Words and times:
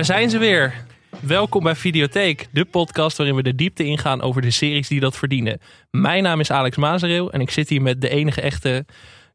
Daar 0.00 0.08
zijn 0.08 0.30
ze 0.30 0.38
weer. 0.38 0.74
Welkom 1.20 1.62
bij 1.62 1.74
Videotheek, 1.74 2.48
de 2.52 2.64
podcast 2.64 3.16
waarin 3.16 3.36
we 3.36 3.42
de 3.42 3.54
diepte 3.54 3.84
ingaan 3.84 4.22
over 4.22 4.42
de 4.42 4.50
series 4.50 4.88
die 4.88 5.00
dat 5.00 5.16
verdienen. 5.16 5.60
Mijn 5.90 6.22
naam 6.22 6.40
is 6.40 6.50
Alex 6.50 6.76
Mazereel 6.76 7.32
en 7.32 7.40
ik 7.40 7.50
zit 7.50 7.68
hier 7.68 7.82
met 7.82 8.00
de 8.00 8.08
enige 8.08 8.40
echte. 8.40 8.86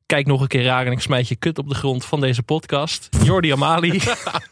Kijk 0.06 0.26
nog 0.26 0.42
een 0.42 0.48
keer 0.48 0.64
raar 0.64 0.86
en 0.86 0.92
ik 0.92 1.00
smijt 1.00 1.28
je 1.28 1.36
kut 1.36 1.58
op 1.58 1.70
de 1.70 1.76
grond 1.76 2.06
van 2.06 2.22
deze 2.22 2.44
podcast. 2.44 3.10
Jordi 3.24 3.52
Amali. 3.52 4.02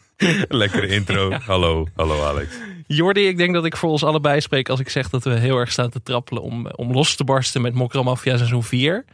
Lekkere 0.48 0.86
intro. 0.86 1.30
Hallo, 1.30 1.86
hallo 1.94 2.22
Alex. 2.22 2.54
Jordi, 2.86 3.26
ik 3.26 3.36
denk 3.36 3.54
dat 3.54 3.64
ik 3.64 3.76
voor 3.76 3.90
ons 3.90 4.04
allebei 4.04 4.40
spreek 4.40 4.68
als 4.68 4.80
ik 4.80 4.88
zeg 4.88 5.08
dat 5.10 5.24
we 5.24 5.30
heel 5.30 5.58
erg 5.58 5.72
staan 5.72 5.90
te 5.90 6.02
trappelen 6.02 6.42
om, 6.42 6.66
om 6.66 6.92
los 6.92 7.16
te 7.16 7.24
barsten 7.24 7.62
met 7.62 7.74
Mokra 7.74 8.02
Mafia 8.02 8.36
seizoen 8.36 8.64
4. 8.64 9.04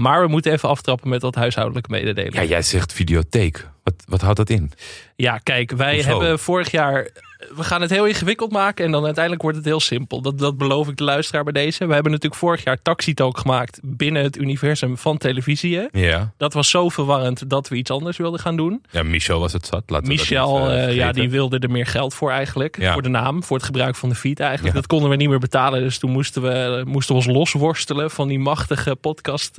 Maar 0.00 0.20
we 0.20 0.28
moeten 0.28 0.52
even 0.52 0.68
aftrappen 0.68 1.08
met 1.08 1.22
wat 1.22 1.34
huishoudelijke 1.34 1.90
mededelingen. 1.90 2.42
Ja, 2.42 2.48
jij 2.48 2.62
zegt 2.62 2.92
videotheek. 2.92 3.68
Wat, 3.82 3.94
wat 4.06 4.20
houdt 4.20 4.36
dat 4.36 4.50
in? 4.50 4.72
Ja, 5.16 5.38
kijk, 5.38 5.70
wij 5.70 5.94
Hoezo? 5.94 6.08
hebben 6.08 6.38
vorig 6.38 6.70
jaar. 6.70 7.08
We 7.56 7.64
gaan 7.64 7.80
het 7.80 7.90
heel 7.90 8.06
ingewikkeld 8.06 8.52
maken 8.52 8.84
en 8.84 8.90
dan 8.90 9.04
uiteindelijk 9.04 9.42
wordt 9.42 9.56
het 9.56 9.66
heel 9.66 9.80
simpel. 9.80 10.22
Dat, 10.22 10.38
dat 10.38 10.56
beloof 10.56 10.88
ik 10.88 10.96
de 10.96 11.04
luisteraar 11.04 11.44
bij 11.44 11.52
deze. 11.52 11.86
We 11.86 11.94
hebben 11.94 12.12
natuurlijk 12.12 12.40
vorig 12.40 12.64
jaar 12.64 12.82
Taxi 12.82 13.14
Talk 13.14 13.38
gemaakt 13.38 13.80
binnen 13.82 14.22
het 14.22 14.36
universum 14.36 14.96
van 14.98 15.18
televisie. 15.18 15.88
Ja. 15.92 16.32
Dat 16.36 16.52
was 16.52 16.70
zo 16.70 16.88
verwarrend 16.88 17.50
dat 17.50 17.68
we 17.68 17.76
iets 17.76 17.90
anders 17.90 18.16
wilden 18.16 18.40
gaan 18.40 18.56
doen. 18.56 18.82
Ja, 18.90 19.02
Michel 19.02 19.40
was 19.40 19.52
het 19.52 19.66
zat. 19.66 19.82
Laten 19.86 20.08
Michel, 20.08 20.68
eh, 20.70 20.84
eh, 20.84 20.94
ja, 20.94 21.12
die 21.12 21.30
wilde 21.30 21.58
er 21.58 21.70
meer 21.70 21.86
geld 21.86 22.14
voor 22.14 22.30
eigenlijk. 22.30 22.78
Ja. 22.78 22.92
Voor 22.92 23.02
de 23.02 23.08
naam, 23.08 23.44
voor 23.44 23.56
het 23.56 23.66
gebruik 23.66 23.96
van 23.96 24.08
de 24.08 24.14
feed 24.14 24.40
eigenlijk. 24.40 24.74
Ja. 24.74 24.80
Dat 24.80 24.88
konden 24.88 25.10
we 25.10 25.16
niet 25.16 25.28
meer 25.28 25.38
betalen. 25.38 25.80
Dus 25.80 25.98
toen 25.98 26.10
moesten 26.10 26.42
we, 26.42 26.82
moesten 26.86 27.14
we 27.14 27.20
ons 27.20 27.30
losworstelen 27.30 28.10
van 28.10 28.28
die 28.28 28.38
machtige 28.38 28.96
podcast 28.96 29.54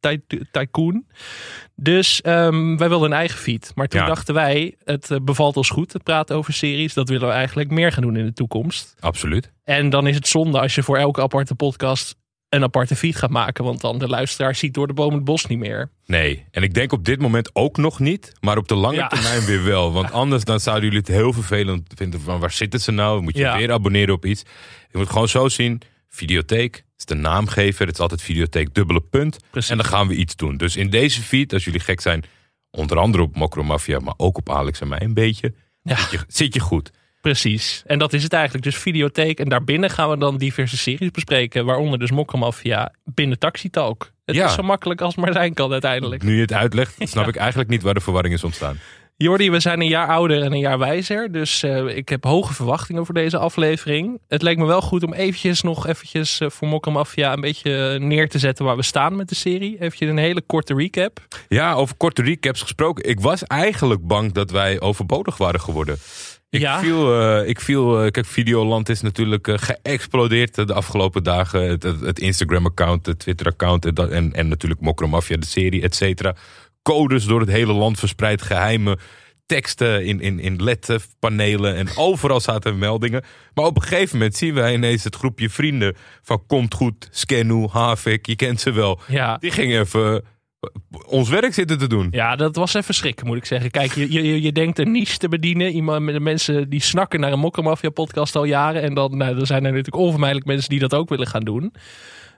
ty- 0.00 0.20
tycoon. 0.52 1.04
Dus 1.82 2.20
ehm, 2.20 2.76
wij 2.76 2.88
wilden 2.88 3.10
een 3.10 3.16
eigen 3.18 3.38
feed. 3.38 3.72
Maar 3.74 3.88
toen 3.88 4.00
Ja. 4.00 4.06
dachten 4.06 4.34
wij, 4.34 4.74
het 4.84 5.10
eh, 5.10 5.18
bevalt 5.22 5.56
ons 5.56 5.68
goed 5.70 5.88
te 5.88 5.98
praten 5.98 6.36
over 6.36 6.52
series. 6.52 6.94
Dat 6.94 7.08
willen 7.08 7.28
we 7.28 7.34
eigenlijk 7.34 7.70
meer 7.70 7.92
gaan 7.92 8.02
doen 8.02 8.16
in 8.16 8.24
de 8.24 8.32
toekomst. 8.32 8.94
Absoluut. 9.00 9.52
En 9.64 9.90
dan 9.90 10.06
is 10.06 10.14
het 10.14 10.28
zonde 10.28 10.60
als 10.60 10.74
je 10.74 10.82
voor 10.82 10.96
elke 10.98 11.20
aparte 11.22 11.54
podcast 11.54 12.14
een 12.48 12.62
aparte 12.62 12.96
feed 12.96 13.16
gaat 13.16 13.30
maken. 13.30 13.64
Want 13.64 13.80
dan 13.80 13.98
de 13.98 14.08
luisteraar 14.08 14.54
ziet 14.54 14.74
door 14.74 14.86
de 14.86 14.92
boom 14.92 15.14
het 15.14 15.24
bos 15.24 15.46
niet 15.46 15.58
meer. 15.58 15.90
Nee, 16.06 16.44
en 16.50 16.62
ik 16.62 16.74
denk 16.74 16.92
op 16.92 17.04
dit 17.04 17.20
moment 17.20 17.50
ook 17.52 17.76
nog 17.76 17.98
niet, 17.98 18.32
maar 18.40 18.56
op 18.56 18.68
de 18.68 18.74
lange 18.74 18.96
Ja. 18.96 19.06
termijn 19.08 19.44
weer 19.44 19.64
wel. 19.64 19.92
Want 19.92 20.12
anders 20.22 20.44
dan 20.44 20.60
zouden 20.60 20.84
jullie 20.84 20.98
het 20.98 21.08
heel 21.08 21.32
vervelend 21.32 21.92
vinden 21.96 22.20
van 22.20 22.40
waar 22.40 22.50
zitten 22.52 22.80
ze 22.80 22.90
nou? 22.92 23.20
Moet 23.22 23.34
je 23.36 23.40
Ja. 23.42 23.56
weer 23.56 23.72
abonneren 23.72 24.14
op 24.14 24.24
iets? 24.26 24.42
Je 24.90 24.98
moet 24.98 25.08
gewoon 25.10 25.28
zo 25.28 25.48
zien, 25.48 25.80
videotheek 26.14 26.84
is 26.98 27.04
de 27.04 27.14
naamgever. 27.14 27.86
Het 27.86 27.94
is 27.94 28.00
altijd 28.00 28.22
videotheek 28.22 28.74
dubbele 28.74 29.00
punt. 29.00 29.38
Precies. 29.50 29.70
En 29.70 29.76
dan 29.76 29.86
gaan 29.86 30.08
we 30.08 30.14
iets 30.14 30.36
doen. 30.36 30.56
Dus 30.56 30.76
in 30.76 30.90
deze 30.90 31.22
feed, 31.22 31.52
als 31.52 31.64
jullie 31.64 31.80
gek 31.80 32.00
zijn, 32.00 32.24
onder 32.70 32.98
andere 32.98 33.22
op 33.22 33.36
Mokromafia, 33.36 33.98
maar 33.98 34.14
ook 34.16 34.36
op 34.38 34.50
Alex 34.50 34.80
en 34.80 34.88
mij 34.88 35.00
een 35.02 35.14
beetje, 35.14 35.54
Ja. 35.82 35.96
zit, 35.96 36.10
je, 36.10 36.18
zit 36.28 36.54
je 36.54 36.60
goed. 36.60 36.90
Precies. 37.20 37.82
En 37.86 37.98
dat 37.98 38.12
is 38.12 38.22
het 38.22 38.32
eigenlijk. 38.32 38.64
Dus 38.64 38.76
videotheek. 38.76 39.40
En 39.40 39.48
daarbinnen 39.48 39.90
gaan 39.90 40.10
we 40.10 40.18
dan 40.18 40.36
diverse 40.38 40.76
series 40.76 41.10
bespreken. 41.10 41.64
Waaronder 41.64 41.98
dus 41.98 42.10
Mokkermafia 42.10 42.92
binnen 43.04 43.38
Taxi 43.38 43.70
Talk. 43.70 44.12
Het 44.24 44.36
Ja. 44.36 44.46
is 44.46 44.54
zo 44.54 44.62
makkelijk 44.62 45.00
als 45.00 45.16
maar 45.16 45.32
zijn 45.32 45.54
kan 45.54 45.72
uiteindelijk. 45.72 46.22
Nu 46.22 46.34
je 46.34 46.40
het 46.40 46.52
uitlegt, 46.52 46.94
snap 47.08 47.28
ik 47.28 47.36
eigenlijk 47.36 47.70
niet 47.70 47.82
waar 47.82 47.94
de 47.94 48.00
verwarring 48.00 48.34
is 48.34 48.44
ontstaan. 48.44 48.78
Jordi, 49.22 49.50
we 49.50 49.60
zijn 49.60 49.80
een 49.80 49.88
jaar 49.88 50.08
ouder 50.08 50.42
en 50.42 50.52
een 50.52 50.58
jaar 50.58 50.78
wijzer. 50.78 51.32
Dus 51.32 51.62
eh, 51.62 51.96
ik 51.96 52.08
heb 52.08 52.24
hoge 52.24 52.54
verwachtingen 52.54 53.04
voor 53.04 53.14
deze 53.14 53.38
aflevering. 53.38 54.20
Het 54.28 54.42
leek 54.42 54.56
me 54.56 54.64
wel 54.66 54.80
goed 54.80 55.02
om 55.02 55.12
eventjes 55.12 55.62
nog 55.62 55.86
eventjes 55.86 56.40
eh, 56.40 56.50
voor 56.50 56.68
Mokkermafia 56.68 57.32
een 57.32 57.40
beetje 57.40 57.98
neer 57.98 58.28
te 58.28 58.38
zetten 58.38 58.64
waar 58.64 58.76
we 58.76 58.82
staan 58.82 59.16
met 59.16 59.28
de 59.28 59.34
serie. 59.34 59.74
Eventjes 59.80 60.08
een 60.10 60.16
hele 60.18 60.42
korte 60.46 60.74
recap. 60.74 61.18
Ja, 61.48 61.72
over 61.72 61.96
korte 61.96 62.22
recaps 62.22 62.62
gesproken. 62.62 63.08
Ik 63.08 63.20
was 63.20 63.44
eigenlijk 63.44 64.06
bang 64.06 64.32
dat 64.32 64.50
wij 64.50 64.80
overbodig 64.80 65.36
waren 65.36 65.60
geworden. 65.60 65.96
Ik 66.50 66.60
Ja. 66.60 66.78
viel, 66.80 67.20
eh, 67.20 67.48
ik 67.48 67.60
viel 67.60 68.10
kijk, 68.10 68.26
Videoland 68.26 68.88
is 68.88 69.00
natuurlijk 69.00 69.48
geëxplodeerd 69.60 70.54
de 70.54 70.74
afgelopen 70.74 71.22
dagen. 71.22 71.62
Het, 72.04 72.18
Instagram-account, 72.18 73.06
het 73.06 73.18
Twitter-account 73.18 73.84
en, 74.10 74.32
en 74.32 74.48
natuurlijk 74.48 74.80
Mokromafia, 74.80 75.36
de 75.36 75.46
serie, 75.46 75.82
et 75.82 75.94
cetera. 75.94 76.34
Codes 76.82 77.24
door 77.24 77.40
het 77.40 77.50
hele 77.50 77.72
land 77.72 77.98
verspreid, 77.98 78.42
geheime 78.42 78.98
teksten 79.46 80.04
in, 80.04 80.20
in, 80.20 80.38
in 80.38 80.62
LED-panelen 80.62 81.76
en 81.76 81.88
overal 81.96 82.40
zaten 82.40 82.78
meldingen. 82.78 83.24
Maar 83.54 83.64
op 83.64 83.76
een 83.76 83.82
gegeven 83.82 84.18
moment 84.18 84.36
zien 84.36 84.54
wij 84.54 84.74
ineens 84.74 85.04
het 85.04 85.16
groepje 85.16 85.50
vrienden 85.50 85.96
van 86.22 86.46
Komt 86.46 86.74
Goed, 86.74 87.08
Scanu, 87.10 87.66
Havik, 87.66 88.26
je 88.26 88.36
kent 88.36 88.60
ze 88.60 88.72
wel. 88.72 89.00
Ja. 89.08 89.36
Die 89.36 89.50
gingen 89.50 89.80
even 89.80 90.24
ons 91.06 91.28
werk 91.28 91.54
zitten 91.54 91.78
te 91.78 91.86
doen. 91.86 92.08
Ja, 92.10 92.36
dat 92.36 92.56
was 92.56 92.74
even 92.74 92.94
schrikken, 92.94 93.26
moet 93.26 93.36
ik 93.36 93.44
zeggen. 93.44 93.70
Kijk, 93.70 93.94
je, 93.94 94.12
je, 94.12 94.42
je 94.42 94.52
denkt 94.52 94.78
een 94.78 94.90
niche 94.90 95.16
te 95.16 95.28
bedienen. 95.28 95.72
Iemand 95.72 96.04
met 96.04 96.14
de 96.14 96.20
mensen 96.20 96.68
die 96.68 96.82
snakken 96.82 97.20
naar 97.20 97.32
een 97.32 97.38
Mokkermafia 97.38 97.90
podcast 97.90 98.36
al 98.36 98.44
jaren. 98.44 98.82
En 98.82 98.94
dan, 98.94 99.16
nou, 99.16 99.34
dan 99.34 99.46
zijn 99.46 99.64
er 99.64 99.70
natuurlijk 99.70 100.02
onvermijdelijk 100.02 100.46
mensen 100.46 100.68
die 100.68 100.78
dat 100.78 100.94
ook 100.94 101.08
willen 101.08 101.26
gaan 101.26 101.44
doen. 101.44 101.74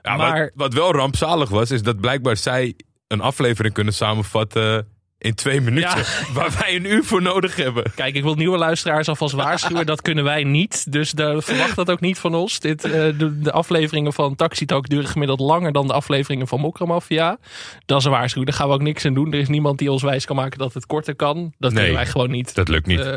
Ja, 0.01 0.15
maar 0.15 0.39
wat, 0.39 0.51
wat 0.55 0.73
wel 0.73 0.91
rampzalig 0.91 1.49
was, 1.49 1.71
is 1.71 1.83
dat 1.83 1.99
blijkbaar 1.99 2.37
zij 2.37 2.75
een 3.07 3.21
aflevering 3.21 3.73
kunnen 3.73 3.93
samenvatten 3.93 4.87
in 5.23 5.33
twee 5.35 5.61
minuten. 5.61 5.97
Ja. 5.97 6.03
Waar 6.33 6.55
wij 6.59 6.75
een 6.75 6.85
uur 6.91 7.03
voor 7.03 7.21
nodig 7.21 7.55
hebben. 7.55 7.83
kijk, 7.95 8.15
ik 8.15 8.23
wil 8.23 8.35
nieuwe 8.35 8.57
luisteraars 8.57 9.07
alvast 9.07 9.33
waarschuwen. 9.33 9.85
Dat 9.85 10.01
kunnen 10.01 10.23
wij 10.23 10.43
niet. 10.43 10.91
Dus 10.91 11.09
verwacht 11.15 11.75
dat 11.75 11.91
ook 11.91 11.99
niet 11.99 12.19
van 12.19 12.35
ons. 12.35 12.59
Dit, 12.59 12.83
eh, 12.83 12.91
de, 12.91 13.39
de 13.39 13.51
afleveringen 13.51 14.13
van 14.13 14.35
Taxi 14.35 14.65
Talk 14.65 14.89
duren 14.89 15.07
gemiddeld 15.07 15.39
langer 15.39 15.71
dan 15.71 15.87
de 15.87 15.93
afleveringen 15.93 16.47
van 16.47 16.59
Mokkermafia. 16.59 17.37
Dat 17.85 17.99
is 17.99 18.05
een 18.05 18.11
waarschuwing. 18.11 18.49
Daar 18.49 18.59
gaan 18.59 18.67
we 18.67 18.73
ook 18.73 18.81
niks 18.81 19.05
aan 19.05 19.13
doen. 19.13 19.33
Er 19.33 19.39
is 19.39 19.47
niemand 19.47 19.77
die 19.79 19.91
ons 19.91 20.01
wijs 20.03 20.25
kan 20.25 20.35
maken 20.35 20.59
dat 20.59 20.73
het 20.73 20.85
korter 20.85 21.15
kan. 21.15 21.53
Dat 21.59 21.71
Nee. 21.71 21.79
kunnen 21.83 22.01
wij 22.03 22.11
gewoon 22.11 22.29
niet. 22.31 22.55
Dat 22.55 22.67
lukt 22.67 22.85
niet. 22.87 22.99
Eh, 22.99 23.13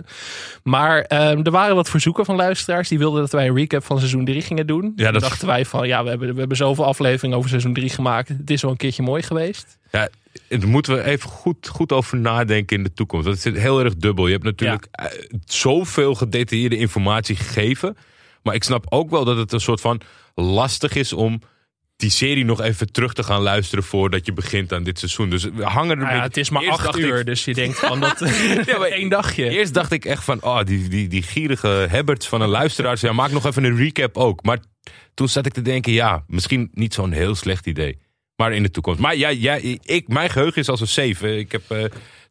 maar 0.62 1.00
ehm, 1.00 1.41
er 1.43 1.50
waren 1.50 1.75
wat 1.75 1.91
verzoeken 1.91 2.25
van 2.25 2.37
luisteraars. 2.37 2.88
Die 2.88 2.99
wilden 2.99 3.21
dat 3.21 3.33
wij 3.33 3.47
een 3.49 3.56
recap 3.56 3.84
van 3.84 3.99
seizoen 3.99 4.25
3 4.25 4.43
gingen 4.43 4.67
doen. 4.67 4.93
Ja, 4.97 5.11
dat- 5.11 5.23
dachten 5.23 5.47
wij 5.47 5.65
van, 5.65 5.87
ja, 5.87 6.03
we 6.03 6.09
hebben, 6.09 6.33
we 6.33 6.38
hebben 6.38 6.56
zoveel 6.56 6.84
afleveringen 6.84 7.37
over 7.37 7.49
seizoen 7.50 7.75
3 7.75 7.88
gemaakt. 7.91 8.28
Het 8.28 8.50
is 8.50 8.62
wel 8.62 8.71
een 8.71 8.77
keertje 8.77 9.03
mooi 9.03 9.23
geweest. 9.23 9.78
Ja, 9.91 10.09
daar 10.49 10.69
moeten 10.69 10.95
we 10.95 11.03
even 11.03 11.31
goed, 11.31 11.69
goed 11.69 11.93
over 11.93 12.19
nadenken 12.19 12.77
in 12.77 12.83
de 12.83 12.93
toekomst. 12.93 13.27
Dat 13.27 13.39
zit 13.39 13.57
heel 13.59 13.81
erg 13.85 13.97
dubbel. 13.97 14.27
Je 14.27 14.33
hebt 14.33 14.45
natuurlijk 14.45 14.87
eh, 14.91 15.05
zoveel 15.45 16.15
gedetailleerde 16.15 16.77
informatie 16.77 17.37
gegeven. 17.37 17.97
Maar 18.43 18.55
ik 18.55 18.65
snap 18.65 18.87
ook 18.89 19.11
wel 19.11 19.25
dat 19.25 19.37
het 19.37 19.53
een 19.53 19.61
soort 19.61 19.81
van 19.81 20.01
lastig 20.35 20.95
is 20.95 21.13
om 21.13 21.41
die 21.97 22.11
serie 22.11 22.45
nog 22.45 22.61
even 22.61 22.93
terug 22.93 23.13
te 23.13 23.23
gaan 23.23 23.43
luisteren 23.43 23.85
voordat 23.85 24.27
je 24.27 24.33
begint 24.33 24.73
aan 24.73 24.83
dit 24.83 24.99
seizoen. 24.99 25.31
Dus 25.31 25.45
we 25.45 25.65
hangen 25.65 25.91
er 25.91 26.03
Nou 26.05 26.17
ja, 26.17 26.23
het 26.23 26.37
is 26.37 26.51
maar 26.51 26.63
Eerst 26.63 26.87
acht 26.87 26.99
uur, 26.99 27.19
ik- 27.19 27.27
dus 27.27 27.45
je 27.45 27.55
denkt 27.55 27.79
van 27.89 28.01
dat 28.01 28.19
Ja, 28.67 28.79
één 28.85 29.09
dagje. 29.19 29.49
Eerst 29.49 29.75
dacht 29.75 29.93
ik 29.93 30.05
echt 30.05 30.25
van, 30.25 30.43
oh, 30.43 30.63
die, 30.65 30.89
die, 30.89 31.09
die 31.09 31.23
gierige 31.23 31.69
Herberts 31.69 32.29
van 32.29 32.41
een 32.41 32.49
luisteraar. 32.49 32.97
Ja, 33.01 33.13
maak 33.13 33.31
nog 33.31 33.47
even 33.47 33.65
een 33.65 33.77
recap 33.77 34.17
ook. 34.17 34.43
Maar 34.43 34.59
toen 35.15 35.29
zat 35.29 35.47
ik 35.47 35.53
te 35.53 35.63
denken, 35.63 35.93
ja, 35.93 36.25
misschien 36.27 36.71
niet 36.73 36.95
zo'n 36.95 37.13
heel 37.13 37.35
slecht 37.35 37.67
idee. 37.67 37.99
Maar 38.37 38.53
in 38.53 38.63
de 38.63 38.71
toekomst. 38.71 39.01
Maar 39.01 39.17
ja, 39.17 39.29
ja 39.29 39.59
ik, 39.83 40.09
mijn 40.09 40.31
geheugen 40.31 40.61
is 40.61 40.69
als 40.69 40.81
een 40.81 40.89
zeven. 40.89 41.39
Ik 41.39 41.53
heb 41.53 41.63
eh, 41.69 41.85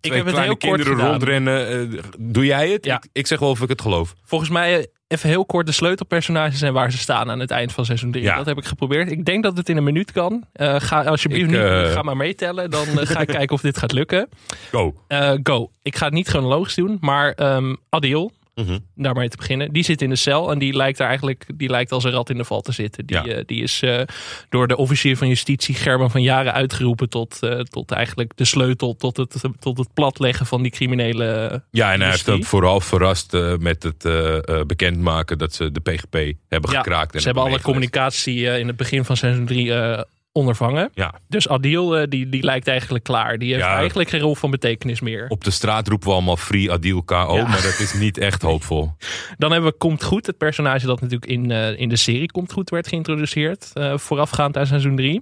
twee 0.09 0.17
heb 0.17 0.25
het 0.25 0.35
kleine 0.35 0.41
heel 0.41 0.57
kinderen 0.57 1.07
rondrennen. 1.07 1.67
Eh, 1.69 2.03
doe 2.19 2.45
jij 2.45 2.69
het? 2.69 2.85
Ja. 2.85 2.95
Ik, 2.95 3.09
ik 3.11 3.27
zeg 3.27 3.39
wel 3.39 3.49
of 3.49 3.61
ik 3.61 3.69
het 3.69 3.81
geloof. 3.81 4.15
Volgens 4.23 4.49
mij 4.49 4.79
eh, 4.79 4.85
even 5.07 5.29
heel 5.29 5.45
kort 5.45 5.65
de 5.65 5.71
sleutelpersonages 5.71 6.61
en 6.61 6.73
waar 6.73 6.91
ze 6.91 6.97
staan 6.97 7.29
aan 7.29 7.39
het 7.39 7.51
eind 7.51 7.71
van 7.71 7.85
seizoen 7.85 8.11
3. 8.11 8.23
Ja. 8.23 8.35
Dat 8.35 8.45
heb 8.45 8.57
ik 8.57 8.65
geprobeerd. 8.65 9.11
Ik 9.11 9.25
denk 9.25 9.43
dat 9.43 9.57
het 9.57 9.69
in 9.69 9.77
een 9.77 9.83
minuut 9.83 10.11
kan. 10.11 10.43
Eh, 10.53 10.75
ga 10.77 11.03
alsjeblieft 11.03 11.51
Ik, 11.51 11.57
niet, 11.57 11.91
ga 11.91 12.01
maar 12.01 12.17
meetellen. 12.17 12.69
Dan 12.69 12.85
ga 12.85 13.19
ik 13.19 13.27
kijken 13.37 13.55
of 13.55 13.61
dit 13.61 13.77
gaat 13.77 13.91
lukken. 13.91 14.29
Go. 14.71 14.95
Go. 15.43 15.71
Ik 15.81 15.95
ga 15.95 16.05
het 16.05 16.13
niet 16.13 16.27
chronologisch 16.27 16.75
doen, 16.75 16.97
maar 17.01 17.31
ehm 17.31 17.75
Adil, 17.89 18.31
Mhm. 18.55 18.77
daarmee 18.95 19.29
te 19.29 19.37
beginnen. 19.37 19.73
Die 19.73 19.83
zit 19.83 20.01
in 20.01 20.09
de 20.09 20.15
cel 20.15 20.51
en 20.51 20.59
die 20.59 20.73
lijkt 20.73 20.97
daar 20.97 21.07
eigenlijk 21.07 21.45
die 21.55 21.69
lijkt 21.69 21.91
als 21.91 22.03
een 22.03 22.11
rat 22.11 22.29
in 22.29 22.37
de 22.37 22.43
val 22.45 22.61
te 22.61 22.71
zitten. 22.71 23.05
Die, 23.05 23.15
Ja. 23.15 23.25
eh, 23.25 23.43
die 23.45 23.63
is 23.63 23.81
eh, 23.81 24.01
door 24.49 24.67
de 24.67 24.77
officier 24.77 25.17
van 25.17 25.27
justitie 25.27 25.75
Gerben 25.75 26.09
van 26.11 26.21
Jaren 26.21 26.53
uitgeroepen 26.53 27.09
tot, 27.09 27.37
eh, 27.41 27.59
tot 27.59 27.91
eigenlijk 27.91 28.31
de 28.35 28.45
sleutel 28.45 28.95
tot 28.95 29.17
het, 29.17 29.35
tot 29.59 29.77
het 29.77 29.93
platleggen 29.93 30.45
van 30.45 30.61
die 30.61 30.71
criminele. 30.71 31.63
Ja, 31.71 31.93
en 31.93 32.01
hij 32.01 32.09
heeft 32.09 32.29
ook 32.29 32.45
vooral 32.45 32.79
verrast 32.81 33.37
met 33.59 33.83
het 33.83 34.03
bekendmaken 34.67 35.37
dat 35.37 35.53
ze 35.53 35.71
de 35.71 35.79
PGP 35.79 36.13
hebben 36.47 36.71
Ja, 36.71 36.77
gekraakt. 36.77 37.13
En 37.13 37.19
Ze 37.19 37.25
hebben 37.25 37.43
alle 37.43 37.61
communicatie 37.61 38.43
in 38.59 38.67
het 38.67 38.75
begin 38.77 39.05
van 39.05 39.17
seizoen 39.17 39.45
3 39.45 39.73
eh, 39.73 40.01
ondervangen. 40.35 40.89
Ja, 40.93 41.13
Dus 41.27 41.47
Adil 41.47 41.97
eh, 41.97 42.07
die, 42.09 42.29
die 42.29 42.43
lijkt 42.43 42.67
eigenlijk 42.67 43.03
klaar. 43.03 43.37
Die 43.37 43.53
heeft 43.53 43.65
Ja. 43.65 43.75
eigenlijk 43.77 44.09
geen 44.09 44.19
rol 44.21 44.35
van 44.35 44.51
betekenis 44.51 44.99
meer. 45.01 45.25
op 45.29 45.43
de 45.43 45.51
straat 45.51 45.87
roepen 45.87 46.07
we 46.07 46.13
allemaal 46.13 46.37
Free 46.37 46.71
Adil 46.71 47.03
KO, 47.03 47.35
Ja. 47.35 47.47
maar 47.47 47.61
dat 47.61 47.79
is 47.79 47.93
niet 47.93 48.17
echt 48.17 48.41
hoopvol. 48.41 48.91
Dan 49.37 49.51
hebben 49.51 49.71
we 49.71 49.77
Komt 49.77 50.03
Goed, 50.03 50.25
het 50.25 50.37
personage 50.37 50.85
dat 50.85 51.01
natuurlijk 51.01 51.31
in, 51.31 51.51
eh, 51.51 51.79
in 51.79 51.89
de 51.89 51.95
serie 51.95 52.31
Komt 52.31 52.51
Goed 52.51 52.69
werd 52.69 52.87
geïntroduceerd. 52.87 53.71
eh, 53.73 53.97
voorafgaand 53.97 54.57
aan 54.57 54.67
seizoen 54.67 54.95
3. 54.95 55.21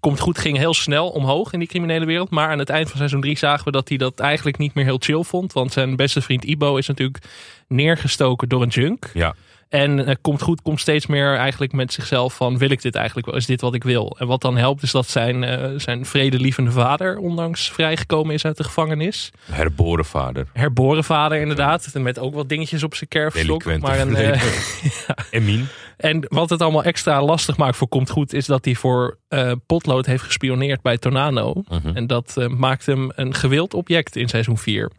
Komt 0.00 0.20
Goed 0.20 0.38
ging 0.38 0.56
heel 0.56 0.74
snel 0.74 1.08
omhoog 1.08 1.52
in 1.52 1.58
die 1.58 1.68
criminele 1.68 2.04
wereld. 2.04 2.30
Maar 2.30 2.48
aan 2.48 2.58
het 2.58 2.68
eind 2.70 2.88
van 2.88 2.96
seizoen 2.96 3.20
3 3.20 3.38
zagen 3.38 3.64
we 3.64 3.70
dat 3.70 3.88
hij 3.88 3.98
dat 3.98 4.20
eigenlijk 4.20 4.58
niet 4.58 4.74
meer 4.74 4.84
heel 4.84 4.98
chill 5.00 5.22
vond. 5.22 5.52
Want 5.52 5.72
zijn 5.72 5.96
beste 5.96 6.20
vriend 6.20 6.44
Ibo 6.44 6.76
is 6.76 6.86
natuurlijk 6.86 7.24
neergestoken 7.68 8.48
door 8.48 8.62
een 8.62 8.68
junk. 8.68 9.10
Ja. 9.14 9.34
En 9.70 10.06
eh, 10.06 10.14
komt 10.20 10.42
goed, 10.42 10.62
komt 10.62 10.80
steeds 10.80 11.06
meer 11.06 11.36
eigenlijk 11.36 11.72
met 11.72 11.92
zichzelf 11.92 12.34
van 12.34 12.58
wil 12.58 12.70
ik 12.70 12.82
dit 12.82 12.94
eigenlijk 12.94 13.26
wel? 13.26 13.36
Is 13.36 13.46
dit 13.46 13.60
wat 13.60 13.74
ik 13.74 13.84
wil? 13.84 14.16
En 14.18 14.26
wat 14.26 14.40
dan 14.40 14.56
helpt 14.56 14.82
is 14.82 14.90
dat 14.90 15.08
zijn, 15.08 15.44
eh, 15.44 15.68
zijn 15.76 16.06
vredelievende 16.06 16.70
vader 16.70 17.18
onlangs 17.18 17.70
vrijgekomen 17.70 18.34
is 18.34 18.44
uit 18.44 18.56
de 18.56 18.64
gevangenis. 18.64 19.30
Herboren 19.50 20.04
vader. 20.04 20.46
Herboren 20.52 21.04
vader 21.04 21.40
inderdaad. 21.40 21.90
Met 21.94 22.18
ook 22.18 22.34
wat 22.34 22.48
dingetjes 22.48 22.82
op 22.82 22.94
zijn 22.94 23.08
kerfstok. 23.08 23.64
Maar 23.64 23.98
een, 23.98 24.14
verleden. 24.14 24.34
eh, 24.40 25.24
Emin. 25.30 25.68
En 26.00 26.24
wat 26.28 26.50
het 26.50 26.62
allemaal 26.62 26.82
extra 26.82 27.22
lastig 27.22 27.56
maakt 27.56 27.76
voor 27.76 27.88
Komt 27.88 28.10
Goed... 28.10 28.32
is 28.32 28.46
dat 28.46 28.64
hij 28.64 28.74
voor 28.74 29.18
eh, 29.28 29.52
Potlood 29.66 30.06
heeft 30.06 30.22
gespioneerd 30.22 30.82
bij 30.82 30.98
Tornado. 30.98 31.62
Mhm. 31.68 31.96
En 31.96 32.06
dat 32.06 32.36
eh, 32.36 32.46
maakt 32.46 32.86
hem 32.86 33.12
een 33.14 33.34
gewild 33.34 33.74
object 33.74 34.16
in 34.16 34.28
seizoen 34.28 34.58
4. 34.58 34.90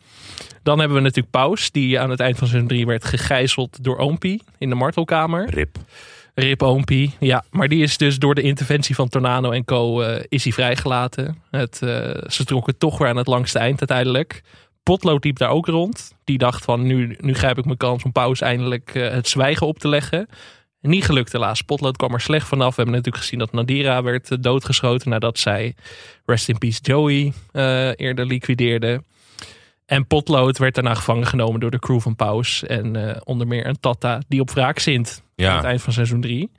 Dan 0.64 0.80
hebben 0.80 0.98
we 0.98 1.04
natuurlijk 1.04 1.32
Paus, 1.32 1.72
die 1.72 2.00
aan 2.00 2.10
het 2.10 2.20
eind 2.20 2.38
van 2.38 2.48
seizoen 2.48 2.70
3 2.70 2.86
werd 2.86 3.06
gegijzeld 3.06 3.84
door 3.84 3.98
Oompie 3.98 4.42
in 4.58 4.70
de 4.70 4.76
martelkamer. 4.76 5.50
Rip. 5.50 5.78
Rip 6.34 6.64
Oompie, 6.64 7.16
ja. 7.20 7.44
Maar 7.52 7.68
die 7.68 7.84
is 7.84 7.98
dus 7.98 8.20
door 8.20 8.36
de 8.36 8.42
interventie 8.42 8.96
van 8.96 9.10
Tornado 9.10 9.52
en 9.52 9.66
Co. 9.66 10.02
eh, 10.02 10.24
is 10.28 10.44
hij 10.44 10.54
vrijgelaten. 10.54 11.38
Het, 11.52 11.76
ze 12.28 12.46
trokken 12.46 12.78
toch 12.78 12.98
weer 12.98 13.08
aan 13.08 13.18
het 13.18 13.28
langste 13.28 13.60
eind 13.60 13.80
uiteindelijk. 13.80 14.42
Potlood 14.84 15.24
liep 15.24 15.38
daar 15.38 15.50
ook 15.50 15.68
rond. 15.68 16.14
Die 16.24 16.38
dacht 16.38 16.64
van 16.64 16.82
nu, 16.82 17.18
nu 17.20 17.34
grijp 17.34 17.58
ik 17.58 17.66
mijn 17.66 17.78
kans 17.78 18.04
om 18.04 18.12
Paus 18.12 18.42
eindelijk 18.42 18.94
het 18.94 19.28
zwijgen 19.28 19.68
op 19.68 19.80
te 19.80 19.88
leggen. 19.88 20.28
Niet 20.82 21.06
gelukt 21.06 21.32
helaas. 21.32 21.62
Potlood 21.62 21.98
kwam 21.98 22.14
er 22.14 22.22
slecht 22.22 22.48
vanaf. 22.48 22.70
We 22.70 22.76
hebben 22.76 22.96
natuurlijk 22.96 23.24
gezien 23.24 23.40
dat 23.40 23.52
Nadira 23.52 24.04
werd 24.04 24.32
eh, 24.32 24.38
doodgeschoten 24.42 25.10
nadat 25.10 25.40
zij 25.40 25.76
Rest 26.26 26.50
in 26.50 26.58
Peace 26.58 26.80
Joey 26.82 27.34
eh, 27.52 27.90
eerder 27.96 28.26
liquideerde. 28.26 29.04
En 29.86 30.08
Potlood 30.08 30.58
werd 30.58 30.76
daarna 30.76 30.94
gevangen 30.94 31.28
genomen 31.28 31.60
door 31.60 31.72
de 31.72 31.80
crew 31.80 32.00
van 32.00 32.16
Paus. 32.16 32.64
En 32.64 32.96
eh, 33.10 33.22
onder 33.24 33.48
meer 33.48 33.68
een 33.68 33.80
Tata 33.80 34.22
die 34.28 34.42
op 34.42 34.50
wraak 34.52 34.80
zint 34.80 35.08
aan 35.08 35.46
het 35.46 35.62
Ja. 35.64 35.64
eind 35.64 35.82
van 35.82 35.94
seizoen 35.94 36.22
3. 36.22 36.52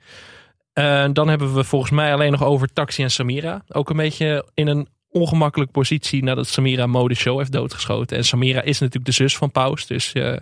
dan 1.13 1.27
hebben 1.27 1.53
we 1.53 1.63
volgens 1.63 1.91
mij 1.91 2.13
alleen 2.13 2.31
nog 2.31 2.43
over 2.43 2.73
Taxi 2.73 3.03
en 3.03 3.11
Samira. 3.11 3.63
Ook 3.67 3.89
een 3.89 3.97
beetje 3.97 4.45
in 4.53 4.67
een 4.67 4.87
ongemakkelijke 5.09 5.73
positie 5.73 6.23
nadat 6.23 6.47
Samira 6.47 6.85
Mode 6.87 7.15
Show 7.15 7.37
heeft 7.37 7.51
doodgeschoten. 7.51 8.17
En 8.17 8.25
Samira 8.25 8.61
is 8.61 8.79
natuurlijk 8.79 9.05
de 9.05 9.11
zus 9.11 9.37
van 9.37 9.51
Paus. 9.51 9.87
Dus 9.87 10.11
je 10.11 10.41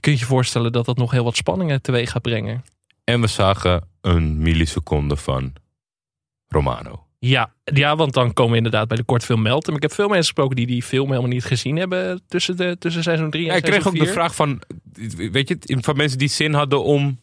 kunt 0.00 0.18
je 0.18 0.24
voorstellen 0.24 0.72
dat 0.72 0.84
dat 0.86 0.96
nog 0.96 1.10
heel 1.10 1.24
wat 1.24 1.36
spanningen 1.36 1.82
teweeg 1.82 2.10
gaat 2.10 2.22
brengen. 2.22 2.64
En 3.10 3.20
we 3.20 3.26
zagen 3.26 3.88
een 4.00 4.42
milliseconde 4.42 5.16
van 5.16 5.52
Romano. 6.48 7.04
Ja, 7.18 7.52
ja, 7.64 7.96
want 7.96 8.12
dan 8.12 8.32
komen 8.32 8.50
we 8.50 8.56
inderdaad 8.56 8.88
bij 8.88 8.96
de 8.96 9.02
kortfilm 9.02 9.42
Meltem. 9.42 9.74
Ik 9.76 9.82
heb 9.82 9.92
veel 9.92 10.08
mensen 10.08 10.24
gesproken 10.24 10.56
die 10.56 10.66
die 10.66 10.82
film 10.82 11.08
helemaal 11.08 11.30
niet 11.30 11.44
gezien 11.44 11.76
hebben 11.76 12.22
tussen, 12.28 12.56
de, 12.56 12.76
tussen 12.78 13.02
seizoen 13.02 13.30
3 13.30 13.42
en 13.44 13.50
Ja, 13.50 13.56
ik 13.56 13.62
kreeg 13.62 13.86
ook 13.86 13.94
de 13.94 14.04
4. 14.04 14.12
vraag 14.12 14.34
van, 14.34 14.62
weet 15.32 15.48
je, 15.48 15.58
van 15.80 15.96
mensen 15.96 16.18
die 16.18 16.28
zin 16.28 16.54
hadden 16.54 16.84
om 16.84 17.20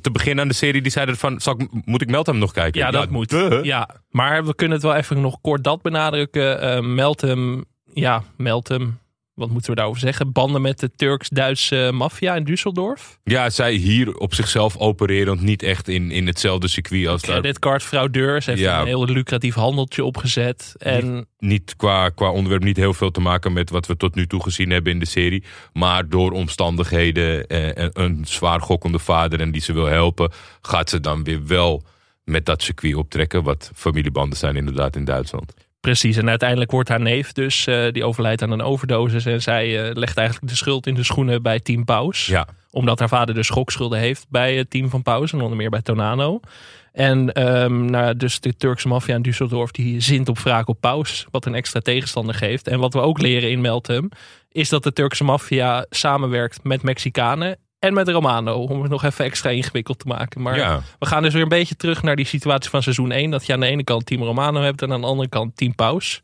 te 0.00 0.10
beginnen 0.10 0.42
aan 0.42 0.48
de 0.48 0.54
serie. 0.54 0.82
Die 0.82 0.90
zeiden 0.92 1.16
van, 1.16 1.40
zal 1.40 1.60
ik, 1.60 1.68
moet 1.84 2.02
ik 2.02 2.10
Meltem 2.10 2.38
nog 2.38 2.52
kijken? 2.52 2.80
Ja, 2.80 2.90
dat 2.90 3.10
moet. 3.10 3.30
duh. 3.30 3.64
Ja, 3.64 3.88
maar 4.10 4.44
we 4.44 4.54
kunnen 4.54 4.76
het 4.76 4.86
wel 4.86 4.94
even 4.96 5.20
nog 5.20 5.40
kort 5.40 5.64
dat 5.64 5.82
benadrukken. 5.82 6.60
Eh 6.60 6.80
Meltem, 6.80 7.64
ja, 7.92 8.22
Meltem, 8.36 8.98
wat 9.34 9.50
moeten 9.50 9.70
we 9.70 9.76
daarover 9.76 10.00
zeggen? 10.00 10.32
Banden 10.32 10.62
met 10.62 10.78
de 10.80 10.90
Turks-Duitse 10.96 11.90
maffia 11.94 12.34
in 12.34 12.44
Düsseldorf. 12.48 13.18
Ja, 13.24 13.50
zij 13.50 13.72
hier 13.72 14.16
op 14.16 14.34
zichzelf 14.34 14.76
opererend 14.76 15.40
niet 15.40 15.62
echt 15.62 15.88
in, 15.88 16.10
in 16.10 16.26
hetzelfde 16.26 16.68
circuit 16.68 17.06
als 17.06 17.22
daar. 17.22 17.40
Creditcard 17.40 17.82
fraudeurs 17.82 18.46
heeft 18.46 18.60
Ja. 18.60 18.80
een 18.80 18.86
heel 18.86 19.04
lucratief 19.04 19.54
handeltje 19.54 20.04
opgezet. 20.04 20.74
En 20.78 21.26
Niet 21.38 21.76
qua, 21.76 22.08
qua 22.08 22.30
onderwerp 22.30 22.62
niet 22.64 22.76
heel 22.76 22.94
veel 22.94 23.10
te 23.10 23.20
maken 23.20 23.52
met 23.52 23.70
wat 23.70 23.86
we 23.86 23.96
tot 23.96 24.14
nu 24.14 24.26
toe 24.26 24.42
gezien 24.42 24.70
hebben 24.70 24.92
in 24.92 24.98
de 24.98 25.06
serie. 25.06 25.44
Maar 25.72 26.08
door 26.08 26.30
omstandigheden, 26.32 27.46
eh, 27.46 27.78
en 27.78 27.90
een 27.92 28.24
zwaar 28.24 28.60
gokkende 28.60 28.98
vader 28.98 29.40
en 29.40 29.50
die 29.50 29.60
ze 29.60 29.72
wil 29.72 29.86
helpen, 29.86 30.32
gaat 30.62 30.90
ze 30.90 31.00
dan 31.00 31.24
weer 31.24 31.46
wel 31.46 31.82
met 32.24 32.46
dat 32.46 32.62
circuit 32.62 32.94
optrekken. 32.94 33.42
Wat 33.42 33.70
familiebanden 33.74 34.38
zijn 34.38 34.56
inderdaad 34.56 34.96
in 34.96 35.04
Duitsland. 35.04 35.54
Precies, 35.84 36.16
en 36.16 36.28
uiteindelijk 36.28 36.70
wordt 36.70 36.88
haar 36.88 37.00
neef 37.00 37.32
dus, 37.32 37.66
eh, 37.66 37.92
die 37.92 38.04
overlijdt 38.04 38.42
aan 38.42 38.50
een 38.50 38.62
overdosis. 38.62 39.26
En 39.26 39.42
zij 39.42 39.88
eh, 39.88 39.94
legt 39.94 40.16
eigenlijk 40.16 40.48
de 40.48 40.56
schuld 40.56 40.86
in 40.86 40.94
de 40.94 41.02
schoenen 41.02 41.42
bij 41.42 41.60
Team 41.60 41.84
Paus. 41.84 42.26
Ja, 42.26 42.46
Omdat 42.70 42.98
haar 42.98 43.08
vader 43.08 43.34
dus 43.34 43.46
schokschulden 43.46 43.98
heeft 43.98 44.26
bij 44.28 44.56
het 44.56 44.70
team 44.70 44.90
van 44.90 45.02
Paus. 45.02 45.32
En 45.32 45.40
onder 45.40 45.56
meer 45.56 45.70
bij 45.70 45.82
Tonano. 45.82 46.40
En 46.92 47.32
ehm, 47.32 47.84
nou, 47.84 48.16
dus 48.16 48.40
de 48.40 48.56
Turkse 48.56 48.88
maffia 48.88 49.14
in 49.14 49.26
Düsseldorf 49.32 49.70
die 49.70 50.00
zint 50.00 50.28
op 50.28 50.38
wraak 50.38 50.68
op 50.68 50.80
Paus. 50.80 51.26
Wat 51.30 51.46
een 51.46 51.54
extra 51.54 51.80
tegenstander 51.80 52.34
geeft. 52.34 52.68
En 52.68 52.78
wat 52.78 52.92
we 52.92 53.00
ook 53.00 53.20
leren 53.20 53.50
in 53.50 53.60
Meltem. 53.60 54.08
Is 54.52 54.68
dat 54.68 54.82
de 54.82 54.92
Turkse 54.92 55.24
maffia 55.24 55.86
samenwerkt 55.90 56.60
met 56.62 56.82
Mexicanen. 56.82 57.58
En 57.84 57.94
met 57.94 58.08
Romano. 58.08 58.54
Om 58.54 58.80
het 58.80 58.90
nog 58.90 59.04
even 59.04 59.24
extra 59.24 59.50
ingewikkeld 59.50 59.98
te 59.98 60.06
maken. 60.06 60.42
Maar 60.42 60.56
ja. 60.56 60.82
we 60.98 61.06
gaan 61.06 61.22
dus 61.22 61.32
weer 61.32 61.42
een 61.42 61.48
beetje 61.48 61.76
terug 61.76 62.02
naar 62.02 62.16
die 62.16 62.26
situatie 62.26 62.70
van 62.70 62.82
seizoen 62.82 63.10
1. 63.10 63.30
Dat 63.30 63.46
je 63.46 63.52
aan 63.52 63.60
de 63.60 63.66
ene 63.66 63.84
kant 63.84 64.06
team 64.06 64.22
Romano 64.22 64.60
hebt. 64.60 64.82
En 64.82 64.92
aan 64.92 65.00
de 65.00 65.06
andere 65.06 65.28
kant 65.28 65.56
team 65.56 65.74
Paus. 65.74 66.22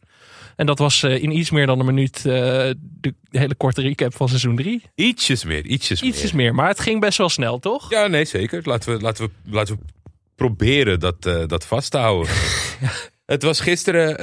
En 0.56 0.66
dat 0.66 0.78
was 0.78 1.02
eh, 1.02 1.22
in 1.22 1.36
iets 1.36 1.50
meer 1.50 1.66
dan 1.66 1.80
een 1.80 1.86
minuut 1.86 2.16
eh, 2.16 2.22
de 2.22 3.14
hele 3.30 3.54
korte 3.54 3.82
recap 3.82 4.14
van 4.14 4.28
seizoen 4.28 4.56
3. 4.56 4.82
ietsjes 4.94 5.44
meer, 5.44 5.64
ietsjes, 5.66 6.02
Ietsjes 6.02 6.32
meer. 6.32 6.44
meer, 6.44 6.54
maar 6.54 6.68
het 6.68 6.80
ging 6.80 7.00
best 7.00 7.18
wel 7.18 7.28
snel, 7.28 7.58
toch? 7.58 7.90
Ja, 7.90 8.06
nee, 8.06 8.24
zeker. 8.24 8.60
Laten 8.64 8.92
we, 8.92 9.00
laten 9.00 9.24
we, 9.24 9.30
laten 9.50 9.74
we 9.74 9.80
proberen 10.34 11.00
dat, 11.00 11.26
eh, 11.26 11.46
dat 11.46 11.66
vast 11.66 11.90
te 11.90 11.98
houden. 11.98 12.32
Het 13.26 13.42
was 13.42 13.60
gisteren 13.60 14.16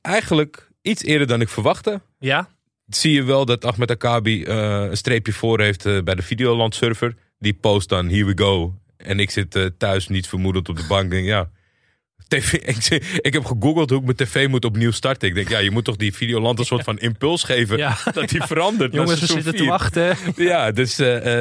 eigenlijk 0.00 0.70
iets 0.82 1.02
eerder 1.02 1.26
dan 1.26 1.40
ik 1.40 1.48
verwachtte. 1.48 2.00
Ja, 2.18 2.48
Zie 2.90 3.12
je 3.12 3.22
wel 3.22 3.44
dat 3.44 3.64
Ahmed 3.64 3.90
Akabi 3.90 4.42
eh, 4.44 4.86
een 4.90 4.96
streepje 4.96 5.32
voor 5.32 5.60
heeft 5.60 5.86
eh, 5.86 6.02
bij 6.02 6.14
de 6.14 6.22
Videoland 6.22 6.74
server. 6.74 7.14
Die 7.38 7.54
post 7.54 7.88
dan, 7.88 8.08
here 8.08 8.24
we 8.24 8.32
go. 8.38 8.74
En 8.96 9.20
ik 9.20 9.30
zit 9.30 9.54
eh, 9.56 9.64
thuis 9.78 10.08
niet 10.08 10.28
vermoedend 10.28 10.68
op 10.68 10.76
de 10.76 10.84
bank. 10.88 11.10
Denk, 11.10 11.26
ja, 11.26 11.50
TV, 12.28 12.52
ik, 12.52 13.02
ik 13.20 13.32
heb 13.32 13.44
gegoogeld 13.44 13.90
hoe 13.90 13.98
ik 13.98 14.04
mijn 14.04 14.16
tv 14.16 14.48
moet 14.48 14.64
opnieuw 14.64 14.90
starten. 14.90 15.28
Ik 15.28 15.34
denk, 15.34 15.48
ja, 15.48 15.58
je 15.58 15.70
moet 15.70 15.84
toch 15.84 15.96
die 15.96 16.14
Videoland 16.14 16.58
een 16.58 16.64
soort 16.64 16.84
van 16.84 16.98
impuls 16.98 17.42
geven. 17.44 17.76
Ja. 17.76 17.96
Dat 18.12 18.28
die 18.28 18.42
verandert. 18.42 18.94
jongens, 18.94 19.20
we 19.20 19.26
zitten 19.26 19.52
te 19.52 19.58
4. 19.58 19.68
wachten. 19.68 20.16
Ja, 20.36 20.70
dus 20.70 20.96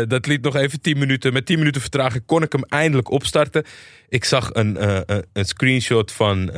dat 0.07 0.25
liet 0.25 0.42
nog 0.42 0.56
even 0.56 0.81
10 0.81 0.98
minuten. 0.98 1.34
Met 1.34 1.45
10 1.45 1.57
minuten 1.57 1.81
vertraging 1.81 2.25
kon 2.25 2.44
ik 2.44 2.52
hem 2.52 2.63
eindelijk 2.63 3.10
opstarten. 3.12 3.63
Ik 4.10 4.26
zag 4.26 4.50
een, 4.54 4.83
een- 4.90 5.26
een 5.33 5.45
screenshot 5.45 6.12
van 6.12 6.52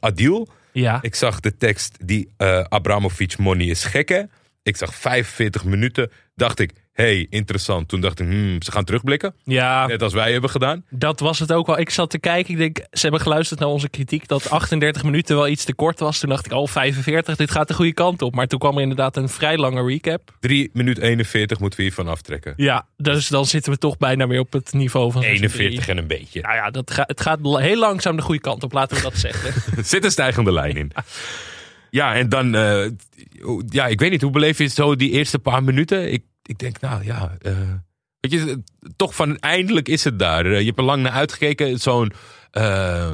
Adil. 0.00 0.48
Ja, 0.72 0.98
Ik 1.02 1.14
zag 1.14 1.40
de 1.40 1.56
tekst 1.56 1.96
die 2.04 2.32
eh 2.36 2.60
Abramovic 2.68 3.38
money 3.38 3.66
is 3.66 3.84
gekke. 3.84 4.28
Ik 4.62 4.76
zag 4.76 4.94
45 4.94 5.64
minuten. 5.64 6.10
Dacht 6.34 6.58
ik, 6.58 6.72
hey, 6.92 7.26
interessant. 7.30 7.88
Toen 7.88 8.00
dacht 8.00 8.20
ik, 8.20 8.26
hmm, 8.26 8.62
ze 8.62 8.72
gaan 8.72 8.84
terugblikken. 8.84 9.34
ja, 9.44 9.86
Net 9.86 10.02
als 10.02 10.12
wij 10.12 10.32
hebben 10.32 10.50
gedaan. 10.50 10.84
dat 10.90 11.20
was 11.20 11.38
het 11.38 11.52
ook 11.52 11.66
wel. 11.66 11.78
Ik 11.78 11.90
zat 11.90 12.10
te 12.10 12.18
kijken. 12.18 12.52
Ik 12.52 12.58
denk, 12.58 12.76
ze 12.76 13.00
hebben 13.00 13.20
geluisterd 13.20 13.60
naar 13.60 13.68
onze 13.68 13.88
kritiek 13.88 14.28
dat 14.28 14.50
38 14.50 15.02
minuten 15.02 15.36
wel 15.36 15.48
iets 15.48 15.64
te 15.64 15.74
kort 15.74 16.00
was. 16.00 16.18
Toen 16.18 16.28
dacht 16.28 16.46
ik, 16.46 16.52
al 16.52 16.66
45, 16.66 17.36
dit 17.36 17.50
gaat 17.50 17.68
de 17.68 17.74
goede 17.74 17.92
kant 17.94 18.22
op. 18.22 18.34
Maar 18.34 18.46
toen 18.46 18.58
kwam 18.58 18.74
er 18.76 18.82
inderdaad 18.82 19.16
een 19.16 19.28
vrij 19.28 19.56
lange 19.56 19.82
recap. 19.86 20.36
3 20.40 20.70
minuut 20.72 20.98
41 20.98 21.58
moeten 21.60 21.78
we 21.78 21.84
hiervan 21.84 22.08
aftrekken. 22.08 22.52
Ja, 22.56 22.86
dus 22.96 23.28
dan 23.28 23.46
zitten 23.46 23.72
we 23.72 23.78
toch 23.78 23.96
bijna 23.96 24.26
weer 24.26 24.40
op 24.40 24.52
het 24.52 24.72
niveau 24.72 25.12
van 25.12 25.22
seizoen 25.22 25.44
41 25.46 25.84
drie. 25.84 25.96
en 25.96 26.02
een 26.02 26.08
beetje. 26.08 26.40
Nou 26.40 26.54
ja, 26.54 26.70
dat 26.70 26.90
ga, 26.90 27.04
het 27.06 27.20
gaat 27.20 27.38
heel 27.42 27.78
langzaam 27.78 28.16
de 28.16 28.22
goede 28.22 28.40
kant 28.40 28.62
op, 28.62 28.72
laten 28.72 28.96
we 28.96 29.02
dat 29.02 29.16
zeggen. 29.26 29.52
Er 29.76 29.84
zit 29.84 30.04
een 30.04 30.10
stijgende 30.10 30.52
lijn 30.52 30.76
in. 30.76 30.92
Ja, 31.90 32.14
en 32.14 32.28
dan, 32.28 32.54
eh, 32.54 32.84
ja, 33.68 33.86
ik 33.86 34.00
weet 34.00 34.10
niet, 34.10 34.22
hoe 34.22 34.30
beleef 34.30 34.58
je 34.58 34.64
het 34.64 34.72
zo 34.72 34.96
die 34.96 35.10
eerste 35.10 35.38
paar 35.38 35.62
minuten? 35.64 36.12
Ik, 36.12 36.22
ik 36.50 36.58
denk, 36.58 36.80
nou 36.80 37.04
ja, 37.04 37.36
eh, 37.42 37.52
weet 38.20 38.32
je, 38.32 38.62
toch 38.96 39.14
van 39.14 39.36
eindelijk 39.38 39.88
is 39.88 40.04
het 40.04 40.18
daar. 40.18 40.46
Eh, 40.46 40.58
je 40.58 40.64
hebt 40.66 40.78
er 40.78 40.84
lang 40.84 41.02
naar 41.02 41.12
uitgekeken. 41.12 41.78
Zo'n 41.78 42.12
eh, 42.50 43.10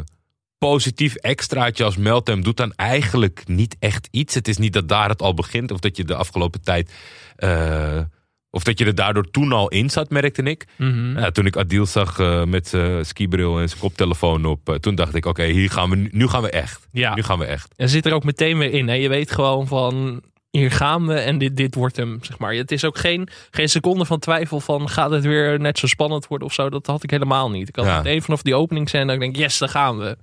positief 0.59 1.15
extraatje 1.15 1.85
als 1.85 1.97
Meltem 1.97 2.43
doet 2.43 2.57
dan 2.57 2.73
eigenlijk 2.73 3.43
niet 3.47 3.77
echt 3.79 4.09
iets. 4.11 4.35
Het 4.35 4.49
is 4.49 4.57
niet 4.57 4.73
dat 4.73 4.89
daar 4.89 5.09
het 5.09 5.23
al 5.23 5.35
begint 5.35 5.71
of 5.71 5.79
dat 5.81 5.97
je 5.97 6.05
de 6.05 6.15
afgelopen 6.15 6.61
tijd. 6.63 6.93
of 8.51 8.63
dat 8.63 8.79
je 8.79 8.85
er 8.85 8.95
daardoor 8.95 9.31
toen 9.31 9.53
al 9.53 9.69
in 9.69 9.91
zat, 9.91 10.11
merkte 10.11 10.43
ik. 10.43 10.67
Mhm. 10.77 11.19
Ja, 11.19 11.31
toen 11.31 11.47
ik 11.47 11.57
Adil 11.57 11.87
zag 11.87 12.19
met 12.47 12.69
zijn 12.69 13.07
skibril 13.07 13.61
en 13.61 13.69
zijn 13.69 13.81
koptelefoon 13.81 14.45
op, 14.45 14.77
toen 14.81 14.95
dacht 14.95 15.15
ik: 15.15 15.27
oké, 15.27 15.45
hier 15.45 15.71
gaan 15.71 15.91
we, 15.91 15.97
nu- 15.97 16.09
nu 16.13 16.27
gaan 16.29 16.43
we 16.43 16.51
echt. 16.51 16.89
Ja. 16.93 17.15
Nu 17.15 17.23
gaan 17.23 17.39
we 17.39 17.45
echt. 17.45 17.75
En 17.77 17.89
zit 17.89 18.07
er 18.07 18.13
ook 18.13 18.25
meteen 18.25 18.59
weer 18.59 18.73
in. 18.73 18.89
Hè? 18.89 18.95
Je 18.95 19.09
weet 19.09 19.31
gewoon 19.33 19.67
van 19.67 20.23
hier 20.51 20.71
gaan 20.71 21.07
we 21.07 21.15
en 21.15 21.39
dit, 21.39 21.57
dit 21.57 21.75
wordt 21.75 21.97
hem, 21.97 22.19
zeg 22.23 22.39
maar. 22.39 22.55
Het 22.55 22.73
is 22.73 22.85
ook 22.85 22.99
geen, 22.99 23.29
geen 23.51 23.69
seconde 23.69 24.05
van 24.05 24.19
twijfel 24.19 24.61
van 24.61 24.89
gaat 24.89 25.11
het 25.11 25.25
weer 25.25 25.61
net 25.61 25.79
zo 25.79 25.87
spannend 25.87 26.27
worden 26.27 26.47
of 26.49 26.55
zo. 26.55 26.71
Dat 26.71 26.87
had 26.87 27.03
ik 27.03 27.11
helemaal 27.11 27.51
niet. 27.51 27.69
Ik 27.69 27.77
had 27.77 27.85
Ja. 27.85 27.97
meteen 27.97 28.23
vanaf 28.23 28.43
die 28.43 28.55
opening 28.55 28.91
zijn 28.91 29.07
dat 29.07 29.15
ik 29.15 29.21
denk, 29.23 29.37
yes, 29.37 29.59
daar 29.59 29.69
gaan 29.69 29.99
we. 29.99 30.17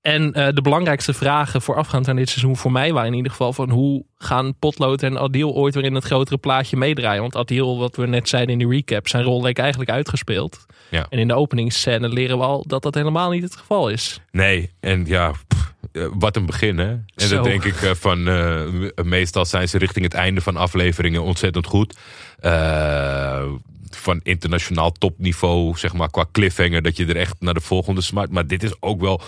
En 0.00 0.32
eh, 0.32 0.48
de 0.54 0.62
belangrijkste 0.62 1.12
vragen 1.14 1.62
voorafgaand 1.62 2.08
aan 2.08 2.16
dit 2.16 2.28
seizoen 2.28 2.56
voor 2.56 2.72
mij 2.72 2.92
waren 2.92 3.10
in 3.10 3.16
ieder 3.16 3.30
geval 3.30 3.52
van 3.52 3.70
hoe 3.70 4.04
gaan 4.18 4.54
Potlood 4.58 5.02
en 5.02 5.18
Adil 5.18 5.52
ooit 5.54 5.74
weer 5.74 5.84
in 5.84 5.94
het 5.94 6.04
grotere 6.04 6.38
plaatje 6.38 6.76
meedraaien. 6.76 7.20
Want 7.20 7.36
Adil, 7.36 7.78
wat 7.78 7.96
we 7.96 8.06
net 8.06 8.28
zeiden 8.28 8.52
in 8.52 8.58
die 8.58 8.68
recap, 8.76 9.08
zijn 9.08 9.24
rol 9.24 9.42
leek 9.42 9.58
eigenlijk 9.58 9.90
uitgespeeld. 9.90 10.66
Ja. 10.90 11.06
En 11.08 11.18
in 11.18 11.28
de 11.28 11.34
openingsscène 11.34 12.08
leren 12.08 12.38
we 12.38 12.44
al 12.44 12.64
dat 12.66 12.82
dat 12.82 12.94
helemaal 12.94 13.30
niet 13.30 13.42
het 13.42 13.56
geval 13.56 13.88
is. 13.88 14.20
Nee, 14.30 14.70
en 14.80 15.06
ja, 15.06 15.32
pff, 15.48 15.73
wat 16.12 16.36
een 16.36 16.46
begin, 16.46 16.78
hè? 16.78 16.90
En 16.90 17.04
Zo. 17.16 17.34
dat 17.34 17.44
denk 17.44 17.64
ik 17.64 17.82
eh, 17.82 17.90
van. 17.94 18.28
eh, 18.28 19.04
meestal 19.04 19.44
zijn 19.44 19.68
ze 19.68 19.78
richting 19.78 20.04
het 20.04 20.14
einde 20.14 20.40
van 20.40 20.56
afleveringen 20.56 21.22
ontzettend 21.22 21.66
goed. 21.66 21.96
Eh, 22.38 23.44
van 23.90 24.20
internationaal 24.22 24.92
topniveau, 24.92 25.78
zeg 25.78 25.92
maar, 25.92 26.10
qua 26.10 26.26
cliffhanger, 26.32 26.82
dat 26.82 26.96
je 26.96 27.06
er 27.06 27.16
echt 27.16 27.34
naar 27.38 27.54
de 27.54 27.60
volgende 27.60 28.00
smart. 28.00 28.30
Maar 28.30 28.46
dit 28.46 28.62
is 28.62 28.72
ook 28.80 29.00
wel 29.00 29.20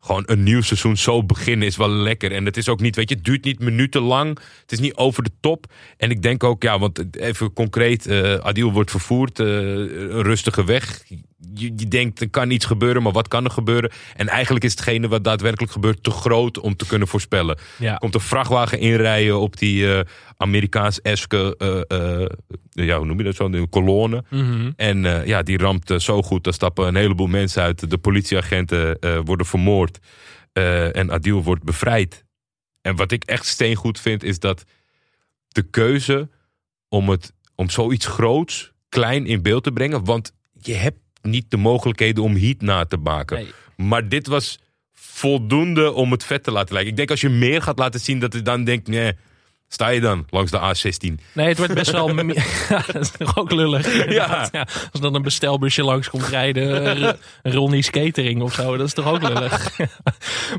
gewoon 0.00 0.22
een 0.26 0.42
nieuw 0.42 0.62
seizoen 0.62 0.96
zo 0.96 1.24
beginnen 1.24 1.66
is 1.66 1.76
wel 1.76 1.88
lekker. 1.88 2.32
En 2.32 2.44
het 2.44 2.56
is 2.56 2.68
ook 2.68 2.80
niet, 2.80 2.96
weet 2.96 3.08
je, 3.08 3.14
het 3.14 3.24
duurt 3.24 3.44
niet 3.44 3.58
minuten 3.58 4.02
lang. 4.02 4.38
Het 4.60 4.72
is 4.72 4.78
niet 4.78 4.94
over 4.94 5.22
de 5.22 5.30
top. 5.40 5.72
En 5.96 6.10
ik 6.10 6.22
denk 6.22 6.44
ook, 6.44 6.62
ja, 6.62 6.78
want 6.78 7.16
even 7.16 7.52
concreet, 7.52 8.06
uh, 8.06 8.34
Adil 8.34 8.72
wordt 8.72 8.90
vervoerd, 8.90 9.38
uh, 9.38 9.46
een 9.46 10.22
rustige 10.22 10.64
weg. 10.64 11.02
Je, 11.54 11.72
je, 11.76 11.88
denkt, 11.88 12.20
er 12.20 12.30
kan 12.30 12.50
iets 12.50 12.64
gebeuren, 12.64 13.02
maar 13.02 13.12
wat 13.12 13.28
kan 13.28 13.44
er 13.44 13.50
gebeuren? 13.50 13.90
En 14.16 14.28
eigenlijk 14.28 14.64
is 14.64 14.70
hetgene 14.70 15.08
wat 15.08 15.24
daadwerkelijk 15.24 15.72
gebeurt 15.72 16.02
te 16.02 16.10
groot 16.10 16.58
om 16.58 16.76
te 16.76 16.86
kunnen 16.86 17.08
voorspellen. 17.08 17.58
Ja. 17.78 17.96
Komt 17.96 18.14
een 18.14 18.20
vrachtwagen 18.20 18.78
inrijden 18.78 19.40
op 19.40 19.58
die 19.58 19.82
uh, 19.82 20.00
Amerikaans-eske, 20.36 21.54
ja, 22.70 22.96
hoe 22.96 23.06
noem 23.06 23.18
je 23.18 23.24
dat 23.24 23.34
zo, 23.34 23.44
een 23.44 23.68
kolonne. 23.68 24.24
Mhm. 24.30 24.70
En 24.76 25.26
ja, 25.26 25.42
die 25.42 25.58
ramt 25.58 25.92
zo 25.96 26.22
goed, 26.22 26.44
daar 26.44 26.52
stappen 26.52 26.86
een 26.86 26.96
heleboel 26.96 27.26
mensen 27.26 27.62
uit. 27.62 27.90
De 27.90 27.98
politieagenten 27.98 28.98
worden 29.24 29.46
vermoord. 29.46 29.98
En 30.92 31.10
Adil 31.10 31.42
wordt 31.42 31.64
bevrijd. 31.64 32.24
En 32.86 32.96
wat 32.96 33.12
ik 33.12 33.24
echt 33.24 33.46
steengoed 33.46 34.00
vind, 34.00 34.22
is 34.22 34.38
dat 34.38 34.64
de 35.48 35.62
keuze 35.62 36.28
om, 36.88 37.08
het, 37.08 37.32
om 37.54 37.70
zoiets 37.70 38.06
groots 38.06 38.72
klein 38.88 39.26
in 39.26 39.42
beeld 39.42 39.64
te 39.64 39.72
brengen. 39.72 40.04
Want 40.04 40.32
je 40.52 40.74
hebt 40.74 40.98
niet 41.26 41.50
de 41.50 41.56
mogelijkheden 41.56 42.22
om 42.22 42.36
heat 42.36 42.60
na 42.60 42.84
te 42.84 42.96
maken. 42.96 43.36
Nee. 43.36 43.86
Maar 43.88 44.08
dit 44.08 44.26
was 44.26 44.58
voldoende 44.92 45.92
om 45.92 46.10
het 46.10 46.24
vet 46.24 46.42
te 46.42 46.50
laten 46.50 46.72
lijken. 46.72 46.90
Ik 46.90 46.96
denk 46.96 47.10
als 47.10 47.20
je 47.20 47.28
meer 47.28 47.62
gaat 47.62 47.78
laten 47.78 48.00
zien, 48.00 48.18
dat 48.18 48.32
je 48.32 48.42
dan 48.42 48.64
denkt, 48.64 48.88
nee, 48.88 49.12
sta 49.68 49.88
je 49.88 50.00
dan 50.00 50.26
langs 50.30 50.50
de 50.50 50.58
A16. 50.58 51.14
Nee, 51.32 51.48
het 51.48 51.58
wordt 51.58 51.74
best 51.74 51.90
wel... 51.90 52.08
ja, 52.68 52.82
dat 52.92 53.02
is 53.02 53.10
toch 53.10 53.36
ook 53.36 53.50
lullig. 53.52 54.10
Ja. 54.12 54.48
ja. 54.52 54.66
Als 54.92 55.00
dan 55.00 55.14
een 55.14 55.22
bestelbusje 55.22 55.82
langs 55.82 56.10
komt 56.10 56.26
rijden, 56.28 56.98
uh, 57.02 57.10
Ronnie's 57.42 57.90
Catering 57.90 58.42
of 58.42 58.52
zo, 58.52 58.76
dat 58.76 58.86
is 58.86 58.92
toch 58.92 59.06
ook 59.06 59.22
lullig. 59.28 59.76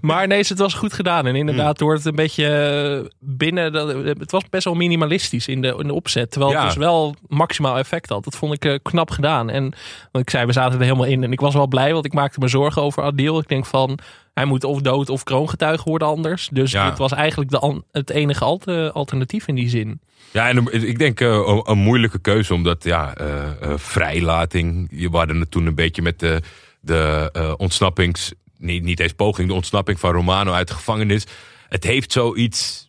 maar 0.02 0.28
nee, 0.28 0.38
het 0.40 0.60
was 0.60 0.74
goed 0.74 0.94
gedaan. 0.94 1.26
En 1.26 1.36
inderdaad, 1.36 1.78
door 1.78 1.94
het 1.94 2.06
een 2.06 2.16
beetje 2.16 3.12
binnen... 3.20 3.74
Het 4.20 4.32
was 4.32 4.44
best 4.50 4.64
wel 4.64 4.74
minimalistisch 4.74 5.48
in 5.48 5.62
de, 5.62 5.76
in 5.80 5.88
de 5.88 5.94
opzet. 5.94 6.32
Terwijl 6.32 6.52
Ja. 6.52 6.58
het 6.60 6.68
dus 6.68 6.78
wel 6.78 7.16
maximaal 7.28 7.78
effect 7.78 8.10
had. 8.10 8.24
Dat 8.24 8.36
vond 8.36 8.54
ik 8.54 8.66
eh, 8.66 8.76
knap 8.82 9.10
gedaan. 9.10 9.50
En 9.50 9.74
wat 10.12 10.22
ik 10.22 10.30
zei, 10.30 10.46
we 10.46 10.52
zaten 10.54 10.80
er 10.80 10.86
helemaal 10.86 11.06
in. 11.06 11.24
En 11.24 11.32
ik 11.32 11.40
was 11.40 11.54
wel 11.54 11.68
blij, 11.68 11.94
want 11.94 12.06
ik 12.06 12.14
maakte 12.14 12.40
me 12.40 12.48
zorgen 12.48 12.82
over 12.82 13.04
Adil. 13.04 13.40
Ik 13.40 13.48
denk 13.48 13.66
van... 13.66 14.00
Hij 14.38 14.46
moet 14.46 14.64
of 14.64 14.82
dood 14.82 15.10
of 15.10 15.24
kroongetuige 15.24 15.90
worden 15.90 16.08
anders. 16.08 16.50
Dus 16.52 16.72
Ja. 16.72 16.90
dit 16.90 16.98
was 16.98 17.12
eigenlijk 17.12 17.50
de, 17.52 17.82
het 17.92 18.10
enige 18.10 18.44
alter- 18.44 18.92
alternatief 18.92 19.48
in 19.48 19.56
die 19.56 19.70
zin. 19.70 20.00
Ja, 20.32 20.50
en 20.50 20.88
ik 20.88 21.00
denk 21.00 21.20
eh, 21.22 21.62
een- 21.64 21.78
moeilijke 21.78 22.20
keuze, 22.20 22.54
omdat 22.54 22.84
ja, 22.84 23.16
eh, 23.16 23.44
eh, 23.62 23.74
vrijlating. 23.76 24.88
Je 24.92 25.10
waren 25.10 25.40
er 25.40 25.50
toen 25.50 25.66
een 25.66 25.76
beetje 25.76 26.02
met 26.02 26.20
de, 26.20 26.42
de 26.80 27.54
ontsnappings. 27.58 28.32
Niet, 28.58 28.84
niet 28.84 29.00
eens 29.00 29.14
poging, 29.14 29.48
de 29.48 29.54
ontsnapping 29.54 30.00
van 30.00 30.12
Romano 30.12 30.52
uit 30.52 30.68
de 30.68 30.74
gevangenis. 30.74 31.26
Het 31.70 31.84
heeft 31.84 32.12
zoiets. 32.12 32.87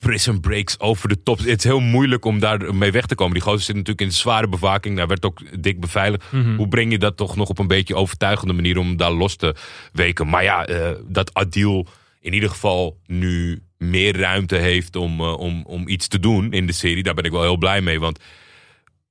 Prison 0.00 0.40
breaks 0.40 0.80
over 0.80 1.08
de 1.08 1.22
top. 1.22 1.38
Het 1.38 1.58
is 1.58 1.64
heel 1.64 1.80
moeilijk 1.80 2.24
om 2.24 2.38
daar 2.38 2.74
mee 2.74 2.92
weg 2.92 3.06
te 3.06 3.14
komen. 3.14 3.34
Die 3.34 3.42
gozer 3.42 3.60
zit 3.60 3.74
natuurlijk 3.74 4.00
in 4.06 4.12
zware 4.12 4.48
bewaking. 4.48 4.96
Daar 4.96 5.06
werd 5.06 5.24
ook 5.24 5.62
dik 5.62 5.80
beveiligd. 5.80 6.24
Hoe 6.56 6.68
breng 6.68 6.90
je 6.90 6.98
dat 6.98 7.16
toch 7.16 7.36
nog 7.36 7.48
op 7.48 7.58
een 7.58 7.66
beetje 7.66 7.94
overtuigende 7.94 8.52
manier 8.52 8.78
om 8.78 8.96
daar 8.96 9.10
los 9.12 9.36
te 9.36 9.54
weken? 9.92 10.28
Maar 10.28 10.42
ja, 10.42 10.66
eh, 10.66 10.90
dat 11.06 11.34
Adil 11.34 11.86
in 12.20 12.32
ieder 12.32 12.48
geval 12.48 12.98
nu 13.06 13.62
meer 13.78 14.16
ruimte 14.18 14.56
heeft 14.56 14.96
om, 14.96 15.20
eh, 15.20 15.38
om, 15.38 15.62
om 15.66 15.88
iets 15.88 16.08
te 16.08 16.18
doen 16.20 16.52
in 16.52 16.66
de 16.66 16.72
serie. 16.72 17.02
Daar 17.02 17.14
ben 17.14 17.24
ik 17.24 17.30
wel 17.30 17.42
heel 17.42 17.56
blij 17.58 17.80
mee. 17.80 18.00
Want 18.00 18.20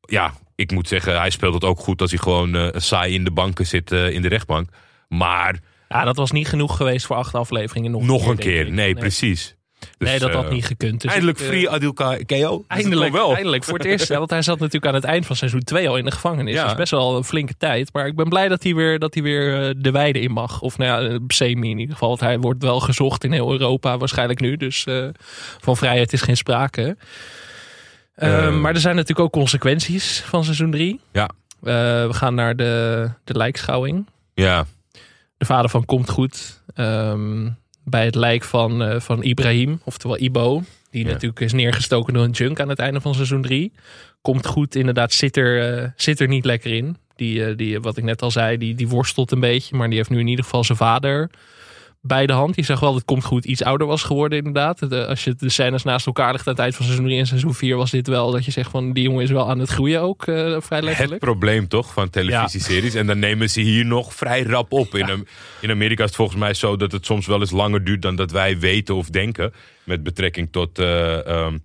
ja, 0.02 0.34
ik 0.56 0.72
moet 0.72 0.88
zeggen, 0.88 1.20
hij 1.20 1.30
speelt 1.30 1.54
het 1.54 1.64
ook 1.64 1.80
goed 1.80 2.02
als 2.02 2.12
hij 2.12 2.20
gewoon 2.20 2.56
eh, 2.56 2.80
saai 2.80 3.14
in 3.14 3.24
de 3.24 3.32
banken 3.32 3.68
zit 3.68 3.92
in 3.92 4.22
de 4.22 4.28
rechtbank. 4.28 4.70
Maar 5.08 5.60
Ja, 5.90 6.04
dat 6.04 6.16
was 6.16 6.32
niet 6.32 6.48
genoeg 6.48 6.78
geweest 6.78 7.06
voor 7.06 7.16
acht 7.16 7.36
afleveringen. 7.36 7.92
Nog, 7.92 8.02
nog 8.04 8.28
een 8.28 8.38
keer. 8.38 8.72
Nee, 8.72 8.94
precies. 8.94 9.58
Dus, 10.00 10.10
nee, 10.10 10.20
dat 10.20 10.34
had 10.34 10.46
eh, 10.46 10.52
niet 10.52 10.66
gekund. 10.66 11.02
Dus 11.02 11.12
eindelijk 11.12 11.38
ik, 11.40 11.44
eh, 11.44 11.50
free 11.52 11.70
Adil 11.70 11.94
KO. 11.94 12.64
Eindelijk, 12.68 13.12
wel. 13.12 13.36
eindelijk 13.36 13.64
voor 13.64 13.78
het 13.78 13.88
eerst. 13.88 14.08
Want 14.08 14.30
hij 14.30 14.42
zat 14.42 14.60
natuurlijk 14.60 14.86
aan 14.86 14.94
het 14.94 15.04
eind 15.04 15.26
van 15.26 15.36
seizoen 15.36 15.64
2 15.64 15.90
al 15.90 15.98
in 15.98 16.06
de 16.06 16.12
gevangenis. 16.12 16.54
Ja. 16.54 16.62
Dat 16.62 16.72
is 16.72 16.78
best 16.78 16.92
wel 16.92 17.18
een 17.18 17.24
flinke 17.24 17.54
tijd. 17.58 17.94
Maar 17.94 18.08
ik 18.08 18.16
ben 18.16 18.30
blij 18.30 18.48
dat 18.48 18.64
hij 18.64 18.76
weer, 18.76 19.00
dat 19.00 19.14
hij 19.14 19.24
weer 19.24 19.68
eh, 19.68 19.76
de 19.78 19.92
weide 19.92 20.20
in 20.20 20.32
mag. 20.32 20.62
Of 20.62 20.78
nou 20.78 21.04
ja, 21.12 21.20
semi 21.28 21.70
in 21.70 21.80
ieder 21.80 21.94
geval. 21.94 22.08
Want 22.10 22.20
hij 22.20 22.40
wordt 22.40 22.64
wel 22.64 22.80
gezocht 22.80 23.24
in 23.24 23.32
heel 23.32 23.52
Europa 23.52 23.98
waarschijnlijk 23.98 24.40
nu. 24.40 24.58
Dus 24.58 24.86
van 25.60 25.78
vrijheid 25.78 26.14
is 26.14 26.22
geen 26.22 26.38
sprake. 26.38 26.98
Maar 28.60 28.74
er 28.74 28.80
zijn 28.80 28.96
natuurlijk 28.96 29.20
ook 29.20 29.32
consequenties 29.32 30.24
van 30.26 30.44
seizoen 30.44 30.72
3. 30.72 31.00
Ja. 31.12 31.30
we 31.60 32.10
gaan 32.12 32.36
naar 32.36 32.56
de, 32.56 33.10
de 33.24 33.34
lijkschouwing. 33.38 34.06
Ja, 34.34 34.66
De 35.38 35.46
vader 35.46 35.70
van 35.70 35.86
Komt 35.86 36.10
Goed. 36.10 36.62
ehm, 36.76 37.48
bij 37.90 38.06
het 38.06 38.16
lijk 38.16 38.44
van, 38.44 38.84
eh, 38.84 39.00
van 39.00 39.24
Ibrahim, 39.24 39.82
oftewel 39.84 40.20
Ibo. 40.20 40.64
Die 40.92 41.06
Ja. 41.06 41.12
natuurlijk 41.12 41.40
is 41.40 41.54
neergestoken 41.54 42.14
door 42.14 42.24
een 42.24 42.32
junk 42.32 42.60
aan 42.60 42.70
het 42.70 42.80
einde 42.80 43.02
van 43.02 43.14
seizoen 43.16 43.42
3. 43.42 43.72
Komt 44.22 44.46
goed, 44.46 44.76
inderdaad, 44.76 45.14
zit 45.14 45.38
er, 45.38 45.78
eh, 45.84 45.90
zit 45.96 46.20
er 46.20 46.28
niet 46.28 46.46
lekker 46.46 46.74
in. 46.74 46.98
Die, 47.16 47.46
eh, 47.46 47.58
die, 47.58 47.80
wat 47.80 47.98
ik 47.98 48.04
net 48.04 48.22
al 48.22 48.32
zei, 48.32 48.58
die, 48.58 48.76
die 48.76 48.88
worstelt 48.88 49.32
een 49.32 49.40
beetje. 49.40 49.76
Maar 49.76 49.88
die 49.88 49.98
heeft 49.98 50.10
nu 50.10 50.20
in 50.20 50.28
ieder 50.28 50.44
geval 50.44 50.64
zijn 50.64 50.78
vader 50.78 51.30
bij 52.02 52.26
de 52.26 52.34
hand. 52.34 52.56
Je 52.56 52.64
zag 52.64 52.80
wel 52.80 52.94
dat 52.94 53.06
Komt 53.06 53.24
Goed 53.24 53.46
iets 53.46 53.64
ouder 53.64 53.88
was 53.88 54.04
geworden, 54.04 54.38
inderdaad. 54.38 54.90
De, 54.90 55.08
als 55.08 55.24
je 55.24 55.36
de 55.36 55.50
scènes 55.50 55.84
naast 55.84 56.06
elkaar 56.06 56.32
legt 56.32 56.48
aan 56.48 56.54
het 56.54 56.62
eind 56.62 56.76
van 56.76 56.86
seizoen 56.86 57.06
3 57.06 57.20
en 57.20 57.28
seizoen 57.28 57.54
4... 57.54 57.76
was 57.76 57.92
dit 57.92 58.08
wel 58.08 58.32
dat 58.32 58.46
je 58.46 58.52
zegt 58.52 58.72
van, 58.72 58.94
die 58.94 59.04
jongen 59.04 59.24
is 59.24 59.32
wel 59.32 59.50
aan 59.50 59.60
het 59.60 59.70
groeien 59.70 60.02
ook, 60.02 60.28
eh, 60.28 60.36
vrij 60.36 60.78
het 60.78 60.84
letterlijk. 60.84 61.20
probleem 61.20 61.68
toch 61.68 61.94
van 61.94 62.10
televisieseries. 62.10 62.94
En 62.94 63.08
dan 63.08 63.20
nemen 63.20 63.50
ze 63.50 63.62
hier 63.62 63.86
nog 63.86 64.14
vrij 64.14 64.44
rap 64.44 64.72
op. 64.72 64.96
In, 64.96 65.28
in 65.62 65.70
Amerika 65.72 66.02
is 66.04 66.10
het 66.10 66.18
volgens 66.18 66.40
mij 66.40 66.54
zo 66.54 66.76
dat 66.76 66.92
het 66.92 67.06
soms 67.06 67.28
wel 67.28 67.40
eens 67.40 67.52
langer 67.52 67.84
duurt 67.84 68.02
dan 68.02 68.16
dat 68.16 68.32
wij 68.32 68.60
weten 68.60 68.96
of 68.96 69.10
denken. 69.10 69.54
Met 69.84 70.04
betrekking 70.04 70.52
tot 70.52 70.80
eh, 70.80 71.28
ehm, 71.28 71.58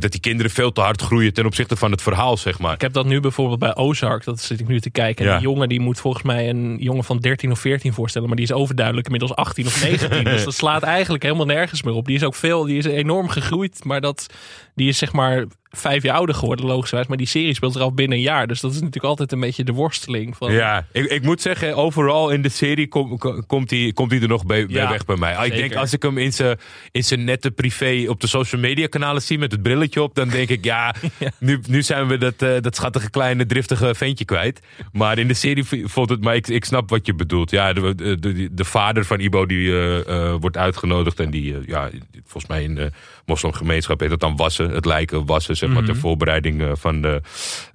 dat 0.00 0.10
die 0.12 0.20
kinderen 0.20 0.50
veel 0.52 0.72
te 0.72 0.80
hard 0.80 1.02
groeien 1.02 1.32
ten 1.32 1.46
opzichte 1.46 1.76
van 1.76 1.90
het 1.90 2.02
verhaal, 2.02 2.36
zeg 2.36 2.58
maar. 2.58 2.74
Ik 2.74 2.80
heb 2.80 2.92
dat 2.92 3.06
nu 3.06 3.20
bijvoorbeeld 3.20 3.58
bij 3.58 3.74
Ozark. 3.76 4.24
Dat 4.24 4.40
zit 4.40 4.60
ik 4.60 4.68
nu 4.68 4.80
te 4.80 4.90
kijken. 4.90 5.24
En 5.24 5.30
Ja. 5.30 5.38
die 5.38 5.46
jongen 5.48 5.68
die 5.68 5.80
moet 5.80 6.00
volgens 6.00 6.22
mij 6.22 6.48
een 6.48 6.76
jongen 6.80 7.04
van 7.04 7.18
13 7.18 7.50
of 7.50 7.58
14 7.60 7.92
voorstellen. 7.92 8.26
Maar 8.28 8.36
die 8.36 8.46
is 8.46 8.52
overduidelijk 8.52 9.06
inmiddels 9.06 9.34
18 9.34 9.66
of 9.66 9.82
19. 9.88 10.24
dus 10.24 10.44
dat 10.44 10.54
slaat 10.54 10.82
eigenlijk 10.82 11.22
helemaal 11.22 11.46
nergens 11.46 11.82
meer 11.82 11.94
op. 11.94 12.06
Die 12.06 12.16
is 12.16 12.24
ook 12.24 12.34
veel, 12.34 12.64
die 12.64 12.78
is 12.78 12.84
enorm 12.84 13.28
gegroeid. 13.28 13.84
Maar 13.84 14.00
dat, 14.00 14.26
die 14.74 14.88
is 14.88 14.98
zeg 14.98 15.12
maar 15.12 15.44
vijf 15.74 16.02
jaar 16.02 16.16
ouder 16.16 16.34
geworden, 16.34 16.66
logischerwijs. 16.66 17.08
Maar 17.08 17.16
die 17.16 17.26
serie 17.26 17.54
speelt 17.54 17.72
zich 17.72 17.82
af 17.82 17.94
binnen 17.94 18.16
een 18.16 18.22
jaar. 18.22 18.46
Dus 18.46 18.60
dat 18.60 18.70
is 18.70 18.76
natuurlijk 18.76 19.04
altijd 19.04 19.32
een 19.32 19.40
beetje 19.40 19.64
de 19.64 19.72
worsteling. 19.72 20.36
Van, 20.36 20.52
Ja, 20.52 20.86
ik, 20.92 21.04
ik 21.04 21.22
moet 21.22 21.40
zeggen, 21.40 21.76
overal 21.76 22.30
in 22.30 22.42
de 22.42 22.48
serie 22.48 22.88
kom- 22.88 23.18
kom- 23.18 23.46
komt 23.46 23.70
hij 23.70 23.92
komt 23.94 24.10
hij 24.10 24.20
er 24.20 24.28
nog 24.28 24.46
bij, 24.46 24.64
Ja, 24.68 24.90
weg 24.90 25.04
bij 25.04 25.16
mij. 25.16 25.36
Ah, 25.36 25.46
Ik 25.46 25.54
denk 25.56 25.74
als 25.74 25.92
ik 25.92 26.02
hem 26.02 26.18
in 26.18 26.32
zijn 26.32 26.58
in 26.90 27.04
zijn 27.04 27.24
nette 27.24 27.50
privé 27.50 28.04
op 28.08 28.20
de 28.20 28.26
social 28.26 28.60
media 28.60 28.86
kanalen 28.86 29.22
zie 29.22 29.38
met 29.38 29.52
het 29.52 29.62
brilletje 29.62 30.02
op, 30.02 30.14
dan 30.14 30.28
denk 30.28 30.48
ik, 30.48 30.64
ja, 30.64 30.94
Nu, 31.38 31.60
nu 31.68 31.82
zijn 31.82 32.06
we 32.06 32.18
dat, 32.18 32.42
eh, 32.42 32.50
dat 32.60 32.76
schattige 32.76 33.10
kleine 33.10 33.46
driftige 33.46 33.94
ventje 33.94 34.24
kwijt. 34.24 34.60
Maar 34.92 35.18
in 35.18 35.28
de 35.28 35.34
serie 35.34 35.64
vond 35.84 36.08
het, 36.10 36.20
maar 36.24 36.34
ik, 36.34 36.48
ik 36.48 36.64
snap 36.64 36.90
wat 36.90 37.06
je 37.06 37.14
bedoelt. 37.14 37.50
Ja, 37.50 37.72
de, 37.72 37.94
de, 37.94 38.18
de, 38.18 38.48
de 38.54 38.64
vader 38.64 39.04
van 39.04 39.20
Ibo 39.20 39.46
die 39.46 39.68
eh, 39.70 39.98
eh, 40.08 40.34
wordt 40.40 40.56
uitgenodigd 40.56 41.20
en 41.20 41.30
die, 41.30 41.54
ja, 41.66 41.90
volgens 42.24 42.46
mij 42.46 42.62
in 42.62 42.92
moslimgemeenschap 43.26 44.00
heet 44.00 44.10
dat 44.10 44.20
dan 44.20 44.36
wassen, 44.36 44.70
het 44.70 44.84
lijken 44.84 45.26
wassen, 45.26 45.56
zeg 45.56 45.68
maar, 45.70 45.84
ter 45.84 45.96
voorbereiding 45.96 46.60
eh, 46.62 46.70
van, 46.74 47.02
de, 47.02 47.20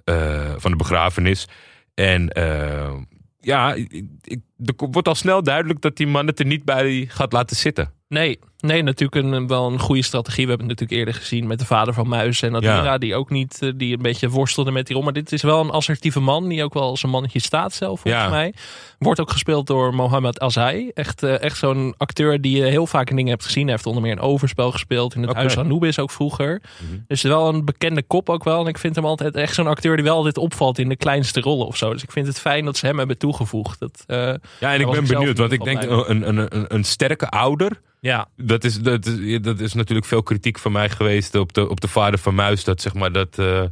eh, 0.04 0.52
van 0.56 0.70
de 0.70 0.76
begrafenis. 0.76 1.48
En 1.94 2.28
eh, 2.28 2.94
ja, 3.40 3.74
ik, 3.74 3.92
ik- 4.24 4.40
er 4.64 4.74
wordt 4.90 5.08
al 5.08 5.14
snel 5.14 5.42
duidelijk 5.42 5.80
dat 5.80 5.96
die 5.96 6.06
man 6.06 6.26
het 6.26 6.38
er 6.38 6.46
niet 6.46 6.64
bij 6.64 7.06
gaat 7.08 7.32
laten 7.32 7.56
zitten. 7.56 7.92
Nee, 8.08 8.38
nee, 8.60 8.82
natuurlijk 8.82 9.24
een, 9.34 9.46
wel 9.46 9.66
een 9.72 9.78
goede 9.78 10.02
strategie. 10.02 10.44
We 10.44 10.48
hebben 10.50 10.68
het 10.68 10.78
natuurlijk 10.80 11.06
eerder 11.08 11.22
gezien 11.22 11.46
met 11.46 11.58
de 11.58 11.64
vader 11.64 11.94
van 11.94 12.08
Muis 12.08 12.42
en 12.42 12.54
Adira, 12.56 12.84
Ja. 12.84 12.98
die 12.98 13.14
ook 13.14 13.30
niet, 13.30 13.62
eh, 13.62 13.70
die 13.76 13.96
een 13.96 14.02
beetje 14.02 14.28
worstelde 14.28 14.70
met 14.70 14.86
die 14.86 14.94
rol. 14.94 15.04
Maar 15.04 15.12
dit 15.12 15.32
is 15.32 15.42
wel 15.42 15.60
een 15.60 15.70
assertieve 15.70 16.20
man, 16.20 16.48
die 16.48 16.64
ook 16.64 16.74
wel 16.74 16.82
als 16.82 17.02
een 17.02 17.10
mannetje 17.10 17.40
staat 17.40 17.72
zelf, 17.72 18.00
volgens 18.00 18.22
Ja. 18.24 18.30
mij. 18.30 18.54
Wordt 18.98 19.20
ook 19.20 19.30
gespeeld 19.30 19.66
door 19.66 19.94
Mohamed 19.94 20.40
Azai. 20.40 20.90
Echt, 20.94 21.22
eh, 21.22 21.42
echt 21.42 21.56
zo'n 21.58 21.94
acteur 21.96 22.40
die 22.40 22.56
je 22.56 22.64
heel 22.64 22.86
vaak 22.86 23.10
in 23.10 23.16
dingen 23.16 23.30
hebt 23.30 23.44
gezien. 23.44 23.62
Hij 23.62 23.72
heeft 23.72 23.86
onder 23.86 24.02
meer 24.02 24.12
een 24.12 24.20
overspel 24.20 24.70
gespeeld 24.72 25.14
in 25.14 25.20
het 25.20 25.30
Oké. 25.30 25.38
Huis 25.38 25.52
van 25.52 25.64
Anubis 25.64 25.98
ook 25.98 26.10
vroeger. 26.10 26.62
Mhm. 26.82 26.98
Dus 27.06 27.22
wel 27.22 27.48
een 27.48 27.64
bekende 27.64 28.02
kop 28.02 28.28
ook 28.28 28.44
wel. 28.44 28.60
En 28.60 28.66
ik 28.66 28.78
vind 28.78 28.94
hem 28.94 29.04
altijd 29.04 29.34
echt 29.34 29.54
zo'n 29.54 29.66
acteur 29.66 29.96
die 29.96 30.04
wel 30.04 30.16
altijd 30.16 30.38
opvalt 30.38 30.78
in 30.78 30.88
de 30.88 30.96
kleinste 30.96 31.40
rollen 31.40 31.66
of 31.66 31.76
zo. 31.76 31.92
Dus 31.92 32.02
ik 32.02 32.10
vind 32.12 32.26
het 32.26 32.40
fijn 32.40 32.64
dat 32.64 32.76
ze 32.76 32.86
hem 32.86 32.98
hebben 32.98 33.18
toegevoegd. 33.18 33.78
Dat, 33.80 34.04
eh, 34.06 34.16
Ja, 34.60 34.72
en 34.74 34.80
ik 34.80 34.90
ben 34.90 35.06
benieuwd, 35.06 35.38
want 35.38 35.52
ik 35.52 35.64
denk 35.64 35.82
een, 35.82 36.28
een, 36.28 36.38
een, 36.56 36.64
een 36.74 36.84
sterke 36.84 37.28
ouder 37.28 37.80
ja, 38.00 38.28
Dat 38.48 38.64
is, 38.64 38.80
dat, 38.80 39.06
is, 39.06 39.40
dat 39.40 39.60
is 39.60 39.72
natuurlijk 39.74 40.06
veel 40.06 40.22
kritiek 40.22 40.58
van 40.58 40.72
mij 40.72 40.90
geweest 40.90 41.34
op 41.34 41.52
de, 41.52 41.68
op 41.68 41.80
de 41.80 41.88
vader 41.88 42.18
van 42.18 42.34
Muis. 42.34 42.64
Dat 42.64 42.80
zeg 42.80 42.94
maar 42.94 43.12
dat. 43.12 43.38
eh, 43.38 43.62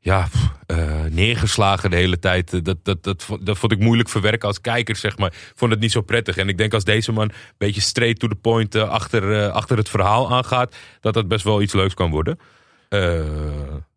ja, 0.00 0.28
eh, 0.66 1.02
neergeslagen 1.10 1.90
de 1.90 1.96
hele 1.96 2.18
tijd. 2.18 2.52
Eh, 2.52 2.60
Dat, 2.62 2.76
dat, 2.82 3.02
dat, 3.04 3.22
vond- 3.22 3.46
dat 3.46 3.58
vond 3.58 3.72
ik 3.72 3.78
moeilijk 3.78 4.08
verwerken 4.08 4.48
als 4.48 4.60
kijker, 4.60 4.96
zeg 4.96 5.18
maar. 5.18 5.28
Ik 5.32 5.52
vond 5.54 5.70
het 5.70 5.80
niet 5.80 5.92
zo 5.92 6.00
prettig. 6.00 6.36
En 6.36 6.48
ik 6.48 6.58
denk 6.58 6.74
als 6.74 6.84
deze 6.84 7.12
man 7.12 7.24
een 7.28 7.34
beetje 7.58 7.80
straight 7.80 8.18
to 8.18 8.28
the 8.28 8.34
point 8.34 8.74
achter, 8.76 9.50
achter 9.50 9.76
het 9.76 9.88
verhaal 9.88 10.30
aangaat, 10.32 10.76
dat 11.00 11.14
dat 11.14 11.28
best 11.28 11.44
wel 11.44 11.62
iets 11.62 11.72
leuks 11.74 11.94
kan 11.94 12.10
worden. 12.10 12.38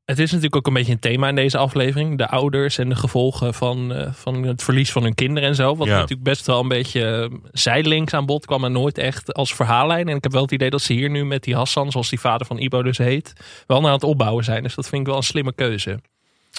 Het 0.07 0.19
is 0.19 0.27
natuurlijk 0.29 0.55
ook 0.55 0.67
een 0.67 0.73
beetje 0.73 0.91
een 0.91 0.99
thema 0.99 1.27
in 1.29 1.35
deze 1.35 1.57
aflevering. 1.57 2.17
De 2.17 2.27
ouders 2.27 2.77
en 2.77 2.89
de 2.89 2.95
gevolgen 2.95 3.53
van, 3.53 3.93
eh, 3.93 4.13
van 4.13 4.43
het 4.43 4.63
verlies 4.63 4.91
van 4.91 5.03
hun 5.03 5.15
kinderen 5.15 5.49
en 5.49 5.55
zo. 5.55 5.75
Wat 5.75 5.87
Ja. 5.87 5.93
natuurlijk 5.93 6.23
best 6.23 6.45
wel 6.45 6.59
een 6.59 6.67
beetje 6.67 7.05
eh, 7.31 7.37
zijlinks 7.51 8.13
aan 8.13 8.25
bod 8.25 8.45
kwam. 8.45 8.63
En 8.63 8.71
nooit 8.71 8.97
echt 8.97 9.33
als 9.33 9.53
verhaallijn. 9.55 10.07
En 10.09 10.15
ik 10.15 10.23
heb 10.23 10.31
wel 10.31 10.41
het 10.41 10.51
idee 10.51 10.69
dat 10.69 10.81
ze 10.81 10.93
hier 10.93 11.09
nu 11.09 11.25
met 11.25 11.43
die 11.43 11.55
Hassan, 11.55 11.91
zoals 11.91 12.09
die 12.09 12.19
vader 12.19 12.47
van 12.47 12.57
Ibo 12.59 12.83
dus 12.83 12.97
heet, 12.97 13.33
wel 13.67 13.81
naar 13.81 13.91
het 13.91 14.03
opbouwen 14.03 14.43
zijn. 14.43 14.63
Dus 14.63 14.75
dat 14.75 14.87
vind 14.89 15.01
ik 15.01 15.07
wel 15.07 15.17
een 15.17 15.23
slimme 15.23 15.53
keuze. 15.53 15.99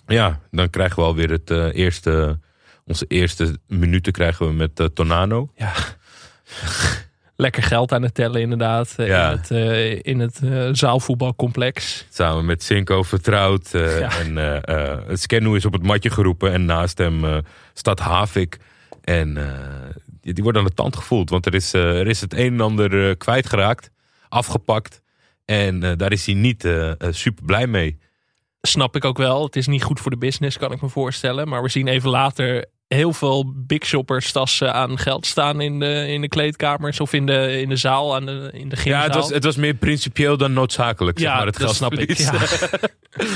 Ja, 0.07 0.40
dan 0.50 0.71
krijgen 0.71 0.97
we 0.97 1.02
alweer 1.09 1.31
het 1.31 1.50
eh, 1.50 1.75
eerste, 1.75 2.38
onze 2.85 3.05
eerste 3.07 3.59
minuten 3.67 4.12
krijgen 4.12 4.47
we 4.47 4.52
met 4.52 4.81
eh, 4.81 4.87
Tornado. 4.87 5.50
Ja. 5.57 5.73
Lekker 7.40 7.62
geld 7.62 7.92
aan 7.92 8.02
het 8.02 8.14
tellen 8.14 8.40
inderdaad. 8.40 8.95
eh, 8.97 9.07
Ja. 9.07 9.30
In 9.30 9.37
het, 9.37 9.50
eh, 9.50 9.99
in 10.02 10.18
het 10.18 10.40
eh, 10.45 10.68
zaalvoetbalcomplex. 10.73 12.07
Samen 12.11 12.45
met 12.45 12.62
Cinco 12.62 13.02
vertrouwd. 13.02 13.75
eh, 13.75 13.99
Ja. 13.99 14.18
En 14.18 14.38
eh 14.38 14.90
eh, 14.92 14.99
Scannu 15.12 15.57
is 15.57 15.64
op 15.64 15.73
het 15.73 15.83
matje 15.83 16.11
geroepen. 16.11 16.52
En 16.52 16.64
naast 16.64 16.99
hem 16.99 17.25
eh, 17.25 17.37
staat 17.75 17.99
Havik. 17.99 18.59
En 19.04 19.37
eh, 19.37 19.59
die, 20.21 20.33
die 20.35 20.42
wordt 20.42 20.59
aan 20.59 20.64
de 20.64 20.75
tand 20.75 20.97
gevoeld. 20.97 21.30
Want 21.30 21.47
er 21.47 21.54
is, 21.54 21.73
eh, 21.75 21.99
er 22.00 22.07
is 22.07 22.21
het 22.21 22.33
een 22.33 22.52
en 22.52 22.61
ander 22.61 23.09
eh, 23.09 23.14
kwijtgeraakt. 23.16 23.90
Afgepakt. 24.28 25.02
En 25.45 25.83
eh, 25.83 25.92
daar 25.97 26.12
is 26.12 26.26
hij 26.26 26.35
niet 26.35 26.64
eh, 26.64 26.90
eh, 26.90 26.97
super 27.11 27.45
blij 27.45 27.66
mee. 27.66 27.99
Snap 28.61 28.97
ik 28.97 29.04
ook 29.04 29.18
wel. 29.18 29.45
Het 29.45 29.57
is 29.57 29.66
niet 29.66 29.83
goed 29.83 30.00
voor 30.00 30.11
de 30.11 30.16
business, 30.18 30.59
kan 30.59 30.73
ik 30.73 30.80
me 30.80 30.88
voorstellen. 30.88 31.49
Maar 31.49 31.62
we 31.62 31.68
zien 31.68 31.88
even 31.88 32.11
later 32.11 32.66
heel 32.88 33.12
veel 33.12 33.52
big 33.57 33.85
shoppers 33.87 34.33
tassen 34.33 34.75
aan 34.75 34.99
geld 34.99 35.26
staan 35.26 35.61
in 35.61 35.78
de, 35.78 36.07
in 36.09 36.21
de 36.21 36.28
kleedkamers 36.28 37.00
of 37.00 37.12
in 37.12 37.26
de, 37.26 37.61
in 37.61 37.68
de 37.68 37.76
zaal, 37.76 38.14
aan 38.14 38.26
de, 38.26 38.50
in 38.52 38.68
de 38.68 38.76
Ja, 38.76 38.83
gymzaal. 38.83 39.02
het 39.04 39.14
was, 39.14 39.28
het 39.30 39.45
was 39.45 39.57
meer 39.57 39.75
principieel 39.75 40.37
dan 40.37 40.52
noodzakelijk. 40.52 41.18
zeg 41.18 41.28
Ja, 41.28 41.37
maar, 41.37 41.47
het 41.47 41.57
dat 41.59 41.75
snap 41.75 41.92
ik. 41.95 42.16
geldverlies. 42.18 42.80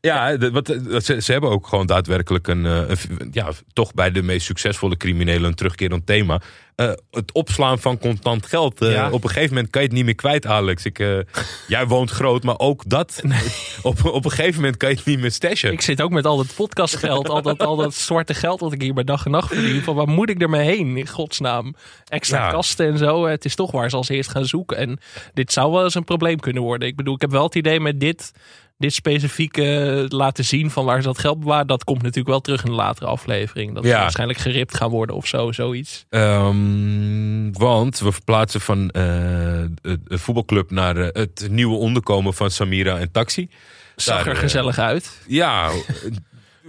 Ja, 0.00 0.38
wat, 0.50 0.68
eh, 0.68 1.00
ze, 1.00 1.20
ze 1.22 1.32
hebben 1.32 1.50
ook 1.50 1.66
gewoon 1.66 1.86
daadwerkelijk 1.86 2.48
een, 2.48 2.66
eh, 2.66 2.72
een- 2.88 3.28
ja, 3.32 3.48
toch 3.72 3.94
bij 3.94 4.10
de 4.10 4.22
meest 4.22 4.46
succesvolle 4.46 4.96
criminelen 4.96 5.44
een 5.44 5.54
terugkerend 5.54 6.06
thema. 6.06 6.40
Eh, 6.74 6.92
het 7.10 7.32
opslaan 7.32 7.78
van 7.78 7.98
contant 7.98 8.46
geld. 8.46 8.78
Ja. 8.80 9.10
Op 9.10 9.22
een 9.24 9.28
gegeven 9.30 9.54
moment 9.54 9.70
kan 9.70 9.80
je 9.80 9.86
het 9.86 9.96
niet 9.96 10.04
meer 10.04 10.14
kwijt, 10.14 10.46
Alex. 10.46 10.84
Ik, 10.84 10.98
jij 11.68 11.86
woont 11.86 12.10
groot, 12.10 12.42
maar 12.42 12.58
ook 12.58 12.82
dat. 12.86 13.22
Op, 13.82 14.04
op 14.04 14.24
een 14.24 14.30
gegeven 14.30 14.54
moment 14.60 14.76
kan 14.76 14.88
je 14.90 14.96
het 14.96 15.04
niet 15.04 15.20
meer 15.20 15.30
stashen. 15.30 15.72
Ik 15.72 15.80
zit 15.80 16.02
ook 16.02 16.10
met 16.10 16.26
al 16.26 16.36
dat 16.36 16.54
podcastgeld, 16.54 17.28
al 17.28 17.42
dat, 17.42 17.58
al 17.58 17.76
dat 17.76 17.94
zwarte 17.94 18.34
geld 18.34 18.60
wat 18.60 18.72
ik 18.72 18.80
hier 18.82 18.94
bij 18.94 19.04
dag 19.04 19.24
en 19.24 19.30
nacht 19.30 19.48
verdien. 19.54 19.82
Van 19.82 19.94
waar 19.94 20.08
moet 20.08 20.30
ik 20.30 20.42
ermee 20.42 20.66
heen, 20.76 20.96
in 20.96 21.08
godsnaam? 21.08 21.74
Extra 22.08 22.44
Ja. 22.44 22.50
kasten 22.50 22.86
en 22.86 22.98
zo. 22.98 23.26
Het 23.26 23.44
is 23.44 23.54
toch 23.54 23.70
waar 23.70 23.90
ze 23.90 23.96
als 23.96 24.08
eerst 24.08 24.30
gaan 24.30 24.44
zoeken. 24.46 24.76
En 24.76 24.98
dit 25.34 25.52
zou 25.52 25.72
wel 25.72 25.84
eens 25.84 25.94
een 25.94 26.04
probleem 26.04 26.40
kunnen 26.40 26.62
worden. 26.62 26.88
Ik 26.88 26.96
bedoel, 26.96 27.14
ik 27.14 27.20
heb 27.20 27.30
wel 27.30 27.44
het 27.44 27.54
idee 27.54 27.80
met 27.80 28.00
dit, 28.00 28.32
dit 28.78 28.92
specifieke 28.92 30.04
laten 30.08 30.44
zien 30.44 30.70
van 30.70 30.84
waar 30.84 31.00
ze 31.00 31.06
dat 31.06 31.18
geld 31.18 31.40
bewaren. 31.40 31.66
Dat 31.66 31.84
komt 31.84 31.98
natuurlijk 32.02 32.28
wel 32.28 32.40
terug 32.40 32.64
in 32.64 32.70
de 32.70 32.76
latere 32.76 33.06
aflevering. 33.06 33.74
Dat 33.74 33.82
ze 33.84 33.88
Ja. 33.88 34.00
waarschijnlijk 34.00 34.38
geript 34.38 34.76
gaan 34.76 34.90
worden 34.90 35.16
of 35.16 35.26
zo, 35.26 35.52
zoiets. 35.52 36.04
Ehm, 36.08 37.52
want 37.52 37.98
we 37.98 38.12
verplaatsen 38.12 38.60
van 38.60 38.90
eh, 38.90 39.02
de, 39.82 39.98
voetbalclub 40.08 40.70
naar 40.70 40.96
eh, 40.96 41.08
het 41.22 41.46
nieuwe 41.50 41.76
onderkomen 41.76 42.34
van 42.34 42.50
Samira 42.50 42.98
en 42.98 43.10
Taxi. 43.10 43.48
Zag 43.96 44.16
Daar, 44.16 44.26
er 44.26 44.32
eh, 44.32 44.38
gezellig 44.38 44.78
uit. 44.78 45.20
Ja, 45.26 45.70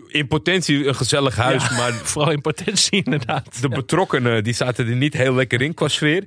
in 0.07 0.27
potentie 0.27 0.88
een 0.88 0.95
gezellig 0.95 1.35
huis, 1.35 1.67
Ja. 1.69 1.75
maar 1.77 1.93
Vooral 2.13 2.31
in 2.31 2.41
potentie 2.41 3.03
inderdaad. 3.03 3.62
de 3.62 3.69
betrokkenen 3.69 4.43
die 4.43 4.53
zaten 4.53 4.88
er 4.88 4.95
niet 4.95 5.13
heel 5.13 5.33
lekker 5.33 5.61
in 5.61 5.74
qua 5.74 5.87
sfeer. 5.87 6.25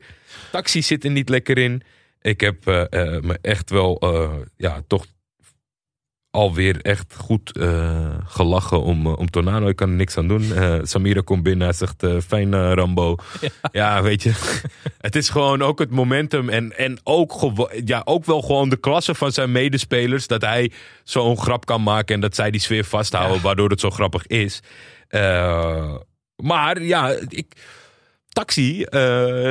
Taxi 0.53 0.83
zit 0.83 1.05
er 1.05 1.11
niet 1.11 1.29
lekker 1.29 1.59
in. 1.59 1.83
Ik 2.23 2.41
heb 2.41 2.67
eh, 2.67 2.81
eh, 2.81 3.23
me 3.23 3.39
echt 3.43 3.71
wel, 3.71 3.99
eh, 3.99 4.31
ja, 4.57 4.83
toch 4.87 5.07
alweer 6.31 6.81
echt 6.81 7.15
goed 7.17 7.57
eh, 7.57 8.15
gelachen 8.25 8.83
om, 8.83 9.07
eh, 9.07 9.19
om 9.19 9.31
Tornado. 9.31 9.69
Ik 9.69 9.77
kan 9.77 9.89
er 9.89 9.95
niks 9.95 10.17
aan 10.17 10.29
doen. 10.29 10.53
Eh, 10.55 10.79
Samira 10.83 11.21
komt 11.21 11.43
binnen, 11.43 11.67
hij 11.67 11.77
zegt 11.77 12.25
fijn 12.27 12.75
Rambo. 12.75 13.17
Ja. 13.73 14.03
weet 14.03 14.23
je. 14.23 14.33
het 14.99 15.17
is 15.17 15.29
gewoon 15.29 15.63
ook 15.63 15.79
het 15.79 15.91
momentum 15.91 16.49
en, 16.49 16.77
en 16.79 16.99
ook, 17.05 17.53
ja, 17.85 18.03
ook 18.05 18.25
wel 18.25 18.43
gewoon 18.43 18.69
de 18.69 18.77
klasse 18.77 19.15
van 19.15 19.33
zijn 19.33 19.53
medespelers. 19.53 20.27
Dat 20.27 20.43
hij 20.43 20.73
zo'n 21.05 21.39
grap 21.39 21.67
kan 21.67 21.83
maken 21.83 22.15
en 22.15 22.21
dat 22.21 22.35
zij 22.35 22.51
die 22.51 22.61
sfeer 22.61 22.85
vasthouden, 22.85 23.37
Ja. 23.37 23.43
waardoor 23.43 23.71
het 23.71 23.81
zo 23.81 23.91
grappig 23.91 24.27
is. 24.27 24.61
Maar 26.37 26.83
ja, 26.83 27.15
ik, 27.29 27.53
Taxi, 28.39 28.83
eh, 28.83 29.01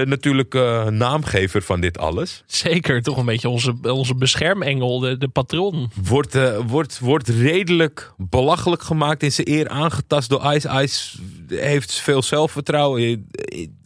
natuurlijk 0.01 0.53
eh, 0.53 0.85
naamgever 0.85 1.61
van 1.61 1.81
dit 1.81 1.97
alles. 1.97 2.43
Zeker, 2.45 3.01
toch 3.01 3.17
een 3.17 3.25
beetje 3.25 3.49
onze, 3.49 3.75
onze 3.81 4.15
beschermengel, 4.15 4.99
de, 4.99 5.17
de 5.17 5.27
patron. 5.27 5.89
Wordt, 6.03 6.35
eh, 6.35 6.57
wordt, 6.67 6.99
wordt 6.99 7.29
redelijk 7.29 8.13
belachelijk 8.17 8.81
gemaakt. 8.81 9.23
In 9.23 9.31
zijn 9.31 9.49
eer 9.49 9.69
aangetast 9.69 10.29
door 10.29 10.53
Ice. 10.53 10.81
Ice 10.81 11.17
heeft 11.47 11.93
veel 11.93 12.21
zelfvertrouwen 12.21 13.29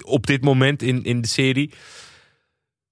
op 0.02 0.28
dit 0.28 0.44
moment 0.44 0.82
in, 0.82 1.04
in 1.04 1.22
de 1.22 1.28
serie. 1.28 1.74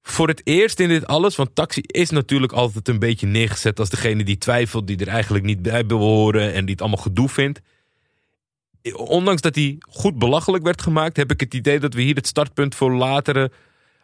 Voor 0.02 0.28
het 0.28 0.42
eerst 0.44 0.80
in 0.80 0.90
dit 0.90 1.08
alles, 1.08 1.36
want 1.36 1.56
Taxi 1.56 1.82
is 1.86 2.10
natuurlijk 2.10 2.52
altijd 2.52 2.88
een 2.88 3.00
beetje 3.00 3.28
neergezet 3.28 3.80
als 3.80 3.90
degene 3.90 4.24
die 4.24 4.38
twijfelt, 4.38 4.88
die 4.88 4.98
er 4.98 5.08
eigenlijk 5.08 5.46
niet 5.46 5.62
bij 5.62 5.86
wil 5.86 6.00
horen 6.00 6.54
en 6.54 6.62
die 6.62 6.72
het 6.72 6.82
allemaal 6.82 7.04
gedoe 7.04 7.30
vindt. 7.30 7.62
Ondanks 8.94 9.42
dat 9.42 9.56
hij 9.56 9.76
goed 9.80 10.18
belachelijk 10.20 10.64
werd 10.64 10.82
gemaakt, 10.82 11.18
heb 11.18 11.32
ik 11.32 11.40
het 11.40 11.54
idee 11.54 11.80
dat 11.80 11.94
we 11.94 12.02
hier 12.02 12.16
het 12.16 12.28
startpunt 12.28 12.76
voor 12.76 12.94
latere 12.94 13.52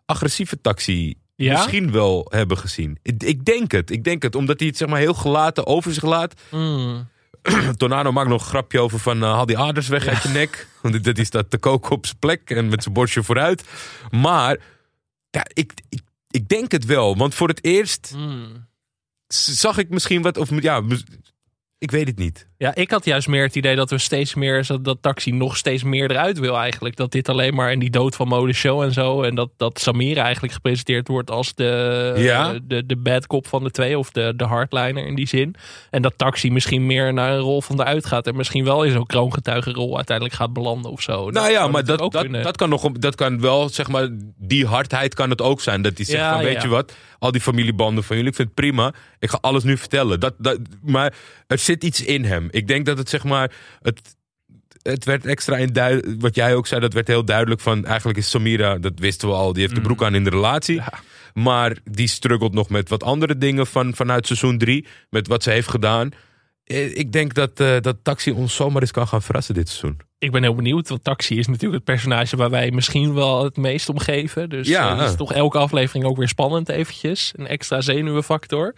agressieve 0.05 0.61
Taxi 0.61 1.15
Ja? 1.35 1.51
misschien 1.53 1.91
wel 1.91 2.27
hebben 2.29 2.57
gezien. 2.57 2.97
Ik, 3.01 3.23
ik 3.23 3.45
denk 3.45 3.71
het, 3.71 3.91
ik 3.91 4.03
denk 4.03 4.21
het, 4.23 4.35
omdat 4.35 4.59
hij 4.59 4.67
het 4.67 4.77
zeg 4.77 4.88
maar 4.88 4.99
heel 4.99 5.13
gelaten 5.13 5.65
over 5.67 5.93
zich 5.93 6.03
laat. 6.03 6.41
Mm. 6.51 7.07
Tornado 7.77 8.11
maakt 8.11 8.29
nog 8.29 8.41
een 8.41 8.47
grapje 8.47 8.79
over 8.79 8.99
van 8.99 9.23
eh, 9.23 9.31
haal 9.33 9.45
die 9.45 9.57
aders 9.57 9.88
weg 9.88 10.07
uit 10.07 10.23
je 10.23 10.29
nek. 10.29 10.67
Want 10.81 11.03
dit- 11.03 11.15
die 11.15 11.25
staat 11.25 11.49
te 11.49 11.57
koken 11.57 11.91
op 11.91 12.05
zijn 12.05 12.19
plek 12.19 12.49
en 12.49 12.67
met 12.67 12.81
zijn 12.83 12.93
borstje 12.93 13.23
vooruit. 13.23 13.63
Maar 14.11 14.57
ja, 15.29 15.45
ik, 15.53 15.73
ik, 15.89 16.01
ik 16.29 16.47
denk 16.47 16.71
het 16.71 16.85
wel. 16.85 17.17
Want 17.17 17.35
voor 17.35 17.47
het 17.47 17.63
eerst 17.63 18.13
Mm. 18.15 18.67
zag 19.33 19.77
ik 19.77 19.89
misschien 19.89 20.21
wat... 20.21 20.38
Of, 20.38 20.61
ja, 20.61 20.81
ik 21.77 21.91
weet 21.91 22.07
het 22.07 22.17
niet. 22.17 22.47
Ja, 22.65 22.75
ik 22.75 22.91
had 22.91 23.06
juist 23.06 23.28
meer 23.28 23.43
het 23.43 23.56
idee 23.56 23.75
dat 23.75 23.89
we 23.89 23.97
steeds 23.97 24.34
meer, 24.36 24.67
dat 24.82 24.97
Taxi 25.01 25.32
nog 25.32 25.58
steeds 25.58 25.84
meer 25.84 26.12
eruit 26.12 26.39
wil 26.39 26.58
eigenlijk. 26.58 26.95
Dat 26.95 27.12
dit 27.12 27.30
alleen 27.30 27.54
maar 27.56 27.71
in 27.71 27.80
die 27.80 27.89
dood 27.89 28.15
van 28.15 28.28
mode 28.28 28.54
show 28.54 28.82
en 28.82 28.93
zo. 28.93 29.21
En 29.21 29.36
dat, 29.36 29.49
dat 29.58 29.80
Samira 29.80 30.23
eigenlijk 30.23 30.54
gepresenteerd 30.54 31.08
wordt 31.08 31.32
als 31.32 31.54
de, 31.56 32.13
Ja. 32.17 32.54
de, 32.67 32.86
de 32.86 32.95
bad 32.95 33.28
cop 33.28 33.47
van 33.47 33.63
de 33.63 33.71
twee. 33.71 33.97
Of 33.97 34.12
de, 34.12 34.34
de 34.36 34.43
hardliner 34.43 35.06
in 35.08 35.15
die 35.15 35.28
zin. 35.28 35.56
En 35.89 36.01
dat 36.01 36.13
Taxi 36.17 36.51
misschien 36.51 36.86
meer 36.86 37.13
naar 37.13 37.32
een 37.32 37.39
rol 37.39 37.62
van 37.62 37.78
de 37.78 37.84
uitgaat. 37.84 38.28
En 38.28 38.36
misschien 38.36 38.63
wel 38.63 38.84
in 38.84 38.91
zo'n 38.91 39.06
kroongetuigenrol 39.06 39.95
uiteindelijk 39.95 40.38
gaat 40.38 40.54
belanden 40.54 40.91
of 40.91 41.01
zo. 41.01 41.30
nou 41.30 41.49
ja, 41.49 41.60
zou 41.60 41.71
maar 41.71 41.86
dat, 41.86 41.99
dat, 41.99 42.17
kunnen. 42.21 42.43
dat, 42.43 42.58
kan 42.58 42.69
nog, 42.69 42.91
dat 42.91 43.15
kan 43.15 43.41
wel, 43.41 43.69
zeg 43.69 43.88
maar, 43.88 44.08
die 44.38 44.65
hardheid 44.65 45.13
kan 45.13 45.30
het 45.30 45.41
ook 45.41 45.62
zijn. 45.62 45.82
Dat 45.82 45.93
hij 45.95 46.06
zegt 46.06 46.19
Ja, 46.19 46.34
van, 46.34 46.43
weet 46.43 46.54
ja. 46.54 46.62
je 46.62 46.67
wat, 46.67 46.93
al 47.19 47.32
die 47.32 47.41
familiebanden 47.41 48.04
van 48.04 48.15
jullie, 48.15 48.32
ik 48.32 48.36
vind 48.36 48.47
het 48.47 48.58
prima. 48.58 48.93
Ik 49.19 49.30
ga 49.30 49.38
alles 49.41 49.63
nu 49.63 49.78
vertellen. 49.78 50.19
Dat, 50.19 50.34
dat, 50.38 50.60
maar 50.82 51.13
er 51.47 51.58
zit 51.58 51.84
iets 51.84 52.04
in 52.06 52.23
hem. 52.25 52.47
Ik 52.55 52.67
denk 52.67 52.85
dat 52.85 52.97
het, 52.97 53.09
zeg 53.09 53.23
maar, 53.23 53.51
het, 53.81 54.15
het 54.81 55.05
werd 55.05 55.25
extra 55.25 55.57
in 55.57 55.73
duidelijk, 55.73 56.21
wat 56.21 56.35
jij 56.35 56.55
ook 56.55 56.67
zei, 56.67 56.81
dat 56.81 56.93
werd 56.93 57.07
heel 57.07 57.25
duidelijk 57.25 57.61
van, 57.61 57.85
eigenlijk 57.85 58.17
is 58.17 58.29
Samira, 58.29 58.77
dat 58.77 58.93
wisten 58.95 59.27
we 59.27 59.33
al, 59.33 59.53
die 59.53 59.61
heeft 59.61 59.75
de 59.75 59.81
broek 59.81 60.03
aan 60.03 60.15
in 60.15 60.23
de 60.23 60.29
relatie. 60.29 60.75
Mm. 60.75 60.85
Ja. 60.91 60.99
Maar 61.41 61.77
die 61.91 62.07
struggelt 62.07 62.53
nog 62.53 62.69
met 62.69 62.89
wat 62.89 63.03
andere 63.03 63.37
dingen 63.37 63.67
van, 63.67 63.95
vanuit 63.95 64.25
seizoen 64.27 64.57
3, 64.57 64.85
met 65.09 65.27
wat 65.27 65.43
ze 65.43 65.49
heeft 65.51 65.67
gedaan. 65.69 66.09
Eh, 66.63 66.97
Ik 66.97 67.11
denk 67.11 67.33
dat, 67.33 67.59
eh, 67.59 67.75
dat 67.81 67.97
Taxi 68.03 68.31
ons 68.31 68.55
zomaar 68.55 68.81
eens 68.81 68.91
kan 68.91 69.07
gaan 69.07 69.21
verrassen 69.21 69.53
dit 69.53 69.69
seizoen. 69.69 69.99
Ik 70.19 70.31
ben 70.31 70.43
heel 70.43 70.55
benieuwd, 70.55 70.89
want 70.89 71.03
Taxi 71.03 71.37
is 71.39 71.47
natuurlijk 71.47 71.73
het 71.73 71.83
personage 71.83 72.35
waar 72.37 72.49
wij 72.49 72.71
misschien 72.71 73.13
wel 73.13 73.43
het 73.43 73.57
meest 73.57 73.89
om 73.89 73.99
geven. 73.99 74.49
Dus 74.49 74.67
Ja. 74.67 74.91
eh, 74.91 74.97
dat 74.99 75.09
is 75.09 75.15
toch 75.15 75.33
elke 75.33 75.57
aflevering 75.57 76.05
ook 76.05 76.17
weer 76.17 76.27
spannend 76.27 76.69
eventjes. 76.69 77.33
Een 77.35 77.47
extra 77.47 77.81
zenuwenfactor. 77.81 78.73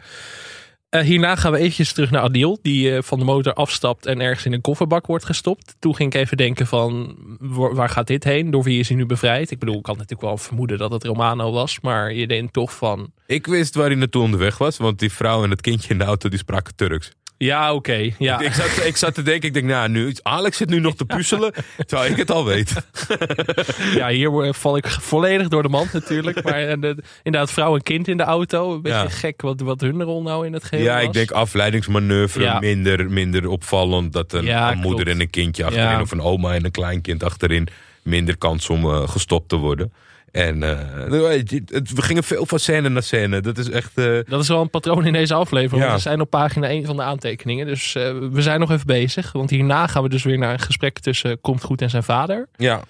Eh, 0.89 1.02
hierna 1.02 1.36
gaan 1.36 1.52
we 1.52 1.58
eventjes 1.58 1.93
terug 1.93 2.12
naar 2.12 2.21
Adil, 2.21 2.60
die 2.62 2.95
eh, 2.95 3.02
van 3.04 3.19
de 3.19 3.26
motor 3.26 3.54
afstapt 3.54 4.06
en 4.06 4.21
ergens 4.21 4.45
in 4.45 4.54
een 4.54 4.62
kofferbak 4.62 5.06
wordt 5.06 5.26
gestopt. 5.26 5.76
Toen 5.80 5.95
ging 5.95 6.13
ik 6.13 6.21
even 6.21 6.38
denken 6.38 6.67
van, 6.67 7.15
wa- 7.39 7.73
waar 7.73 7.89
gaat 7.89 8.08
dit 8.08 8.23
heen? 8.23 8.52
Door 8.52 8.63
wie 8.63 8.80
is 8.80 8.88
hij 8.88 8.97
nu 8.97 9.06
bevrijd? 9.06 9.52
Ik 9.52 9.60
bedoel, 9.60 9.78
ik 9.80 9.86
had 9.86 9.95
natuurlijk 9.95 10.21
wel 10.28 10.38
vermoeden 10.38 10.78
dat 10.78 10.91
het 10.91 11.04
Romano 11.04 11.52
was, 11.52 11.80
maar 11.82 12.13
je 12.13 12.28
denkt 12.28 12.54
toch 12.54 12.76
van, 12.76 13.12
Ik 13.26 13.47
wist 13.47 13.76
waar 13.76 13.86
hij 13.88 13.95
naartoe 13.95 14.23
onderweg 14.23 14.58
was, 14.58 14.78
want 14.78 15.00
die 15.00 15.12
vrouw 15.12 15.43
en 15.43 15.50
het 15.50 15.62
kindje 15.62 15.89
in 15.89 15.97
de 15.97 16.04
auto 16.04 16.30
die 16.30 16.39
spraken 16.39 16.76
Turks. 16.76 17.12
Ja 17.38 17.73
oké, 17.73 18.10
ja. 18.17 18.39
Ik, 18.39 18.54
zat, 18.54 18.86
ik 18.86 18.97
zat 18.97 19.13
te 19.13 19.21
denken, 19.21 19.47
ik 19.47 19.54
denk, 19.54 19.65
nou, 19.65 19.89
nu, 19.89 20.13
Alex 20.21 20.58
zit 20.58 20.69
nu 20.69 20.80
nog 20.80 20.95
te 20.95 21.06
puzzelen, 21.06 21.54
terwijl 21.86 22.12
ik 22.12 22.17
het 22.17 22.32
al 22.32 22.45
weet. 22.45 22.73
Ja, 23.93 24.10
hier 24.10 24.54
val 24.54 24.78
ik 24.78 24.88
volledig 24.88 25.47
door 25.47 25.63
de 25.63 25.69
mand 25.69 25.93
natuurlijk. 25.93 26.43
Maar 26.43 26.54
en 26.67 26.82
de, 26.82 26.95
inderdaad, 27.23 27.52
vrouw 27.52 27.76
en 27.76 27.84
kind 27.84 28.08
in 28.08 28.17
de 28.17 28.23
auto. 28.23 28.73
Een 28.73 28.82
beetje 28.82 28.97
Ja. 28.97 29.10
gek 29.10 29.41
wat, 29.41 29.62
wat 29.62 29.82
hun 29.82 30.04
rol 30.04 30.21
nou 30.21 30.45
in 30.45 30.54
het 30.54 30.63
geheel 30.63 30.84
Ja, 30.86 30.95
was. 30.95 31.04
ik 31.04 31.13
denk 31.13 31.32
afleidingsmanoeuvre, 31.32 32.43
Ja. 32.43 32.60
minder, 32.60 33.10
minder 33.12 33.47
opvallend. 33.47 34.13
Dat 34.13 34.34
een, 34.34 34.45
Ja, 34.45 34.71
een 34.71 34.78
moeder 34.78 35.08
en 35.08 35.19
een 35.21 35.30
kindje 35.30 35.65
achterin, 35.65 36.02
of 36.02 36.12
een 36.12 36.21
oma 36.21 36.54
en 36.54 36.65
een 36.65 36.71
kleinkind 36.71 37.23
achterin, 37.23 37.67
minder 38.04 38.38
kans 38.38 38.69
om 38.69 38.84
eh, 38.86 39.08
gestopt 39.10 39.50
te 39.50 39.56
worden. 39.56 39.93
En 40.38 40.63
eh, 40.63 41.30
het- 41.65 41.93
we 41.93 42.02
gingen 42.02 42.23
veel 42.23 42.45
van 42.45 42.60
scène 42.60 42.89
naar 42.89 43.04
scène. 43.04 43.41
Dat 43.41 43.58
is 43.58 43.69
echt... 43.69 43.97
eh, 43.97 44.19
Dat 44.28 44.41
is 44.41 44.47
wel 44.47 44.62
een 44.62 44.69
patroon 44.69 45.06
in 45.06 45.13
deze 45.13 45.34
aflevering. 45.34 45.86
Ja. 45.88 45.93
We 45.93 46.00
zijn 46.00 46.21
op 46.21 46.30
pagina 46.30 46.67
1 46.67 46.86
van 46.86 46.95
de 46.95 47.02
aantekeningen. 47.02 47.65
Dus 47.65 47.95
eh, 47.95 48.12
we 48.32 48.41
zijn 48.41 48.60
nog 48.60 48.71
even 48.71 48.86
bezig. 48.86 49.32
Want 49.32 49.50
hierna 49.50 49.88
gaan 49.88 50.04
we 50.04 50.10
dus 50.10 50.23
weer 50.23 50.38
naar 50.38 50.54
een 50.54 50.60
gesprek 50.60 51.00
tussen 51.00 51.41
Komt 51.41 51.63
Goed 51.63 51.82
en 51.82 51.89
zijn 51.89 52.04
vader. 52.04 52.47
ja, 52.56 52.82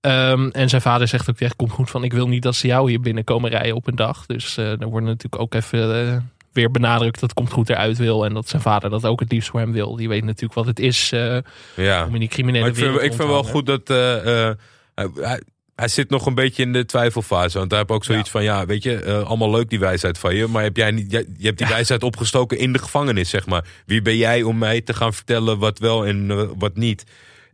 Ehm, 0.00 0.48
en 0.52 0.68
zijn 0.68 0.82
vader 0.82 1.08
zegt 1.08 1.30
ook 1.30 1.38
echt, 1.40 1.56
Komt 1.56 1.70
Goed 1.72 1.90
van... 1.90 2.04
ik 2.04 2.12
wil 2.12 2.28
niet 2.28 2.42
dat 2.42 2.54
ze 2.54 2.66
jou 2.66 2.88
hier 2.90 3.00
binnenkomen 3.00 3.50
rijden 3.50 3.74
op 3.74 3.86
een 3.86 3.96
dag. 3.96 4.26
Dus 4.26 4.56
eh 4.56 4.80
er 4.80 4.86
wordt 4.86 5.06
natuurlijk 5.06 5.42
ook 5.42 5.54
even 5.54 6.30
weer 6.52 6.70
benadrukt 6.70 7.20
dat 7.20 7.32
Komt 7.34 7.52
Goed 7.52 7.70
eruit 7.70 7.96
wil. 7.98 8.24
En 8.24 8.34
dat 8.34 8.48
zijn 8.48 8.62
vader 8.62 8.90
dat 8.90 9.04
ook 9.06 9.20
het 9.20 9.32
liefst 9.32 9.48
voor 9.50 9.60
hem 9.60 9.72
wil. 9.72 9.96
Die 9.96 10.08
weet 10.08 10.24
natuurlijk 10.24 10.54
wat 10.54 10.66
het 10.66 10.78
is 10.78 11.12
eh, 11.12 11.36
ja. 11.76 12.06
om 12.06 12.14
in 12.14 12.20
die 12.20 12.28
criminele 12.28 12.60
Maar 12.64 12.70
ik 12.72 12.76
vind, 12.76 12.86
wereld 12.90 13.04
ik 13.04 13.18
rond 13.18 13.22
vind 13.22 13.28
te 13.28 13.34
wel 13.34 13.52
goed 13.52 13.66
dat... 13.66 13.90
eh, 13.90 14.48
eh, 14.48 15.32
hij, 15.76 15.88
zit 15.88 16.10
nog 16.10 16.26
een 16.26 16.34
beetje 16.34 16.62
in 16.62 16.72
de 16.72 16.84
twijfelfase. 16.86 17.58
Want 17.58 17.70
hij 17.70 17.78
heeft 17.80 17.90
ook 17.90 18.04
zoiets 18.04 18.30
van... 18.30 18.42
Ja, 18.42 18.66
weet 18.66 18.82
je, 18.82 18.96
eh, 18.96 19.22
allemaal 19.22 19.50
leuk 19.50 19.68
die 19.70 19.78
wijsheid 19.78 20.18
van 20.18 20.34
je. 20.34 20.46
Maar 20.46 20.62
heb 20.62 20.76
jij 20.76 20.90
niet, 20.90 21.10
je 21.10 21.26
hebt 21.46 21.58
die 21.58 21.66
wijsheid 21.66 22.02
opgestoken 22.02 22.58
in 22.58 22.72
de 22.72 22.78
gevangenis, 22.78 23.30
zeg 23.30 23.46
maar. 23.46 23.64
Wie 23.86 24.02
ben 24.02 24.16
jij 24.16 24.42
om 24.42 24.58
mij 24.58 24.80
te 24.80 24.94
gaan 24.94 25.14
vertellen 25.14 25.58
wat 25.58 25.78
wel 25.78 26.06
en 26.06 26.30
eh, 26.30 26.42
wat 26.58 26.76
niet? 26.76 27.04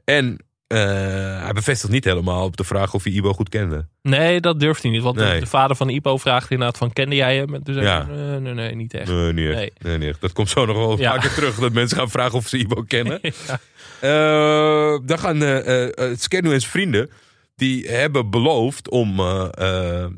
En 0.04 0.36
eh, 0.66 0.78
hij 1.42 1.50
bevestigt 1.54 1.92
niet 1.92 2.04
helemaal 2.04 2.44
op 2.44 2.56
de 2.56 2.64
vraag 2.64 2.94
of 2.94 3.04
hij 3.04 3.12
Ibo 3.12 3.32
goed 3.32 3.48
kende. 3.48 3.86
Nee, 4.02 4.40
dat 4.40 4.60
durft 4.60 4.82
hij 4.82 4.90
niet. 4.92 5.02
Want 5.02 5.18
de- 5.18 5.24
Nee. 5.24 5.40
de 5.40 5.46
vader 5.46 5.76
van 5.76 5.88
Ipo 5.88 6.16
vraagt 6.16 6.50
inderdaad 6.50 6.78
van... 6.78 6.92
kende 6.92 7.14
jij 7.14 7.36
hem? 7.36 7.60
Zei 7.64 7.80
Ja. 7.84 8.06
nee, 8.38 8.54
nee, 8.54 8.74
niet 8.74 8.94
echt. 8.94 9.08
Nee, 9.10 9.32
niet 9.32 9.46
echt. 9.48 9.56
Nee. 9.56 9.72
Nee, 9.78 9.98
niet 9.98 10.08
echt. 10.08 10.20
Dat 10.20 10.32
komt 10.32 10.48
zo 10.48 10.66
nog 10.66 10.76
wel 10.76 10.98
Ja. 10.98 11.14
vaker 11.14 11.34
terug. 11.34 11.54
Dat 11.58 11.72
mensen 11.72 11.96
gaan 11.98 12.10
vragen 12.10 12.34
of 12.38 12.48
ze 12.48 12.58
Ibo 12.58 12.82
kennen. 12.94 13.20
Dan 15.06 15.18
gaan 15.18 15.36
Skennu 16.18 16.52
en 16.52 16.60
zijn 16.60 16.70
vrienden. 16.72 17.10
Die 17.62 17.88
hebben 17.88 18.30
beloofd 18.30 18.90
om. 18.90 19.20
eh, 19.20 19.48
eh, 20.04 20.10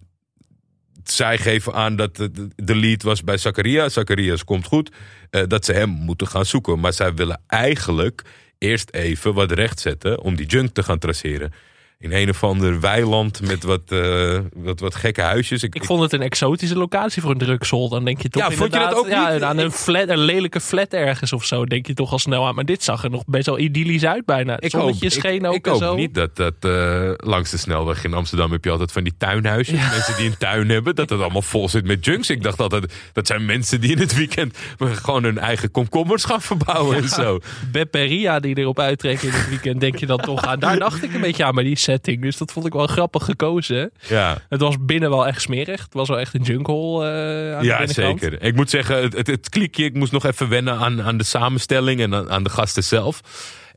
zij 1.05 1.39
geven 1.39 1.75
aan 1.75 1.97
dat 1.97 2.17
de, 2.57 2.75
lead 2.77 3.03
was 3.03 3.23
bij 3.25 3.37
Zacharias. 3.37 3.93
Zacharias 3.93 4.45
komt 4.45 4.67
goed. 4.67 4.91
eh, 5.31 5.43
dat 5.47 5.65
ze 5.65 5.73
hem 5.73 5.89
moeten 5.89 6.27
gaan 6.27 6.47
zoeken. 6.47 6.81
Maar 6.81 6.93
zij 6.93 7.15
willen 7.15 7.41
eigenlijk 7.47 8.23
eerst 8.59 8.91
even 8.91 9.35
wat 9.35 9.53
recht 9.53 9.81
zetten. 9.81 10.21
om 10.21 10.37
die 10.37 10.47
junk 10.47 10.71
te 10.75 10.83
gaan 10.83 10.99
traceren. 10.99 11.53
In 11.99 12.13
een 12.13 12.29
of 12.31 12.45
ander 12.45 12.81
weiland 12.81 13.41
met 13.41 13.63
wat, 13.63 13.81
eh, 13.89 14.39
wat, 14.55 14.81
wat 14.81 14.95
gekke 14.95 15.21
huisjes. 15.21 15.63
Ik 15.63 15.85
vond 15.85 16.03
het 16.03 16.13
een 16.13 16.23
exotische 16.23 16.77
locatie 16.77 17.23
voor 17.23 17.31
een 17.31 17.39
drugshol. 17.39 17.89
Dan 17.89 18.05
denk 18.05 18.23
je 18.23 18.29
toch 18.29 18.43
Ja, 18.43 18.51
vond 18.51 18.73
je 18.73 18.79
dat 18.79 18.95
ook 18.95 19.09
ja, 19.09 19.33
niet? 19.33 19.43
aan 19.43 19.59
een, 19.59 19.71
flat, 19.73 20.09
een 20.09 20.19
lelijke 20.19 20.61
flat 20.61 20.89
ergens 20.93 21.33
of 21.33 21.45
zo. 21.45 21.65
Denk 21.65 21.87
je 21.87 21.95
toch 21.95 22.13
al 22.13 22.19
snel 22.19 22.47
aan. 22.47 22.55
Maar 22.55 22.65
dit 22.65 22.83
zag 22.85 23.05
er 23.05 23.11
nog 23.11 23.23
best 23.27 23.47
wel 23.47 23.59
idyllisch 23.59 24.05
uit 24.05 24.25
bijna. 24.25 24.55
Het 24.55 24.65
Ik 24.65 24.71
zonnetje 24.71 25.09
hoop, 25.09 25.19
scheen 25.19 25.41
ik, 25.45 25.47
ook 25.47 25.55
ik 25.55 25.67
hoop 25.67 25.79
zo. 25.83 25.95
niet 25.95 26.15
dat 26.15 26.37
dat 26.37 26.55
eh, 26.61 27.11
langs 27.17 27.51
de 27.51 27.57
snelweg 27.57 28.05
in 28.05 28.15
Amsterdam 28.15 28.53
heb 28.53 28.65
je 28.65 28.71
altijd 28.71 28.93
van 28.93 29.05
die 29.05 29.15
tuinhuisjes. 29.19 29.91
Mensen 29.91 30.17
die 30.17 30.27
een 30.27 30.39
tuin 30.39 30.69
hebben, 30.69 30.95
dat 30.95 31.11
het 31.11 31.21
allemaal 31.21 31.43
vol 31.43 31.69
zit 31.69 31.85
met 31.87 32.05
junks. 32.05 32.31
Ik 32.31 32.43
dacht 32.43 32.61
altijd, 32.61 32.93
dat 33.13 33.27
zijn 33.27 33.45
mensen 33.45 33.81
die 33.81 33.91
in 33.93 33.99
het 33.99 34.15
weekend 34.17 34.59
gewoon 34.79 35.25
hun 35.25 35.39
eigen 35.39 35.71
komkommers 35.71 36.25
gaan 36.25 36.43
verbouwen 36.43 36.97
en 36.97 37.09
zo. 37.09 37.39
Bepperia 37.73 38.41
die 38.41 38.59
erop 38.59 38.79
uittrekken 38.79 39.29
in 39.29 39.35
het 39.35 39.49
weekend. 39.49 39.81
Denk 39.81 39.97
je 39.99 40.07
dan 40.07 40.19
toch 40.19 40.45
aan. 40.47 40.59
Daar 40.59 40.79
dacht 40.79 41.03
ik 41.03 41.15
een 41.15 41.21
beetje 41.21 41.45
aan 41.45 41.55
bij 41.55 41.65
die 41.65 41.77
setting. 41.85 42.23
Dus 42.23 42.37
dat 42.37 42.53
vond 42.53 42.67
ik 42.67 42.73
wel 42.73 42.87
grappig 42.87 43.25
gekozen. 43.25 43.93
Ja, 44.09 44.39
Het 44.49 44.61
was 44.61 44.77
binnen 44.81 45.11
wel 45.11 45.27
echt 45.27 45.41
smerig. 45.43 45.83
Het 45.83 45.95
was 45.95 46.09
wel 46.09 46.19
echt 46.19 46.35
een 46.35 46.43
junkhole 46.43 47.07
eh 47.07 47.55
aan 47.55 47.61
de 47.61 47.67
ja 47.67 47.79
binnenkant. 47.79 48.21
zeker. 48.21 48.43
Ik 48.43 48.55
moet 48.55 48.71
zeggen, 48.71 49.03
het, 49.03 49.17
het, 49.17 49.27
het 49.27 49.49
klikje, 49.49 49.85
ik 49.85 49.95
moest 49.95 50.13
nog 50.13 50.25
even 50.25 50.49
wennen 50.49 50.79
aan, 50.79 51.03
aan 51.03 51.17
de 51.17 51.25
samenstelling 51.25 52.01
en 52.01 52.15
aan, 52.15 52.31
aan 52.31 52.43
de 52.43 52.51
gasten 52.51 52.85
zelf. 52.85 53.21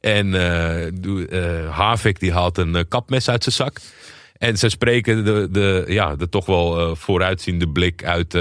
En 0.01 0.33
eh, 0.33 0.87
eh, 0.87 1.71
Havik 1.71 2.19
die 2.19 2.31
haalt 2.33 2.57
een 2.57 2.87
kapmes 2.87 3.29
uit 3.29 3.43
zijn 3.43 3.55
zak. 3.55 3.79
En 4.37 4.57
ze 4.57 4.69
spreken 4.69 5.25
de, 5.25 5.47
de, 5.51 5.85
ja, 5.87 6.15
de 6.15 6.29
toch 6.29 6.45
wel 6.45 6.95
vooruitziende 6.95 7.69
blik 7.69 8.03
uit. 8.03 8.37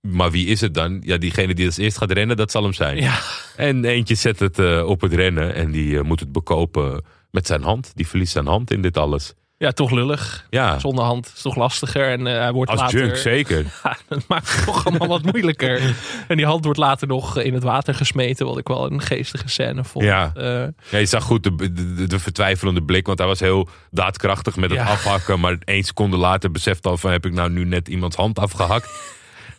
maar 0.00 0.30
wie 0.30 0.46
is 0.46 0.60
het 0.60 0.74
dan? 0.74 1.02
Ja, 1.04 1.16
diegene 1.16 1.54
die 1.54 1.66
als 1.66 1.76
eerst 1.76 1.98
gaat 1.98 2.12
rennen, 2.12 2.36
dat 2.36 2.50
zal 2.50 2.62
hem 2.62 2.72
zijn. 2.72 2.96
Ja, 2.96 3.18
En 3.56 3.84
eentje 3.84 4.14
zet 4.14 4.38
het 4.38 4.82
op 4.82 5.00
het 5.00 5.12
rennen 5.12 5.54
en 5.54 5.70
die 5.70 6.02
moet 6.02 6.20
het 6.20 6.32
bekopen 6.32 7.04
met 7.38 7.46
zijn 7.46 7.62
hand. 7.62 7.92
Die 7.94 8.08
verliest 8.08 8.32
zijn 8.32 8.46
hand 8.46 8.70
in 8.70 8.82
dit 8.82 8.96
alles. 8.96 9.32
ja, 9.58 9.70
toch 9.72 9.90
lullig. 9.90 10.46
Ja, 10.50 10.78
Zonder 10.78 11.04
hand 11.04 11.32
is 11.36 11.42
toch 11.42 11.56
lastiger. 11.56 12.10
En 12.10 12.26
eh, 12.26 12.38
hij 12.38 12.52
wordt 12.52 12.70
als 12.70 12.80
later... 12.80 12.98
junk 12.98 13.16
zeker. 13.16 13.64
Ja, 13.84 13.96
dat 14.08 14.22
maakt 14.28 14.54
het 14.56 14.64
toch 14.64 14.86
allemaal 14.86 15.08
wat 15.08 15.22
moeilijker. 15.22 15.94
En 16.28 16.36
die 16.36 16.46
hand 16.46 16.64
wordt 16.64 16.78
later 16.78 17.06
nog 17.08 17.38
in 17.38 17.54
het 17.54 17.62
water 17.62 17.94
gesmeten. 17.94 18.46
Wat 18.46 18.58
ik 18.58 18.68
wel 18.68 18.90
een 18.90 19.00
geestige 19.02 19.48
scène 19.48 19.84
vond. 19.84 20.04
Ja. 20.04 20.30
Eh, 20.34 20.44
Ja, 20.90 20.98
je 20.98 21.06
zag 21.06 21.24
goed 21.24 21.42
de, 21.42 21.72
de, 21.72 22.06
de 22.06 22.18
vertwijfelende 22.18 22.82
blik, 22.82 23.06
want 23.06 23.18
hij 23.18 23.28
was 23.28 23.40
heel 23.40 23.68
daadkrachtig 23.90 24.56
met 24.56 24.70
het 24.70 24.78
Ja. 24.78 24.86
afhakken. 24.86 25.40
Maar 25.40 25.56
één 25.64 25.84
seconde 25.84 26.16
later 26.16 26.50
beseft 26.50 26.86
al 26.86 26.96
van 26.96 27.10
heb 27.10 27.26
ik 27.26 27.32
nou 27.32 27.50
nu 27.50 27.64
net 27.64 27.88
iemands 27.88 28.16
hand 28.16 28.38
afgehakt. 28.38 28.88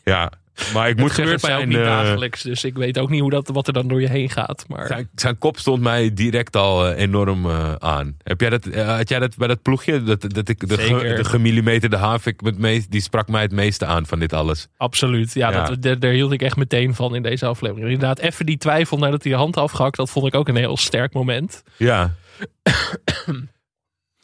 Ja, 0.03 0.31
maar 0.73 0.89
ik 0.89 0.97
moet 0.97 1.05
het 1.05 1.19
gebeurt 1.19 1.41
mij 1.41 1.57
ook 1.57 1.65
niet 1.65 1.77
eh, 1.77 1.83
dagelijks. 1.83 2.41
Dus 2.41 2.63
ik 2.63 2.75
weet 2.75 2.99
ook 2.99 3.09
niet 3.09 3.21
hoe 3.21 3.29
dat, 3.29 3.47
wat 3.47 3.67
er 3.67 3.73
dan 3.73 3.87
door 3.87 4.01
je 4.01 4.09
heen 4.09 4.29
gaat. 4.29 4.65
Maar 4.67 4.87
zijn, 4.87 5.09
zijn 5.15 5.37
kop 5.37 5.57
stond 5.57 5.81
mij 5.81 6.13
direct 6.13 6.55
al 6.55 6.87
eh, 6.87 7.01
enorm 7.01 7.45
eh, 7.45 7.73
aan. 7.73 8.17
Heb 8.23 8.41
jij 8.41 8.49
dat, 8.49 8.65
had 8.75 9.09
jij 9.09 9.19
dat 9.19 9.37
bij 9.37 9.47
dat 9.47 9.61
ploegje? 9.61 10.03
Dat, 10.03 10.21
dat 10.21 10.49
ik, 10.49 10.67
de, 10.67 10.77
ge, 10.77 11.13
de 11.15 11.23
gemillimeterde 11.23 11.97
havik, 11.97 12.41
met 12.41 12.57
meest, 12.57 12.91
die 12.91 13.01
sprak 13.01 13.27
mij 13.27 13.41
het 13.41 13.51
meeste 13.51 13.85
aan 13.85 14.05
van 14.05 14.19
dit 14.19 14.33
alles. 14.33 14.67
absoluut. 14.77 15.33
Ja, 15.33 15.51
Ja. 15.51 15.65
Dat, 15.65 15.81
daar, 15.81 15.99
daar 15.99 16.11
hield 16.11 16.31
ik 16.31 16.41
echt 16.41 16.55
meteen 16.55 16.95
van 16.95 17.15
in 17.15 17.21
deze 17.21 17.45
aflevering. 17.45 17.85
Inderdaad, 17.85 18.19
even 18.19 18.45
die 18.45 18.57
twijfel 18.57 18.97
nadat 18.97 19.23
hij 19.23 19.31
de 19.31 19.37
hand 19.37 19.57
afgehakt. 19.57 19.97
Dat 19.97 20.09
vond 20.09 20.27
ik 20.27 20.35
ook 20.35 20.47
een 20.47 20.55
heel 20.55 20.77
sterk 20.77 21.13
moment. 21.13 21.63
Ja. 21.77 22.13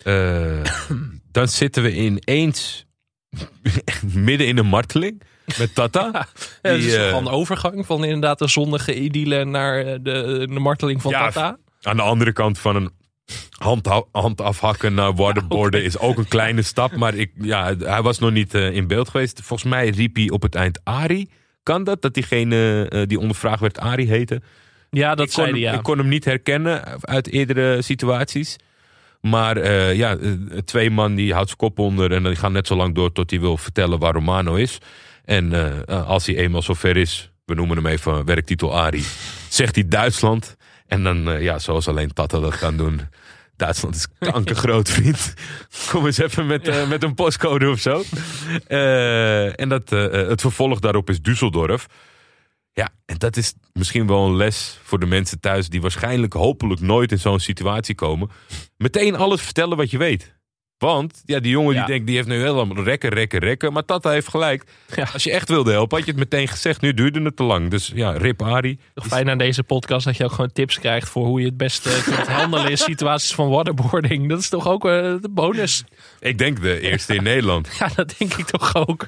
Dan 1.31 1.47
zitten 1.47 1.83
we 1.83 1.95
ineens 1.95 2.85
midden 4.13 4.47
in 4.47 4.57
een 4.57 4.65
marteling 4.65 5.21
met 5.57 5.75
Tata. 5.75 6.09
Ja, 6.61 6.71
het 6.71 6.79
Die, 6.79 6.89
is 6.89 6.95
eh, 6.95 7.07
gewoon 7.07 7.25
een 7.25 7.33
overgang 7.33 7.85
van 7.85 8.03
inderdaad 8.03 8.39
de 8.39 8.47
zonnige 8.47 8.95
idylle 8.95 9.45
naar 9.45 9.79
eh, 9.79 9.85
de, 9.85 10.47
de 10.49 10.59
marteling 10.59 11.01
van 11.01 11.11
Ja, 11.11 11.29
Tata. 11.29 11.57
Aan 11.81 11.95
de 11.95 12.01
andere 12.01 12.33
kant 12.33 12.59
van 12.59 12.75
een 12.75 12.91
hand, 13.49 14.05
hand 14.11 14.41
afhakken 14.41 14.93
naar 14.93 15.15
waterboarden 15.15 15.83
is 15.83 15.97
ook 15.97 16.17
een 16.17 16.27
kleine 16.27 16.61
stap. 16.71 16.95
Maar 16.95 17.15
ik, 17.15 17.31
ja, 17.35 17.75
hij 17.77 18.01
was 18.01 18.19
nog 18.19 18.31
niet 18.31 18.53
eh, 18.53 18.71
in 18.71 18.87
beeld 18.87 19.09
geweest. 19.09 19.41
Volgens 19.43 19.69
mij 19.69 19.89
riep 19.89 20.15
hij 20.15 20.29
op 20.29 20.41
het 20.41 20.55
eind 20.55 20.79
Ari. 20.83 21.29
Kan 21.63 21.83
dat? 21.83 22.01
Dat 22.01 22.13
diegene 22.13 22.87
eh, 22.89 23.01
die 23.05 23.19
ondervraagd 23.19 23.59
werd 23.59 23.79
Ari 23.79 24.07
heette? 24.07 24.41
Ja, 24.89 25.15
dat 25.15 25.27
ik, 25.27 25.33
kon 25.33 25.43
zei 25.43 25.51
hij, 25.51 25.59
ja. 25.59 25.73
ik 25.73 25.83
kon 25.83 25.97
hem 25.97 26.07
niet 26.07 26.25
herkennen 26.25 26.83
uit 27.01 27.27
eerdere 27.27 27.81
situaties. 27.81 28.57
Maar 29.21 29.57
eh, 29.57 29.95
ja, 29.95 30.17
eh, 30.17 30.31
twee 30.65 30.89
man 30.89 31.15
die 31.15 31.33
houdt 31.33 31.47
zijn 31.47 31.59
kop 31.59 31.79
onder 31.79 32.11
en 32.11 32.23
die 32.23 32.35
gaan 32.35 32.51
net 32.51 32.67
zo 32.67 32.75
lang 32.75 32.95
door 32.95 33.11
tot 33.11 33.29
hij 33.29 33.39
wil 33.39 33.57
vertellen 33.57 33.99
waar 33.99 34.13
Romano 34.13 34.55
is. 34.55 34.77
En 35.25 35.53
eh, 35.85 36.07
als 36.07 36.25
hij 36.25 36.35
eenmaal 36.35 36.61
zover 36.61 36.97
is, 36.97 37.31
we 37.45 37.53
noemen 37.53 37.75
hem 37.75 37.85
even 37.85 38.25
werktitel 38.25 38.77
Ari, 38.77 39.03
zegt 39.49 39.75
hij 39.75 39.87
Duitsland. 39.87 40.55
En 40.87 41.03
dan, 41.03 41.29
eh, 41.29 41.41
ja, 41.41 41.59
zoals 41.59 41.87
alleen 41.87 42.13
Tata 42.13 42.39
dat 42.39 42.57
kan 42.57 42.77
doen. 42.77 43.01
Duitsland 43.55 43.95
is 43.95 44.07
kankergroot, 44.19 44.89
vriend. 44.89 45.33
Kom 45.91 46.05
eens 46.05 46.17
even 46.17 46.45
met, 46.47 46.67
eh, 46.67 46.87
met 46.87 47.03
een 47.03 47.13
postcode 47.13 47.69
of 47.69 47.79
zo. 47.79 48.03
Eh, 48.67 49.59
en 49.59 49.69
dat, 49.69 49.91
eh, 49.91 50.11
het 50.11 50.41
vervolg 50.41 50.79
daarop 50.79 51.09
is 51.09 51.19
Düsseldorf. 51.19 51.85
Ja, 52.73 52.89
en 53.05 53.17
dat 53.17 53.37
is 53.37 53.53
misschien 53.73 54.07
wel 54.07 54.25
een 54.25 54.35
les 54.35 54.79
voor 54.83 54.99
de 54.99 55.05
mensen 55.05 55.39
thuis 55.39 55.69
die 55.69 55.81
waarschijnlijk 55.81 56.33
hopelijk 56.33 56.81
nooit 56.81 57.11
in 57.11 57.19
zo'n 57.19 57.39
situatie 57.39 57.95
komen. 57.95 58.29
Meteen 58.77 59.15
alles 59.15 59.41
vertellen 59.41 59.77
wat 59.77 59.91
je 59.91 59.97
weet. 59.97 60.35
Want 60.77 61.21
ja, 61.25 61.39
die 61.39 61.51
jongen 61.51 61.75
die 61.75 61.85
denkt, 61.85 62.07
die 62.07 62.15
heeft 62.15 62.27
nu 62.27 62.41
helemaal 62.41 62.83
rekken, 62.83 63.09
rekken, 63.09 63.39
rekken. 63.39 63.73
Maar 63.73 63.85
Tata 63.85 64.09
heeft 64.09 64.27
gelijk. 64.27 64.63
Als 65.13 65.23
je 65.23 65.31
echt 65.31 65.49
wilde 65.49 65.71
helpen, 65.71 65.97
had 65.97 66.05
je 66.05 66.11
het 66.11 66.19
meteen 66.19 66.47
gezegd. 66.47 66.81
Nu 66.81 66.93
duurde 66.93 67.21
het 67.21 67.35
te 67.35 67.43
lang. 67.43 67.69
Dus 67.69 67.91
ja, 67.95 68.11
rip 68.11 68.41
Ari. 68.41 68.79
Toch 68.93 69.07
fijn 69.07 69.29
aan 69.29 69.37
deze 69.37 69.63
podcast 69.63 70.05
dat 70.05 70.17
je 70.17 70.23
ook 70.23 70.31
gewoon 70.31 70.51
tips 70.51 70.79
krijgt 70.79 71.09
voor 71.09 71.25
hoe 71.25 71.39
je 71.39 71.45
het 71.45 71.57
beste 71.57 72.01
kunt 72.15 72.27
handelen 72.27 72.69
in 72.69 72.77
situaties 72.77 73.33
van 73.35 73.49
waterboarding. 73.49 74.29
Dat 74.29 74.39
is 74.39 74.49
toch 74.49 74.67
ook 74.67 74.85
eh, 74.85 74.91
de 74.91 75.29
bonus. 75.29 75.83
Ik 76.19 76.37
denk 76.37 76.61
de 76.61 76.79
eerste 76.79 77.15
in 77.15 77.23
Nederland. 77.23 77.69
Ja, 77.79 77.89
dat 77.95 78.15
denk 78.17 78.33
ik 78.33 78.45
toch 78.45 78.75
ook. 78.75 79.07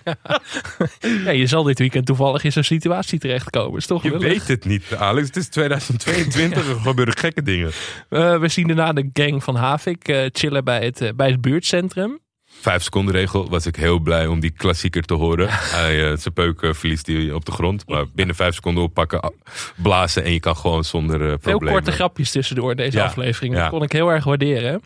ja, 1.26 1.32
je 1.32 1.48
zal 1.48 1.64
dit 1.64 1.80
weekend 1.80 2.06
toevallig 2.06 2.44
in 2.44 2.52
zo'n 2.52 2.64
situatie 2.64 3.20
terechtkomen. 3.20 3.78
Is 3.78 3.86
toch 3.86 4.04
Je 4.04 4.18
weet 4.18 4.48
het 4.48 4.66
niet, 4.66 4.96
Alex. 4.96 5.28
Het 5.28 5.36
is 5.36 5.48
2022. 5.48 6.68
Er 6.70 6.76
gebeuren 6.76 7.18
gekke 7.18 7.42
dingen. 7.42 7.72
Eh, 8.10 8.40
we 8.40 8.48
zien 8.48 8.68
daarna 8.68 8.94
de 8.94 9.10
gang 9.14 9.44
van 9.44 9.56
Havik 9.56 10.08
eh, 10.08 10.26
chillen 10.32 10.64
bij 10.64 10.84
het, 10.84 11.02
eh, 11.02 11.10
bij 11.16 11.30
het 11.30 11.42
buurtcentrum. 11.58 12.20
Vijf 12.62 12.84
seconden 12.84 13.14
regel 13.16 13.50
was 13.50 13.66
ik 13.66 13.76
heel 13.76 14.00
blij 14.00 14.28
om 14.28 14.40
die 14.40 14.50
klassieker 14.52 15.04
te 15.04 15.14
horen. 15.14 15.48
Hij, 15.78 16.18
zijn 16.18 16.34
peuk 16.34 16.62
eh, 16.62 16.74
verliest 16.74 17.08
hij 17.08 17.32
op 17.32 17.46
de 17.46 17.52
grond. 17.52 17.88
Maar 17.88 18.06
binnen 18.16 18.36
vijf 18.36 18.54
seconden 18.56 18.84
oppakken, 18.84 19.22
ah, 19.22 19.30
blazen 19.76 20.24
en 20.24 20.32
je 20.34 20.40
kan 20.40 20.56
gewoon 20.56 20.84
zonder 20.84 21.22
eh 21.22 21.28
Veel 21.28 21.38
problemen. 21.38 21.74
korte 21.74 21.92
grapjes 21.92 22.32
tussendoor 22.32 22.76
deze 22.76 22.98
Ja, 22.98 23.06
aflevering. 23.06 23.54
ja. 23.56 23.62
Dat 23.62 23.70
kon 23.70 23.84
ik 23.84 23.92
heel 23.92 24.10
erg 24.10 24.24
waarderen. 24.24 24.82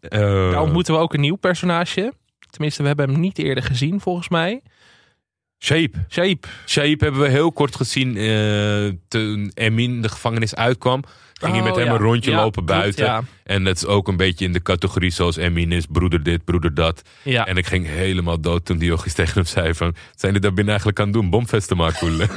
Daar 0.00 0.62
ontmoeten 0.62 0.94
we 0.94 1.00
ook 1.00 1.14
een 1.14 1.20
nieuw 1.20 1.36
personage. 1.36 2.12
Tenminste, 2.50 2.82
we 2.82 2.88
hebben 2.88 3.10
hem 3.10 3.20
niet 3.20 3.38
eerder 3.38 3.64
gezien 3.64 4.00
volgens 4.00 4.28
mij. 4.28 4.62
Shape. 5.58 5.90
Shape. 6.08 6.48
Shape 6.66 7.04
hebben 7.04 7.20
we 7.20 7.28
heel 7.28 7.52
kort 7.52 7.76
gezien 7.76 8.16
eh, 8.16 8.92
toen 9.08 9.50
Emin 9.54 10.02
de 10.02 10.08
gevangenis 10.08 10.54
uitkwam. 10.54 11.02
Ging 11.40 11.52
hij 11.52 11.60
Oh, 11.60 11.66
met 11.66 11.76
hem 11.76 11.86
ja. 11.86 11.92
een 11.92 11.98
rondje 11.98 12.30
Ja, 12.30 12.36
lopen 12.36 12.64
klopt, 12.64 12.80
buiten. 12.80 13.04
ja. 13.04 13.22
En 13.44 13.64
dat 13.64 13.76
is 13.76 13.86
ook 13.86 14.08
een 14.08 14.16
beetje 14.16 14.44
in 14.44 14.52
de 14.52 14.62
categorie 14.62 15.10
zoals 15.10 15.36
Emin 15.36 15.72
is. 15.72 15.86
Broeder 15.86 16.22
dit, 16.22 16.44
broeder 16.44 16.74
dat. 16.74 17.02
En 17.24 17.56
ik 17.56 17.66
ging 17.66 17.86
helemaal 17.86 18.40
dood 18.40 18.64
toen 18.64 18.78
Diogenes 18.78 19.14
tegen 19.20 19.34
hem 19.34 19.44
zei 19.44 19.74
van... 19.74 19.92
Zijn 19.94 20.32
jullie 20.32 20.40
daar 20.40 20.52
binnen 20.52 20.68
eigenlijk 20.68 21.00
aan 21.00 21.10
doen? 21.10 21.30
Bomvesten 21.30 21.76
maken, 21.76 22.16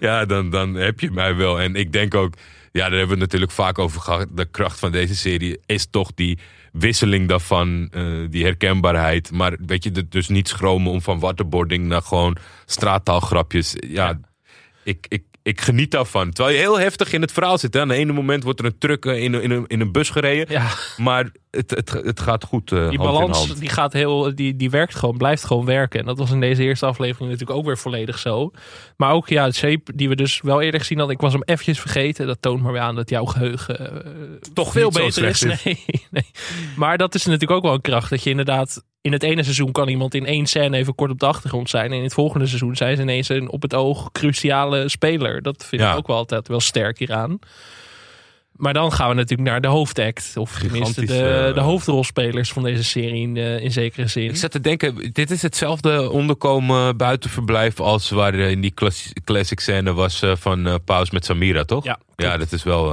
ja, 0.00 0.24
dan, 0.24 0.50
dan 0.50 0.74
heb 0.74 1.00
je 1.00 1.10
mij 1.10 1.34
wel. 1.36 1.60
En 1.60 1.74
ik 1.74 1.92
denk 1.92 2.14
ook... 2.14 2.34
Ja, 2.72 2.80
daar 2.80 2.98
hebben 2.98 3.06
we 3.06 3.12
het 3.12 3.18
natuurlijk 3.22 3.52
vaak 3.52 3.78
over 3.78 4.00
gehad. 4.00 4.26
De 4.30 4.44
kracht 4.50 4.78
van 4.78 4.92
deze 4.92 5.16
serie 5.16 5.58
is 5.66 5.86
toch 5.90 6.10
die 6.14 6.38
wisseling 6.78 7.28
daarvan. 7.28 7.88
eh, 7.90 8.02
die 8.30 8.44
herkenbaarheid. 8.44 9.32
Maar 9.32 9.56
weet 9.66 9.84
je, 9.84 10.08
dus 10.08 10.28
niet 10.28 10.48
schromen 10.48 10.92
om 10.92 11.02
van 11.02 11.18
waterboarding 11.18 11.86
naar 11.86 12.02
gewoon 12.02 12.36
straattaalgrapjes. 12.64 13.74
Ja, 13.88 14.20
ik, 14.82 15.06
ik, 15.08 15.24
ik 15.44 15.60
geniet 15.60 15.90
daarvan. 15.90 16.30
Terwijl 16.32 16.56
je 16.56 16.62
heel 16.62 16.78
heftig 16.78 17.12
in 17.12 17.20
het 17.20 17.32
verhaal 17.32 17.58
zit. 17.58 17.74
Hè. 17.74 17.80
Aan 17.80 17.88
de 17.88 17.94
ene 17.94 18.12
moment 18.12 18.42
wordt 18.42 18.58
er 18.60 18.64
een 18.64 18.78
truck 18.78 19.04
in 19.04 19.32
een, 19.32 19.42
in 19.42 19.64
in 19.66 19.80
een 19.80 19.92
bus 19.92 20.10
gereden. 20.10 20.46
ja. 20.50 20.68
Maar 20.96 21.30
het, 21.50 21.70
het, 21.70 21.90
het 21.90 22.20
gaat 22.20 22.44
goed 22.44 22.72
eh, 22.72 22.88
Die 22.88 22.98
balans 22.98 23.54
die 23.54 23.68
gaat 23.68 23.92
heel, 23.92 24.34
die, 24.34 24.56
die 24.56 24.70
werkt 24.70 24.94
gewoon, 24.94 25.16
blijft 25.16 25.44
gewoon 25.44 25.64
werken. 25.64 26.00
En 26.00 26.06
dat 26.06 26.18
was 26.18 26.30
in 26.30 26.40
deze 26.40 26.62
eerste 26.62 26.86
aflevering 26.86 27.30
natuurlijk 27.30 27.58
ook 27.58 27.66
weer 27.66 27.78
volledig 27.78 28.18
zo. 28.18 28.50
Maar 28.96 29.12
ook 29.12 29.28
ja, 29.28 29.44
het 29.44 29.54
shape 29.56 29.96
die 29.96 30.08
we 30.08 30.16
dus 30.16 30.40
wel 30.40 30.60
eerder 30.60 30.80
gezien 30.80 30.98
hadden. 30.98 31.16
Ik 31.16 31.22
was 31.22 31.32
hem 31.32 31.42
eventjes 31.44 31.80
vergeten. 31.80 32.26
Dat 32.26 32.42
toont 32.42 32.62
maar 32.62 32.72
weer 32.72 32.80
aan 32.80 32.94
dat 32.94 33.10
jouw 33.10 33.24
geheugen 33.24 34.04
eh, 34.04 34.12
Toch 34.54 34.72
veel 34.72 34.90
beter 34.90 35.24
is. 35.24 35.38
slecht 35.38 35.64
Nee, 35.64 35.84
nee. 36.10 36.30
Maar 36.76 36.98
dat 36.98 37.14
is 37.14 37.24
natuurlijk 37.24 37.50
ook 37.52 37.62
wel 37.62 37.74
een 37.74 37.80
kracht. 37.80 38.10
Dat 38.10 38.22
je 38.22 38.30
inderdaad 38.30 38.84
in 39.04 39.12
het 39.12 39.22
ene 39.22 39.42
seizoen 39.42 39.72
kan 39.72 39.88
iemand 39.88 40.14
in 40.14 40.26
één 40.26 40.46
scène 40.46 40.76
even 40.76 40.94
kort 40.94 41.10
op 41.10 41.18
de 41.20 41.26
achtergrond 41.26 41.70
zijn. 41.70 41.90
En 41.90 41.96
in 41.96 42.02
het 42.02 42.12
volgende 42.14 42.46
seizoen 42.46 42.76
zijn 42.76 42.96
ze 42.96 43.02
ineens 43.02 43.28
een 43.28 43.50
op 43.50 43.62
het 43.62 43.74
oog 43.74 44.12
cruciale 44.12 44.88
speler. 44.88 45.42
Dat 45.42 45.64
vind 45.68 45.82
Ja. 45.82 45.90
ik 45.90 45.96
ook 45.96 46.06
wel 46.06 46.16
altijd 46.16 46.48
wel 46.48 46.60
sterk 46.60 46.98
hieraan. 46.98 47.38
Maar 48.52 48.72
dan 48.72 48.92
gaan 48.92 49.08
we 49.08 49.14
natuurlijk 49.14 49.48
naar 49.48 49.60
de 49.60 49.68
hoofdact. 49.68 50.32
Of 50.36 50.58
tenminste 50.58 51.00
de, 51.04 51.50
de 51.54 51.60
hoofdrolspelers 51.60 52.52
van 52.52 52.62
deze 52.62 52.84
serie 52.84 53.20
in, 53.22 53.36
eh, 53.36 53.60
in 53.60 53.70
zekere 53.72 54.06
zin. 54.06 54.28
Ik 54.28 54.36
zat 54.36 54.50
te 54.50 54.60
denken, 54.60 55.12
dit 55.12 55.30
is 55.30 55.42
hetzelfde 55.42 56.10
onderkomen 56.10 56.96
buitenverblijf 56.96 57.80
als 57.80 58.10
waar 58.10 58.34
in 58.34 58.60
die 58.60 58.74
classic 59.24 59.60
scène 59.60 59.92
was 59.92 60.22
eh, 60.22 60.36
van 60.36 60.66
eh 60.66 60.74
Paus 60.84 61.10
met 61.10 61.24
Samira, 61.24 61.64
toch? 61.64 61.84
Ja, 61.84 61.98
ja 62.16 62.36
dat 62.36 62.52
is 62.52 62.62
wel. 62.62 62.92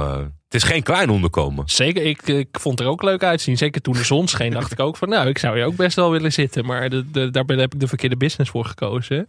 Het 0.52 0.62
is 0.62 0.68
geen 0.68 0.82
klein 0.82 1.10
onderkomen. 1.10 1.68
Zeker, 1.68 2.02
ik, 2.02 2.22
ik 2.22 2.48
vond 2.52 2.80
er 2.80 2.86
ook 2.86 3.02
leuk 3.02 3.22
uitzien. 3.22 3.56
Zeker 3.56 3.80
toen 3.80 3.94
de 3.94 4.04
zon 4.04 4.28
scheen, 4.28 4.50
dacht 4.50 4.72
ik 4.72 4.80
ook 4.80 4.96
van... 4.96 5.08
nou, 5.08 5.28
ik 5.28 5.38
zou 5.38 5.56
hier 5.56 5.64
ook 5.64 5.76
best 5.76 5.96
wel 5.96 6.10
willen 6.10 6.32
zitten. 6.32 6.64
Maar 6.64 6.90
de, 6.90 7.10
de, 7.10 7.30
daar 7.30 7.44
ben- 7.44 7.58
heb 7.58 7.74
ik 7.74 7.80
de 7.80 7.88
verkeerde 7.88 8.16
business 8.16 8.50
voor 8.50 8.64
gekozen. 8.64 9.28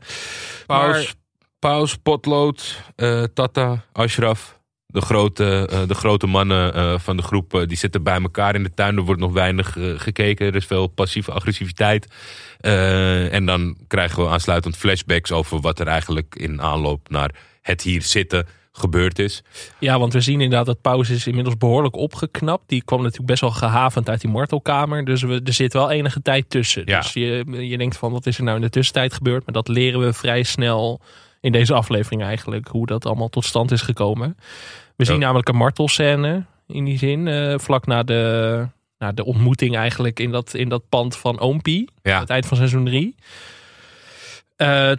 Paus, 0.65 1.13
Paus 1.59 1.95
Potlood, 1.95 2.83
eh, 2.95 3.23
Tata, 3.33 3.83
Ashraf. 3.91 4.61
De 4.85 5.01
grote, 5.01 5.67
eh, 5.71 5.87
de 5.87 5.93
grote 5.93 6.27
mannen 6.27 6.73
eh, 6.73 6.99
van 6.99 7.17
de 7.17 7.23
groep 7.23 7.63
die 7.67 7.77
zitten 7.77 8.03
bij 8.03 8.21
elkaar 8.21 8.55
in 8.55 8.63
de 8.63 8.73
tuin. 8.73 8.97
Er 8.97 9.03
wordt 9.03 9.21
nog 9.21 9.31
weinig 9.31 9.77
gekeken. 9.97 10.47
Er 10.47 10.55
is 10.55 10.65
veel 10.65 10.87
passieve 10.87 11.31
agressiviteit. 11.31 12.07
En 13.31 13.45
dan 13.45 13.77
krijgen 13.87 14.23
we 14.23 14.29
aansluitend 14.29 14.77
flashbacks 14.77 15.31
over 15.31 15.59
wat 15.59 15.79
er 15.79 15.87
eigenlijk 15.87 16.35
in 16.35 16.61
aanloop 16.61 17.09
naar 17.09 17.31
het 17.61 17.81
hier 17.81 18.01
zitten 18.01 18.47
gebeurd 18.77 19.19
is. 19.19 19.43
Ja, 19.79 19.99
want 19.99 20.13
we 20.13 20.21
zien 20.21 20.41
inderdaad 20.41 20.65
dat 20.65 20.81
Pauze 20.81 21.13
is 21.13 21.27
inmiddels 21.27 21.57
behoorlijk 21.57 21.95
opgeknapt. 21.95 22.63
Die 22.69 22.83
kwam 22.83 22.99
natuurlijk 22.99 23.27
best 23.27 23.41
wel 23.41 23.51
gehavend 23.51 24.09
uit 24.09 24.21
die 24.21 24.29
martelkamer. 24.29 25.05
Dus 25.05 25.21
we, 25.21 25.41
er 25.43 25.53
zit 25.53 25.73
wel 25.73 25.91
enige 25.91 26.21
tijd 26.21 26.49
tussen. 26.49 26.83
Ja. 26.85 26.99
Dus 26.99 27.13
je, 27.13 27.43
je 27.67 27.77
denkt 27.77 27.97
van, 27.97 28.11
wat 28.11 28.25
is 28.25 28.37
er 28.37 28.43
nou 28.43 28.55
in 28.55 28.61
de 28.61 28.69
tussentijd 28.69 29.13
gebeurd? 29.13 29.45
Maar 29.45 29.53
dat 29.53 29.67
leren 29.67 29.99
we 29.99 30.13
vrij 30.13 30.43
snel 30.43 31.01
in 31.41 31.51
deze 31.51 31.73
aflevering 31.73 32.23
eigenlijk. 32.23 32.67
Hoe 32.67 32.85
dat 32.85 33.05
allemaal 33.05 33.29
tot 33.29 33.45
stand 33.45 33.71
is 33.71 33.81
gekomen. 33.81 34.37
We 34.95 35.05
zien 35.05 35.19
namelijk 35.19 35.47
een 35.47 35.55
martelscène 35.55 36.45
in 36.67 36.85
die 36.85 36.97
zin. 36.97 37.27
eh, 37.27 37.53
vlak 37.57 37.85
na 37.85 38.03
de, 38.03 38.67
na 38.97 39.11
de 39.11 39.25
ontmoeting 39.25 39.75
eigenlijk 39.75 40.19
in 40.19 40.31
dat, 40.31 40.53
in 40.53 40.69
dat 40.69 40.89
pand 40.89 41.17
van 41.17 41.39
Oompie. 41.39 41.89
Ja. 42.01 42.13
Aan 42.13 42.21
het 42.21 42.29
eind 42.29 42.45
van 42.45 42.57
seizoen 42.57 42.85
3. 42.85 43.15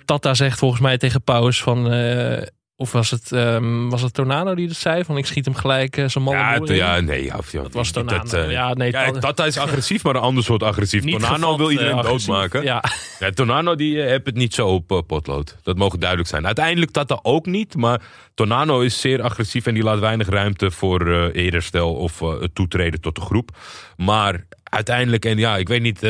Tata 0.05 0.35
zegt 0.35 0.59
volgens 0.59 0.81
mij 0.81 0.99
tegen 0.99 1.23
Paus 1.23 1.63
van... 1.63 1.91
eh, 1.93 2.43
of 2.85 2.93
was 2.93 3.11
het, 3.11 3.33
ehm, 3.33 3.89
was 3.89 4.03
het 4.03 4.15
Tornado 4.15 4.55
die 4.55 4.67
dat 4.67 4.77
zei? 4.77 5.05
Van 5.05 5.17
ik 5.17 5.27
schiet 5.27 5.45
hem 5.45 5.55
gelijk 5.55 5.97
eh, 5.97 6.09
zijn 6.09 6.25
man 6.25 6.35
Ja, 6.35 6.59
ja, 6.65 7.01
nee. 7.01 7.25
Ja, 7.25 7.39
ja, 7.51 7.63
Dat 7.63 7.73
was 7.73 7.91
Tornado. 7.91 8.39
eh, 8.39 8.51
ja, 8.51 8.73
nee, 8.75 8.91
ja, 8.91 9.11
Tata 9.11 9.45
is 9.45 9.59
agressief, 9.59 10.03
maar 10.05 10.15
een 10.15 10.21
ander 10.21 10.45
soort 10.45 10.63
agressief. 10.63 11.03
niet 11.05 11.13
Tornado 11.19 11.43
gevat, 11.43 11.57
wil 11.57 11.71
iedereen 11.71 11.93
eh, 11.93 11.99
agressief. 11.99 12.27
doodmaken. 12.27 12.63
Ja, 12.63 12.83
Ja, 13.19 13.31
Tornado 13.31 13.75
die 13.75 14.01
heeft 14.01 14.27
het 14.27 14.35
niet 14.35 14.55
zo 14.55 14.69
op 14.69 15.03
potlood. 15.07 15.57
Dat 15.63 15.77
mogen 15.77 16.01
duidelijk 16.01 16.29
zijn. 16.31 16.47
Uiteindelijk 16.47 16.91
Tata 16.91 17.19
ook 17.23 17.47
niet. 17.47 17.77
Maar 17.77 18.01
Tornado 18.35 18.81
is 18.81 19.01
zeer 19.01 19.23
agressief 19.23 19.67
en 19.67 19.75
die 19.75 19.83
laat 19.83 19.99
weinig 19.99 20.29
ruimte 20.29 20.71
voor 20.71 21.13
eh 21.13 21.43
eerherstel 21.45 21.95
of 21.95 22.21
het 22.21 22.55
toetreden 22.55 23.01
tot 23.01 23.15
de 23.15 23.21
groep. 23.21 23.57
Maar 23.97 24.47
uiteindelijk, 24.63 25.25
en 25.25 25.39
ja, 25.39 25.57
ik 25.57 25.69
weet 25.69 25.83
niet 25.83 26.01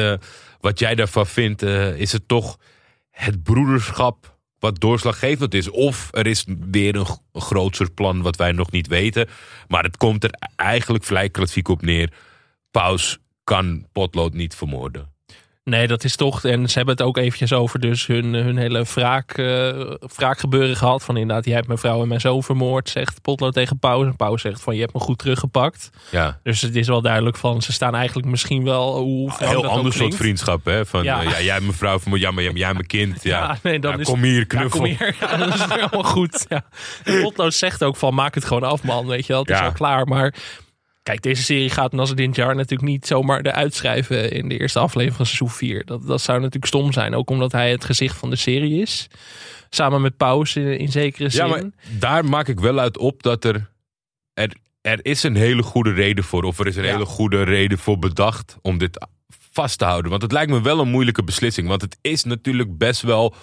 wat 0.60 0.78
jij 0.78 0.94
daarvan 0.94 1.26
vindt, 1.26 1.62
is 1.96 2.12
het 2.12 2.28
toch 2.28 2.56
het 3.10 3.42
broederschap 3.42 4.33
wat 4.64 4.80
doorslaggevend 4.80 5.54
is. 5.54 5.70
Of 5.70 6.08
er 6.12 6.26
is 6.26 6.44
weer 6.70 6.96
een, 6.96 7.06
g- 7.06 7.18
een 7.32 7.40
grootser 7.40 7.90
plan 7.90 8.22
wat 8.22 8.36
wij 8.36 8.52
nog 8.52 8.70
niet 8.70 8.86
weten. 8.86 9.28
Maar 9.68 9.82
het 9.82 9.96
komt 9.96 10.24
er 10.24 10.30
eigenlijk 10.56 11.04
vrij 11.04 11.28
klassiek 11.28 11.68
op 11.68 11.82
neer. 11.82 12.12
Paus 12.70 13.18
kan 13.44 13.86
potlood 13.92 14.32
niet 14.32 14.54
vermoorden. 14.54 15.13
Nee, 15.64 15.86
dat 15.86 16.04
is 16.04 16.16
toch... 16.16 16.44
En 16.44 16.68
ze 16.68 16.76
hebben 16.76 16.94
het 16.94 17.04
ook 17.06 17.16
eventjes 17.16 17.52
over 17.52 17.80
dus 17.80 18.06
hun, 18.06 18.34
hun 18.34 18.56
hele 18.56 18.84
wraak, 18.94 19.38
eh, 19.38 19.90
wraakgebeuren 20.16 20.76
gehad. 20.76 21.04
Van 21.04 21.16
inderdaad, 21.16 21.44
jij 21.44 21.54
hebt 21.54 21.66
mijn 21.66 21.78
vrouw 21.78 22.02
en 22.02 22.08
mijn 22.08 22.20
zoon 22.20 22.42
vermoord, 22.42 22.88
zegt 22.88 23.22
Potlood 23.22 23.52
tegen 23.54 23.78
Paus. 23.78 24.06
En 24.06 24.16
Paus 24.16 24.40
zegt 24.40 24.60
van, 24.62 24.74
je 24.74 24.80
hebt 24.80 24.92
me 24.92 25.00
goed 25.00 25.18
teruggepakt. 25.18 25.90
Ja. 26.10 26.38
Dus 26.42 26.60
het 26.60 26.76
is 26.76 26.86
wel 26.88 27.00
duidelijk 27.02 27.36
van, 27.36 27.62
ze 27.62 27.72
staan 27.72 27.94
eigenlijk 27.94 28.28
misschien 28.28 28.64
wel... 28.64 28.96
Hoe 28.98 29.28
Een 29.30 29.36
wrang 29.36 29.50
heel 29.50 29.66
ander 29.66 29.92
soort 29.92 30.14
vriendschap, 30.14 30.64
hè? 30.64 30.86
Van 30.86 31.02
Ja. 31.02 31.22
ja 31.22 31.40
jij 31.40 31.60
mijn 31.60 31.72
vrouw, 31.72 31.98
van, 31.98 32.18
ja, 32.18 32.30
maar 32.30 32.42
jij, 32.42 32.52
jij 32.52 32.72
mijn 32.72 32.86
kind. 32.86 33.22
Ja, 33.22 33.38
Ja, 33.44 33.58
nee, 33.62 33.78
dan 33.78 33.92
Ja, 33.92 33.98
is 33.98 34.06
kom 34.06 34.22
hier, 34.22 34.38
Ja, 34.38 34.44
knuffel. 34.44 34.78
kom 34.80 34.88
hier. 34.88 35.16
Ja, 35.20 35.36
dat 35.36 35.54
is 35.54 35.66
weer 35.66 35.80
allemaal 35.80 36.10
goed. 36.12 36.46
Ja. 36.48 36.64
En 37.04 37.22
Potlood 37.22 37.54
zegt 37.54 37.84
ook 37.84 37.96
van 37.96 38.14
maak 38.14 38.34
het 38.34 38.44
gewoon 38.44 38.62
af 38.62 38.82
man. 38.82 39.06
Weet 39.06 39.26
je 39.26 39.32
wel, 39.32 39.42
het 39.42 39.50
is 39.50 39.60
al 39.60 39.72
klaar. 39.72 40.06
Maar 40.06 40.34
kijk, 41.04 41.22
deze 41.22 41.42
serie 41.42 41.70
gaat 41.70 41.92
Jar 42.32 42.54
natuurlijk 42.54 42.82
niet 42.82 43.06
zomaar 43.06 43.40
eruit 43.40 43.74
schrijven 43.74 44.30
in 44.30 44.48
de 44.48 44.58
eerste 44.58 44.78
aflevering 44.78 45.16
van 45.16 45.26
seizoen 45.26 45.50
4. 45.50 45.84
Dat, 45.84 46.06
dat 46.06 46.20
zou 46.20 46.38
natuurlijk 46.38 46.66
stom 46.66 46.92
zijn. 46.92 47.14
Ook 47.14 47.30
omdat 47.30 47.52
hij 47.52 47.70
het 47.70 47.84
gezicht 47.84 48.16
van 48.16 48.30
de 48.30 48.36
serie 48.36 48.80
is. 48.80 49.06
Samen 49.70 50.00
met 50.00 50.16
Paus 50.16 50.56
in, 50.56 50.78
in 50.78 50.88
zekere 50.90 51.28
zin. 51.28 51.44
Ja, 51.44 51.50
maar 51.50 51.62
daar 51.98 52.24
maak 52.24 52.48
ik 52.48 52.60
wel 52.60 52.78
uit 52.78 52.98
op 52.98 53.22
dat 53.22 53.44
er, 53.44 53.70
er... 54.34 54.52
Er 54.80 54.98
is 55.02 55.22
een 55.22 55.36
hele 55.36 55.62
goede 55.62 55.92
reden 55.92 56.24
voor. 56.24 56.42
Of 56.42 56.58
er 56.58 56.66
is 56.66 56.76
een 56.76 56.84
Ja. 56.84 56.92
hele 56.92 57.04
goede 57.04 57.42
reden 57.42 57.78
voor 57.78 57.98
bedacht 57.98 58.56
om 58.62 58.78
dit 58.78 59.06
vast 59.50 59.78
te 59.78 59.84
houden. 59.84 60.10
Want 60.10 60.22
het 60.22 60.32
lijkt 60.32 60.50
me 60.50 60.60
wel 60.62 60.80
een 60.80 60.88
moeilijke 60.90 61.24
beslissing. 61.24 61.68
Want 61.68 61.80
het 61.80 61.96
is 62.00 62.24
natuurlijk 62.24 62.78
best 62.78 63.02
wel 63.02 63.34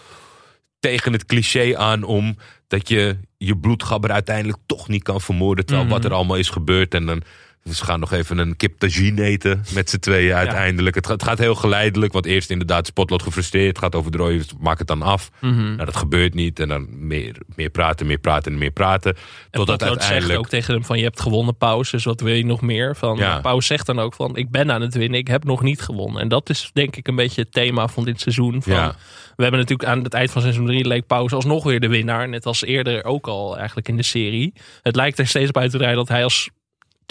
tegen 0.80 1.12
het 1.14 1.26
cliché 1.26 1.78
aan 1.78 2.04
om 2.04 2.38
dat 2.68 2.90
je 2.90 3.18
je 3.38 3.58
bloedgabber 3.58 4.12
uiteindelijk 4.12 4.58
toch 4.66 4.88
niet 4.88 5.04
kan 5.04 5.22
vermoorden. 5.22 5.66
Terwijl 5.66 5.88
Mhm. 5.88 5.96
wat 5.96 6.06
er 6.06 6.14
allemaal 6.14 6.38
is 6.38 6.50
gebeurd. 6.50 6.94
En 6.94 7.06
dan 7.06 7.22
ze 7.70 7.86
gaan 7.86 8.00
nog 8.00 8.12
even 8.12 8.38
een 8.38 8.56
kip 8.56 8.80
tagine 8.80 9.24
eten 9.24 9.64
met 9.74 9.90
z'n 9.90 10.00
tweeën 10.00 10.34
uiteindelijk. 10.36 10.96
Het, 10.96 11.06
gaat, 11.06 11.20
het 11.20 11.30
gaat 11.30 11.38
heel 11.38 11.56
geleidelijk. 11.56 12.14
Want 12.14 12.26
eerst 12.26 12.50
inderdaad 12.50 12.88
Spotlood 12.88 13.22
gefrustreerd. 13.24 13.68
Het 13.68 13.78
gaat 13.78 13.96
over 13.96 14.12
de 14.12 14.18
rooien, 14.18 14.38
dus 14.38 14.54
maak 14.60 14.78
het 14.78 14.88
dan 14.88 15.02
af. 15.02 15.30
Mhm. 15.40 15.64
Nou, 15.64 15.86
dat 15.86 15.96
gebeurt 15.96 16.34
niet. 16.34 16.60
En 16.60 16.68
dan 16.68 17.08
meer, 17.08 17.36
meer 17.56 17.70
praten, 17.70 18.06
meer 18.06 18.18
praten 18.18 18.52
en 18.52 18.58
meer 18.58 18.72
praten. 18.72 19.16
En 19.16 19.20
Totdat 19.52 19.78
Potlood 19.78 19.80
zegt 19.80 20.02
uiteindelijk... 20.02 20.40
ook 20.40 20.50
tegen 20.50 20.74
hem 20.74 20.86
van 20.86 20.98
je 20.98 21.04
hebt 21.04 21.22
gewonnen 21.22 21.58
Paus. 21.58 21.92
Dus 21.92 22.04
wat 22.04 22.22
wil 22.22 22.34
je 22.34 22.46
nog 22.46 22.62
meer? 22.62 22.96
Van, 22.96 23.18
Ja. 23.18 23.40
Paus 23.40 23.66
zegt 23.66 23.86
dan 23.86 24.00
ook 24.00 24.14
van 24.14 24.36
ik 24.36 24.50
ben 24.50 24.72
aan 24.72 24.82
het 24.82 24.94
winnen. 24.94 25.20
Ik 25.20 25.28
heb 25.28 25.44
nog 25.44 25.62
niet 25.62 25.82
gewonnen. 25.82 26.22
En 26.22 26.28
dat 26.28 26.50
is 26.50 26.70
denk 26.74 26.96
ik 26.96 27.08
een 27.08 27.16
beetje 27.16 27.42
het 27.42 27.52
thema 27.52 27.88
van 27.88 28.06
dit 28.06 28.22
seizoen. 28.22 28.64
Van, 28.64 28.74
Ja. 28.74 28.96
We 29.36 29.44
hebben 29.44 29.60
natuurlijk 29.60 29.90
aan 29.90 30.04
het 30.04 30.14
eind 30.14 30.32
van 30.32 30.42
seizoen 30.42 30.66
3 30.66 30.88
leek 30.88 31.08
Paus 31.08 31.34
alsnog 31.34 31.64
weer 31.64 31.80
de 31.80 31.88
winnaar. 31.88 32.30
Net 32.30 32.46
als 32.46 32.64
eerder 32.64 33.04
ook 33.04 33.28
al 33.28 33.58
eigenlijk 33.58 33.88
in 33.88 33.98
de 33.98 34.04
serie. 34.04 34.54
Het 34.82 34.96
lijkt 34.96 35.20
er 35.20 35.28
steeds 35.28 35.52
uit 35.52 35.72
te 35.72 35.78
rijden 35.78 35.98
dat 35.98 36.08
hij 36.08 36.24
als 36.24 36.50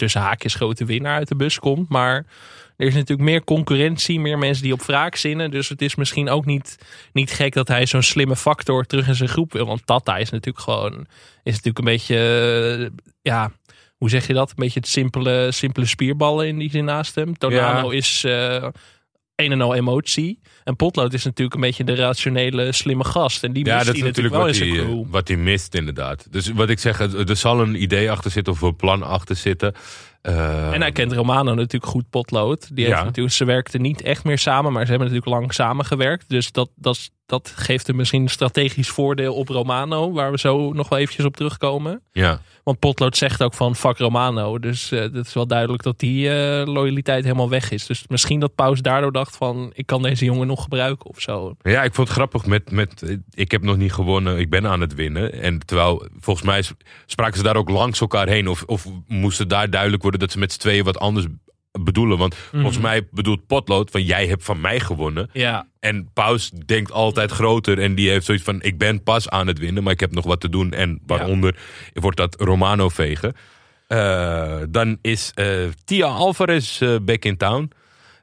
tussen 0.01 0.21
haakjes 0.21 0.55
grote 0.55 0.85
winnaar 0.85 1.15
uit 1.17 1.27
de 1.27 1.35
bus 1.35 1.59
komt. 1.59 1.89
Maar 1.89 2.25
er 2.77 2.87
is 2.87 2.93
natuurlijk 2.93 3.29
meer 3.29 3.43
concurrentie, 3.43 4.19
meer 4.19 4.37
mensen 4.37 4.63
die 4.63 4.73
op 4.73 4.81
wraak 4.81 5.15
zinnen. 5.15 5.51
Dus 5.51 5.69
het 5.69 5.81
is 5.81 5.95
misschien 5.95 6.29
ook 6.29 6.45
niet, 6.45 6.77
niet 7.13 7.31
gek 7.31 7.53
dat 7.53 7.67
hij 7.67 7.85
zo'n 7.85 8.01
slimme 8.01 8.35
factor 8.35 8.85
terug 8.85 9.07
in 9.07 9.15
zijn 9.15 9.29
groep 9.29 9.53
wil. 9.53 9.65
Want 9.65 9.85
Tata 9.85 10.17
is 10.17 10.29
natuurlijk 10.29 10.63
gewoon, 10.63 10.93
is 11.43 11.55
natuurlijk 11.55 11.77
een 11.77 11.83
beetje, 11.83 12.17
eh, 12.17 13.05
ja, 13.21 13.51
hoe 13.97 14.09
zeg 14.09 14.27
je 14.27 14.33
dat? 14.33 14.49
Een 14.49 14.55
beetje 14.55 14.79
het 14.79 14.89
simpele, 14.89 15.51
simpele 15.51 15.85
spierballen 15.85 16.47
in 16.47 16.57
die 16.57 16.69
zin 16.69 16.85
naast 16.85 17.15
hem. 17.15 17.37
Tornado 17.37 17.91
Ja. 17.91 17.97
is 17.97 18.23
eh, 18.23 18.67
een 19.45 19.51
en 19.51 19.61
al 19.61 19.75
emotie. 19.75 20.39
En 20.63 20.75
Potlood 20.75 21.13
is 21.13 21.23
natuurlijk 21.23 21.55
een 21.55 21.61
beetje 21.61 21.83
de 21.83 21.95
rationele, 21.95 22.71
slimme 22.71 23.03
gast. 23.03 23.43
En 23.43 23.53
die 23.53 23.65
Ja, 23.65 23.73
mist 23.73 23.85
dat 23.85 23.95
is 23.95 24.01
natuurlijk 24.01 24.35
wel 24.35 24.45
wat 24.45 24.57
hij, 24.57 24.67
eh, 24.67 24.73
crew. 24.73 25.03
wat 25.09 25.27
hij 25.27 25.37
mist, 25.37 25.75
inderdaad. 25.75 26.27
Dus 26.31 26.51
wat 26.51 26.69
ik 26.69 26.79
zeg, 26.79 26.99
er 26.99 27.35
zal 27.37 27.61
een 27.61 27.81
idee 27.81 28.11
achter 28.11 28.31
zitten 28.31 28.53
of 28.53 28.61
een 28.61 28.75
plan 28.75 29.03
achter 29.03 29.35
zitten. 29.35 29.73
Eh, 30.21 30.73
En 30.73 30.81
hij 30.81 30.91
kent 30.91 31.13
Romano 31.13 31.53
natuurlijk 31.53 31.91
goed 31.91 32.09
potlood. 32.09 32.75
Die 32.75 32.85
heeft 32.85 32.97
Ja. 32.97 33.03
natuurlijk, 33.03 33.35
ze 33.35 33.45
werkten 33.45 33.81
niet 33.81 34.01
echt 34.01 34.23
meer 34.23 34.37
samen, 34.37 34.71
maar 34.71 34.83
ze 34.85 34.89
hebben 34.89 35.07
natuurlijk 35.07 35.35
lang 35.37 35.53
samengewerkt. 35.53 36.29
Dus 36.29 36.51
dat, 36.51 36.69
dat, 36.75 37.09
dat 37.25 37.53
geeft 37.55 37.87
hem 37.87 37.95
misschien 37.95 38.21
een 38.21 38.29
strategisch 38.29 38.89
voordeel 38.89 39.33
op 39.35 39.47
Romano, 39.47 40.11
waar 40.11 40.31
we 40.31 40.39
zo 40.39 40.73
nog 40.73 40.89
wel 40.89 40.99
eventjes 40.99 41.25
op 41.25 41.35
terugkomen. 41.35 42.01
Ja. 42.11 42.39
Want 42.63 42.79
potlood 42.79 43.17
zegt 43.17 43.43
ook 43.43 43.53
van 43.53 43.75
fuck 43.75 43.97
Romano. 43.97 44.59
Dus 44.59 44.89
het 44.89 45.15
is 45.15 45.33
wel 45.33 45.47
duidelijk 45.47 45.83
dat 45.83 45.99
die 45.99 46.29
eh, 46.29 46.65
loyaliteit 46.67 47.23
helemaal 47.23 47.49
weg 47.49 47.71
is. 47.71 47.85
Dus 47.85 48.03
misschien 48.07 48.39
dat 48.39 48.55
Paus 48.55 48.81
daardoor 48.81 49.11
dacht 49.11 49.37
van 49.37 49.71
ik 49.73 49.85
kan 49.85 50.01
deze 50.01 50.25
jongen 50.25 50.47
nog 50.47 50.63
gebruiken 50.63 51.09
of 51.09 51.19
zo. 51.19 51.55
Ja, 51.61 51.83
ik 51.83 51.93
vond 51.93 52.07
het 52.07 52.17
grappig 52.17 52.45
met, 52.45 52.71
met. 52.71 53.17
Ik 53.33 53.51
heb 53.51 53.61
nog 53.63 53.77
niet 53.77 53.93
gewonnen, 53.93 54.37
ik 54.39 54.49
ben 54.49 54.67
aan 54.67 54.81
het 54.81 54.93
winnen. 54.93 55.33
En 55.41 55.59
terwijl, 55.65 56.07
volgens 56.19 56.45
mij 56.45 56.63
spraken 57.05 57.37
ze 57.37 57.43
daar 57.43 57.55
ook 57.55 57.69
langs 57.69 58.01
elkaar 58.01 58.27
heen. 58.27 58.47
Of, 58.47 58.63
of 58.63 58.87
moest 59.07 59.37
het 59.39 59.49
daar 59.49 59.69
duidelijk 59.69 60.01
worden 60.01 60.10
dat 60.19 60.31
ze 60.31 60.39
met 60.39 60.51
z'n 60.51 60.59
tweeën 60.59 60.83
wat 60.83 60.99
anders 60.99 61.25
bedoelen. 61.79 62.17
Want 62.17 62.35
volgens 62.35 62.79
mij 62.79 63.07
bedoelt 63.11 63.47
Potlood 63.47 63.91
van 63.91 64.03
jij 64.03 64.27
hebt 64.27 64.43
van 64.43 64.61
mij 64.61 64.79
gewonnen. 64.79 65.29
Ja, 65.33 65.67
En 65.79 66.09
Paus 66.13 66.49
denkt 66.49 66.91
altijd 66.91 67.31
groter. 67.31 67.79
En 67.79 67.95
die 67.95 68.09
heeft 68.09 68.25
zoiets 68.25 68.43
van: 68.43 68.61
ik 68.61 68.77
ben 68.77 69.03
pas 69.03 69.29
aan 69.29 69.47
het 69.47 69.59
winnen, 69.59 69.83
maar 69.83 69.93
ik 69.93 69.99
heb 69.99 70.11
nog 70.11 70.25
wat 70.25 70.39
te 70.39 70.49
doen. 70.49 70.71
En 70.73 70.99
waaronder 71.05 71.55
wordt 71.93 72.17
dat 72.17 72.35
Romano 72.39 72.89
vegen. 72.89 73.35
Eh, 73.87 74.61
dan 74.69 74.97
is 75.01 75.31
eh, 75.35 75.47
Tia 75.85 76.07
Alvarez 76.07 76.81
eh, 76.81 76.95
back 77.01 77.25
in 77.25 77.37
town. 77.37 77.71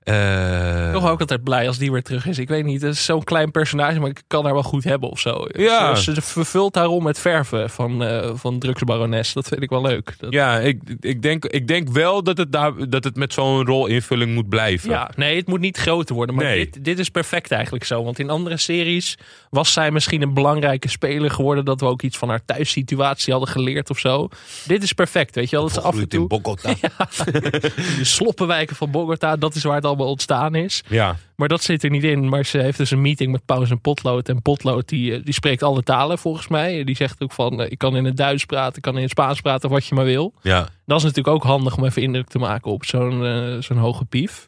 Eh, 0.09 0.93
toch 0.93 1.11
ook 1.11 1.21
altijd 1.21 1.43
blij 1.43 1.67
als 1.67 1.79
die 1.79 1.93
weer 1.93 2.03
terug 2.03 2.27
is. 2.27 2.39
Ik 2.39 2.49
weet 2.49 2.65
niet, 2.65 2.83
het 2.83 2.95
is 2.95 3.05
zo'n 3.05 3.25
klein 3.25 3.51
personage, 3.51 4.01
maar 4.01 4.11
ik 4.11 4.23
kan 4.27 4.45
haar 4.45 4.53
wel 4.53 4.63
goed 4.63 4.85
hebben 4.85 5.11
of 5.11 5.21
zo. 5.21 5.47
Ja. 5.53 5.95
Ze, 5.95 6.15
ze 6.15 6.23
vervult 6.23 6.75
haar 6.75 6.85
rol 6.85 7.01
met 7.01 7.19
verven 7.19 7.71
van, 7.71 8.03
eh 8.05 8.31
van 8.35 8.59
drugsbarones. 8.59 9.33
Dat 9.33 9.49
vind 9.49 9.63
ik 9.63 9.71
wel 9.71 9.83
leuk. 9.83 10.15
Dat, 10.19 10.33
Ja, 10.33 10.59
ik, 10.59 10.81
ik, 11.01 11.23
denk, 11.23 11.45
ik 11.45 11.69
denk 11.69 11.89
wel 11.89 12.23
dat 12.23 12.39
het, 12.39 12.53
daar, 12.53 12.89
dat 12.89 13.05
het 13.05 13.17
met 13.17 13.33
zo'n 13.33 13.67
rolinvulling 13.67 14.35
moet 14.35 14.49
blijven. 14.49 14.91
Ja, 14.91 15.11
nee, 15.17 15.37
het 15.37 15.47
moet 15.47 15.61
niet 15.61 15.77
groter 15.77 16.15
worden. 16.15 16.35
Maar 16.35 16.45
Nee. 16.45 16.71
dit, 16.71 16.85
dit 16.85 16.99
is 16.99 17.09
perfect 17.09 17.51
eigenlijk 17.51 17.85
zo. 17.85 18.05
Want 18.05 18.19
in 18.19 18.31
andere 18.31 18.57
series 18.57 19.19
was 19.51 19.73
zij 19.73 19.91
misschien 19.91 20.23
een 20.23 20.35
belangrijke 20.35 20.89
speler 20.89 21.31
geworden. 21.31 21.65
Dat 21.65 21.81
we 21.81 21.87
ook 21.87 22.03
iets 22.03 22.19
van 22.19 22.29
haar 22.29 22.45
thuissituatie 22.45 23.33
hadden 23.33 23.51
geleerd 23.51 23.91
of 23.91 23.99
zo. 23.99 24.29
Dit 24.67 24.83
is 24.83 24.93
perfect, 24.93 25.35
weet 25.35 25.51
je 25.51 25.57
wel. 25.57 25.65
Dat 25.65 25.75
ze 25.75 25.81
af 25.81 25.95
en 25.97 26.03
Opgegroeid 26.03 26.13
in 26.13 26.29
toe 26.29 26.43
Bogota. 26.43 26.75
de 27.99 28.05
sloppenwijken 28.05 28.77
van 28.77 28.91
Bogota, 28.91 29.37
dat 29.37 29.55
is 29.55 29.63
waar 29.63 29.75
het 29.77 29.85
allemaal 29.99 30.13
ontstaan 30.13 30.55
is. 30.55 30.83
Ja. 30.89 31.17
Maar 31.37 31.49
dat 31.49 31.63
zit 31.63 31.85
er 31.85 31.91
niet 31.91 32.05
in. 32.05 32.29
Maar 32.29 32.45
ze 32.45 32.59
heeft 32.59 32.79
dus 32.79 32.91
een 32.91 33.01
meeting 33.01 33.33
met 33.33 33.45
Paus 33.45 33.71
en 33.71 33.81
Potlood. 33.81 34.29
En 34.29 34.43
Potlood 34.43 34.89
die, 34.89 35.15
eh, 35.15 35.25
die 35.25 35.35
spreekt 35.35 35.63
alle 35.63 35.83
talen 35.83 36.19
volgens 36.19 36.49
mij. 36.49 36.85
Die 36.85 36.97
zegt 36.97 37.23
ook 37.23 37.33
van, 37.33 37.63
eh, 37.63 37.71
ik 37.71 37.79
kan 37.79 37.97
in 37.97 38.05
het 38.05 38.17
Duits 38.17 38.45
praten, 38.45 38.77
ik 38.77 38.83
kan 38.83 38.97
in 38.97 39.03
het 39.03 39.11
Spaans 39.11 39.41
praten, 39.41 39.71
wat 39.71 39.87
je 39.87 39.95
maar 39.95 40.05
wil. 40.05 40.33
ja. 40.43 40.69
Dat 40.87 40.99
is 40.99 41.03
natuurlijk 41.03 41.35
ook 41.35 41.43
handig 41.43 41.77
om 41.77 41.85
even 41.85 42.03
indruk 42.03 42.29
te 42.29 42.39
maken 42.39 42.71
op 42.71 42.85
zo'n 42.85 43.25
eh, 43.27 43.63
zo'n 43.63 43.77
hoge 43.77 44.05
pief. 44.05 44.47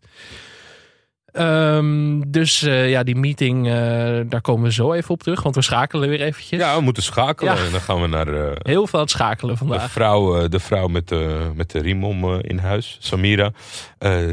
Ehm, 1.32 2.20
dus 2.26 2.62
eh, 2.62 2.90
ja, 2.90 3.02
die 3.02 3.16
meeting, 3.16 3.66
eh, 3.66 3.72
daar 4.26 4.40
komen 4.40 4.62
we 4.64 4.72
zo 4.72 4.92
even 4.92 5.10
op 5.10 5.22
terug. 5.22 5.42
Want 5.42 5.54
we 5.54 5.62
schakelen 5.62 6.08
weer 6.08 6.20
eventjes. 6.20 6.60
Ja, 6.60 6.76
we 6.76 6.82
moeten 6.82 7.02
schakelen. 7.02 7.54
Ja. 7.54 7.64
En 7.64 7.70
dan 7.70 7.80
gaan 7.80 8.00
we 8.00 8.06
naar 8.06 8.28
eh, 8.28 8.50
Heel 8.62 8.86
veel 8.86 8.98
aan 8.98 9.04
het 9.04 9.14
schakelen 9.14 9.52
de 9.52 9.58
vandaag. 9.58 9.90
vrouw, 9.90 10.40
eh, 10.40 10.48
de 10.48 10.60
vrouw 10.60 10.86
met, 10.86 11.08
de, 11.08 11.50
met 11.54 11.70
de 11.70 11.78
riem 11.78 12.04
om 12.04 12.40
in 12.40 12.58
huis, 12.58 12.96
Samira. 13.00 13.52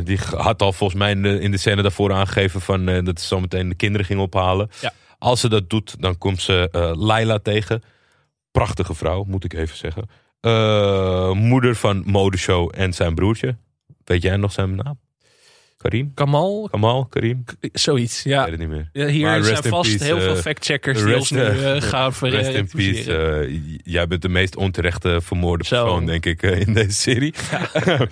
Die 0.03 0.19
had 0.35 0.61
al 0.61 0.73
volgens 0.73 0.99
mij 0.99 1.11
in 1.11 1.21
de, 1.21 1.39
in 1.39 1.51
de 1.51 1.57
scène 1.57 1.81
daarvoor 1.81 2.13
aangegeven 2.13 2.61
van, 2.61 2.85
dat 2.85 3.21
ze 3.21 3.27
zometeen 3.27 3.69
de 3.69 3.75
kinderen 3.75 4.05
ging 4.05 4.19
ophalen. 4.19 4.69
Ja. 4.81 4.93
Als 5.19 5.39
ze 5.39 5.49
dat 5.49 5.69
doet, 5.69 5.95
dan 5.99 6.17
komt 6.17 6.41
ze 6.41 6.93
Laila 6.97 7.39
tegen. 7.39 7.83
Prachtige 8.51 8.93
vrouw, 8.93 9.23
moet 9.23 9.43
ik 9.43 9.53
even 9.53 9.77
zeggen. 9.77 10.09
Moeder 11.37 11.75
van 11.75 12.03
Modeshow 12.05 12.71
en 12.75 12.93
zijn 12.93 13.15
broertje. 13.15 13.57
Weet 14.03 14.21
jij 14.21 14.37
nog 14.37 14.51
zijn 14.51 14.75
naam? 14.75 14.99
Karim? 15.89 16.11
Kamal, 16.13 16.67
Kamal? 16.71 17.05
Karim? 17.05 17.43
zoiets. 17.73 18.19
Ik 18.25 18.31
Ja. 18.31 18.41
weet 18.41 18.51
het 18.51 18.59
niet 18.59 18.69
meer. 18.69 18.89
Ja, 18.93 19.05
Hier 19.07 19.43
zijn 19.43 19.63
vast 19.63 19.89
peace, 19.89 20.03
heel 20.03 20.19
veel 20.19 20.35
eh, 20.35 20.41
factcheckers 20.41 21.03
die 21.03 21.15
ons 21.15 21.31
nu 21.31 21.39
eh, 21.41 21.81
gaan 21.81 22.13
ver- 22.13 22.29
Rest 22.37 22.49
in 22.49 22.67
peace. 22.67 22.77
rectificeren. 22.87 23.47
eh, 23.47 23.59
jij 23.83 24.07
bent 24.07 24.21
de 24.21 24.29
meest 24.29 24.55
onterechte 24.55 25.19
vermoorde 25.23 25.65
Zo. 25.65 25.83
persoon, 25.83 26.05
denk 26.05 26.25
ik, 26.25 26.41
in 26.41 26.73
deze 26.73 26.91
serie. 26.91 27.33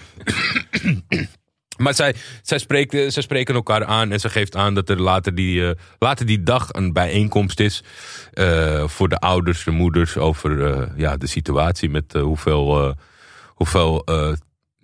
maar 1.77 1.93
zij, 1.93 2.15
zij, 2.41 2.57
spreekt, 2.57 2.93
eh, 2.93 3.09
zij 3.09 3.21
spreken 3.23 3.55
elkaar 3.55 3.85
aan 3.85 4.11
en 4.11 4.19
ze 4.19 4.29
geeft 4.29 4.55
aan 4.55 4.73
dat 4.73 4.89
er 4.89 5.01
later 5.01 5.35
die, 5.35 5.73
later 5.99 6.25
die 6.25 6.43
dag 6.43 6.67
een 6.71 6.93
bijeenkomst 6.93 7.59
is 7.59 7.83
voor 8.85 9.09
de 9.09 9.17
ouders, 9.19 9.63
de 9.63 9.71
moeders, 9.71 10.17
over 10.17 10.87
ja, 10.97 11.17
de 11.17 11.27
situatie 11.27 11.89
met 11.89 12.13
hoeveel, 12.13 12.95
hoeveel 13.47 14.03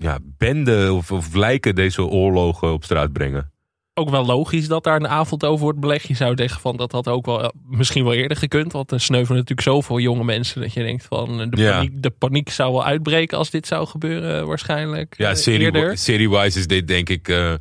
ja, 0.02 0.20
benden 0.38 0.94
of, 0.94 1.12
of 1.12 1.34
lijken 1.34 1.76
deze 1.76 2.06
oorlogen 2.06 2.74
op 2.74 2.84
straat 2.84 3.12
brengen. 3.14 3.52
Ook 3.94 4.10
wel 4.10 4.26
logisch 4.26 4.68
dat 4.68 4.84
daar 4.84 4.96
een 4.96 5.08
avond 5.08 5.46
over 5.46 5.64
wordt 5.64 5.80
belegd. 5.80 6.08
Je 6.08 6.14
zou 6.14 6.34
zeggen 6.36 6.62
van 6.62 6.78
dat 6.78 6.92
had 6.92 7.08
ook 7.08 7.26
wel 7.26 7.54
misschien 7.66 8.04
wel 8.04 8.14
eerder 8.14 8.38
gekund. 8.38 8.72
Want 8.72 8.92
er 8.92 9.02
sneuvelen 9.02 9.40
natuurlijk 9.40 9.68
zoveel 9.68 10.00
jonge 10.00 10.24
mensen 10.24 10.62
dat 10.62 10.74
je 10.74 10.84
denkt 10.84 11.06
van 11.06 11.50
de, 11.50 11.62
Ja. 11.62 11.72
paniek, 11.72 12.02
de 12.02 12.10
paniek 12.10 12.50
zou 12.50 12.72
wel 12.72 12.86
uitbreken 12.86 13.38
als 13.38 13.50
dit 13.50 13.68
zou 13.68 13.88
gebeuren 13.88 14.40
eh, 14.40 14.46
waarschijnlijk. 14.46 15.16
Ja, 15.18 15.30
eh, 15.30 15.36
serie, 15.36 15.98
serie-wise 15.98 16.60
is 16.60 16.68
dit 16.68 16.88
denk 16.88 17.10
ik 17.10 17.28
eh, 17.28 17.54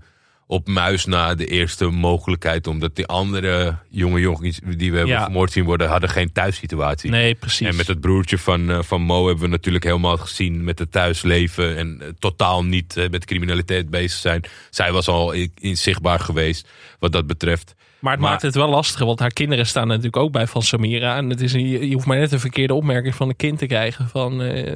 op 0.51 0.69
muis 0.69 1.05
na 1.05 1.35
de 1.35 1.47
eerste 1.47 1.85
mogelijkheid. 1.87 2.67
Omdat 2.67 2.97
die 2.97 3.07
andere 3.07 3.77
jonge 3.89 4.21
jongens 4.21 4.61
die 4.65 4.91
we 4.91 4.97
hebben 4.97 5.15
Ja. 5.15 5.23
vermoord 5.23 5.53
zien 5.53 5.65
worden, 5.65 5.89
hadden 5.89 6.09
geen 6.11 6.33
thuissituatie. 6.33 7.11
Nee, 7.11 7.35
precies. 7.35 7.67
En 7.69 7.77
met 7.77 7.87
het 7.87 8.01
broertje 8.01 8.39
van, 8.39 8.71
eh, 8.71 8.83
van 8.83 9.01
Mo 9.03 9.27
hebben 9.27 9.45
we 9.45 9.51
natuurlijk 9.51 9.85
helemaal 9.85 10.17
gezien 10.17 10.65
met 10.65 10.79
het 10.79 10.93
thuisleven. 10.93 11.77
En 11.77 11.99
eh, 12.01 12.09
totaal 12.19 12.65
niet 12.65 12.97
eh, 12.97 13.09
met 13.09 13.25
criminaliteit 13.25 13.91
bezig 13.91 14.19
zijn. 14.19 14.43
Zij 14.71 14.93
was 14.93 15.09
al 15.09 15.33
in, 15.33 15.53
in 15.61 15.77
zichtbaar 15.77 16.21
geweest 16.21 16.69
wat 16.99 17.13
dat 17.13 17.27
betreft. 17.27 17.75
Maar 18.01 18.13
het 18.13 18.21
Maar- 18.21 18.31
maakt 18.31 18.43
het 18.43 18.55
wel 18.55 18.69
lastiger, 18.69 19.07
want 19.07 19.19
haar 19.19 19.33
kinderen 19.33 19.67
staan 19.67 19.87
natuurlijk 19.87 20.17
ook 20.17 20.33
bij 20.33 20.47
van 20.47 20.63
Samira. 20.63 21.17
En 21.17 21.31
het 21.31 21.41
is, 21.41 21.53
je 21.53 21.89
je 21.89 21.95
hoeft 21.95 22.07
maar 22.07 22.19
net 22.19 22.33
een 22.33 22.41
verkeerde 22.41 22.75
opmerking 22.75 23.15
van 23.15 23.29
een 23.29 23.37
kind 23.37 23.59
te 23.59 23.67
krijgen. 23.67 24.09
Van, 24.09 24.43
eh, 24.43 24.73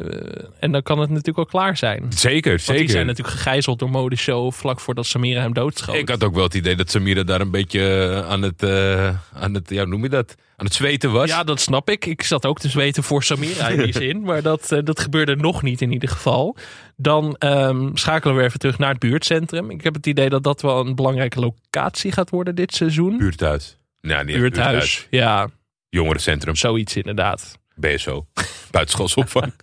en 0.60 0.72
dan 0.72 0.82
kan 0.82 0.98
het 0.98 1.08
natuurlijk 1.10 1.38
al 1.38 1.46
klaar 1.46 1.76
zijn. 1.76 2.04
Zeker, 2.08 2.50
Want 2.50 2.62
zeker. 2.62 2.82
die 2.82 2.90
zijn 2.90 3.06
natuurlijk 3.06 3.36
gegijzeld 3.36 3.78
door 3.78 3.90
modeshow 3.90 4.52
vlak 4.52 4.80
voordat 4.80 5.06
Samira 5.06 5.40
hem 5.40 5.54
doodschoot. 5.54 5.94
Ik 5.94 6.08
had 6.08 6.24
ook 6.24 6.34
wel 6.34 6.44
het 6.44 6.54
idee 6.54 6.76
dat 6.76 6.90
Samira 6.90 7.22
daar 7.22 7.40
een 7.40 7.50
beetje 7.50 8.10
eh, 8.24 8.30
aan 8.30 8.42
het, 8.42 8.62
eh, 8.62 9.08
aan 9.32 9.54
het, 9.54 9.70
ja, 9.70 9.80
hoe 9.80 9.86
noem 9.90 10.02
je 10.02 10.08
dat? 10.08 10.34
Aan 10.56 10.66
het 10.66 10.74
zweten 10.74 11.12
was. 11.12 11.28
Ja, 11.28 11.44
dat 11.44 11.60
snap 11.60 11.90
ik. 11.90 12.06
Ik 12.06 12.22
zat 12.22 12.46
ook 12.46 12.58
te 12.58 12.68
zweten 12.68 13.02
voor 13.02 13.22
Samira 13.22 13.68
in 13.68 13.82
die 13.82 13.92
zin. 14.04 14.22
Maar 14.22 14.42
dat, 14.42 14.72
eh, 14.72 14.78
dat 14.84 15.00
gebeurde 15.00 15.36
nog 15.36 15.62
niet 15.62 15.80
in 15.80 15.92
ieder 15.92 16.08
geval. 16.08 16.56
Dan 16.96 17.36
ehm, 17.38 17.90
schakelen 17.94 18.36
we 18.36 18.42
even 18.42 18.58
terug 18.58 18.78
naar 18.78 18.90
het 18.90 18.98
buurtcentrum. 18.98 19.70
Ik 19.70 19.84
heb 19.84 19.94
het 19.94 20.06
idee 20.06 20.28
dat 20.28 20.42
dat 20.42 20.62
wel 20.62 20.86
een 20.86 20.94
belangrijke 20.94 21.40
locatie 21.40 22.12
gaat 22.12 22.30
worden 22.30 22.54
dit 22.54 22.74
seizoen. 22.74 23.16
Buurthuis. 23.18 23.78
Nou, 24.00 24.24
niet 24.24 24.36
Buurthuis. 24.36 25.06
Ja, 25.10 25.48
Jongerencentrum. 25.88 26.56
zoiets 26.56 26.96
inderdaad. 26.96 27.58
BSO. 27.74 28.26
Buitenschoolsopvang. 28.70 29.52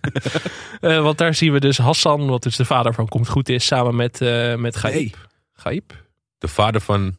Eh, 0.80 1.02
want 1.02 1.18
daar 1.18 1.34
zien 1.34 1.52
we 1.52 1.60
dus 1.60 1.78
Hassan, 1.78 2.26
wat 2.26 2.42
dus 2.42 2.56
de 2.56 2.64
vader 2.64 2.94
van 2.94 3.08
Komt 3.08 3.28
Goed 3.28 3.48
is, 3.48 3.66
samen 3.66 3.96
met, 3.96 4.20
eh 4.20 4.54
met 4.54 4.76
Gaib. 4.76 4.94
Nee. 4.94 5.14
Gaib? 5.52 5.92
De 6.38 6.48
vader 6.48 6.80
van 6.80 7.16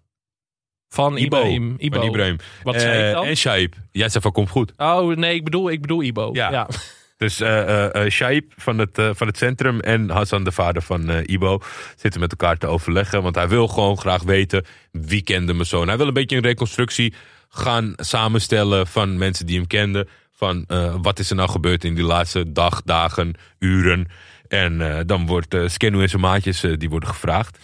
Van 0.93 1.17
Ibo. 1.17 1.37
Ibrahim. 1.37 1.75
Ibo. 1.77 1.97
Van 1.97 2.07
Ibrahim. 2.07 2.37
Wat 2.63 2.81
zei 2.81 3.01
Eh, 3.01 3.07
ik 3.07 3.13
dan? 3.13 3.25
En 3.25 3.37
Shaib. 3.37 3.75
Jij 3.91 4.09
zei 4.09 4.23
van 4.23 4.31
komt 4.31 4.49
goed. 4.49 4.73
Oh 4.77 5.15
nee, 5.15 5.35
ik 5.35 5.43
bedoel, 5.43 5.71
ik 5.71 5.81
bedoel 5.81 6.03
Ibo. 6.03 6.29
Ja. 6.33 6.51
ja. 6.51 6.67
Dus 7.17 7.39
eh 7.39 7.95
eh, 7.95 8.11
Shaib 8.11 8.53
van 8.55 8.77
het, 8.77 9.01
van 9.11 9.27
het 9.27 9.37
centrum 9.37 9.79
en 9.79 10.09
Hassan, 10.09 10.43
de 10.43 10.51
vader 10.51 10.81
van 10.81 11.09
Ibo, 11.09 11.59
zitten 11.95 12.19
met 12.19 12.31
elkaar 12.31 12.57
te 12.57 12.67
overleggen. 12.67 13.23
Want 13.23 13.35
hij 13.35 13.47
wil 13.47 13.67
gewoon 13.67 13.97
graag 13.97 14.23
weten 14.23 14.65
wie 14.91 15.21
kende 15.21 15.53
mijn 15.53 15.65
zoon. 15.65 15.87
Hij 15.87 15.97
wil 15.97 16.07
een 16.07 16.13
beetje 16.13 16.35
een 16.35 16.43
reconstructie 16.43 17.13
gaan 17.49 17.93
samenstellen 17.95 18.87
van 18.87 19.17
mensen 19.17 19.45
die 19.45 19.57
hem 19.57 19.67
kenden. 19.67 20.07
Van 20.31 20.65
wat 21.01 21.19
is 21.19 21.29
er 21.29 21.35
nou 21.35 21.49
gebeurd 21.49 21.83
in 21.83 21.95
die 21.95 22.03
laatste 22.03 22.51
dag, 22.51 22.81
dagen, 22.85 23.33
uren. 23.59 24.07
En 24.47 25.03
dan 25.05 25.25
wordt 25.25 25.53
uh, 25.53 25.61
en 25.61 26.09
zijn 26.09 26.21
maatjes 26.21 26.61
die 26.77 26.89
worden 26.89 27.09
gevraagd. 27.09 27.57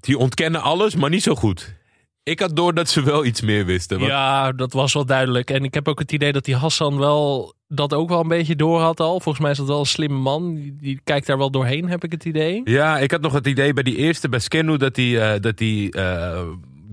Die 0.00 0.18
ontkennen 0.18 0.62
alles, 0.62 0.94
maar 0.94 1.10
niet 1.10 1.22
zo 1.22 1.34
goed. 1.34 1.76
Ik 2.22 2.40
had 2.40 2.56
door 2.56 2.74
dat 2.74 2.88
ze 2.88 3.02
wel 3.02 3.24
iets 3.24 3.40
meer 3.40 3.64
wisten. 3.64 3.98
want- 3.98 4.10
Ja, 4.10 4.52
dat 4.52 4.72
was 4.72 4.92
wel 4.92 5.06
duidelijk. 5.06 5.50
En 5.50 5.64
ik 5.64 5.74
heb 5.74 5.88
ook 5.88 5.98
het 5.98 6.12
idee 6.12 6.32
dat 6.32 6.44
die 6.44 6.56
Hassan 6.56 6.98
wel 6.98 7.54
dat 7.68 7.94
ook 7.94 8.08
wel 8.08 8.20
een 8.20 8.28
beetje 8.28 8.56
door 8.56 8.80
had 8.80 9.00
al. 9.00 9.20
Volgens 9.20 9.38
mij 9.38 9.50
is 9.50 9.56
dat 9.56 9.66
wel 9.66 9.78
een 9.78 9.86
slimme 9.86 10.18
man. 10.18 10.54
Die, 10.54 10.76
die 10.80 11.00
kijkt 11.04 11.26
daar 11.26 11.38
wel 11.38 11.50
doorheen, 11.50 11.88
heb 11.88 12.04
ik 12.04 12.12
het 12.12 12.24
idee. 12.24 12.60
Ja, 12.64 12.98
ik 12.98 13.10
had 13.10 13.20
nog 13.20 13.32
het 13.32 13.46
idee 13.46 13.72
bij 13.72 13.82
die 13.82 13.96
eerste, 13.96 14.28
bij 14.28 14.38
Skenu, 14.38 14.76
dat 14.76 14.96
hij 14.96 15.32
eh, 15.34 15.40
dat 15.40 15.58
hij 15.58 15.88
eh, 15.90 16.38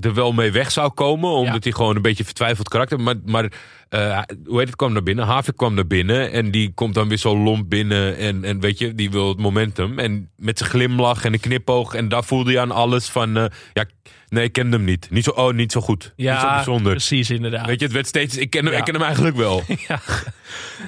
er 0.02 0.14
wel 0.14 0.32
mee 0.32 0.52
weg 0.52 0.72
zou 0.72 0.92
komen. 0.94 1.30
Omdat 1.30 1.54
Ja. 1.54 1.60
hij 1.62 1.72
gewoon 1.72 1.96
een 1.96 2.02
beetje 2.02 2.26
vertwijfeld 2.26 2.68
karakter. 2.70 3.00
Maar, 3.00 3.16
maar 3.26 3.52
eh, 3.90 4.22
hoe 4.46 4.58
heet 4.58 4.68
het, 4.68 4.76
kwam 4.76 4.94
naar 4.94 5.04
binnen. 5.04 5.26
Havik 5.26 5.56
kwam 5.58 5.74
naar 5.74 5.88
binnen. 5.88 6.32
En 6.32 6.52
die 6.52 6.72
komt 6.74 6.94
dan 6.94 7.08
weer 7.08 7.18
zo 7.18 7.38
lomp 7.38 7.70
binnen. 7.70 8.18
En, 8.18 8.44
en 8.44 8.60
weet 8.60 8.80
je, 8.80 8.96
die 8.96 9.12
wil 9.12 9.28
het 9.30 9.38
momentum. 9.38 10.00
En 10.00 10.30
met 10.38 10.58
zijn 10.58 10.70
glimlach 10.70 11.26
en 11.26 11.34
een 11.34 11.40
knipoog. 11.40 11.94
En 11.94 12.10
daar 12.10 12.24
voelde 12.24 12.52
je 12.52 12.60
aan 12.60 12.72
alles 12.72 13.08
van, 13.10 13.38
eh, 13.38 13.46
ja, 13.74 13.86
Nee, 14.30 14.44
ik 14.44 14.52
kende 14.52 14.76
hem 14.78 14.86
niet. 14.86 15.08
Niet 15.12 15.24
zo, 15.24 15.30
oh, 15.32 15.54
niet 15.54 15.72
zo 15.72 15.82
goed. 15.82 16.14
niet 16.16 16.28
zo 16.40 16.48
bijzonder. 16.48 16.92
precies 16.92 17.30
inderdaad. 17.30 17.66
Weet 17.66 17.80
je, 17.80 17.86
het 17.86 17.94
werd 17.94 18.08
steeds... 18.08 18.38
Ik 18.38 18.50
ken, 18.50 18.64
hem, 18.64 18.74
Ja. 18.74 18.78
ik 18.80 18.86
ken 18.86 18.94
hem 18.94 19.04
eigenlijk 19.04 19.36
wel. 19.36 19.64
ja. 19.88 20.02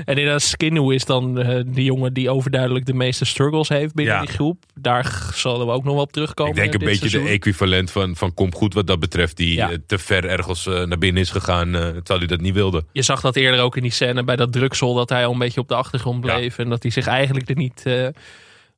En 0.05 0.15
inderdaad, 0.15 0.41
Skinnu 0.41 0.93
is 0.93 1.05
dan 1.05 1.39
eh, 1.41 1.63
de 1.67 1.83
jongen 1.83 2.13
die 2.13 2.29
overduidelijk 2.29 2.85
de 2.85 2.93
meeste 2.93 3.25
struggles 3.25 3.69
heeft 3.69 3.93
binnen 3.93 4.13
Ja. 4.15 4.21
die 4.21 4.29
groep. 4.29 4.63
Daar 4.75 5.29
zullen 5.33 5.65
we 5.65 5.71
ook 5.71 5.83
nog 5.83 5.93
wel 5.93 6.03
op 6.03 6.11
terugkomen. 6.11 6.53
ik 6.55 6.59
denk 6.59 6.73
een 6.73 6.79
beetje 6.79 6.97
seizoen. 7.09 7.23
de 7.23 7.29
equivalent 7.29 7.91
van, 7.91 8.15
van 8.15 8.33
Kom 8.33 8.53
Goed 8.53 8.73
wat 8.73 8.87
dat 8.87 8.99
betreft. 8.99 9.37
Die 9.37 9.53
Ja. 9.53 9.71
te 9.87 9.97
ver 9.97 10.25
ergens 10.25 10.65
naar 10.65 10.97
binnen 10.97 11.21
is 11.21 11.29
gegaan. 11.31 11.71
terwijl 11.71 12.19
hij 12.19 12.27
dat 12.27 12.41
niet 12.41 12.53
wilde. 12.53 12.85
Je 12.91 13.01
zag 13.01 13.21
dat 13.21 13.35
eerder 13.35 13.61
ook 13.61 13.75
in 13.75 13.81
die 13.81 13.91
scène 13.91 14.23
bij 14.23 14.35
dat 14.35 14.51
drugsel, 14.51 14.93
dat 14.93 15.09
hij 15.09 15.25
al 15.25 15.31
een 15.33 15.39
beetje 15.39 15.59
op 15.61 15.67
de 15.67 15.75
achtergrond 15.75 16.21
bleef. 16.21 16.57
En 16.57 16.69
dat 16.69 16.81
hij 16.83 16.91
zich 16.91 17.07
eigenlijk 17.07 17.49
er 17.49 17.55
niet 17.55 17.81
eh, 17.85 18.07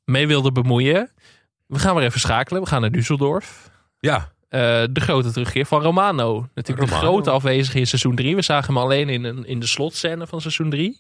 mee 0.06 0.28
wilde 0.28 0.52
bemoeien. 0.52 1.12
We 1.68 1.80
gaan 1.80 1.96
weer 1.96 2.04
even 2.04 2.20
schakelen. 2.20 2.62
We 2.62 2.68
gaan 2.68 2.82
naar 2.82 2.92
Düsseldorf. 2.98 3.72
Ja, 4.00 4.32
Eh, 4.50 4.60
de 4.92 5.00
grote 5.02 5.32
terugkeer 5.32 5.66
van 5.66 5.82
Romano. 5.82 6.48
Natuurlijk 6.54 6.88
de 6.90 6.94
grote 6.96 7.30
afwezige 7.30 7.80
in 7.80 7.88
seizoen 7.88 8.16
3. 8.16 8.36
We 8.36 8.42
zagen 8.42 8.74
hem 8.74 8.84
alleen 8.84 9.10
in, 9.10 9.24
een, 9.24 9.46
in 9.46 9.60
de 9.60 9.68
slotscène 9.68 10.28
van 10.28 10.42
seizoen 10.42 10.70
3. 10.70 11.00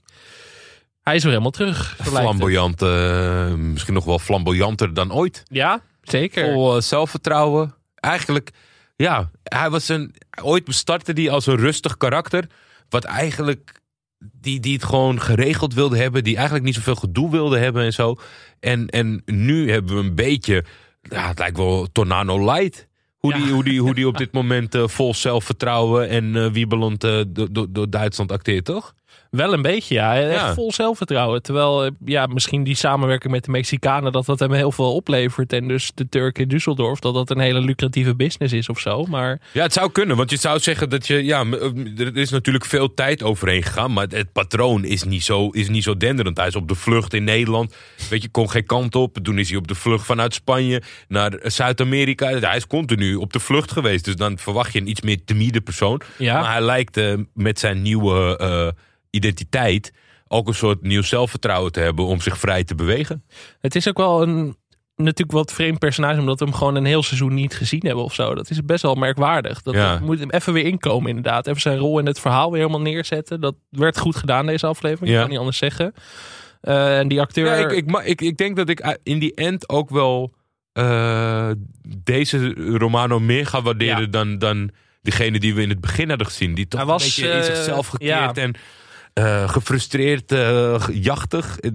Hij 1.01 1.15
is 1.15 1.21
weer 1.23 1.31
helemaal 1.31 1.51
terug. 1.51 1.95
flamboyant. 2.01 2.81
eh, 2.81 3.53
misschien 3.53 3.93
nog 3.93 4.05
wel 4.05 4.19
flamboyanter 4.19 4.93
dan 4.93 5.13
ooit. 5.13 5.43
Ja, 5.47 5.81
zeker. 6.01 6.53
Vol 6.53 6.81
zelfvertrouwen. 6.81 7.75
Eigenlijk, 7.95 8.49
ja, 8.95 9.29
hij 9.43 9.69
was 9.69 9.87
een. 9.89 10.15
Ooit 10.43 10.63
startte 10.67 11.11
hij 11.11 11.29
als 11.29 11.45
een 11.45 11.57
rustig 11.57 11.97
karakter. 11.97 12.47
Wat 12.89 13.03
eigenlijk. 13.03 13.81
Die, 14.33 14.59
die 14.59 14.73
het 14.73 14.83
gewoon 14.83 15.21
geregeld 15.21 15.73
wilde 15.73 15.97
hebben. 15.97 16.23
Die 16.23 16.35
eigenlijk 16.35 16.65
niet 16.65 16.75
zoveel 16.75 16.95
gedoe 16.95 17.31
wilde 17.31 17.57
hebben 17.57 17.83
en 17.83 17.93
zo. 17.93 18.15
En, 18.59 18.87
en 18.87 19.21
nu 19.25 19.71
hebben 19.71 19.95
we 19.95 20.01
een 20.01 20.15
beetje. 20.15 20.63
Ja, 21.01 21.27
het 21.27 21.39
lijkt 21.39 21.57
wel 21.57 21.87
Tornado 21.91 22.53
Light. 22.53 22.87
Hoe, 23.17 23.33
Ja. 23.33 23.43
die, 23.43 23.53
hoe, 23.53 23.63
die, 23.63 23.81
hoe 23.81 23.93
die 23.95 24.07
op 24.07 24.17
dit 24.23 24.31
moment 24.31 24.75
eh, 24.75 24.87
vol 24.87 25.13
zelfvertrouwen 25.13 26.09
en 26.09 26.35
eh 26.35 26.51
wiebelend 26.51 27.03
eh, 27.03 27.21
door 27.69 27.89
Duitsland 27.89 28.31
acteert, 28.31 28.65
toch? 28.65 28.93
Wel 29.29 29.53
een 29.53 29.61
beetje, 29.61 29.93
ja. 29.95 30.17
Echt 30.19 30.33
Ja. 30.33 30.53
vol 30.53 30.71
zelfvertrouwen. 30.71 31.41
Terwijl, 31.41 31.85
eh, 31.85 31.91
ja, 32.05 32.25
misschien 32.25 32.63
die 32.63 32.75
samenwerking 32.75 33.33
met 33.33 33.43
de 33.45 33.51
Mexicanen, 33.51 34.11
dat 34.11 34.25
dat 34.25 34.39
hem 34.39 34.51
heel 34.51 34.71
veel 34.71 34.95
oplevert. 34.95 35.53
En 35.53 35.67
dus 35.67 35.91
de 35.95 36.09
Turk 36.09 36.37
in 36.39 36.47
Düsseldorf, 36.53 36.99
dat 36.99 37.13
dat 37.13 37.29
een 37.29 37.39
hele 37.39 37.59
lucratieve 37.61 38.15
business 38.15 38.53
is 38.53 38.69
of 38.69 38.79
zo. 38.79 39.03
Maar 39.05 39.39
Ja, 39.53 39.61
het 39.63 39.73
zou 39.73 39.91
kunnen. 39.91 40.17
Want 40.17 40.29
je 40.29 40.37
zou 40.37 40.59
zeggen 40.59 40.89
dat 40.89 41.07
je. 41.07 41.23
Ja, 41.25 41.45
er 41.97 42.17
is 42.17 42.29
natuurlijk 42.29 42.65
veel 42.65 42.93
tijd 42.93 43.23
overheen 43.23 43.63
gegaan. 43.63 43.93
Maar 43.93 44.07
het 44.09 44.31
patroon 44.31 44.83
is 44.85 45.03
niet 45.03 45.23
zo, 45.23 45.49
is 45.49 45.69
niet 45.69 45.83
zo 45.83 45.97
denderend. 45.97 46.37
Hij 46.37 46.47
is 46.47 46.55
op 46.55 46.67
de 46.67 46.75
vlucht 46.75 47.13
in 47.13 47.23
Nederland. 47.23 47.75
Weet 48.09 48.21
je, 48.21 48.29
kon 48.29 48.49
geen 48.49 48.65
kant 48.65 48.95
op. 48.95 49.17
Toen 49.23 49.37
is 49.39 49.49
hij 49.49 49.57
op 49.57 49.67
de 49.67 49.75
vlucht 49.75 50.05
vanuit 50.05 50.33
Spanje 50.33 50.81
naar 51.07 51.39
Zuid-Amerika. 51.43 52.27
Hij 52.39 52.55
is 52.57 52.67
continu 52.67 53.15
op 53.15 53.33
de 53.33 53.39
vlucht 53.39 53.71
geweest. 53.71 54.05
Dus 54.05 54.15
dan 54.15 54.37
verwacht 54.37 54.73
je 54.73 54.79
een 54.79 54.89
iets 54.89 55.01
meer 55.01 55.19
timide 55.25 55.61
persoon. 55.61 56.01
ja, 56.17 56.39
Maar 56.41 56.51
hij 56.51 56.61
lijkt 56.61 56.97
eh, 56.97 57.13
met 57.33 57.59
zijn 57.59 57.81
nieuwe 57.81 58.37
eh, 58.37 58.67
identiteit. 59.09 59.93
ook 60.31 60.47
een 60.47 60.53
soort 60.53 60.81
nieuw 60.81 61.01
zelfvertrouwen 61.01 61.71
te 61.71 61.79
hebben 61.79 62.05
om 62.05 62.21
zich 62.21 62.37
vrij 62.37 62.63
te 62.63 62.75
bewegen. 62.75 63.23
het 63.59 63.75
is 63.75 63.87
ook 63.87 63.97
wel 63.97 64.21
een 64.21 64.57
natuurlijk 64.95 65.37
wat 65.37 65.53
vreemd 65.53 65.79
personage, 65.79 66.19
omdat 66.19 66.39
we 66.39 66.45
hem 66.45 66.53
gewoon 66.53 66.75
een 66.75 66.85
heel 66.85 67.03
seizoen 67.03 67.33
niet 67.33 67.55
gezien 67.55 67.81
hebben 67.85 68.03
of 68.03 68.13
zo. 68.13 68.35
Dat 68.35 68.49
is 68.49 68.65
best 68.65 68.81
wel 68.81 68.95
merkwaardig. 68.95 69.61
Dat 69.61 69.73
Ja. 69.73 69.99
moet 69.99 70.19
hem 70.19 70.29
even 70.29 70.53
weer 70.53 70.65
inkomen, 70.65 71.09
inderdaad. 71.09 71.47
Even 71.47 71.61
zijn 71.61 71.77
rol 71.77 71.99
in 71.99 72.05
het 72.05 72.19
verhaal 72.19 72.51
weer 72.51 72.61
helemaal 72.61 72.81
neerzetten. 72.81 73.41
Dat 73.41 73.55
werd 73.69 73.99
goed 73.99 74.15
gedaan, 74.15 74.45
deze 74.45 74.67
aflevering. 74.67 75.09
Ja. 75.09 75.15
Ik 75.15 75.21
kan 75.21 75.29
niet 75.29 75.39
anders 75.39 75.57
zeggen. 75.57 75.93
Eh, 76.61 76.97
en 76.99 77.07
die 77.07 77.21
acteur. 77.21 77.45
Ja, 77.45 77.55
ik, 77.55 77.71
ik, 77.71 78.01
ik, 78.03 78.21
ik 78.21 78.37
denk 78.37 78.55
dat 78.55 78.69
ik 78.69 78.79
eh, 78.79 78.93
in 79.03 79.19
die 79.19 79.33
end 79.33 79.69
ook 79.69 79.89
wel 79.89 80.33
eh, 80.73 81.49
deze 82.03 82.53
Romano 82.53 83.19
meer 83.19 83.45
ga 83.45 83.61
waarderen 83.61 84.11
dan, 84.11 84.37
dan 84.37 84.71
degene 85.01 85.39
die 85.39 85.55
we 85.55 85.61
in 85.61 85.69
het 85.69 85.81
begin 85.81 86.09
hadden 86.09 86.27
gezien. 86.27 86.53
Die 86.53 86.67
toch 86.67 86.79
Hij 86.79 86.89
was, 86.89 87.17
een 87.17 87.23
beetje 87.23 87.37
in 87.37 87.43
zichzelf 87.43 87.87
gekeerd 87.87 88.37
en 88.37 88.55
eh, 89.19 89.49
gefrustreerd, 89.49 90.31
eh, 90.31 90.83
jachtig. 90.91 91.59
Eh, 91.59 91.71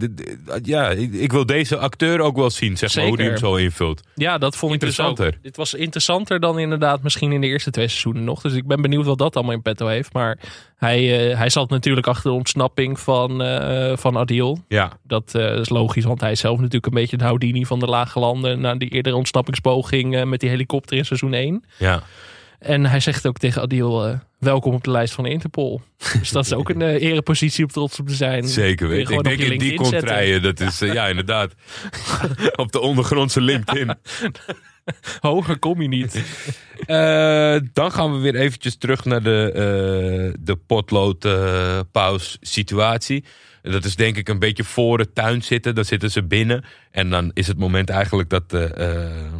Ja, 0.62 0.90
ik, 0.90 1.32
wil 1.32 1.46
deze 1.46 1.76
acteur 1.76 2.20
ook 2.20 2.36
wel 2.36 2.50
zien, 2.50 2.76
zeg 2.76 2.94
maar, 2.94 3.06
hoe 3.06 3.16
die 3.16 3.26
hem 3.26 3.36
zo 3.36 3.54
invult. 3.54 4.02
Ja, 4.14 4.38
dat 4.38 4.56
vond 4.56 4.74
ik 4.74 4.80
dus 4.80 5.00
ook. 5.00 5.42
Dit 5.42 5.56
was 5.56 5.74
interessanter 5.74 6.40
dan 6.40 6.58
inderdaad 6.58 7.02
misschien 7.02 7.32
in 7.32 7.40
de 7.40 7.46
eerste 7.46 7.70
twee 7.70 7.88
seizoenen 7.88 8.24
nog. 8.24 8.40
Dus 8.40 8.52
ik 8.52 8.66
ben 8.66 8.82
benieuwd 8.82 9.04
wat 9.04 9.18
dat 9.18 9.34
allemaal 9.36 9.54
in 9.54 9.62
petto 9.62 9.86
heeft. 9.86 10.12
Maar 10.12 10.38
hij, 10.76 11.04
hij 11.36 11.50
zat 11.50 11.70
natuurlijk 11.70 12.06
achter 12.06 12.30
de 12.30 12.36
ontsnapping 12.36 13.00
van, 13.00 13.30
van 13.98 14.16
Adil. 14.16 14.58
Ja, 14.68 14.92
Dat 15.02 15.34
is 15.34 15.68
logisch, 15.68 16.04
want 16.04 16.20
hij 16.20 16.30
is 16.30 16.40
zelf 16.40 16.56
natuurlijk 16.56 16.86
een 16.86 17.00
beetje 17.00 17.16
de 17.16 17.24
Houdini 17.24 17.66
van 17.66 17.78
de 17.78 17.86
lage 17.86 18.18
landen. 18.18 18.60
Na 18.60 18.74
die 18.74 18.90
eerdere 18.90 19.16
ontsnappingspoging 19.16 20.24
met 20.24 20.40
die 20.40 20.50
helikopter 20.50 20.96
in 20.96 21.04
seizoen 21.04 21.32
1. 21.32 21.64
ja. 21.78 22.02
En 22.64 22.86
hij 22.86 23.00
zegt 23.00 23.26
ook 23.26 23.38
tegen 23.38 23.62
Adil, 23.62 24.06
eh, 24.06 24.18
welkom 24.38 24.74
op 24.74 24.84
de 24.84 24.90
lijst 24.90 25.14
van 25.14 25.24
de 25.24 25.30
Interpol. 25.30 25.80
Dus 26.18 26.30
dat 26.30 26.44
is 26.44 26.52
ook 26.52 26.68
een 26.68 26.82
eh, 26.82 27.02
erepositie 27.02 27.64
om 27.64 27.70
trots 27.70 28.00
op 28.00 28.08
te 28.08 28.14
zijn. 28.14 28.48
zeker 28.48 28.88
weten. 28.88 29.14
Ik 29.14 29.22
denk 29.22 29.38
in 29.40 29.58
die 29.58 29.74
contraien, 29.74 30.42
dat 30.42 30.60
is, 30.60 30.80
eh, 30.80 30.92
ja 30.92 31.06
inderdaad. 31.06 31.54
Op 32.56 32.72
de 32.72 32.80
ondergrondse 32.80 33.40
LinkedIn. 33.40 33.94
Hoger 35.20 35.58
kom 35.58 35.82
je 35.82 35.88
niet. 35.88 36.24
Eh, 36.86 37.56
dan 37.72 37.92
gaan 37.92 38.12
we 38.12 38.18
weer 38.18 38.34
eventjes 38.34 38.76
terug 38.76 39.04
naar 39.04 39.22
de, 39.22 39.50
eh 39.52 40.40
de 40.40 40.56
potlood 40.56 41.24
eh, 41.24 41.80
paus 41.92 42.36
situatie. 42.40 43.24
Dat 43.62 43.84
is 43.84 43.96
denk 43.96 44.16
ik 44.16 44.28
een 44.28 44.38
beetje 44.38 44.64
voor 44.64 44.98
het 44.98 45.14
tuin 45.14 45.42
zitten. 45.42 45.74
Dan 45.74 45.84
zitten 45.84 46.10
ze 46.10 46.24
binnen. 46.24 46.64
En 46.90 47.10
dan 47.10 47.30
is 47.34 47.46
het 47.46 47.58
moment 47.58 47.90
eigenlijk 47.90 48.30
dat 48.30 48.50
de 48.50 48.64
eh, 48.64 49.32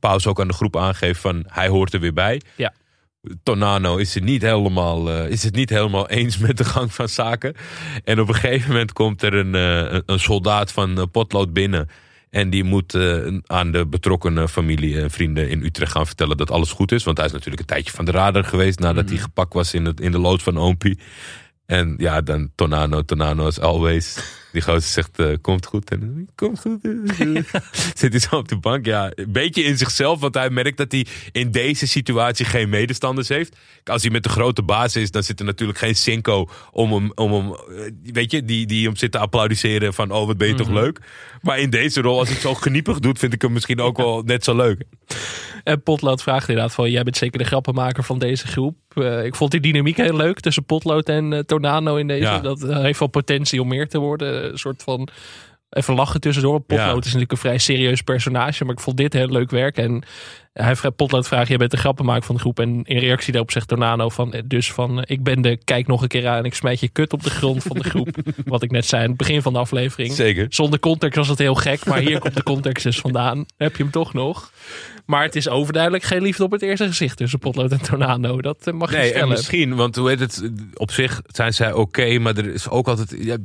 paus 0.00 0.26
ook 0.26 0.40
aan 0.40 0.48
de 0.48 0.54
groep 0.54 0.76
aangeeft 0.76 1.20
van 1.20 1.44
hij 1.46 1.68
hoort 1.68 1.94
er 1.94 2.00
weer 2.00 2.12
bij. 2.12 2.40
Ja. 2.56 2.72
Tonano 3.42 3.96
is 3.96 4.14
het, 4.14 4.24
niet 4.24 4.42
helemaal, 4.42 5.10
eh, 5.10 5.30
is 5.30 5.42
het 5.42 5.54
niet 5.54 5.70
helemaal 5.70 6.08
eens 6.18 6.38
met 6.38 6.56
de 6.56 6.64
gang 6.64 6.92
van 6.92 7.08
zaken. 7.08 7.54
En 8.04 8.20
op 8.20 8.28
een 8.28 8.34
gegeven 8.34 8.68
moment 8.70 8.92
komt 8.92 9.22
er 9.22 9.34
een, 9.34 9.54
eh, 9.54 9.98
een- 10.06 10.20
soldaat 10.20 10.72
van 10.72 10.98
eh, 10.98 11.04
potlood 11.12 11.52
binnen. 11.52 11.88
En 12.30 12.50
die 12.50 12.64
moet 12.64 12.94
aan 13.46 13.72
de 13.72 13.86
betrokken 13.86 14.48
familie 14.48 15.00
en 15.00 15.10
vrienden 15.10 15.48
in 15.48 15.64
Utrecht 15.64 15.92
gaan 15.92 16.06
vertellen 16.06 16.36
dat 16.36 16.50
alles 16.50 16.72
goed 16.72 16.92
is. 16.92 17.04
Want 17.04 17.16
hij 17.16 17.26
is 17.26 17.32
natuurlijk 17.32 17.60
een 17.60 17.66
tijdje 17.66 17.92
van 17.92 18.04
de 18.04 18.10
radar 18.10 18.44
geweest 18.44 18.78
nadat 18.78 19.04
Mhm. 19.04 19.12
hij 19.12 19.22
gepakt 19.22 19.52
was 19.54 19.74
in, 19.74 19.84
het, 19.84 20.00
in 20.00 20.10
de 20.10 20.18
lood 20.18 20.42
van 20.42 20.58
Oompie. 20.58 20.98
En 21.68 21.94
ja, 21.98 22.20
dan 22.20 22.50
Tonano, 22.54 23.02
Tonano 23.02 23.46
as 23.46 23.60
always. 23.60 24.16
Die 24.52 24.62
gozer 24.62 24.90
zegt, 24.90 25.18
eh, 25.18 25.32
komt 25.40 25.66
goed. 25.66 25.90
En 25.90 26.28
komt 26.34 26.60
goed. 26.60 26.80
Zit 27.98 28.12
hij 28.12 28.18
zo 28.18 28.36
op 28.36 28.48
de 28.48 28.56
bank. 28.56 28.86
Ja, 28.86 29.12
een 29.14 29.32
beetje 29.32 29.62
in 29.62 29.78
zichzelf. 29.78 30.20
Want 30.20 30.34
hij 30.34 30.50
merkt 30.50 30.76
dat 30.76 30.92
hij 30.92 31.06
in 31.32 31.50
deze 31.50 31.86
situatie 31.86 32.46
geen 32.46 32.68
medestanders 32.68 33.28
heeft. 33.28 33.56
Als 33.84 34.02
hij 34.02 34.10
met 34.10 34.22
de 34.22 34.28
grote 34.28 34.62
baas 34.62 34.96
is, 34.96 35.10
dan 35.10 35.22
zit 35.22 35.38
er 35.38 35.46
natuurlijk 35.46 35.78
geen 35.78 35.94
Cinco 35.96 36.48
om 36.70 36.92
hem, 36.92 37.12
om 37.14 37.32
hem 37.32 37.52
eh, 37.52 38.12
weet 38.12 38.30
je, 38.30 38.44
die, 38.44 38.66
die 38.66 38.86
hem 38.86 38.96
zit 38.96 39.12
te 39.12 39.18
applaudisseren 39.18 39.94
van, 39.94 40.10
oh, 40.10 40.26
wat 40.26 40.36
ben 40.36 40.48
je 40.48 40.54
toch 40.54 40.70
leuk. 40.70 41.00
Maar 41.42 41.58
in 41.58 41.70
deze 41.70 42.00
rol, 42.00 42.18
als 42.18 42.28
hij 42.28 42.36
het 42.36 42.46
zo 42.46 42.54
geniepig 42.54 42.98
doet, 42.98 43.18
vind 43.18 43.32
ik 43.32 43.42
hem 43.42 43.52
misschien 43.52 43.80
ook 43.80 43.96
wel 43.96 44.22
net 44.22 44.44
zo 44.44 44.56
leuk. 44.56 44.82
En 45.64 45.82
Potlood 45.82 46.22
vraagt 46.22 46.48
inderdaad 46.48 46.74
van, 46.74 46.90
jij 46.90 47.02
bent 47.02 47.16
zeker 47.16 47.38
de 47.38 47.44
grappenmaker 47.44 48.04
van 48.04 48.18
deze 48.18 48.46
groep. 48.46 48.76
Eh, 48.94 49.24
ik 49.24 49.34
vond 49.34 49.50
die 49.50 49.60
dynamiek 49.60 49.96
heel 49.96 50.16
leuk 50.16 50.40
tussen 50.40 50.64
Potlood 50.64 51.08
en 51.08 51.32
eh, 51.32 51.38
Tornado 51.38 51.96
in 51.96 52.06
deze. 52.06 52.22
Ja. 52.22 52.38
Dat 52.38 52.62
eh, 52.62 52.80
heeft 52.80 52.98
wel 52.98 53.08
potentie 53.08 53.60
om 53.60 53.68
meer 53.68 53.88
te 53.88 53.98
worden. 53.98 54.50
Een 54.50 54.58
soort 54.58 54.82
van, 54.82 55.08
even 55.70 55.94
lachen 55.94 56.20
tussendoor. 56.20 56.60
Potlood 56.60 56.86
Ja. 56.86 56.96
is 56.98 57.04
natuurlijk 57.04 57.32
een 57.32 57.38
vrij 57.38 57.58
serieus 57.58 58.02
personage, 58.02 58.64
maar 58.64 58.74
ik 58.74 58.80
vond 58.80 58.96
dit 58.96 59.12
heel 59.12 59.28
leuk 59.28 59.50
werk. 59.50 59.76
En 59.76 60.02
hij 60.62 60.76
vraagt, 60.76 60.96
Potlood 60.96 61.28
vraagt, 61.28 61.48
jij 61.48 61.56
bent 61.56 61.70
de 61.70 61.76
grappenmaker 61.76 62.22
van 62.22 62.34
de 62.34 62.40
groep. 62.40 62.60
En 62.60 62.82
in 62.84 62.98
reactie 62.98 63.32
daarop 63.32 63.50
zegt 63.50 63.68
Tornado 63.68 64.08
van, 64.08 64.32
eh, 64.32 64.42
dus 64.44 64.72
van, 64.72 65.02
eh, 65.02 65.04
ik 65.06 65.22
ben 65.22 65.42
de, 65.42 65.58
kijk 65.64 65.86
nog 65.86 66.02
een 66.02 66.08
keer 66.08 66.28
aan 66.28 66.38
en 66.38 66.44
ik 66.44 66.54
smijt 66.54 66.80
je 66.80 66.88
kut 66.88 67.12
op 67.12 67.22
de 67.22 67.30
grond 67.30 67.62
van 67.62 67.76
de 67.76 67.88
groep. 67.88 68.08
Wat 68.44 68.62
ik 68.62 68.70
net 68.70 68.86
zei 68.86 69.02
aan 69.02 69.08
het 69.08 69.16
begin 69.16 69.42
van 69.42 69.52
de 69.52 69.58
aflevering. 69.58 70.12
Zeker. 70.12 70.46
Zonder 70.48 70.78
context 70.78 71.16
was 71.16 71.28
het 71.28 71.38
heel 71.38 71.54
gek, 71.54 71.84
maar 71.84 71.98
hier 71.98 72.18
komt 72.18 72.34
de 72.34 72.42
context 72.42 72.84
dus 72.84 72.98
vandaan. 72.98 73.46
Heb 73.56 73.76
je 73.76 73.82
hem 73.82 73.92
toch 73.92 74.12
nog? 74.12 74.52
Maar 75.06 75.22
het 75.22 75.36
is 75.36 75.48
overduidelijk 75.48 76.04
geen 76.04 76.22
liefde 76.22 76.44
op 76.44 76.50
het 76.50 76.62
eerste 76.62 76.86
gezicht 76.86 77.16
tussen 77.16 77.38
Potlood 77.38 77.72
en 77.72 77.82
Tornado. 77.82 78.40
Dat 78.40 78.66
eh, 78.66 78.74
mag 78.74 78.90
je 78.90 78.96
Nee, 78.96 79.04
en 79.04 79.10
stellen. 79.10 79.28
misschien, 79.28 79.74
want 79.74 79.96
hoe 79.96 80.08
heet 80.08 80.20
het, 80.20 80.50
op 80.74 80.90
zich 80.90 81.22
zijn 81.26 81.54
zij 81.54 81.72
oké, 81.72 82.18
maar 82.18 82.36
er 82.36 82.54
is 82.54 82.68
ook 82.68 82.88
altijd, 82.88 83.16
ja, 83.18 83.36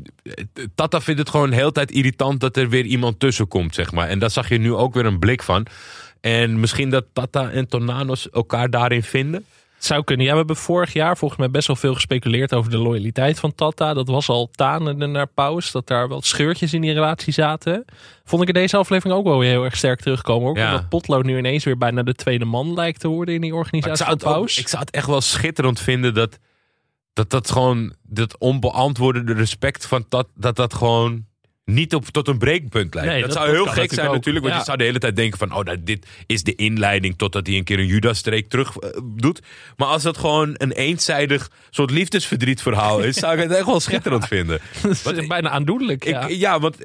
Tata 0.76 1.02
vindt 1.02 1.20
het 1.20 1.30
gewoon 1.30 1.50
de 1.50 1.56
hele 1.56 1.72
tijd 1.72 1.92
irritant 1.92 2.40
dat 2.40 2.58
er 2.58 2.70
weer 2.70 2.86
iemand 2.86 3.20
tussen 3.20 3.48
komt, 3.48 3.76
zeg 3.76 3.92
maar. 3.92 4.08
En 4.08 4.20
daar 4.20 4.32
zag 4.32 4.50
je 4.50 4.58
nu 4.58 4.74
ook 4.74 4.94
weer 4.94 5.06
een 5.06 5.20
blik 5.20 5.44
van. 5.44 5.68
En 6.24 6.60
misschien 6.60 6.90
dat 6.90 7.06
Tata 7.14 7.50
en 7.50 7.68
Tornanos 7.68 8.30
elkaar 8.30 8.70
daarin 8.70 9.04
vinden. 9.04 9.46
Het 9.76 9.86
zou 9.86 10.04
kunnen. 10.04 10.26
Ja, 10.26 10.32
we 10.32 10.38
hebben 10.38 10.56
vorig 10.56 10.94
jaar 10.94 11.18
volgens 11.18 11.40
mij 11.40 11.50
best 11.50 11.68
wel 11.68 11.76
veel 11.76 11.94
gespeculeerd 11.94 12.54
over 12.54 12.72
de 12.72 12.78
loyaliteit 12.78 13.40
van 13.40 13.56
Tata. 13.56 13.94
Dat 13.94 14.08
was 14.08 14.30
al 14.30 14.50
tanen 14.56 15.12
naar 15.12 15.28
Paus. 15.28 15.72
Dat 15.72 15.88
daar 15.88 16.08
wel 16.08 16.22
scheurtjes 16.22 16.74
in 16.74 16.82
die 16.82 16.94
relatie 16.94 17.34
zaten. 17.34 17.86
Vond 18.24 18.42
ik 18.42 18.48
in 18.48 18.54
deze 18.54 18.78
aflevering 18.78 19.18
ook 19.18 19.26
wel 19.26 19.40
weer 19.40 19.50
heel 19.50 19.64
erg 19.64 19.76
sterk 19.76 20.02
terugkomen. 20.02 20.54
Ja. 20.54 20.72
omdat 20.72 20.90
Potlood 20.90 21.24
nu 21.24 21.38
ineens 21.38 21.64
weer 21.64 21.78
bijna 21.78 22.04
de 22.04 22.14
tweede 22.14 22.46
man 22.46 22.74
lijkt 22.74 23.00
te 23.00 23.08
worden 23.08 23.36
in 23.36 23.42
die 23.42 23.56
organisatie 23.56 24.06
van 24.06 24.18
Paus. 24.18 24.58
ik 24.58 24.68
zou 24.68 24.84
het 24.84 24.96
echt 24.96 25.08
wel 25.08 25.22
schitterend 25.22 25.80
vinden 25.80 26.14
dat 26.14 26.40
dat, 27.14 27.30
dat 27.30 27.52
gewoon, 27.52 27.94
dat 28.04 28.38
onbeantwoorde 28.38 29.34
respect 29.34 29.86
van 29.86 30.06
dat, 30.10 30.28
dat 30.36 30.56
dat 30.56 30.74
gewoon 30.74 31.26
niet 31.66 31.94
op, 31.96 32.06
tot 32.06 32.28
een 32.28 32.38
breekpunt 32.38 32.94
leidt. 32.94 33.10
Nee, 33.12 33.22
dat, 33.22 33.30
dat- 33.30 33.38
zou 33.38 33.46
dat 33.56 33.56
heel 33.56 33.66
gek 33.74 33.76
zijn 33.76 33.88
natuurlijk 33.90 34.08
ook. 34.10 34.16
natuurlijk. 34.16 34.44
Want 34.46 34.54
Ja. 34.56 34.60
je 34.60 34.66
zou 34.66 34.78
de 34.78 34.84
hele 34.84 35.00
tijd 35.00 35.16
denken 35.16 35.38
van... 35.40 35.54
oh, 35.58 35.64
nou, 35.64 35.84
dit 35.84 36.06
is 36.26 36.44
de 36.44 36.56
inleiding 36.56 37.18
totdat 37.18 37.48
hij 37.48 37.56
een 37.56 37.64
keer 37.64 37.80
een 37.80 37.86
Judas-streek 37.86 38.50
terug 38.50 38.78
eh, 38.78 38.90
doet. 39.16 39.40
Maar 39.78 39.88
als 39.88 40.04
dat 40.04 40.18
gewoon 40.18 40.50
een 40.58 40.72
eenzijdig 40.72 41.52
soort 41.70 41.92
liefdesverdrietverhaal 41.92 43.00
is... 43.00 43.16
zou 43.16 43.34
ik 43.34 43.40
het 43.44 43.52
echt 43.52 43.66
wel 43.66 43.80
schitterend 43.90 44.28
vinden. 44.28 44.60
Dat 45.04 45.18
is 45.18 45.28
bijna 45.28 45.50
aandoenlijk. 45.50 46.04
Ja. 46.06 46.28
Ik, 46.28 46.38
ja, 46.38 46.60
want 46.60 46.78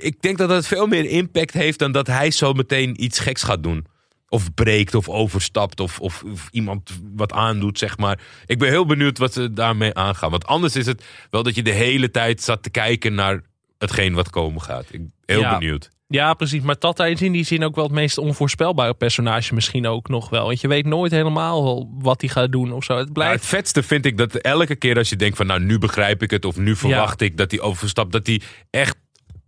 ik 0.00 0.20
denk 0.22 0.38
dat 0.38 0.50
het 0.50 0.66
veel 0.66 0.86
meer 0.86 1.04
impact 1.04 1.52
heeft... 1.54 1.78
dan 1.78 1.92
dat 1.92 2.06
hij 2.06 2.30
zo 2.30 2.52
meteen 2.52 3.02
iets 3.04 3.18
geks 3.18 3.42
gaat 3.42 3.62
doen. 3.62 3.86
Of 4.28 4.54
breekt 4.54 4.94
of 4.94 5.08
overstapt 5.08 5.80
of, 5.80 6.00
of, 6.00 6.22
of 6.22 6.48
iemand 6.50 6.90
wat 7.14 7.32
aandoet, 7.32 7.78
zeg 7.78 7.98
maar. 7.98 8.20
Ik 8.46 8.58
ben 8.58 8.68
heel 8.68 8.86
benieuwd 8.86 9.18
wat 9.18 9.32
ze 9.32 9.52
daarmee 9.52 9.94
aangaan. 9.94 10.30
Want 10.30 10.46
anders 10.46 10.76
is 10.76 10.86
het 10.86 11.04
wel 11.30 11.42
dat 11.42 11.54
je 11.54 11.62
de 11.62 11.70
hele 11.70 12.10
tijd 12.10 12.42
zat 12.42 12.62
te 12.62 12.70
kijken 12.70 13.14
naar 13.14 13.40
hetgeen 13.80 14.14
wat 14.14 14.30
komen 14.30 14.62
gaat. 14.62 14.84
Ik 14.90 15.00
heel 15.24 15.40
Ja. 15.40 15.58
benieuwd. 15.58 15.90
Ja, 16.06 16.34
precies. 16.34 16.62
Maar 16.62 16.78
Tata 16.78 17.06
is 17.06 17.22
in 17.22 17.32
die 17.32 17.44
zin 17.44 17.64
ook 17.64 17.74
wel 17.74 17.84
het 17.84 17.92
meest 17.92 18.18
onvoorspelbare 18.18 18.94
personage 18.94 19.54
misschien 19.54 19.86
ook 19.86 20.08
nog 20.08 20.28
wel. 20.30 20.44
Want 20.46 20.60
je 20.60 20.68
weet 20.68 20.86
nooit 20.86 21.12
helemaal 21.12 21.88
wat 21.98 22.20
hij 22.20 22.30
gaat 22.30 22.52
doen 22.52 22.72
of 22.72 22.84
zo. 22.84 22.96
Het 22.96 23.12
blijft... 23.12 23.34
het 23.40 23.46
vetste 23.46 23.82
vind 23.82 24.06
ik 24.06 24.18
dat 24.18 24.34
elke 24.34 24.76
keer 24.76 24.96
als 24.96 25.08
je 25.08 25.16
denkt 25.16 25.36
van... 25.36 25.46
nou, 25.46 25.60
nu 25.60 25.78
begrijp 25.78 26.22
ik 26.22 26.30
het 26.30 26.44
of 26.44 26.56
nu 26.56 26.76
verwacht 26.76 27.20
ik 27.20 27.36
dat 27.36 27.50
hij 27.50 27.60
overstapt... 27.60 28.12
dat 28.12 28.26
hij 28.26 28.40
echt 28.70 28.96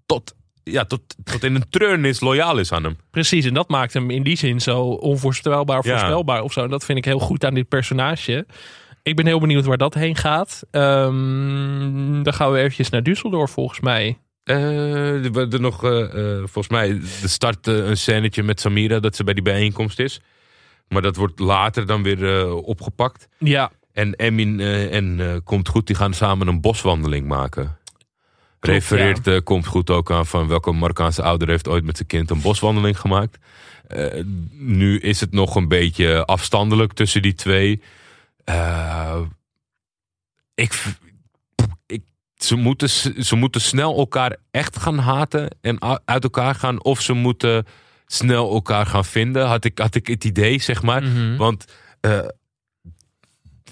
tot, 0.07 0.35
ja, 0.64 0.85
tot, 0.85 1.01
tot 1.24 1.45
in 1.45 1.55
een 1.55 1.68
treurnis 1.70 2.20
loyaal 2.20 2.59
is 2.59 2.72
aan 2.72 2.85
hem. 2.85 2.97
Precies, 3.11 3.45
en 3.45 3.55
dat 3.55 3.68
maakt 3.68 3.93
hem 3.93 4.11
in 4.11 4.22
die 4.22 4.37
zin 4.37 4.61
zo 4.61 4.80
onvoorspelbaar, 4.83 5.80
Ja. 5.87 5.91
voorspelbaar 5.91 6.43
of 6.43 6.53
zo. 6.53 6.62
En 6.64 6.70
dat 6.70 6.85
vind 6.85 6.99
ik 6.99 7.05
heel 7.05 7.18
goed 7.18 7.45
aan 7.45 7.55
dit 7.55 7.68
personage. 7.68 8.47
Ik 9.03 9.16
ben 9.16 9.26
heel 9.26 9.40
benieuwd 9.40 9.64
waar 9.64 9.78
dat 9.78 9.94
heen 9.94 10.16
gaat. 10.16 10.62
Ehm, 10.70 12.22
dan 12.22 12.32
gaan 12.32 12.53
we 12.53 12.59
eventjes 12.59 12.90
naar 12.90 13.03
Düsseldorf 13.03 13.53
volgens 13.53 13.80
mij. 13.80 14.18
Eh, 14.44 15.36
er 15.36 15.53
er 15.53 15.61
nog, 15.61 15.84
eh, 15.84 16.03
eh, 16.03 16.38
volgens 16.38 16.68
mij, 16.68 16.88
er 17.22 17.28
start 17.28 17.66
een 17.66 17.96
scènetje 17.96 18.42
met 18.42 18.61
Samira 18.61 19.00
dat 19.00 19.16
ze 19.16 19.24
bij 19.24 19.34
die 19.34 19.42
bijeenkomst 19.42 19.98
is. 19.98 20.20
Maar 20.88 21.03
dat 21.03 21.16
wordt 21.16 21.38
later 21.38 21.86
dan 21.86 22.03
weer 22.03 22.53
opgepakt. 22.55 23.28
Ja, 23.38 23.70
En 23.92 24.14
Emin 24.14 24.61
en 24.90 25.40
Komt 25.44 25.68
Goed, 25.68 25.86
die 25.86 25.96
gaan 25.96 26.14
samen 26.14 26.46
een 26.46 26.61
boswandeling 26.61 27.26
maken. 27.26 27.76
Refereert 28.70 29.26
eh, 29.26 29.36
Komt 29.44 29.66
Goed 29.66 29.90
ook 29.90 30.11
aan 30.11 30.26
van 30.26 30.48
welke 30.48 30.72
Marokkaanse 30.72 31.22
ouder 31.22 31.48
heeft 31.48 31.68
ooit 31.68 31.84
met 31.84 31.96
zijn 31.96 32.09
kind 32.09 32.30
een 32.30 32.40
boswandeling 32.40 33.00
gemaakt. 33.00 33.38
Nu 34.50 34.98
is 34.98 35.20
het 35.20 35.32
nog 35.32 35.55
een 35.55 35.68
beetje 35.68 36.24
afstandelijk 36.24 36.92
tussen 36.92 37.22
die 37.22 37.34
twee. 37.34 37.82
Eh, 38.45 39.20
ik, 40.55 40.84
ik, 41.86 42.03
ze, 42.34 42.57
moeten, 42.57 42.88
ze 43.24 43.36
moeten 43.36 43.61
snel 43.61 43.99
elkaar 43.99 44.36
echt 44.51 44.78
gaan 44.78 44.99
haten 44.99 45.57
en 45.61 46.03
uit 46.05 46.22
elkaar 46.22 46.55
gaan. 46.55 46.84
Of 46.84 47.01
ze 47.01 47.12
moeten 47.12 47.66
snel 48.07 48.53
elkaar 48.53 48.86
gaan 48.86 49.05
vinden. 49.05 49.47
Had 49.47 49.64
ik, 49.64 49.78
had 49.78 49.95
ik 49.95 50.07
het 50.07 50.24
idee, 50.24 50.61
zeg 50.61 50.82
maar. 50.82 51.03
Mhm. 51.03 51.36
Want 51.36 51.64
eh, 52.01 52.26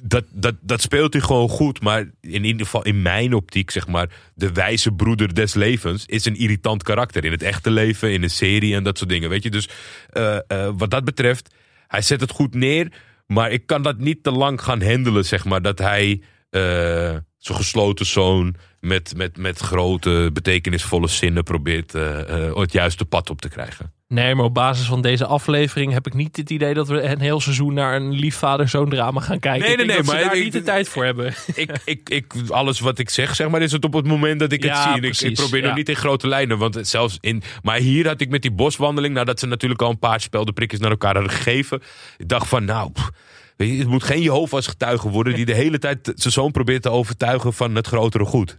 dat, 0.03 0.25
dat, 0.33 0.55
dat 0.61 0.81
speelt 0.81 1.12
hij 1.12 1.23
gewoon 1.23 1.49
goed. 1.49 1.81
Maar 1.81 2.11
in 2.21 2.45
ieder 2.45 2.64
geval 2.64 2.85
in 2.85 3.03
mijn 3.03 3.35
optiek, 3.35 3.71
zeg 3.71 3.87
maar, 3.87 4.11
de 4.35 4.53
wijze 4.53 4.93
broeder 4.93 5.35
des 5.35 5.55
levens 5.55 6.07
is 6.07 6.25
een 6.25 6.37
irritant 6.37 6.83
karakter. 6.83 7.25
In 7.25 7.33
het 7.33 7.43
echte 7.43 7.71
leven, 7.71 8.12
in 8.12 8.23
een 8.23 8.31
serie 8.31 8.75
en 8.75 8.83
dat 8.83 8.99
soort 8.99 9.11
dingen. 9.11 9.29
Weet 9.29 9.43
je, 9.43 9.51
dus 9.51 9.68
eh, 10.11 10.39
wat 10.77 10.91
dat 10.91 11.05
betreft, 11.05 11.55
hij 11.87 12.03
zet 12.03 12.21
het 12.21 12.31
goed 12.31 12.55
neer. 12.55 12.93
Maar 13.33 13.51
ik 13.51 13.66
kan 13.66 13.83
dat 13.83 13.99
niet 13.99 14.22
te 14.22 14.31
lang 14.31 14.62
gaan 14.62 14.83
handelen, 14.83 15.24
zeg 15.24 15.45
maar. 15.45 15.62
Dat 15.62 15.78
hij 15.78 16.22
eh, 16.51 17.16
zo'n 17.39 17.57
gesloten 17.57 18.07
zoon 18.07 18.55
met, 18.81 19.16
met, 19.16 19.37
met 19.37 19.59
grote, 19.59 20.31
betekenisvolle 20.33 21.09
zinnen 21.09 21.45
probeert 21.45 21.95
eh, 21.95 22.47
eh, 22.47 22.57
het 22.57 22.72
juiste 22.72 23.05
pad 23.05 23.31
op 23.31 23.41
te 23.41 23.49
krijgen. 23.49 23.93
Nee, 24.15 24.35
maar 24.35 24.45
op 24.45 24.55
basis 24.55 24.87
van 24.87 25.01
deze 25.01 25.27
aflevering 25.27 25.93
heb 25.93 26.07
ik 26.07 26.15
niet 26.15 26.37
het 26.37 26.51
idee 26.51 26.75
dat 26.75 26.89
we 26.89 27.03
een 27.03 27.21
heel 27.21 27.41
seizoen 27.41 27.75
naar 27.75 27.97
een 27.97 28.13
lief 28.13 28.37
vader-zoon 28.37 28.89
drama 28.89 29.21
gaan 29.21 29.39
kijken. 29.39 29.67
Nee, 29.67 29.77
nee, 29.77 29.87
nee, 29.87 30.03
maar 30.03 30.21
daar 30.21 30.37
ik- 30.37 30.43
niet 30.43 30.53
de 30.53 30.63
tijd 30.63 30.89
voor 30.89 31.05
hebben. 31.05 31.35
ik, 31.55 31.81
ik, 31.85 32.09
ik, 32.09 32.33
alles 32.49 32.81
wat 32.81 32.99
ik 32.99 33.11
zeg, 33.11 33.37
zeg 33.37 33.49
maar, 33.49 33.63
is 33.63 33.73
het 33.73 33.85
op 33.85 33.93
het 33.93 34.07
moment 34.07 34.41
dat 34.41 34.53
ik 34.53 34.63
het 34.63 34.77
zie. 34.77 34.91
En 34.91 34.97
ik, 34.97 35.05
ik 35.05 35.17
precies, 35.19 35.41
probeer 35.41 35.61
ja. 35.61 35.67
nog 35.67 35.77
niet 35.77 35.89
in 35.89 35.97
grote 35.97 36.29
lijnen. 36.29 36.59
Want 36.59 36.79
zelfs 36.83 37.19
in. 37.21 37.43
Maar 37.63 37.77
hier 37.77 38.07
had 38.07 38.21
ik 38.21 38.29
met 38.29 38.43
die 38.43 38.53
boswandeling, 38.53 39.15
nadat 39.15 39.41
ze 39.41 39.47
natuurlijk 39.47 39.83
al 39.83 39.91
een 39.91 39.99
paar 39.99 40.21
speldenprikjes 40.21 40.81
naar 40.81 40.91
elkaar 40.91 41.15
hadden 41.15 41.33
gegeven. 41.33 41.83
Ik 42.19 42.29
dacht 42.29 42.49
van, 42.49 42.65
nou. 42.65 42.93
pff, 42.93 43.11
het 43.57 43.89
moet 43.89 44.05
geen 44.05 44.23
Jehovah's 44.23 44.67
getuige 44.67 45.09
worden 45.09 45.35
die 45.35 45.45
de 45.45 45.55
hele 45.55 45.79
tijd 45.79 46.13
zijn 46.15 46.33
zoon 46.33 46.51
probeert 46.51 46.83
te 46.83 46.91
overtuigen 46.91 47.53
van 47.53 47.75
het 47.75 47.87
grotere 47.87 48.25
goed. 48.25 48.59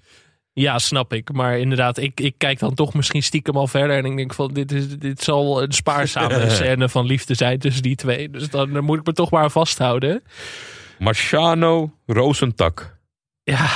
Ja, 0.53 0.79
snap 0.79 1.13
ik. 1.13 1.33
Maar 1.33 1.57
inderdaad, 1.59 1.97
ik, 1.97 2.19
ik 2.19 2.33
kijk 2.37 2.59
dan 2.59 2.73
toch 2.73 2.93
misschien 2.93 3.23
stiekem 3.23 3.57
al 3.57 3.67
verder. 3.67 3.97
En 3.97 4.05
ik 4.05 4.17
denk 4.17 4.33
van, 4.33 4.53
dit, 4.53 4.71
is, 4.71 4.97
dit 4.97 5.21
zal 5.21 5.61
een 5.63 5.71
spaarzame 5.71 6.49
scène 6.55 6.89
van 6.89 7.05
liefde 7.05 7.33
zijn 7.33 7.59
tussen 7.59 7.83
die 7.83 7.95
twee. 7.95 8.29
Dus 8.29 8.49
dan, 8.49 8.73
dan 8.73 8.83
moet 8.83 8.99
ik 8.99 9.05
me 9.05 9.13
toch 9.13 9.31
maar 9.31 9.49
vasthouden. 9.51 10.23
Marciano 10.99 11.91
Rosentak. 12.05 12.97
Ja, 13.43 13.69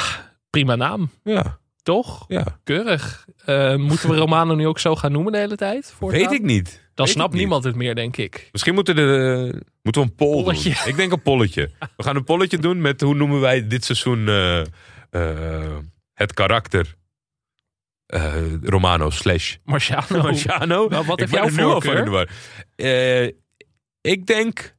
prima 0.50 0.76
naam. 0.76 1.10
Ja, 1.24 1.58
Toch? 1.84 2.26
ja. 2.28 2.46
Keurig. 2.64 3.26
Eh, 3.46 3.76
moeten 3.76 4.10
we 4.10 4.16
Romano 4.16 4.56
nu 4.56 4.68
ook 4.68 4.80
zo 4.80 4.96
gaan 4.96 5.12
noemen 5.12 5.32
de 5.32 5.38
hele 5.38 5.56
tijd? 5.56 5.94
Voortaan? 5.98 6.20
Weet 6.20 6.32
ik 6.32 6.42
niet. 6.44 6.84
Dan 6.94 7.06
Weet 7.06 7.16
snapt 7.16 7.34
niemand 7.34 7.64
het 7.64 7.76
meer, 7.76 7.96
denk 7.96 8.18
ik. 8.18 8.50
Misschien 8.52 8.74
moeten, 8.74 8.96
de, 8.96 9.62
moeten 9.82 10.02
we 10.02 10.08
een 10.08 10.16
poll 10.16 10.44
Polletje. 10.44 10.70
doen. 10.70 10.88
Ik 10.88 10.96
denk 10.96 11.12
een 11.12 11.22
polletje. 11.22 11.70
We 11.98 12.04
gaan 12.04 12.16
een 12.16 12.24
polletje 12.24 12.58
doen 12.58 12.82
met 12.82 13.02
hoe 13.02 13.16
noemen 13.16 13.40
wij 13.40 13.68
dit 13.68 13.86
seizoen 13.86 14.28
eh, 14.28 14.60
eh, 15.10 15.78
het 16.16 16.34
karakter 16.34 16.96
eh, 18.06 18.34
Romano 18.64 19.10
slash 19.10 19.56
Marciano. 19.64 20.22
Marciano. 20.24 20.88
Wel, 20.90 21.06
wat 21.06 21.20
Ik 21.22 21.30
heeft 21.30 21.32
ben 21.32 21.40
jouw 21.40 21.50
er 21.50 21.66
nu 21.68 21.74
al 21.74 21.82
van 21.82 21.98
in 21.98 22.04
de 22.04 22.10
war. 22.10 22.30
Eh, 22.76 23.32
ik 24.02 24.26
denk 24.26 24.76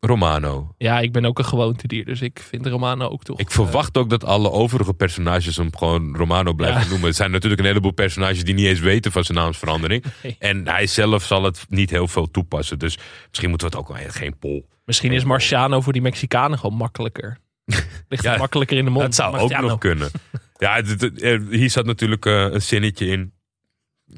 Romano. 0.00 0.74
Ja, 0.78 1.00
ik 1.00 1.12
ben 1.12 1.24
ook 1.24 1.38
een 1.38 1.44
gewoontedier, 1.44 2.04
dus 2.04 2.20
ik 2.20 2.38
vind 2.48 2.66
Romano 2.66 3.08
ook 3.08 3.22
toch... 3.24 3.38
Ik 3.38 3.50
verwacht 3.50 3.96
ook 3.96 4.10
dat 4.10 4.24
alle 4.24 4.50
overige 4.50 4.94
personages 4.94 5.56
hem 5.56 5.76
gewoon 5.76 6.16
Romano 6.16 6.52
blijven 6.52 6.80
Ja. 6.82 6.88
noemen. 6.88 7.08
Er 7.08 7.14
zijn 7.14 7.30
natuurlijk 7.30 7.60
een 7.60 7.66
heleboel 7.66 7.90
personages 7.90 8.44
die 8.44 8.54
niet 8.54 8.66
eens 8.66 8.80
weten 8.80 9.12
van 9.12 9.24
zijn 9.24 9.38
naamsverandering. 9.38 10.04
Nee. 10.22 10.36
En 10.38 10.68
hij 10.68 10.86
zelf 10.86 11.22
zal 11.24 11.42
het 11.42 11.66
niet 11.68 11.90
heel 11.90 12.08
veel 12.08 12.30
toepassen. 12.30 12.78
Dus 12.78 12.98
misschien 13.28 13.48
moeten 13.48 13.70
we 13.70 13.76
het 13.76 13.86
ook 13.88 13.96
wel 13.96 14.10
geen 14.10 14.38
poll. 14.38 14.64
Misschien 14.84 15.12
is 15.12 15.24
Marciano 15.24 15.80
voor 15.80 15.92
die 15.92 16.02
Mexicanen 16.02 16.58
gewoon 16.58 16.76
makkelijker. 16.76 17.38
Ligt 18.08 18.22
Ja, 18.22 18.30
het 18.30 18.38
makkelijker 18.38 18.76
in 18.76 18.84
de 18.84 18.90
mond. 18.90 19.04
Dat 19.04 19.14
zou 19.14 19.36
ook 19.36 19.60
nog 19.60 19.78
kunnen. 19.78 20.10
Ja, 20.58 20.82
er- 21.20 21.42
hier 21.50 21.70
zat 21.70 21.86
natuurlijk 21.86 22.26
eh, 22.26 22.40
een 22.42 22.62
zinnetje 22.62 23.06
in. 23.06 23.32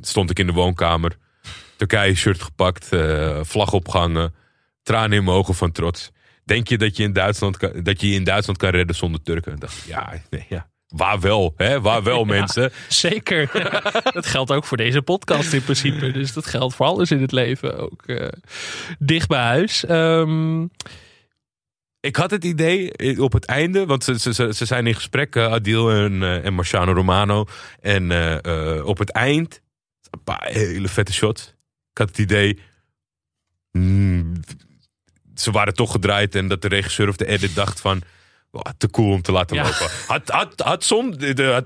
Stond 0.01 0.31
ik 0.31 0.39
in 0.39 0.47
de 0.47 0.53
woonkamer. 0.53 1.17
Turkije 1.77 2.15
shirt 2.15 2.43
gepakt, 2.43 2.93
eh, 2.93 3.39
vlag 3.43 3.73
opgehangen, 3.73 4.35
tranen 4.83 5.19
in 5.19 5.25
mijn 5.25 5.37
ogen 5.37 5.55
van 5.55 5.73
trots. 5.73 6.11
Denk 6.45 6.69
je 6.69 6.79
dat 6.79 6.97
je 6.97 7.03
in 7.03 7.13
Duitsland 7.13 7.57
kan, 7.57 7.71
dat 7.83 8.01
je 8.01 8.09
je 8.09 8.15
in 8.15 8.25
Duitsland 8.25 8.59
kan 8.59 8.71
redden 8.71 8.97
zonder 8.97 9.23
Turken? 9.23 9.53
En 9.53 9.59
dacht 9.59 9.85
ja, 9.87 10.13
nee, 10.31 10.47
ja. 10.49 10.69
Waar 10.89 11.21
wel, 11.21 11.55
hè? 11.57 11.81
Waar 11.81 12.03
wel, 12.03 12.25
mensen. 12.39 12.73
Zeker. 12.89 13.51
dat 14.13 14.27
geldt 14.27 14.51
ook 14.53 14.65
voor 14.65 14.77
deze 14.77 15.03
podcast 15.03 15.53
in 15.53 15.63
principe. 15.63 16.11
Dus 16.11 16.33
dat 16.33 16.47
geldt 16.47 16.75
voor 16.75 16.87
alles 16.87 17.11
in 17.11 17.21
het 17.21 17.33
leven. 17.33 17.79
Ook 17.79 18.03
eh, 18.07 18.29
dicht 18.99 19.29
bij 19.29 19.43
huis. 19.43 19.85
Ehm, 19.85 20.67
Ik 22.01 22.17
had 22.17 22.31
het 22.31 22.45
idee 22.45 22.93
eh, 22.93 23.21
op 23.21 23.33
het 23.33 23.45
einde, 23.45 23.87
want 23.87 24.05
ze, 24.05 24.19
ze, 24.19 24.33
ze- 24.33 24.65
zijn 24.65 24.87
in 24.87 24.95
gesprek, 24.95 25.37
eh, 25.37 25.53
Adil 25.53 25.91
en, 25.91 26.23
eh, 26.23 26.45
en 26.45 26.55
Marciano 26.55 26.93
Romano. 26.93 27.45
En 27.81 28.05
op 28.85 28.99
het 28.99 29.11
eind, 29.11 29.61
een 30.11 30.23
paar 30.25 30.47
hele 30.51 30.89
vette 30.89 31.13
shots. 31.13 31.43
Ik 31.93 31.99
had 31.99 32.09
het 32.09 32.19
idee, 32.19 32.59
hmm, 33.71 34.33
ze 35.35 35.51
waren 35.51 35.75
toch 35.75 35.93
gedraaid 35.93 36.35
en 36.35 36.49
dat 36.49 36.63
de 36.63 36.69
regisseur 36.69 37.09
of 37.09 37.17
de 37.17 37.27
edit 37.27 37.55
dacht 37.55 37.81
van... 37.81 38.03
"Oh, 38.51 38.63
te 38.79 38.91
cool 38.91 39.13
om 39.13 39.23
te 39.23 39.33
laten 39.33 39.57
Ja. 39.57 39.63
lopen. 39.63 39.89
Had, 40.07 40.29
had, 40.29 40.61
had 40.61 40.85
som, 40.85 41.15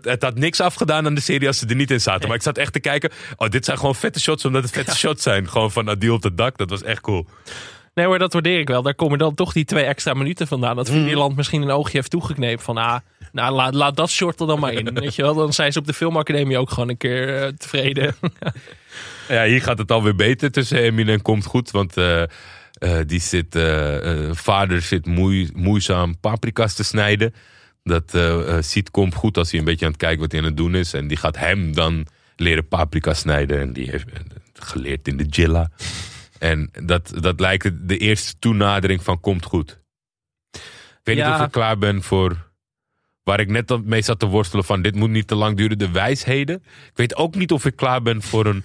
het 0.02 0.22
had 0.22 0.34
niks 0.34 0.60
afgedaan 0.60 1.06
aan 1.06 1.14
de 1.14 1.20
serie 1.20 1.46
als 1.46 1.58
ze 1.58 1.66
er 1.66 1.74
niet 1.74 1.90
in 1.90 2.00
zaten. 2.00 2.26
Maar 2.28 2.36
ik 2.36 2.42
zat 2.42 2.58
echt 2.58 2.72
te 2.72 2.80
kijken. 2.80 3.10
Oh, 3.36 3.48
dit 3.48 3.64
zijn 3.64 3.78
gewoon 3.78 3.94
vette 3.94 4.20
shots 4.20 4.44
omdat 4.44 4.62
het 4.62 4.72
vette 4.72 4.96
shots 4.96 5.22
zijn. 5.22 5.48
Gewoon 5.48 5.72
van 5.72 5.88
Adil 5.88 6.14
op 6.14 6.22
het 6.22 6.36
dak. 6.36 6.56
Dat 6.58 6.70
was 6.70 6.82
echt 6.82 7.00
cool. 7.00 7.26
Nee 7.94 8.06
hoor, 8.06 8.18
dat 8.18 8.32
waardeer 8.32 8.58
ik 8.58 8.68
wel. 8.68 8.82
Daar 8.82 8.94
komen 8.94 9.18
dan 9.18 9.34
toch 9.34 9.52
die 9.52 9.64
twee 9.64 9.84
extra 9.84 10.14
minuten 10.14 10.46
vandaan. 10.46 10.76
Dat 10.76 10.90
Nederland 10.90 11.36
misschien 11.36 11.62
een 11.62 11.70
oogje 11.70 11.96
heeft 11.96 12.10
toegeknepen 12.10 12.64
van... 12.64 12.76
Ah, 12.76 12.96
nou, 13.32 13.54
laat, 13.54 13.74
laat 13.74 13.96
dat 13.96 14.10
short 14.10 14.40
er 14.40 14.46
dan 14.46 14.60
maar 14.60 14.72
in. 14.72 14.94
Weet 15.00 15.14
je 15.14 15.22
wel? 15.22 15.34
Dan 15.34 15.52
zijn 15.52 15.72
ze 15.72 15.78
op 15.78 15.86
de 15.86 15.92
filmacademie 15.92 16.58
ook 16.58 16.70
gewoon 16.70 16.88
een 16.88 16.96
keer 16.96 17.42
eh, 17.42 17.48
tevreden. 17.48 18.14
Ja, 19.28 19.44
hier 19.44 19.62
gaat 19.62 19.78
het 19.78 19.90
alweer 19.90 20.14
beter 20.14 20.50
tussen 20.50 20.78
Emine 20.78 21.12
en 21.12 21.22
Komt 21.22 21.44
Goed. 21.44 21.70
Want 21.70 21.96
eh, 21.96 22.22
eh, 22.22 22.28
die 23.06 23.20
zit, 23.20 23.58
vader 24.30 24.82
zit 24.82 25.06
moei, 25.06 25.50
moeizaam 25.54 26.18
paprika's 26.20 26.74
te 26.74 26.84
snijden. 26.84 27.34
Dat 27.82 28.18
ziet 28.64 28.90
Komt 28.90 29.14
Goed 29.14 29.38
als 29.38 29.50
hij 29.50 29.58
een 29.58 29.64
beetje 29.64 29.84
aan 29.84 29.90
het 29.90 30.00
kijken 30.00 30.20
wat 30.20 30.32
hij 30.32 30.40
aan 30.40 30.46
het 30.46 30.56
doen 30.56 30.74
is. 30.74 30.92
En 30.92 31.08
die 31.08 31.16
gaat 31.16 31.38
hem 31.38 31.74
dan 31.74 32.06
leren 32.36 32.68
paprika 32.68 33.14
snijden. 33.14 33.60
En 33.60 33.72
die 33.72 33.90
heeft 33.90 34.06
geleerd 34.54 35.08
in 35.08 35.16
de 35.16 35.24
Jilla. 35.24 35.70
En 36.42 36.70
dat, 36.82 37.12
dat 37.20 37.40
lijkt 37.40 37.88
de 37.88 37.98
eerste 37.98 38.38
toenadering 38.38 39.02
van 39.02 39.20
Komt 39.20 39.44
Goed. 39.44 39.80
Ik 40.50 40.60
weet 41.02 41.16
Ja. 41.16 41.30
niet 41.30 41.40
of 41.40 41.46
ik 41.46 41.52
klaar 41.52 41.78
ben 41.78 42.02
voor, 42.02 42.50
Waar 43.22 43.40
ik 43.40 43.48
net 43.48 43.84
mee 43.84 44.02
zat 44.02 44.18
te 44.18 44.26
worstelen 44.26 44.64
van 44.64 44.82
dit 44.82 44.94
moet 44.94 45.10
niet 45.10 45.26
te 45.26 45.34
lang 45.34 45.56
duren. 45.56 45.78
De 45.78 45.90
wijsheden. 45.90 46.56
Ik 46.64 46.92
weet 46.96 47.16
ook 47.16 47.34
niet 47.34 47.52
of 47.52 47.64
ik 47.64 47.76
klaar 47.76 48.02
ben 48.02 48.22
voor 48.22 48.46
een 48.46 48.64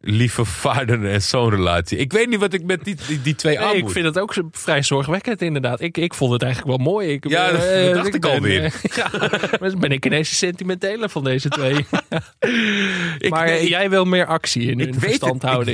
lieve 0.00 0.44
vader- 0.44 1.04
en 1.10 1.22
zoonrelatie. 1.22 1.98
Ik 1.98 2.12
weet 2.12 2.28
niet 2.28 2.38
wat 2.40 2.52
ik 2.52 2.64
met 2.64 2.84
die, 2.84 2.96
die, 3.06 3.22
die 3.22 3.34
twee 3.34 3.60
aan 3.60 3.66
Nee, 3.66 3.76
ik 3.76 3.82
moet. 3.82 3.92
vind 3.92 4.04
het 4.04 4.18
ook 4.18 4.34
vrij 4.50 4.82
zorgwekkend 4.82 5.42
inderdaad. 5.42 5.80
Ik, 5.80 5.96
ik 5.98 6.14
vond 6.14 6.32
het 6.32 6.42
eigenlijk 6.42 6.76
wel 6.76 6.86
mooi. 6.92 7.08
Ik, 7.08 7.28
Ja, 7.28 7.50
dat- 7.50 7.64
eh, 7.64 7.84
dat 7.84 7.94
dacht 7.94 8.14
ik 8.14 8.20
ben, 8.20 8.30
alweer. 8.30 8.64
eh, 8.64 8.72
ja, 9.70 9.76
ben 9.78 9.90
ik 9.90 10.06
ineens 10.06 10.38
sentimentele 10.38 11.08
van 11.08 11.24
deze 11.24 11.48
twee. 11.48 11.76
Ik- 13.18 13.30
maar 13.30 13.46
nee, 13.46 13.68
jij 13.68 13.90
wil 13.90 14.04
meer 14.04 14.26
actie 14.26 14.62
in 14.62 14.80
ik 14.80 14.86
het, 14.86 14.94
ik 14.94 15.00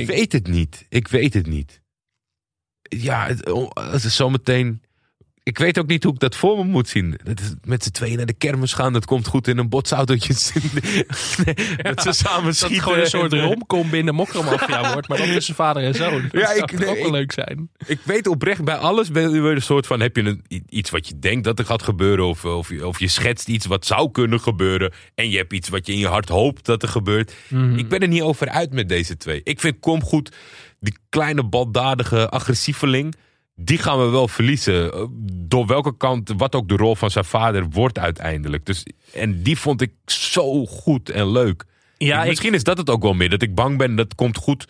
weet 0.07 0.33
het 0.33 0.47
niet. 0.47 0.87
Ik 0.89 1.09
weet 1.09 1.35
het 1.35 1.47
niet. 1.47 1.81
Ja, 2.83 3.27
het, 3.27 3.51
het 3.93 4.05
is 4.05 4.17
zometeen... 4.17 4.83
Ik 5.45 5.59
weet 5.59 5.79
ook 5.79 5.87
niet 5.87 6.05
hoe 6.05 6.13
ik 6.13 6.19
dat 6.19 6.37
voor 6.37 6.57
me 6.57 6.65
moet 6.65 6.89
zien. 6.89 7.19
Dat 7.25 7.41
is 7.41 7.55
met 7.65 7.83
z'n 7.85 7.91
tweeën 7.91 8.17
naar 8.17 8.27
de 8.27 8.33
kermis 8.33 8.73
gaan. 8.73 8.93
Dat 8.93 9.05
komt 9.05 9.27
goed 9.27 9.49
in 9.49 9.59
een 9.59 9.69
botsautootje. 9.69 10.35
Dat 11.83 12.03
ze 12.03 12.13
samen 12.13 12.45
dat 12.45 12.57
schieten. 12.57 12.83
gewoon 12.83 12.99
een 12.99 13.07
soort 13.07 13.33
romcom 13.49 13.91
binnen 13.91 14.15
Mokromafia 14.15 14.81
wordt. 14.93 15.09
Maar 15.09 15.19
dan 15.19 15.27
tussen 15.27 15.55
vader 15.55 15.83
en 15.83 15.95
zoon. 15.95 16.23
Dat 16.23 16.41
Ja, 16.41 16.47
zou 16.47 16.59
ik- 16.63 16.79
nee, 16.79 16.89
ook 16.89 16.97
wel 16.97 17.05
ik- 17.07 17.11
leuk 17.13 17.33
zijn. 17.33 17.71
Ik 17.87 17.99
weet 18.05 18.27
oprecht, 18.27 18.65
bij 18.65 18.77
alles 18.77 19.11
ben 19.11 19.31
je 19.31 19.41
een 19.41 19.63
soort 19.63 19.87
van... 19.87 20.01
heb 20.01 20.17
je 20.17 20.23
een, 20.23 20.45
iets 20.69 20.91
wat 20.91 21.09
je 21.09 21.19
denkt 21.19 21.45
dat 21.45 21.59
er 21.59 21.65
gaat 21.65 21.83
gebeuren... 21.83 22.27
Of, 22.27 22.45
of, 22.45 22.69
je- 22.69 22.87
of 22.87 22.99
je 22.99 23.09
schetst 23.09 23.49
iets 23.49 23.67
wat 23.67 23.87
zou 23.87 24.11
kunnen 24.11 24.41
gebeuren... 24.41 24.93
en 25.15 25.31
je 25.31 25.37
hebt 25.37 25.53
iets 25.53 25.69
wat 25.69 25.87
je 25.87 25.93
in 25.93 25.99
je 25.99 26.07
hart 26.09 26.29
hoopt 26.29 26.65
dat 26.65 26.83
er 26.83 26.89
gebeurt. 26.89 27.35
Mhm. 27.49 27.79
Ik 27.79 27.89
ben 27.89 28.01
er 28.01 28.09
niet 28.09 28.23
over 28.23 28.49
uit 28.49 28.73
met 28.73 28.89
deze 28.89 29.17
twee. 29.17 29.41
Ik 29.45 29.61
vind 29.61 29.77
Komgoed, 29.81 30.33
die 30.81 30.97
kleine 31.09 31.45
baldadige 31.45 32.29
agressieveling... 32.29 33.15
die 33.55 33.79
gaan 33.79 33.99
we 33.99 34.05
wel 34.11 34.29
verliezen. 34.29 34.93
Eh, 34.93 35.05
Door 35.33 35.67
welke 35.67 35.97
kant, 35.97 36.33
wat 36.37 36.55
ook 36.55 36.69
de 36.69 36.77
rol 36.77 36.95
van 36.97 37.11
zijn 37.11 37.25
vader 37.25 37.69
wordt 37.71 37.99
uiteindelijk. 37.99 38.67
Dus, 38.67 38.87
en 39.13 39.43
die 39.43 39.59
vond 39.59 39.81
ik 39.81 39.93
zo 40.07 40.67
goed 40.67 41.11
en 41.11 41.31
leuk. 41.31 41.65
Ja, 41.99 42.23
ik, 42.23 42.29
Misschien 42.29 42.55
is 42.55 42.65
dat 42.65 42.79
het 42.79 42.91
ook 42.91 43.03
wel 43.03 43.15
meer. 43.15 43.31
Dat 43.31 43.43
ik 43.43 43.55
bang 43.55 43.79
ben 43.79 43.95
dat 43.97 44.15
komt 44.15 44.37
goed... 44.37 44.69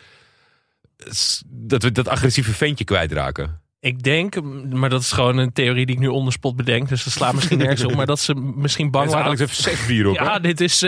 dat 1.47 1.83
we 1.83 1.93
dat 1.93 2.09
agressieve 2.09 2.53
ventje 2.53 2.85
kwijtraken. 2.85 3.61
ik 3.81 4.03
denk, 4.03 4.43
maar 4.73 4.91
dat 4.91 5.01
is 5.01 5.13
gewoon 5.13 5.37
een 5.37 5.53
theorie 5.53 5.87
die 5.87 5.95
ik 5.95 6.01
nu 6.01 6.09
onderspot 6.09 6.57
bedenk. 6.57 6.89
Dus 6.89 7.05
dat 7.05 7.13
slaat 7.13 7.35
misschien 7.35 7.59
nergens 7.59 7.85
op. 7.85 7.95
Maar 8.03 8.07
dat 8.07 8.21
ze 8.21 8.35
misschien 8.35 8.91
bang 8.91 9.05
En 9.07 9.11
waren. 9.13 9.27
Alex 9.27 9.41
heeft 9.41 10.07
op. 10.07 10.15
Ja, 10.25 10.33
hè? 10.33 10.41
dit 10.41 10.61
is. 10.61 10.85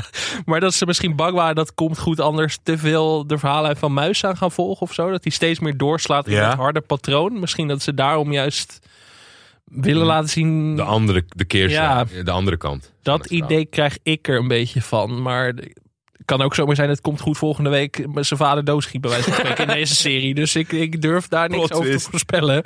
maar 0.46 0.60
dat 0.60 0.74
ze 0.74 0.86
misschien 0.86 1.16
bang 1.16 1.34
waren 1.34 1.54
dat 1.54 1.74
komt 1.74 1.98
goed 1.98 2.20
anders 2.20 2.58
te 2.62 2.78
veel 2.78 3.26
de 3.26 3.38
verhalen 3.38 3.76
van 3.76 3.92
Muis 3.92 4.24
aan 4.24 4.36
gaan 4.36 4.52
volgen 4.52 4.82
of 4.82 4.94
zo. 4.94 5.10
Dat 5.10 5.22
hij 5.22 5.32
steeds 5.32 5.58
meer 5.58 5.76
doorslaat 5.76 6.26
in 6.26 6.32
Ja. 6.34 6.48
het 6.48 6.58
harde 6.58 6.80
patroon. 6.80 7.40
Misschien 7.40 7.68
dat 7.68 7.82
ze 7.82 7.94
daarom 7.94 8.32
juist 8.32 8.78
willen 9.64 10.06
laten 10.06 10.28
zien. 10.28 10.76
De 10.76 10.82
andere, 10.82 11.24
de 11.28 11.44
keerzijde, 11.44 12.22
de 12.22 12.30
andere 12.30 12.56
kant. 12.56 12.92
dat 13.02 13.26
verhaal. 13.26 13.50
idee 13.50 13.64
krijg 13.64 13.98
ik 14.02 14.28
er 14.28 14.38
een 14.38 14.48
beetje 14.48 14.82
van. 14.82 15.22
Maar 15.22 15.46
het 15.46 15.72
kan 16.24 16.42
ook 16.42 16.54
zomaar 16.54 16.76
zijn, 16.76 16.88
het 16.88 17.00
komt 17.00 17.20
goed 17.20 17.38
volgende 17.38 17.70
week 17.70 18.06
met 18.14 18.26
zijn 18.26 18.38
vader 18.40 18.64
doodschiet 18.64 19.00
bij 19.00 19.10
wijze 19.10 19.24
van 19.24 19.38
spreken 19.38 19.66
in 19.68 19.74
deze 19.80 19.94
serie. 19.94 20.34
Dus 20.34 20.56
ik, 20.56 20.72
ik 20.72 21.02
durf 21.02 21.28
daar 21.28 21.48
niks 21.48 21.66
Plot 21.66 21.80
over 21.80 21.92
te 21.92 22.00
voorspellen. 22.10 22.64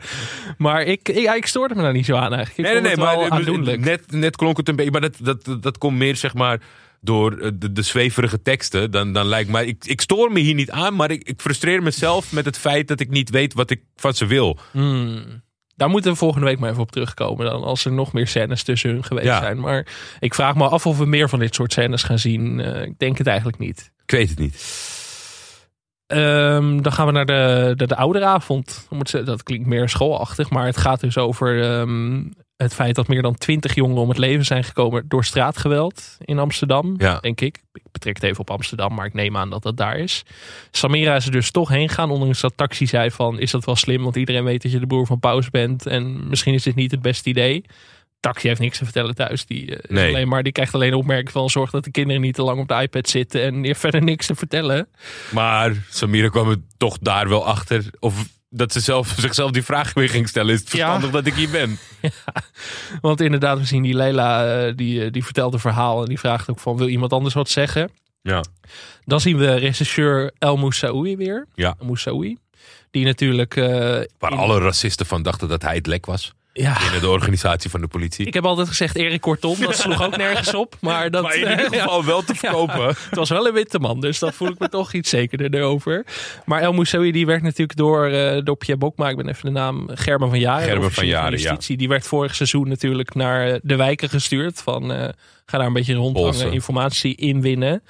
Maar 0.59 0.83
ik, 0.83 1.09
ik, 1.09 1.19
ja, 1.19 1.35
ik 1.35 1.47
stoorde 1.47 1.75
me 1.75 1.83
daar 1.83 1.93
niet 1.93 2.07
zo 2.07 2.17
aan 2.17 2.33
eigenlijk. 2.35 2.59
Ik 2.59 2.65
Nee, 2.65 2.73
nee, 2.73 2.97
nee, 2.97 2.97
maar 2.97 3.79
net, 3.79 4.13
net 4.13 4.37
klonk 4.37 4.57
het 4.57 4.69
een 4.69 4.77
beetje. 4.77 4.91
Maar 4.91 5.01
dat, 5.01 5.17
dat, 5.45 5.63
dat 5.63 5.79
komt 5.79 5.97
meer 5.97 6.17
zeg 6.17 6.35
maar 6.35 6.61
door 7.07 7.39
eh, 7.39 7.51
de, 7.55 7.73
de 7.73 7.83
zweverige 7.83 8.43
teksten. 8.43 8.91
Dan, 8.91 9.13
dan 9.13 9.27
lijkt 9.27 9.51
mij. 9.51 9.67
Ik, 9.67 9.85
ik 9.85 10.01
stoor 10.01 10.33
me 10.33 10.41
hier 10.41 10.55
niet 10.55 10.71
aan, 10.71 10.95
maar 10.95 11.11
ik, 11.11 11.23
ik 11.29 11.41
frustreer 11.41 11.83
mezelf 11.83 12.33
met 12.33 12.45
het 12.45 12.59
feit 12.59 12.89
dat 12.89 13.01
ik 13.01 13.11
niet 13.11 13.31
weet 13.31 13.55
wat 13.55 13.71
ik 13.71 13.83
van 13.97 14.15
ze 14.15 14.27
wil. 14.27 14.59
Hmm. 14.71 15.45
Daar 15.77 15.89
moeten 15.89 16.11
we 16.11 16.17
volgende 16.19 16.47
week 16.47 16.59
maar 16.59 16.71
even 16.71 16.83
op 16.83 16.93
terugkomen. 16.93 17.47
Dan 17.47 17.63
als 17.63 17.85
er 17.85 17.93
nog 17.93 18.13
meer 18.13 18.27
scènes 18.27 18.63
tussen 18.63 18.91
hun 18.91 19.05
geweest 19.05 19.27
Ja. 19.27 19.41
zijn. 19.41 19.61
Maar 19.61 19.87
ik 20.21 20.35
vraag 20.35 20.55
me 20.55 20.69
af 20.69 20.87
of 20.87 20.99
we 20.99 21.07
meer 21.07 21.29
van 21.29 21.39
dit 21.39 21.55
soort 21.55 21.73
scènes 21.73 22.03
gaan 22.03 22.19
zien. 22.19 22.61
Eh, 22.61 22.83
ik 22.83 22.99
denk 22.99 23.19
het 23.19 23.27
eigenlijk 23.27 23.59
niet. 23.59 23.93
Ik 24.05 24.11
weet 24.11 24.29
het 24.29 24.39
niet. 24.39 24.55
Ehm, 26.07 26.81
dan 26.83 26.93
gaan 26.93 27.07
we 27.07 27.13
naar 27.13 27.27
de, 27.27 27.73
de, 27.77 27.87
de 27.87 27.97
ouderavond. 27.97 28.89
Dat 29.25 29.43
klinkt 29.43 29.67
meer 29.67 29.89
schoolachtig. 29.89 30.51
Maar 30.51 30.67
het 30.67 30.77
gaat 30.77 31.01
dus 31.01 31.19
over 31.19 31.63
ehm, 31.63 32.23
het 32.57 32.75
feit 32.75 32.95
dat 32.95 33.09
meer 33.09 33.23
dan 33.23 33.35
twintig 33.35 33.75
jongeren 33.75 34.03
om 34.03 34.09
het 34.09 34.19
leven 34.19 34.45
zijn 34.45 34.65
gekomen 34.65 35.05
door 35.09 35.25
straatgeweld 35.25 36.17
in 36.25 36.39
Amsterdam. 36.39 36.95
Ja. 36.99 37.19
Denk 37.21 37.41
ik. 37.41 37.63
Ik 37.73 37.83
betrek 37.93 38.15
het 38.15 38.25
even 38.25 38.41
op 38.41 38.51
Amsterdam, 38.51 38.95
maar 38.95 39.07
ik 39.07 39.15
neem 39.15 39.37
aan 39.37 39.51
dat 39.51 39.63
dat 39.63 39.77
daar 39.77 39.99
is. 39.99 40.23
Samira 40.71 41.15
is 41.17 41.27
er 41.27 41.33
dus 41.33 41.51
toch 41.51 41.69
heen 41.69 41.89
gaan. 41.89 42.11
Ondanks 42.11 42.41
dat 42.41 42.57
taxi 42.57 42.87
zei 42.87 43.11
van, 43.11 43.39
is 43.39 43.51
dat 43.51 43.65
wel 43.65 43.77
slim? 43.77 44.03
Want 44.03 44.17
iedereen 44.17 44.45
weet 44.45 44.63
dat 44.63 44.73
je 44.73 44.79
de 44.79 44.87
broer 44.87 45.07
van 45.07 45.19
Paus 45.21 45.51
bent. 45.51 45.87
En 45.87 46.29
misschien 46.29 46.55
is 46.55 46.63
dit 46.63 46.75
niet 46.75 46.91
het 46.91 47.03
beste 47.03 47.29
idee. 47.29 47.65
Taxi 48.21 48.49
heeft 48.49 48.61
niks 48.61 48.79
te 48.79 48.85
vertellen 48.85 49.15
thuis. 49.15 49.47
Die, 49.47 49.77
eh, 49.77 49.91
Nee. 49.91 50.09
alleen 50.09 50.29
maar, 50.29 50.43
die 50.43 50.53
krijgt 50.53 50.75
alleen 50.75 50.93
een 50.93 50.99
opmerking 50.99 51.31
van... 51.31 51.51
zorg 51.51 51.71
dat 51.71 51.85
de 51.85 51.91
kinderen 51.91 52.23
niet 52.23 52.35
te 52.35 52.43
lang 52.43 52.61
op 52.61 52.69
de 52.69 52.81
iPad 52.83 53.09
zitten... 53.09 53.43
en 53.43 53.65
heeft 53.65 53.81
verder 53.87 54.03
niks 54.03 54.27
te 54.27 54.35
vertellen. 54.35 54.89
Maar 55.31 55.73
Samira 55.91 56.29
kwam 56.29 56.51
er 56.51 56.57
toch 56.77 56.99
daar 56.99 57.29
wel 57.29 57.47
achter. 57.47 57.85
Of 57.99 58.29
dat 58.49 58.73
ze 58.73 58.81
zelf, 58.81 59.15
zichzelf 59.19 59.51
die 59.51 59.63
vraag 59.63 59.95
weer 59.95 60.09
ging 60.09 60.29
stellen. 60.29 60.55
Is 60.55 60.61
het 60.61 60.73
Ja. 60.73 60.77
verstandig 60.77 61.11
dat 61.11 61.27
ik 61.27 61.35
hier 61.35 61.51
ben? 61.51 61.79
Want 63.01 63.21
inderdaad, 63.21 63.59
we 63.59 63.65
zien 63.65 63.83
die 63.83 63.95
Leila, 63.95 64.65
eh, 64.67 64.73
die, 64.77 65.05
eh, 65.05 65.13
die 65.13 65.25
vertelt 65.25 65.53
een 65.55 65.61
verhaal... 65.61 66.01
en 66.03 66.09
die 66.09 66.19
vraagt 66.19 66.51
ook 66.51 66.59
van, 66.61 66.77
wil 66.77 66.89
iemand 66.89 67.13
anders 67.13 67.35
wat 67.35 67.49
zeggen? 67.49 67.91
Ja. 68.23 68.45
Dan 69.05 69.21
zien 69.21 69.37
we 69.37 69.55
regisseur 69.55 70.33
El 70.39 70.57
Moussaoui 70.57 71.17
weer. 71.17 71.47
Ja. 71.55 71.77
Moussaoui. 71.83 72.39
Die 72.91 73.05
natuurlijk... 73.05 73.57
eh, 73.57 73.65
Waar 74.19 74.33
in- 74.33 74.39
alle 74.39 74.59
racisten 74.61 75.07
van 75.07 75.23
dachten 75.23 75.49
dat 75.49 75.63
hij 75.63 75.75
het 75.75 75.87
lek 75.87 76.07
was. 76.07 76.33
Ja, 76.57 76.79
Binnen 76.79 77.01
de 77.01 77.09
organisatie 77.09 77.71
van 77.71 77.81
de 77.81 77.87
politie. 77.87 78.27
Ik 78.27 78.35
heb 78.35 78.45
altijd 78.45 78.69
gezegd 78.69 78.97
Erik 78.97 79.21
Kortom. 79.21 79.61
Dat 79.61 79.77
sloeg 79.77 80.03
ook 80.03 80.17
nergens 80.17 80.55
op. 80.55 80.77
Maar, 80.81 81.11
dat, 81.11 81.23
maar 81.23 81.35
in 81.35 81.51
ieder 81.51 81.75
ja, 81.75 81.83
geval 81.83 82.05
wel 82.05 82.23
te 82.23 82.35
verkopen. 82.35 82.87
het 83.09 83.15
was 83.15 83.29
wel 83.29 83.47
een 83.47 83.53
witte 83.53 83.79
man. 83.79 84.01
Dus 84.01 84.19
dat 84.19 84.35
voel 84.35 84.49
ik 84.49 84.59
me 84.59 84.69
toch 84.69 84.93
iets 84.93 85.11
zekerder 85.11 85.55
erover. 85.55 86.05
Maar 86.45 86.61
El 86.61 86.73
Moussaoui 86.73 87.13
die 87.13 87.27
werd 87.27 87.43
natuurlijk 87.43 87.79
door, 87.79 88.07
eh 88.07 88.45
door 88.45 88.57
Pierre 88.57 88.79
Bokma. 88.79 89.09
Ik 89.09 89.17
ben 89.17 89.29
even 89.29 89.45
de 89.45 89.51
naam. 89.51 89.89
Gerben 89.95 90.29
van 90.29 90.39
Jaren. 90.39 90.69
Gerben 90.69 90.93
van 90.93 91.07
Jaren, 91.07 91.31
ja. 91.31 91.37
Justitie. 91.39 91.77
Die 91.77 91.89
werd 91.89 92.07
vorig 92.07 92.35
seizoen 92.35 92.69
natuurlijk 92.69 93.15
naar 93.15 93.49
eh, 93.49 93.59
de 93.63 93.77
wijken 93.77 94.09
gestuurd. 94.09 94.63
Van 94.63 94.93
eh, 94.93 95.09
ga 95.47 95.59
daar 95.59 95.67
een 95.67 95.73
beetje 95.73 95.95
rondhangen. 95.95 96.53
Informatie 96.53 97.17
inwinnen. 97.17 97.83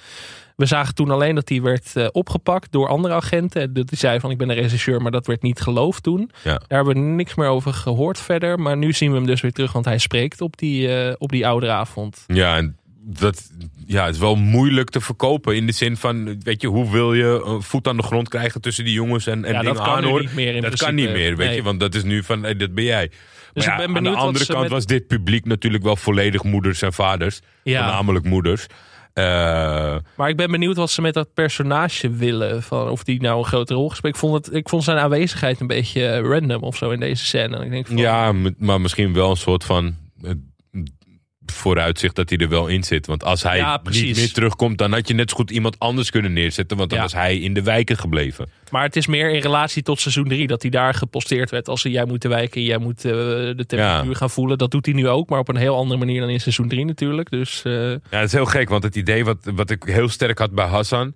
We 0.57 0.67
zagen 0.67 0.95
toen 0.95 1.11
alleen 1.11 1.35
dat 1.35 1.49
hij 1.49 1.63
werd 1.63 1.91
eh, 1.97 2.07
opgepakt 2.13 2.73
door 2.73 2.89
andere 2.89 3.15
agenten. 3.15 3.73
Dat 3.75 3.89
hij 3.91 3.99
zei 3.99 4.21
van 4.21 4.31
ik 4.31 4.39
ben 4.39 4.49
een 4.49 4.55
regisseur, 4.57 5.03
maar 5.03 5.11
dat 5.11 5.27
werd 5.27 5.43
niet 5.43 5.61
geloofd 5.61 6.03
toen. 6.03 6.31
Ja. 6.45 6.51
Daar 6.51 6.65
hebben 6.85 6.95
we 6.95 7.01
niks 7.01 7.35
meer 7.35 7.49
over 7.49 7.73
gehoord 7.73 8.21
verder. 8.21 8.59
Maar 8.61 8.77
nu 8.77 8.93
zien 8.93 9.11
we 9.11 9.17
hem 9.17 9.27
dus 9.27 9.41
weer 9.41 9.53
terug, 9.53 9.73
want 9.73 9.85
hij 9.85 9.99
spreekt 9.99 10.41
op 10.41 10.57
die, 10.59 10.95
eh, 10.95 11.15
op 11.19 11.31
die 11.31 11.47
ouderavond. 11.47 12.25
Ja, 12.27 12.57
en 12.57 12.77
dat 13.09 13.51
ja, 13.87 14.05
het 14.05 14.15
is 14.15 14.21
wel 14.21 14.37
moeilijk 14.37 14.91
te 14.91 15.01
verkopen. 15.01 15.57
In 15.57 15.67
de 15.67 15.73
zin 15.73 15.97
van, 15.97 16.41
weet 16.43 16.61
je, 16.61 16.69
hoe 16.69 16.91
wil 16.91 17.15
je 17.15 17.43
een 17.47 17.63
voet 17.63 17.89
aan 17.89 17.97
de 17.97 18.03
grond 18.03 18.29
krijgen 18.29 18.61
tussen 18.61 18.85
die 18.85 18.93
jongens 18.95 19.27
en, 19.27 19.45
en 19.45 19.53
ja, 19.53 19.61
dingen 19.61 20.21
niet 20.21 20.35
meer 20.35 20.47
in 20.47 20.53
Dat 20.53 20.61
principe. 20.63 20.85
kan 20.85 20.95
niet 20.95 21.11
meer, 21.11 21.37
weet 21.37 21.47
Nee. 21.47 21.57
je. 21.57 21.63
Want 21.63 21.81
dat 21.81 21.95
is 21.95 22.03
nu 22.03 22.23
van, 22.23 22.43
hey, 22.43 22.57
dat 22.57 22.75
ben 22.75 22.85
jij. 22.85 23.11
Dus 23.53 23.67
Maar 23.67 23.81
ik 23.81 23.87
ben 23.87 23.97
aan 23.97 24.03
de 24.03 24.11
andere 24.11 24.47
kant 24.47 24.61
met- 24.61 24.71
was 24.71 24.87
dit 24.87 25.07
publiek 25.07 25.45
natuurlijk 25.45 25.83
wel 25.85 25.97
volledig 25.97 26.43
moeders 26.43 26.83
en 26.83 26.93
vaders. 26.93 27.41
Ja. 27.63 27.83
Voornamelijk 27.85 28.25
moeders. 28.25 28.67
Eh, 29.17 29.97
Maar 30.17 30.29
ik 30.29 30.37
ben 30.37 30.51
benieuwd 30.51 30.77
wat 30.77 30.91
ze 30.91 31.01
met 31.01 31.15
dat 31.15 31.35
personage 31.35 32.11
willen. 32.11 32.63
Van 32.63 32.89
of 32.89 33.05
die 33.05 33.21
nou 33.21 33.39
een 33.39 33.45
grote 33.45 33.75
rol 33.75 33.89
gespeeld. 33.89 34.15
Ik 34.15 34.21
vond, 34.21 34.35
het, 34.47 34.55
ik 34.55 34.69
vond 34.69 34.85
zijn 34.85 34.99
aanwezigheid 34.99 35.61
een 35.61 35.67
beetje 35.67 36.07
eh, 36.07 36.29
random 36.29 36.63
of 36.63 36.77
zo 36.77 36.91
in 36.91 37.01
deze 37.01 37.25
scène. 37.25 37.57
En 37.57 37.63
ik 37.63 37.71
denk 37.71 37.87
van, 37.87 37.97
ja, 37.97 38.33
maar 38.59 38.81
misschien 38.81 39.13
wel 39.13 39.31
een 39.31 39.37
soort 39.37 39.65
van 39.65 39.95
eh, 40.23 40.31
vooruitzicht 41.53 42.15
dat 42.17 42.29
hij 42.31 42.39
er 42.39 42.49
wel 42.49 42.67
in 42.67 42.83
zit. 42.85 43.07
Want 43.07 43.25
als 43.25 43.43
hij 43.43 43.57
Ja, 43.57 43.81
niet 43.91 44.17
meer 44.17 44.33
terugkomt, 44.33 44.79
dan 44.79 44.93
had 44.93 45.09
je 45.09 45.15
net 45.15 45.31
zo 45.31 45.37
goed 45.37 45.51
iemand 45.51 45.79
anders 45.79 46.11
kunnen 46.11 46.33
neerzetten. 46.33 46.77
Want 46.77 46.91
dan 46.91 46.99
Ja. 46.99 47.05
was 47.05 47.15
hij 47.15 47.39
in 47.39 47.55
de 47.55 47.63
wijken 47.63 47.97
gebleven. 47.99 48.49
Maar 48.71 48.83
het 48.83 48.97
is 48.97 49.07
meer 49.07 49.31
in 49.31 49.41
relatie 49.41 49.83
tot 49.83 50.01
seizoen 50.01 50.29
3 50.29 50.47
dat 50.47 50.63
hij 50.63 50.71
daar 50.71 50.95
geposteerd 50.95 51.51
werd. 51.51 51.69
Als 51.69 51.83
jij 51.83 52.05
moet 52.05 52.23
de 52.23 52.29
wijken, 52.29 52.63
jij 52.63 52.79
moet 52.79 53.05
eh, 53.05 53.13
de 53.13 53.65
temperatuur 53.67 54.17
gaan 54.17 54.31
voelen. 54.31 54.59
Dat 54.59 54.71
doet 54.71 54.87
hij 54.87 54.95
nu 54.95 55.09
ook, 55.09 55.29
maar 55.29 55.39
op 55.39 55.49
een 55.49 55.57
heel 55.57 55.77
andere 55.77 55.99
manier 55.99 56.21
dan 56.21 56.31
in 56.31 56.41
seizoen 56.41 56.69
3 56.69 56.85
natuurlijk. 56.85 57.31
Dus 57.31 57.63
eh, 57.65 57.73
Ja, 57.91 57.99
dat 58.11 58.23
is 58.23 58.33
heel 58.33 58.45
gek, 58.47 58.69
want 58.69 58.83
het 58.83 58.97
idee 58.97 59.25
wat, 59.25 59.39
wat 59.55 59.71
ik 59.71 59.83
heel 59.83 60.09
sterk 60.09 60.39
had 60.39 60.51
bij 60.51 60.67
Hassan, 60.67 61.15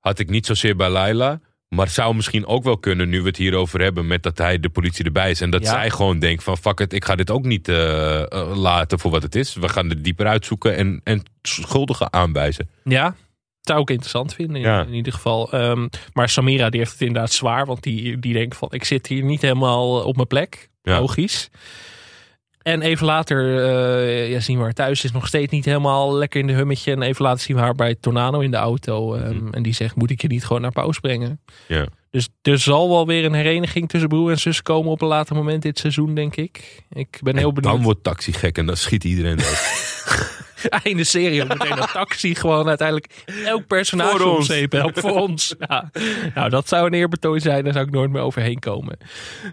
had 0.00 0.18
ik 0.18 0.28
niet 0.30 0.46
zozeer 0.46 0.76
bij 0.76 0.88
Laila. 0.90 1.40
Maar 1.68 1.88
zou 1.88 2.14
misschien 2.14 2.46
ook 2.46 2.64
wel 2.64 2.78
kunnen, 2.78 3.08
nu 3.08 3.20
we 3.20 3.26
het 3.28 3.36
hierover 3.36 3.80
hebben, 3.80 4.06
met 4.06 4.22
dat 4.22 4.38
hij 4.38 4.60
de 4.60 4.68
politie 4.68 5.04
erbij 5.04 5.30
is. 5.30 5.40
En 5.40 5.50
dat 5.50 5.62
Ja. 5.62 5.70
zij 5.70 5.90
gewoon 5.90 6.18
denkt 6.18 6.42
van, 6.42 6.56
fuck 6.58 6.80
it, 6.80 6.92
ik 6.92 7.04
ga 7.04 7.14
dit 7.14 7.30
ook 7.30 7.44
niet 7.44 7.68
eh, 7.68 8.20
eh, 8.32 8.56
laten 8.56 8.98
voor 8.98 9.10
wat 9.10 9.22
het 9.22 9.34
is. 9.34 9.54
We 9.54 9.68
gaan 9.68 9.90
er 9.90 10.02
dieper 10.02 10.26
uitzoeken 10.26 10.76
en, 10.76 11.00
en 11.04 11.22
schuldigen 11.42 12.12
aanwijzen. 12.12 12.68
ja, 12.84 13.14
zou 13.60 13.80
ik 13.80 13.90
interessant 13.90 14.34
vinden 14.34 14.56
in, 14.56 14.62
Ja. 14.62 14.82
in 14.84 14.94
ieder 14.94 15.12
geval. 15.12 15.52
Ehm, 15.52 15.86
maar 16.12 16.28
Samira 16.28 16.70
die 16.70 16.80
heeft 16.80 16.92
het 16.92 17.00
inderdaad 17.00 17.32
zwaar. 17.32 17.66
Want 17.66 17.82
die, 17.82 18.18
die 18.18 18.32
denkt 18.32 18.56
van, 18.56 18.68
ik 18.72 18.84
zit 18.84 19.06
hier 19.06 19.22
niet 19.24 19.42
helemaal 19.42 20.02
op 20.04 20.14
mijn 20.16 20.28
plek. 20.28 20.68
Ja. 20.82 20.98
Logisch. 21.00 21.48
En 22.66 22.82
even 22.82 23.06
later 23.06 23.64
eh, 23.64 24.30
ja, 24.30 24.40
zien 24.40 24.56
we 24.56 24.62
haar 24.62 24.72
thuis. 24.72 25.04
Is 25.04 25.12
nog 25.12 25.26
steeds 25.26 25.52
niet 25.52 25.64
helemaal 25.64 26.14
lekker 26.14 26.40
in 26.40 26.46
de 26.46 26.52
hummetje. 26.52 26.92
En 26.92 27.02
even 27.02 27.24
later 27.24 27.40
zien 27.40 27.56
we 27.56 27.62
haar 27.62 27.74
bij 27.74 27.94
Tornado 28.00 28.40
in 28.40 28.50
de 28.50 28.56
auto. 28.56 29.14
ehm, 29.14 29.34
Mhm. 29.36 29.52
En 29.52 29.62
die 29.62 29.74
zegt, 29.74 29.94
moet 29.96 30.10
ik 30.10 30.22
je 30.22 30.28
niet 30.28 30.44
gewoon 30.44 30.62
naar 30.62 30.72
pauze 30.72 31.00
brengen? 31.00 31.40
Ja. 31.68 31.86
Dus 32.10 32.28
er 32.42 32.58
zal 32.58 32.88
wel 32.88 33.06
weer 33.06 33.24
een 33.24 33.34
hereniging 33.34 33.88
tussen 33.88 34.08
broer 34.08 34.30
en 34.30 34.38
zus 34.38 34.62
komen 34.62 34.90
op 34.90 35.00
een 35.02 35.08
later 35.08 35.36
moment 35.36 35.62
dit 35.62 35.78
seizoen, 35.78 36.14
denk 36.14 36.36
ik. 36.36 36.82
Ik 36.92 37.18
ben 37.22 37.36
heel 37.36 37.48
En 37.48 37.54
benieuwd. 37.54 37.74
dan 37.74 37.82
wordt 37.84 38.02
taxi 38.02 38.32
gek 38.32 38.58
en 38.58 38.66
dan 38.66 38.76
schiet 38.76 39.04
iedereen 39.04 39.36
dood. 39.44 40.35
Einde 40.84 41.04
serie 41.04 41.42
ook 41.42 41.48
meteen 41.48 41.78
een 41.78 41.88
taxi. 41.92 42.34
Gewoon 42.34 42.68
uiteindelijk 42.68 43.24
elk 43.44 43.66
personage 43.66 44.18
Voor 44.18 44.36
ons. 44.36 44.50
voor 44.94 45.20
ons. 45.20 45.54
Ja. 45.68 45.90
Nou, 46.34 46.50
dat 46.50 46.68
zou 46.68 46.86
een 46.86 46.94
eerbetoon 46.94 47.40
zijn. 47.40 47.64
Daar 47.64 47.72
zou 47.72 47.86
ik 47.86 47.92
nooit 47.92 48.10
meer 48.10 48.22
overheen 48.22 48.58
komen. 48.58 48.98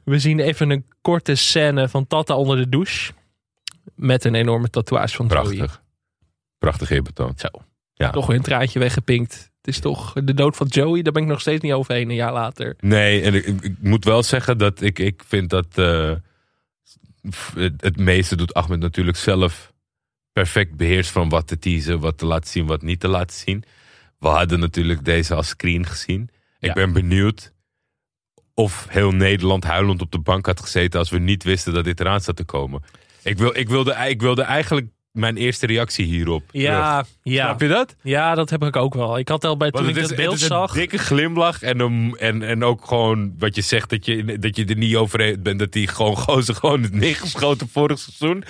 We 0.03 0.19
zien 0.19 0.39
even 0.39 0.69
een 0.69 0.85
korte 1.01 1.35
scène 1.35 1.89
van 1.89 2.07
Tata 2.07 2.35
onder 2.35 2.57
de 2.57 2.69
douche. 2.69 3.13
Met 3.95 4.23
een 4.23 4.35
enorme 4.35 4.69
tatoeage 4.69 5.15
van 5.15 5.27
Joey. 5.27 5.41
Prachtig. 5.41 5.81
Prachtig 6.57 6.89
eerbetoon. 6.89 7.33
Zo. 7.35 7.47
Ja. 7.93 8.09
Toch 8.09 8.27
weer 8.27 8.35
een 8.35 8.43
traantje 8.43 8.79
weggepinkt. 8.79 9.51
Het 9.61 9.73
is 9.73 9.79
toch 9.79 10.13
de 10.13 10.33
dood 10.33 10.55
van 10.55 10.67
Joey. 10.67 11.01
Daar 11.01 11.13
ben 11.13 11.21
ik 11.21 11.27
nog 11.27 11.41
steeds 11.41 11.61
niet 11.61 11.73
overheen 11.73 12.09
een 12.09 12.15
jaar 12.15 12.33
later. 12.33 12.75
Nee, 12.79 13.21
en 13.21 13.33
ik, 13.33 13.45
ik 13.45 13.75
moet 13.79 14.05
wel 14.05 14.23
zeggen 14.23 14.57
dat 14.57 14.81
ik, 14.81 14.99
ik 14.99 15.21
vind 15.27 15.49
dat 15.49 15.67
eh, 15.75 16.11
het, 17.55 17.81
het 17.81 17.97
meeste 17.97 18.35
doet 18.35 18.53
Ahmed 18.53 18.79
natuurlijk 18.79 19.17
zelf 19.17 19.72
perfect 20.33 20.75
beheerst 20.75 21.11
van 21.11 21.29
wat 21.29 21.47
te 21.47 21.59
teasen, 21.59 21.99
wat 21.99 22.17
te 22.17 22.25
laten 22.25 22.49
zien, 22.49 22.65
wat 22.65 22.81
niet 22.81 22.99
te 22.99 23.07
laten 23.07 23.35
zien. 23.37 23.63
We 24.19 24.27
hadden 24.27 24.59
natuurlijk 24.59 25.05
deze 25.05 25.33
als 25.35 25.47
screen 25.47 25.85
gezien. 25.85 26.29
Ik 26.59 26.67
Ja. 26.67 26.73
ben 26.73 26.93
benieuwd 26.93 27.53
of 28.53 28.85
heel 28.89 29.11
Nederland 29.11 29.63
huilend 29.63 30.01
op 30.01 30.11
de 30.11 30.19
bank 30.19 30.45
had 30.45 30.59
gezeten 30.59 30.99
als 30.99 31.09
we 31.09 31.19
niet 31.19 31.43
wisten 31.43 31.73
dat 31.73 31.83
dit 31.83 31.99
eraan 31.99 32.21
zat 32.21 32.35
te 32.35 32.43
komen. 32.43 32.83
Ik, 33.23 33.37
wil, 33.37 33.55
ik, 33.57 33.69
wilde, 33.69 33.95
ik 34.07 34.21
wilde 34.21 34.41
eigenlijk 34.41 34.87
mijn 35.11 35.37
eerste 35.37 35.65
reactie 35.65 36.05
hierop. 36.05 36.43
terug. 36.47 36.65
Ja, 36.67 37.05
ja. 37.23 37.45
Snap 37.45 37.61
je 37.61 37.67
dat? 37.67 37.95
ja, 38.01 38.35
dat 38.35 38.49
heb 38.49 38.63
ik 38.63 38.75
ook 38.75 38.93
wel. 38.93 39.17
Ik 39.17 39.27
had 39.27 39.43
al 39.45 39.57
bij 39.57 39.71
toen 39.71 39.81
ik 39.89 39.95
het 39.95 40.03
is, 40.03 40.07
dat 40.07 40.17
beeld 40.17 40.31
het 40.33 40.41
is 40.41 40.47
zag. 40.47 40.73
een 40.73 40.79
dikke 40.79 40.97
glimlach 40.97 41.61
en, 41.61 41.79
een, 41.79 42.15
en, 42.19 42.41
en 42.43 42.63
ook 42.63 42.85
gewoon 42.87 43.33
wat 43.37 43.55
je 43.55 43.61
zegt 43.61 43.89
dat 43.89 44.05
je, 44.05 44.39
dat 44.39 44.55
je 44.55 44.65
er 44.65 44.75
niet 44.77 44.95
over 44.95 45.41
bent. 45.41 45.59
Dat 45.59 45.71
die 45.71 45.87
gewoon 45.87 46.15
gozer 46.27 46.55
gewoon 46.55 46.87
neergeschoten 46.91 47.69
vorig 47.69 47.99
seizoen. 47.99 48.43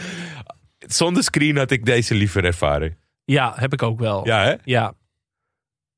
Zonder 0.87 1.23
screen 1.23 1.57
had 1.57 1.71
ik 1.71 1.85
deze 1.85 2.15
liever 2.15 2.45
ervaren. 2.45 2.97
Ja, 3.25 3.53
heb 3.55 3.73
ik 3.73 3.83
ook 3.83 3.99
wel. 3.99 4.25
Ja 4.27 4.43
hè? 4.43 4.53
Ja. 4.63 4.93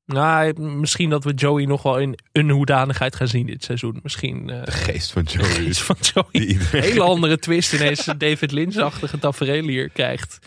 Nou, 0.04 0.60
misschien 0.60 1.10
dat 1.10 1.24
we 1.24 1.32
Joey 1.34 1.64
nog 1.64 1.82
wel 1.82 1.98
in 1.98 2.18
een 2.32 2.50
hoedanigheid 2.50 3.16
gaan 3.16 3.28
zien 3.28 3.46
dit 3.46 3.64
seizoen. 3.64 4.00
Misschien 4.02 4.50
eh 4.50 4.64
De 4.64 4.70
geest 4.70 5.12
van 5.12 5.22
Joey. 5.22 5.60
iets 5.64 5.82
van 5.82 5.96
Joey. 6.00 6.26
Iedereen- 6.46 6.82
hele 6.82 7.02
andere 7.02 7.38
twist 7.38 7.72
ineens 7.72 8.06
een 8.06 8.18
David 8.18 8.52
Lynch-achtige 8.52 9.18
tafereel 9.18 9.62
hier 9.62 9.88
krijgt. 9.88 10.38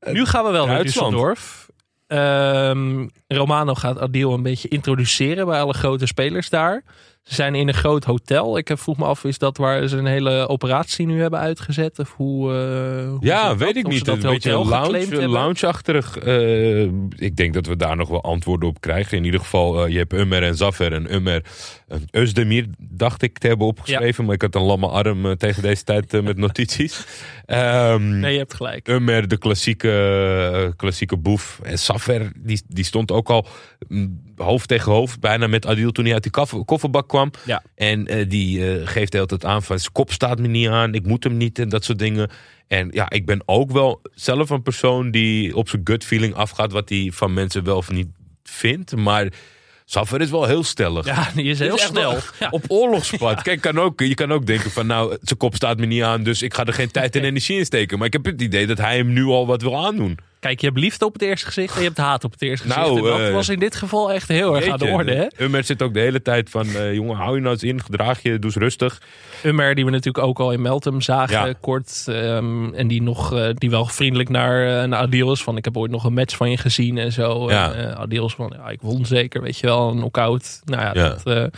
Nu 0.00 0.24
gaan 0.26 0.44
we 0.44 0.50
wel 0.50 0.66
naar. 0.66 0.84
Düsseldorf. 0.86 1.66
Ehm, 2.06 3.06
Romano 3.28 3.74
gaat 3.74 3.98
Adil 3.98 4.32
een 4.32 4.42
beetje 4.42 4.68
introduceren 4.68 5.46
bij 5.46 5.60
alle 5.60 5.74
grote 5.74 6.06
spelers 6.06 6.48
daar. 6.48 6.82
Ze 7.28 7.34
zijn 7.34 7.54
in 7.54 7.68
een 7.68 7.74
groot 7.74 8.04
hotel. 8.04 8.58
Ik 8.58 8.68
heb- 8.68 8.78
vroeg 8.80 8.96
me 8.96 9.04
af, 9.04 9.24
is 9.24 9.38
dat 9.38 9.56
waar 9.56 9.88
ze 9.88 9.96
een 9.96 10.06
hele 10.06 10.48
operatie 10.48 11.06
nu 11.06 11.20
hebben 11.20 11.38
uitgezet? 11.40 11.98
Of 11.98 12.14
hoe, 12.16 12.52
eh, 12.52 13.08
hoe 13.08 13.16
Ja, 13.20 13.48
dat? 13.48 13.56
weet 13.58 13.76
ik 13.76 13.86
niet. 13.88 14.04
dat 14.04 14.22
Een 14.24 14.30
beetje 14.30 14.50
lounge, 14.50 15.28
lounge-achtig. 15.28 16.16
eh, 16.18 16.82
ik 17.16 17.36
denk 17.36 17.54
dat 17.54 17.66
we 17.66 17.76
daar 17.76 17.96
nog 17.96 18.08
wel 18.08 18.22
antwoorden 18.22 18.68
op 18.68 18.80
krijgen. 18.80 19.16
In 19.18 19.24
ieder 19.24 19.40
geval, 19.40 19.84
eh, 19.84 19.92
je 19.92 19.98
hebt 19.98 20.12
Ummer 20.12 20.42
en 20.42 20.54
Zaffer. 20.56 20.92
En 20.92 21.14
Ummer, 21.14 21.42
en 21.88 22.02
Özdemir 22.26 22.64
dacht 22.78 23.22
ik 23.22 23.38
te 23.38 23.46
hebben 23.46 23.66
opgeschreven. 23.66 24.24
Maar 24.24 24.34
ik 24.34 24.42
had 24.42 24.54
een 24.54 24.62
lamme 24.62 24.86
arm 24.88 25.26
eh, 25.26 25.32
tegen 25.32 25.62
deze 25.62 25.84
tijd 25.84 26.14
eh, 26.14 26.22
met 26.22 26.36
notities. 26.36 27.04
Ehm 27.46 28.18
Nee, 28.18 28.32
je 28.32 28.38
hebt 28.38 28.54
gelijk. 28.54 28.88
Ummer, 28.88 29.28
de 29.28 29.38
klassieke, 29.38 29.90
eh, 30.64 30.76
klassieke 30.76 31.16
boef. 31.16 31.60
En 31.62 31.78
Saffer, 31.78 32.32
die, 32.36 32.62
die 32.68 32.84
stond 32.84 33.10
ook 33.12 33.28
al 33.30 33.46
mm, 33.88 34.20
hoofd 34.38 34.68
tegen 34.68 34.92
hoofd. 34.92 35.20
Bijna 35.20 35.46
met 35.46 35.66
Adil 35.66 35.90
toen 35.92 36.04
hij 36.04 36.14
uit 36.14 36.22
die 36.22 36.32
koffer- 36.32 36.64
kofferbak 36.64 37.08
kwam. 37.08 37.30
Ja. 37.44 37.62
En 37.74 38.06
eh, 38.06 38.28
die 38.28 38.72
eh, 38.72 38.86
geeft 38.86 39.10
de 39.12 39.16
hele 39.16 39.28
tijd 39.28 39.44
aan 39.44 39.62
van 39.62 39.78
zijn 39.78 39.92
kop 39.92 40.12
staat 40.12 40.38
me 40.38 40.48
niet 40.48 40.68
aan. 40.68 40.94
Ik 40.94 41.06
moet 41.06 41.24
hem 41.24 41.36
niet 41.36 41.58
en 41.58 41.68
dat 41.68 41.84
soort 41.84 41.98
dingen. 41.98 42.30
En 42.66 42.88
ja, 42.92 43.10
ik 43.10 43.26
ben 43.26 43.42
ook 43.46 43.70
wel 43.70 44.00
zelf 44.14 44.50
een 44.50 44.62
persoon 44.62 45.10
die 45.10 45.56
op 45.56 45.68
zijn 45.68 45.80
gut 45.84 46.04
feeling 46.04 46.34
afgaat. 46.34 46.72
Wat 46.72 46.88
hij 46.88 47.10
van 47.14 47.34
mensen 47.34 47.64
wel 47.64 47.76
of 47.76 47.90
niet 47.90 48.08
vindt. 48.42 48.96
Maar 48.96 49.28
Saffer 49.84 50.20
is 50.20 50.30
wel 50.30 50.44
heel 50.44 50.62
stellig. 50.64 51.06
Ja, 51.06 51.28
die 51.34 51.44
is 51.44 51.58
heel 51.58 51.74
is 51.74 51.82
snel. 51.82 52.10
wel 52.10 52.20
Ja. 52.40 52.48
Op 52.50 52.64
oorlogspad. 52.68 53.42
Kijk, 53.48 53.60
kan 53.60 53.78
ook, 53.78 54.00
je 54.00 54.14
kan 54.14 54.32
ook 54.32 54.46
denken 54.46 54.70
van 54.70 54.86
nou, 54.86 55.16
zijn 55.22 55.38
kop 55.38 55.54
staat 55.54 55.78
me 55.78 55.86
niet 55.86 56.02
aan. 56.02 56.22
Dus 56.22 56.42
ik 56.42 56.54
ga 56.54 56.64
er 56.64 56.72
geen 56.72 56.90
tijd 56.90 57.16
en 57.16 57.24
energie 57.30 57.58
in 57.58 57.64
steken. 57.64 57.98
Maar 57.98 58.06
ik 58.06 58.12
heb 58.12 58.24
het 58.24 58.42
idee 58.42 58.66
dat 58.66 58.78
hij 58.78 58.96
hem 58.96 59.12
nu 59.12 59.24
al 59.24 59.46
wat 59.46 59.62
wil 59.62 59.86
aandoen. 59.86 60.18
Kijk, 60.40 60.60
je 60.60 60.66
hebt 60.66 60.78
liefde 60.78 61.04
op 61.04 61.12
het 61.12 61.22
eerste 61.22 61.46
gezicht 61.46 61.74
en 61.74 61.80
je 61.80 61.86
hebt 61.86 61.98
haat 61.98 62.24
op 62.24 62.32
het 62.32 62.42
eerste 62.42 62.66
gezicht. 62.66 62.86
Nou, 62.86 62.96
en 62.98 63.04
dat 63.04 63.20
eh, 63.28 63.32
was 63.32 63.48
in 63.48 63.58
dit 63.58 63.76
geval 63.76 64.12
echt 64.12 64.28
heel 64.28 64.56
erg 64.56 64.68
aan 64.68 64.78
de 64.78 64.86
orde. 64.86 65.14
Hè? 65.14 65.44
Ummer 65.44 65.64
zit 65.64 65.82
ook 65.82 65.94
de 65.94 66.00
hele 66.00 66.22
tijd 66.22 66.50
van, 66.50 66.66
eh, 66.66 66.94
jongen, 66.94 67.16
hou 67.16 67.34
je 67.34 67.40
nou 67.40 67.52
eens 67.52 67.62
in, 67.62 67.82
gedraag 67.82 68.22
je, 68.22 68.30
doe 68.38 68.44
eens 68.44 68.56
rustig. 68.56 69.02
Ummer, 69.44 69.74
die 69.74 69.84
we 69.84 69.90
natuurlijk 69.90 70.24
ook 70.26 70.38
al 70.40 70.52
in 70.52 70.62
Meltem 70.62 71.00
zagen, 71.00 71.46
Ja. 71.46 71.54
kort. 71.60 72.04
ehm, 72.06 72.74
en 72.74 72.88
die, 72.88 73.02
nog, 73.02 73.34
eh, 73.34 73.48
die 73.54 73.70
wel 73.70 73.86
vriendelijk 73.86 74.28
naar, 74.28 74.88
naar 74.88 75.00
Adil 75.00 75.32
is. 75.32 75.42
Van, 75.42 75.56
ik 75.56 75.64
heb 75.64 75.76
ooit 75.76 75.90
nog 75.90 76.04
een 76.04 76.12
match 76.14 76.36
van 76.36 76.50
je 76.50 76.56
gezien 76.56 76.98
en 76.98 77.12
zo. 77.12 77.50
Ja. 77.50 77.72
En, 77.72 77.96
Adil 77.96 78.26
is 78.26 78.34
van, 78.34 78.52
ja, 78.56 78.68
ik 78.68 78.80
won 78.80 79.06
zeker, 79.06 79.42
weet 79.42 79.58
je 79.58 79.66
wel, 79.66 79.88
een 79.90 79.96
knockout. 79.96 80.60
Nou 80.64 80.82
ja, 80.82 80.90
Ja. 80.94 81.16
Dat, 81.24 81.50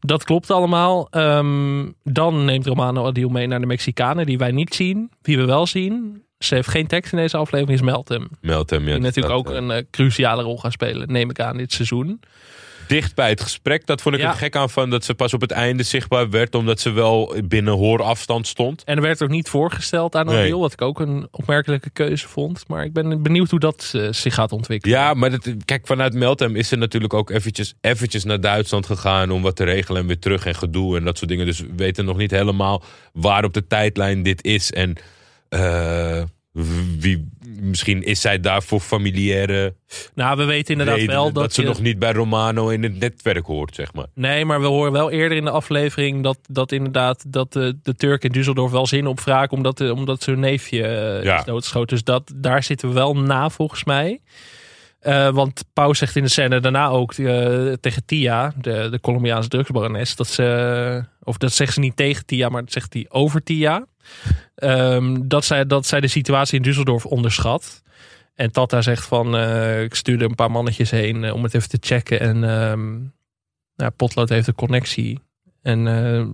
dat 0.00 0.24
klopt 0.24 0.50
allemaal. 0.50 1.08
Ehm, 1.10 1.86
dan 2.04 2.44
neemt 2.44 2.66
Romano 2.66 3.06
Adil 3.06 3.28
mee 3.28 3.46
naar 3.46 3.60
de 3.60 3.66
Mexicanen, 3.66 4.26
die 4.26 4.38
wij 4.38 4.50
niet 4.50 4.74
zien. 4.74 5.10
Wie 5.22 5.36
we 5.38 5.44
wel 5.44 5.66
zien. 5.66 6.22
Ze 6.44 6.54
heeft 6.54 6.68
geen 6.68 6.86
tekst 6.86 7.12
in 7.12 7.18
deze 7.18 7.36
aflevering, 7.36 7.78
is 7.78 7.84
Meltem. 7.84 8.28
Meld 8.40 8.70
hem. 8.70 8.86
Ja, 8.86 8.92
Die 8.92 9.02
natuurlijk 9.02 9.34
ook 9.34 9.50
eh, 9.50 9.56
een 9.56 9.70
eh, 9.70 9.82
cruciale 9.90 10.42
rol 10.42 10.58
gaan 10.58 10.72
spelen, 10.72 11.12
neem 11.12 11.30
ik 11.30 11.40
aan, 11.40 11.56
dit 11.56 11.72
seizoen. 11.72 12.20
dicht 12.86 13.14
bij 13.14 13.28
het 13.28 13.40
gesprek. 13.40 13.86
Dat 13.86 14.02
vond 14.02 14.14
ik 14.14 14.20
Ja. 14.20 14.28
er 14.30 14.36
gek 14.36 14.56
aan 14.56 14.70
van 14.70 14.90
dat 14.90 15.04
ze 15.04 15.14
pas 15.14 15.34
op 15.34 15.40
het 15.40 15.50
einde 15.50 15.82
zichtbaar 15.82 16.30
werd. 16.30 16.54
Omdat 16.54 16.80
ze 16.80 16.90
wel 16.90 17.34
binnen 17.44 17.74
hoorafstand 17.74 18.46
stond. 18.46 18.84
En 18.84 18.96
er 18.96 19.02
werd 19.02 19.22
ook 19.22 19.28
niet 19.28 19.48
voorgesteld 19.48 20.16
aan 20.16 20.26
Nee. 20.26 20.56
Wat 20.56 20.72
ik 20.72 20.82
ook 20.82 21.00
een 21.00 21.28
opmerkelijke 21.30 21.90
keuze 21.90 22.28
vond. 22.28 22.68
Maar 22.68 22.84
ik 22.84 22.92
ben 22.92 23.22
benieuwd 23.22 23.50
hoe 23.50 23.60
dat 23.60 23.90
eh, 23.94 24.08
zich 24.10 24.34
gaat 24.34 24.52
ontwikkelen. 24.52 24.96
Ja, 24.98 25.14
maar 25.14 25.30
dat, 25.30 25.48
kijk, 25.64 25.86
vanuit 25.86 26.14
Meltem 26.14 26.56
is 26.56 26.68
ze 26.68 26.76
natuurlijk 26.76 27.14
ook 27.14 27.30
eventjes, 27.30 27.74
eventjes 27.80 28.24
naar 28.24 28.40
Duitsland 28.40 28.86
gegaan 28.86 29.30
om 29.30 29.42
wat 29.42 29.56
te 29.56 29.64
regelen 29.64 30.00
en 30.00 30.06
weer 30.06 30.18
terug 30.18 30.46
en 30.46 30.54
gedoe 30.54 30.96
en 30.96 31.04
dat 31.04 31.18
soort 31.18 31.30
dingen. 31.30 31.46
Dus 31.46 31.60
we 31.60 31.68
weten 31.76 32.04
nog 32.04 32.16
niet 32.16 32.30
helemaal 32.30 32.82
waar 33.12 33.44
op 33.44 33.54
de 33.54 33.66
tijdlijn 33.66 34.22
dit 34.22 34.44
is. 34.44 34.72
En 34.72 34.96
eh, 35.50 36.22
wie, 36.98 37.28
misschien 37.60 38.02
is 38.02 38.20
zij 38.20 38.40
daarvoor 38.40 38.80
familiaire 38.80 39.74
Nou, 40.14 40.36
we 40.36 40.44
weten 40.44 40.78
inderdaad 40.78 41.04
wel 41.06 41.24
dat, 41.24 41.34
dat, 41.34 41.52
ze 41.54 41.60
je- 41.60 41.66
nog 41.66 41.80
niet 41.80 41.98
bij 41.98 42.12
Romano 42.12 42.68
in 42.68 42.82
het 42.82 42.98
netwerk 42.98 43.46
hoort, 43.46 43.74
zeg 43.74 43.92
maar. 43.92 44.06
Nee, 44.14 44.44
maar 44.44 44.60
we 44.60 44.66
horen 44.66 44.92
wel 44.92 45.10
eerder 45.10 45.36
in 45.38 45.44
de 45.44 45.50
aflevering 45.50 46.22
dat, 46.22 46.38
dat 46.48 46.72
inderdaad 46.72 47.32
dat 47.32 47.52
de, 47.52 47.78
de 47.82 47.94
Turk 47.94 48.24
in 48.24 48.32
Düsseldorf 48.32 48.72
wel 48.72 48.86
zin 48.86 49.06
op 49.06 49.20
vragen 49.20 49.50
omdat, 49.56 49.78
de, 49.78 49.94
omdat 49.94 50.22
zijn 50.22 50.40
neefje 50.40 50.82
eh, 50.86 51.24
Ja. 51.24 51.38
is 51.38 51.44
doodgeschoten. 51.44 51.88
Dus 51.96 52.04
dat, 52.04 52.32
daar 52.36 52.62
zitten 52.62 52.88
we 52.88 52.94
wel 52.94 53.16
na 53.16 53.48
volgens 53.50 53.84
mij. 53.84 54.20
Eh, 55.00 55.28
want 55.28 55.64
Pauw 55.72 55.92
zegt 55.92 56.16
in 56.16 56.22
de 56.22 56.28
scène 56.28 56.60
daarna 56.60 56.88
ook 56.88 57.12
eh, 57.12 57.72
tegen 57.80 58.04
Tia, 58.04 58.52
de, 58.60 58.88
de 58.90 59.00
Colombiaanse 59.00 59.48
drugsbarones, 59.48 60.16
dat 60.16 60.26
ze, 60.26 61.04
of 61.22 61.36
dat 61.36 61.52
zegt 61.52 61.72
ze 61.74 61.80
niet 61.80 61.96
tegen 61.96 62.26
Tia, 62.26 62.48
maar 62.48 62.62
dat 62.62 62.72
zegt 62.72 62.92
hij 62.92 63.06
over 63.08 63.42
Tia. 63.42 63.86
Ehm, 64.54 65.16
dat, 65.22 65.44
zij, 65.44 65.66
dat 65.66 65.86
zij 65.86 66.00
de 66.00 66.08
situatie 66.08 66.60
in 66.60 66.72
Düsseldorf 66.72 67.02
onderschat. 67.02 67.82
En 68.34 68.52
Tata 68.52 68.82
zegt 68.82 69.06
van, 69.06 69.36
eh, 69.36 69.82
ik 69.82 69.94
stuurde 69.94 70.24
een 70.24 70.34
paar 70.34 70.50
mannetjes 70.50 70.90
heen 70.90 71.24
eh, 71.24 71.34
om 71.34 71.42
het 71.42 71.54
even 71.54 71.68
te 71.68 71.78
checken. 71.80 72.20
En 72.20 72.40
nou, 73.76 73.90
Potlood 73.96 74.28
heeft 74.28 74.46
een 74.46 74.54
connectie. 74.54 75.20
En 75.62 75.86
eh, 75.86 76.26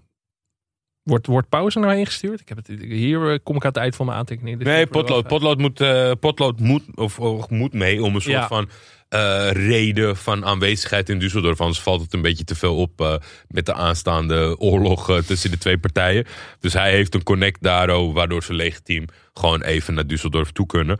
wordt, 1.06 1.26
wordt 1.26 1.48
pauze 1.48 1.78
nou 1.78 1.94
heen 1.94 2.06
gestuurd? 2.06 2.40
Ik 2.40 2.48
heb 2.48 2.56
het, 2.56 2.66
hier 2.80 3.30
eh, 3.32 3.38
kom 3.42 3.56
ik 3.56 3.62
aan 3.62 3.68
het 3.68 3.78
eind 3.78 3.96
van 3.96 4.06
mijn 4.06 4.18
aantekeningen. 4.18 4.58
Dus 4.58 4.68
Nee, 4.68 4.86
potlood, 4.86 5.16
even- 5.18 5.28
potlood, 5.28 5.58
moet, 5.58 5.80
eh, 5.80 6.10
potlood 6.20 6.60
moet, 6.60 6.82
of, 6.94 7.18
of 7.18 7.50
moet 7.50 7.72
mee 7.72 8.02
om 8.02 8.14
een 8.14 8.20
soort 8.20 8.34
Ja. 8.34 8.46
van 8.46 8.68
eh, 9.08 9.50
reden 9.52 10.16
van 10.16 10.44
aanwezigheid 10.44 11.08
in 11.08 11.20
Düsseldorf. 11.20 11.56
Anders 11.56 11.80
valt 11.80 12.00
het 12.00 12.12
een 12.14 12.22
beetje 12.22 12.44
te 12.44 12.54
veel 12.54 12.76
op 12.76 13.00
eh, 13.00 13.14
met 13.48 13.66
de 13.66 13.74
aanstaande 13.74 14.58
oorlog 14.58 15.10
eh, 15.10 15.16
tussen 15.18 15.50
de 15.50 15.58
twee 15.58 15.78
partijen. 15.78 16.24
Dus 16.60 16.72
hij 16.72 16.90
heeft 16.90 17.14
een 17.14 17.22
connect 17.22 17.62
daarover, 17.62 18.14
waardoor 18.14 18.42
ze 18.42 18.54
legitiem 18.54 19.04
gewoon 19.34 19.62
even 19.62 19.94
naar 19.94 20.04
Düsseldorf 20.06 20.52
toe 20.52 20.66
kunnen. 20.66 20.98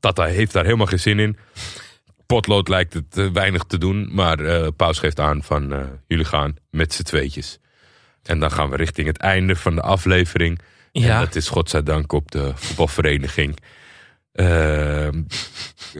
Tata 0.00 0.24
heeft 0.24 0.52
daar 0.52 0.64
helemaal 0.64 0.86
geen 0.86 1.00
zin 1.00 1.18
in. 1.18 1.36
Potlood 2.26 2.68
lijkt 2.68 2.94
het 2.94 3.16
eh, 3.18 3.26
weinig 3.32 3.62
te 3.64 3.78
doen, 3.78 4.08
maar 4.12 4.38
eh 4.40 4.66
Paus 4.76 4.98
geeft 4.98 5.20
aan 5.20 5.42
van 5.42 5.72
eh, 5.72 5.80
jullie 6.06 6.24
gaan 6.24 6.56
met 6.70 6.92
z'n 6.94 7.02
tweetjes. 7.02 7.58
En 8.28 8.38
dan 8.40 8.50
gaan 8.50 8.70
we 8.70 8.76
richting 8.76 9.06
het 9.06 9.18
einde 9.18 9.56
van 9.56 9.74
de 9.74 9.80
aflevering. 9.80 10.58
Ja. 10.92 11.14
En 11.14 11.24
dat 11.24 11.34
is 11.34 11.48
godzijdank 11.48 12.12
op 12.12 12.30
de 12.30 12.52
voetbalvereniging. 12.54 13.56
Ehm 14.32 15.22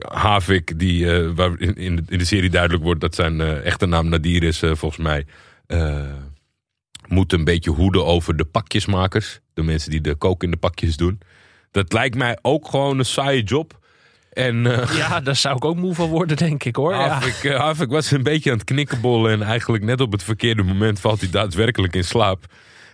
Havik, 0.01 0.79
die, 0.79 1.11
eh, 1.11 1.29
waar 1.35 1.59
in, 1.59 1.75
in, 1.75 2.05
de, 2.07 2.25
serie 2.25 2.49
duidelijk 2.49 2.83
wordt 2.83 3.01
dat 3.01 3.15
zijn 3.15 3.41
eh, 3.41 3.65
echte 3.65 3.85
naam 3.85 4.09
Nadir 4.09 4.43
is, 4.43 4.61
eh, 4.61 4.75
volgens 4.75 5.01
mij. 5.01 5.25
moet 7.07 7.33
een 7.33 7.43
beetje 7.43 7.71
hoeden 7.71 8.05
over 8.05 8.37
de 8.37 8.45
pakjesmakers. 8.45 9.39
De 9.53 9.63
mensen 9.63 9.91
die 9.91 10.01
de 10.01 10.15
kook 10.15 10.43
in 10.43 10.51
de 10.51 10.57
pakjes 10.57 10.97
doen. 10.97 11.19
Dat 11.71 11.93
lijkt 11.93 12.15
mij 12.15 12.37
ook 12.41 12.67
gewoon 12.67 12.99
een 12.99 13.05
saaie 13.05 13.43
job. 13.43 13.78
En 14.39 14.65
eh, 14.65 14.97
Ja, 14.97 15.19
daar 15.19 15.35
zou 15.35 15.55
ik 15.55 15.65
ook 15.65 15.75
moe 15.75 15.95
van 15.95 16.09
worden, 16.09 16.37
denk 16.37 16.63
ik 16.63 16.75
hoor. 16.75 16.93
Ja. 16.93 17.07
Havik, 17.07 17.43
eh, 17.43 17.59
Havik 17.59 17.89
was 17.89 18.11
een 18.11 18.23
beetje 18.23 18.51
aan 18.51 18.57
het 18.57 18.65
knikkenbollen. 18.65 19.31
En 19.31 19.41
eigenlijk 19.41 19.83
net 19.83 20.01
op 20.01 20.11
het 20.11 20.23
verkeerde 20.23 20.63
moment 20.63 20.99
valt 20.99 21.19
hij 21.19 21.29
daadwerkelijk 21.29 21.95
in 21.95 22.03
slaap. 22.03 22.45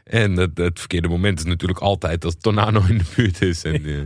En 0.05 0.37
het, 0.37 0.57
het 0.57 0.79
verkeerde 0.79 1.07
moment 1.07 1.39
is 1.39 1.45
natuurlijk 1.45 1.79
altijd 1.79 2.25
als 2.25 2.35
Tornado 2.39 2.83
in 2.87 2.97
de 2.97 3.03
buurt 3.15 3.41
is. 3.41 3.63
En 3.63 3.85
eh, 3.85 4.01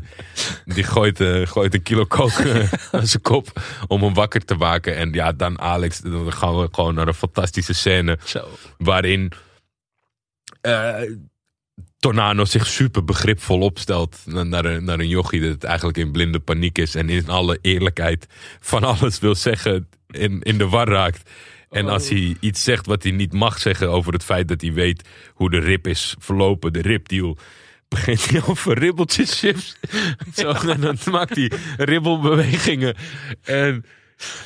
die 0.75 0.83
gooit, 0.83 1.19
eh, 1.19 1.47
gooit 1.47 1.73
een 1.73 1.83
kilo 1.83 2.05
kook 2.05 2.31
eh, 2.31 2.73
aan 2.91 3.07
zijn 3.07 3.21
kop 3.21 3.61
om 3.87 4.03
hem 4.03 4.13
wakker 4.13 4.45
te 4.45 4.55
maken. 4.55 4.95
En 4.95 5.11
ja, 5.11 5.31
dan 5.31 5.59
Alex, 5.59 5.99
dan 5.99 6.33
gaan 6.33 6.59
we 6.59 6.67
gewoon 6.71 6.95
naar 6.95 7.07
een 7.07 7.13
fantastische 7.13 7.73
scène. 7.73 8.17
Zo. 8.25 8.47
Waarin 8.77 9.31
eh, 10.61 11.01
Tornado 11.99 12.45
zich 12.45 12.67
super 12.67 13.05
begripvol 13.05 13.59
opstelt 13.59 14.17
naar 14.25 14.65
een, 14.65 14.83
naar 14.83 14.99
een 14.99 15.07
jochie 15.07 15.41
dat 15.41 15.63
eigenlijk 15.63 15.97
in 15.97 16.11
blinde 16.11 16.39
paniek 16.39 16.77
is. 16.77 16.95
En 16.95 17.09
in 17.09 17.29
alle 17.29 17.59
eerlijkheid 17.61 18.27
van 18.59 18.83
alles 18.83 19.19
wil 19.19 19.35
zeggen 19.35 19.89
in, 20.07 20.41
in 20.41 20.57
de 20.57 20.67
war 20.67 20.87
raakt. 20.87 21.29
En 21.69 21.85
Oh. 21.85 21.91
als 21.91 22.09
hij 22.09 22.35
iets 22.39 22.63
zegt 22.63 22.85
wat 22.85 23.03
hij 23.03 23.11
niet 23.11 23.33
mag 23.33 23.59
zeggen 23.59 23.89
over 23.89 24.13
het 24.13 24.23
feit 24.23 24.47
dat 24.47 24.61
hij 24.61 24.73
weet 24.73 25.07
hoe 25.33 25.49
de 25.49 25.59
rip 25.59 25.87
is 25.87 26.15
verlopen, 26.19 26.73
de 26.73 26.81
ripdeal, 26.81 27.37
begint 27.87 28.29
hij 28.29 28.41
over 28.47 28.77
ribbeltjes 28.77 29.39
chips. 29.39 29.75
Zo, 30.35 30.51
en 30.51 30.81
dan 30.81 30.97
maakt 31.11 31.35
hij 31.35 31.51
ribbelbewegingen. 31.77 32.95
En 33.43 33.85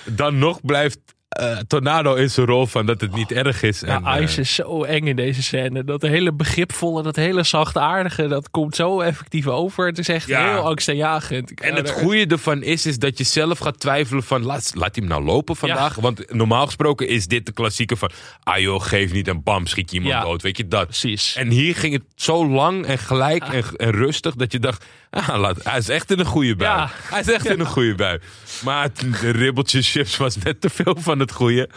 dan 0.05 0.37
nog 0.37 0.61
blijft 0.61 0.99
eh, 1.33 1.57
Tornado 1.67 2.13
in 2.15 2.29
zijn 2.29 2.45
rol 2.45 2.65
van 2.65 2.85
dat 2.85 3.01
het 3.01 3.15
niet 3.15 3.31
erg 3.31 3.61
is. 3.63 3.79
Ja, 3.79 3.87
en, 3.95 4.05
eh, 4.05 4.21
Ice 4.23 4.41
is 4.41 4.53
zo 4.55 4.83
eng 4.83 5.05
in 5.07 5.15
deze 5.15 5.43
scène. 5.43 5.83
Dat 5.83 6.01
hele 6.01 6.33
begripvolle, 6.33 7.03
dat 7.03 7.15
hele 7.15 7.43
zachtaardige, 7.43 8.27
dat 8.27 8.49
komt 8.49 8.75
zo 8.75 8.99
effectief 8.99 9.47
over. 9.47 9.85
Het 9.85 9.97
is 9.97 10.07
echt 10.07 10.27
Ja. 10.27 10.51
heel 10.53 10.61
angstaanjagend. 10.63 11.51
Ik 11.51 11.59
En 11.59 11.75
het 11.75 11.89
er- 11.89 11.95
goede 11.95 12.25
ervan 12.27 12.63
is, 12.63 12.85
is 12.85 12.97
dat 12.99 13.17
je 13.17 13.23
zelf 13.23 13.59
gaat 13.59 13.79
twijfelen 13.79 14.23
van... 14.23 14.43
laat, 14.43 14.71
laat 14.75 14.95
hij 14.95 15.05
hem 15.05 15.07
nou 15.07 15.23
lopen 15.23 15.55
vandaag? 15.55 15.95
Want 15.95 16.33
normaal 16.33 16.65
gesproken 16.65 17.07
is 17.07 17.27
dit 17.27 17.45
de 17.45 17.51
klassieke 17.51 17.95
van... 17.97 18.09
ah 18.43 18.59
joh, 18.59 18.81
geef 18.81 19.13
niet 19.13 19.27
en 19.27 19.43
bam, 19.43 19.65
schiet 19.67 19.91
je 19.91 19.99
iemand 19.99 20.23
dood. 20.25 20.41
Weet 20.41 20.57
je 20.57 20.67
dat? 20.67 20.85
Precies. 20.85 21.35
En 21.35 21.49
hier 21.49 21.75
ging 21.75 21.93
het 21.93 22.03
zo 22.15 22.47
lang 22.47 22.85
en 22.85 22.97
gelijk 22.97 23.43
en, 23.43 23.63
en 23.77 23.91
rustig... 23.91 24.35
dat 24.35 24.51
je 24.51 24.59
dacht, 24.59 24.85
ah, 25.13 25.39
laat, 25.39 25.63
hij 25.63 25.77
is 25.77 25.89
echt 25.89 26.11
in 26.11 26.19
een 26.19 26.25
goede 26.25 26.55
bui. 26.55 26.71
Ja. 26.77 26.89
Hij 27.09 27.19
is 27.19 27.31
echt 27.31 27.45
in 27.49 27.59
een 27.59 27.65
goede 27.65 27.95
bui. 27.95 28.19
Maar 28.63 28.83
het- 28.83 29.05
de 29.21 29.29
ribbeltjes 29.29 29.91
chips 29.91 30.17
was 30.17 30.37
net 30.37 30.61
te 30.61 30.69
veel 30.69 30.95
van 30.99 31.19
het 31.19 31.31
goede. 31.31 31.69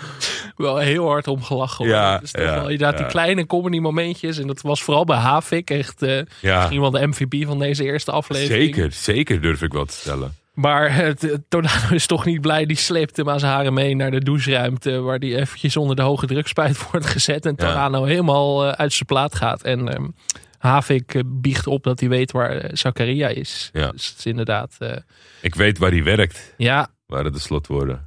wel 0.56 0.76
heel 0.78 1.06
hard 1.08 1.28
om 1.28 1.42
gelachen. 1.42 1.84
hoor. 1.84 1.94
Ja, 1.94 2.18
toch 2.18 2.28
ja, 2.42 2.54
wel 2.54 2.68
inderdaad 2.68 2.96
die 2.96 3.06
kleine 3.06 3.46
comedy 3.46 3.78
momentjes. 3.78 4.38
En 4.38 4.46
dat 4.46 4.60
was 4.60 4.82
vooral 4.82 5.04
bij 5.04 5.16
Havik 5.18 5.70
echt 5.70 6.02
eh, 6.02 6.20
Ja, 6.40 6.56
misschien 6.58 6.80
wel 6.80 6.90
de 6.90 7.06
MVP 7.06 7.46
van 7.46 7.58
deze 7.58 7.84
eerste 7.84 8.10
aflevering. 8.10 8.74
zeker. 8.74 8.92
Zeker 8.92 9.40
durf 9.40 9.62
ik 9.62 9.72
wel 9.72 9.84
te 9.84 9.92
stellen. 9.94 10.34
Maar 10.54 10.94
het, 10.94 11.22
het 11.22 11.40
Tornado 11.48 11.94
is 11.94 12.06
toch 12.06 12.24
niet 12.24 12.40
blij. 12.40 12.66
Die 12.66 12.76
sleept 12.76 13.16
hem 13.16 13.30
aan 13.30 13.38
zijn 13.40 13.52
haren 13.52 13.74
mee 13.74 13.96
naar 13.96 14.10
de 14.10 14.20
doucheruimte. 14.20 15.00
Waar 15.00 15.18
die 15.18 15.36
eventjes 15.36 15.76
onder 15.76 15.96
de 15.96 16.02
hoge 16.02 16.26
drukspuit 16.26 16.78
wordt 16.90 17.06
gezet. 17.06 17.46
En 17.46 17.54
Ja. 17.56 17.64
Tornado 17.66 18.04
helemaal 18.04 18.64
eh, 18.66 18.72
uit 18.72 18.92
zijn 18.92 19.06
plaat 19.06 19.34
gaat. 19.34 19.62
En 19.62 19.88
ehm 19.94 20.04
Havik 20.66 21.14
eh, 21.14 21.22
biecht 21.26 21.66
op 21.66 21.82
dat 21.82 22.00
hij 22.00 22.08
weet 22.08 22.32
waar 22.32 22.50
eh, 22.50 22.70
Zakaria 22.72 23.28
is. 23.28 23.70
Ja. 23.72 23.90
Dus 23.90 24.08
het 24.08 24.18
is 24.18 24.26
inderdaad... 24.26 24.76
eh, 24.78 24.96
Ik 25.40 25.54
weet 25.54 25.78
waar 25.78 25.90
hij 25.90 26.02
werkt, 26.02 26.54
ja, 26.56 26.88
waren 27.06 27.32
de 27.32 27.38
slotwoorden. 27.38 28.04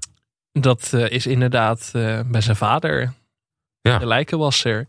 dat 0.51 0.93
is 0.93 1.28
inderdaad 1.28 1.89
bij 2.26 2.41
zijn 2.41 2.55
vader. 2.55 3.14
Ja. 3.82 3.97
De 3.97 4.05
lijkenwasser. 4.05 4.88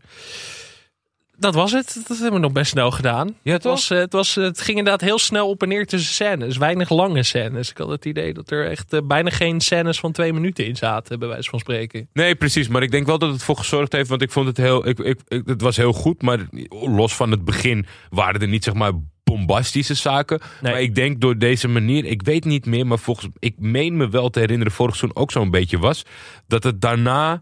Dat 1.41 1.53
was 1.55 1.71
het. 1.71 2.01
Dat 2.07 2.17
hebben 2.17 2.33
we 2.33 2.39
nog 2.45 2.51
best 2.51 2.71
snel 2.71 2.91
gedaan. 2.91 3.35
Ja, 3.41 3.53
Het, 3.53 3.63
was, 3.63 3.89
eh, 3.89 3.97
het, 3.97 4.13
was, 4.13 4.37
eh, 4.37 4.43
het 4.43 4.61
ging 4.61 4.77
inderdaad 4.77 5.01
heel 5.01 5.19
snel 5.19 5.49
op 5.49 5.61
en 5.61 5.67
neer 5.67 5.85
tussen 5.85 6.13
scènes. 6.13 6.57
Weinig 6.57 6.89
lange 6.89 7.23
scènes. 7.23 7.69
Ik 7.69 7.77
had 7.77 7.89
het 7.89 8.05
idee 8.05 8.33
dat 8.33 8.51
er 8.51 8.69
echt 8.69 8.93
eh, 8.93 8.99
bijna 9.03 9.29
geen 9.29 9.59
scènes 9.61 9.99
van 9.99 10.11
twee 10.11 10.33
minuten 10.33 10.65
in 10.65 10.75
zaten, 10.75 11.19
bij 11.19 11.27
wijze 11.27 11.49
van 11.49 11.59
spreken. 11.59 12.09
Nee, 12.13 12.35
precies. 12.35 12.67
Maar 12.67 12.83
ik 12.83 12.91
denk 12.91 13.05
wel 13.05 13.17
dat 13.19 13.31
het 13.31 13.43
voor 13.43 13.57
gezorgd 13.57 13.91
heeft. 13.91 14.09
Want 14.09 14.21
ik 14.21 14.31
vond 14.31 14.47
het 14.47 14.57
heel. 14.57 14.87
Ik, 14.87 14.99
ik, 14.99 15.19
ik- 15.27 15.41
het 15.47 15.61
was 15.61 15.77
heel 15.77 15.93
goed. 15.93 16.21
Maar 16.21 16.39
los 16.69 17.15
van 17.15 17.31
het 17.31 17.45
begin 17.45 17.85
waren 18.09 18.41
er 18.41 18.47
niet 18.47 18.63
zeg 18.63 18.73
maar 18.73 18.91
bombastische 19.23 19.93
zaken. 19.93 20.39
Nee. 20.61 20.71
Maar 20.71 20.81
ik 20.81 20.95
denk 20.95 21.21
door 21.21 21.37
deze 21.37 21.67
manier. 21.67 22.05
Ik 22.05 22.21
weet 22.21 22.45
niet 22.45 22.65
meer. 22.65 22.87
Maar 22.87 22.99
volgens. 22.99 23.27
Ik 23.39 23.55
meen 23.59 23.97
me 23.97 24.09
wel 24.09 24.29
te 24.29 24.39
herinneren. 24.39 24.73
Vorig 24.73 24.95
seizoen 24.95 25.21
ook 25.21 25.31
zo'n 25.31 25.49
beetje 25.51 25.77
was. 25.79 26.03
Dat 26.47 26.63
het 26.63 26.81
daarna. 26.81 27.41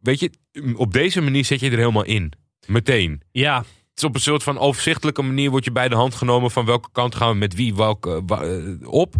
Weet 0.00 0.20
je. 0.20 0.30
Op 0.76 0.92
deze 0.92 1.20
manier 1.20 1.44
zet 1.44 1.60
je 1.60 1.70
er 1.70 1.76
helemaal 1.78 2.04
in. 2.04 2.32
Meteen. 2.66 3.22
Ja, 3.32 3.58
Het 3.58 4.00
is 4.02 4.04
op 4.04 4.14
een 4.14 4.20
soort 4.20 4.42
van 4.42 4.58
overzichtelijke 4.58 5.22
manier. 5.22 5.50
Word 5.50 5.64
je 5.64 5.72
bij 5.72 5.88
de 5.88 5.94
hand 5.94 6.14
genomen. 6.14 6.50
Van 6.50 6.64
welke 6.64 6.88
kant 6.92 7.14
gaan 7.14 7.30
we 7.30 7.36
met 7.36 7.54
wie 7.54 7.74
welke, 7.74 8.22
wa- 8.26 8.42
eh, 8.42 8.88
op. 8.88 9.14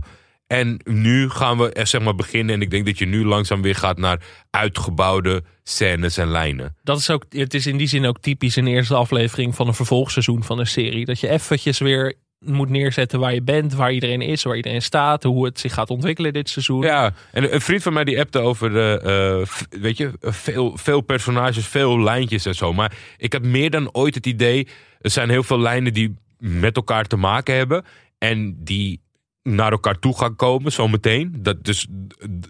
En 0.47 0.81
nu 0.85 1.31
gaan 1.31 1.59
we 1.59 1.81
zeg 1.83 2.03
maar 2.03 2.15
beginnen. 2.15 2.55
En 2.55 2.61
ik 2.63 2.71
denk 2.71 2.87
dat 2.87 2.99
je 2.99 3.07
nu 3.07 3.25
langzaam 3.25 3.63
weer 3.63 3.75
gaat 3.75 3.99
naar 3.99 4.23
uitgebouwde 4.51 5.43
scènes 5.63 6.17
en 6.17 6.29
lijnen. 6.29 6.77
dat 6.83 6.99
is 6.99 7.11
ook, 7.11 7.25
het 7.29 7.55
is 7.55 7.67
in 7.67 7.77
die 7.77 7.87
zin 7.87 8.07
ook 8.07 8.19
typisch 8.21 8.57
een 8.57 8.67
eerste 8.67 8.95
aflevering 8.95 9.55
van 9.55 9.67
een 9.67 9.75
vervolgseizoen 9.75 10.45
van 10.45 10.59
een 10.59 10.67
serie. 10.67 11.05
Dat 11.05 11.21
je 11.21 11.29
eventjes 11.29 11.79
weer 11.79 12.15
moet 12.45 12.69
neerzetten 12.69 13.21
waar 13.21 13.35
je 13.35 13.43
bent, 13.43 13.75
waar 13.75 13.93
iedereen 13.93 14.21
is, 14.21 14.43
waar 14.43 14.57
iedereen 14.57 14.83
staat, 14.83 15.23
hoe 15.23 15.45
het 15.45 15.61
zich 15.61 15.75
gaat 15.75 15.91
ontwikkelen 15.91 16.33
dit 16.33 16.49
seizoen. 16.49 16.83
Ja, 16.83 17.13
en 17.33 17.55
een 17.55 17.61
vriend 17.61 17.83
van 17.83 17.93
mij 17.93 18.05
die 18.05 18.21
appte 18.21 18.39
over, 18.39 18.77
eh, 18.77 19.41
eh, 19.41 19.47
weet 19.71 19.97
je, 19.97 20.11
veel, 20.21 20.77
veel 20.77 21.01
personages, 21.01 21.67
veel 21.67 22.01
lijntjes 22.01 22.47
en 22.47 22.55
zo. 22.55 22.73
Maar 22.73 22.93
ik 23.17 23.33
heb 23.33 23.45
meer 23.45 23.71
dan 23.71 23.95
ooit 23.95 24.15
het 24.15 24.27
idee, 24.27 24.69
er 25.01 25.11
zijn 25.11 25.31
heel 25.31 25.43
veel 25.43 25.61
lijnen 25.61 25.93
die 25.93 26.17
met 26.39 26.77
elkaar 26.77 27.05
te 27.05 27.17
maken 27.17 27.55
hebben. 27.55 27.85
En 28.19 28.57
die 28.65 29.01
naar 29.43 29.73
elkaar 29.73 29.99
toe 29.99 30.19
gaan 30.19 30.37
komen 30.37 30.73
zometeen. 30.73 31.37
Dat, 31.39 31.65
dus, 31.65 31.87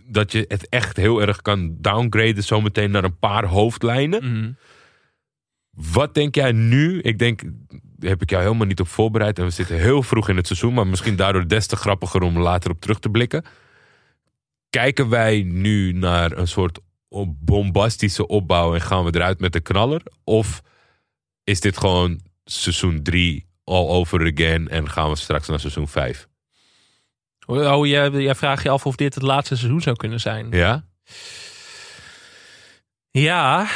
dat 0.07 0.33
je 0.33 0.45
het 0.49 0.69
echt 0.69 0.97
heel 0.97 1.21
erg 1.21 1.43
kan 1.43 1.77
downgraden 1.81 2.45
zometeen 2.45 2.91
naar 2.91 3.05
een 3.05 3.19
paar 3.19 3.45
hoofdlijnen. 3.45 4.25
Mhm. 4.25 4.51
Wat 5.77 6.15
denk 6.15 6.35
jij 6.35 6.53
nu? 6.53 7.01
Ik 7.01 7.19
denk, 7.19 7.43
daar 7.97 8.11
heb 8.11 8.23
ik 8.23 8.31
jou 8.31 8.43
helemaal 8.43 8.67
niet 8.67 8.81
op 8.81 8.89
voorbereid. 8.89 9.39
En 9.39 9.45
we 9.45 9.51
zitten 9.51 9.77
heel 9.77 10.03
vroeg 10.03 10.29
in 10.29 10.37
het 10.37 10.47
seizoen. 10.47 10.75
Maar 10.75 10.87
misschien 10.87 11.17
daardoor 11.17 11.49
des 11.49 11.67
te 11.67 11.77
grappiger 11.77 12.23
om 12.23 12.39
later 12.39 12.71
op 12.71 12.81
terug 12.81 12.99
te 12.99 13.09
blikken. 13.09 13.45
Kijken 14.71 15.09
wij 15.09 15.43
nu 15.43 15.93
naar 15.93 16.33
een 16.33 16.49
soort 16.49 16.79
bombastische 17.27 18.27
opbouw 18.27 18.75
en 18.75 18.81
gaan 18.81 19.05
we 19.05 19.15
eruit 19.15 19.41
met 19.41 19.53
de 19.53 19.61
knaller? 19.61 20.03
Of 20.25 20.63
is 21.45 21.61
dit 21.61 21.79
gewoon 21.79 22.21
seizoen 22.45 23.03
3 23.03 23.47
all 23.65 23.89
over 23.89 24.33
again 24.33 24.69
en 24.69 24.91
gaan 24.91 25.11
we 25.11 25.17
straks 25.17 25.49
naar 25.49 25.61
seizoen 25.61 25.89
5? 25.89 26.29
Oh, 27.47 27.87
jij, 27.87 28.11
jij 28.11 28.35
vraagt 28.35 28.63
je 28.63 28.71
af 28.71 28.87
of 28.87 28.97
dit 28.97 29.15
het 29.15 29.23
laatste 29.23 29.57
seizoen 29.57 29.81
zou 29.81 29.97
kunnen 29.97 30.21
zijn. 30.21 30.51
Ja? 30.51 30.85
Ja, 33.11 33.69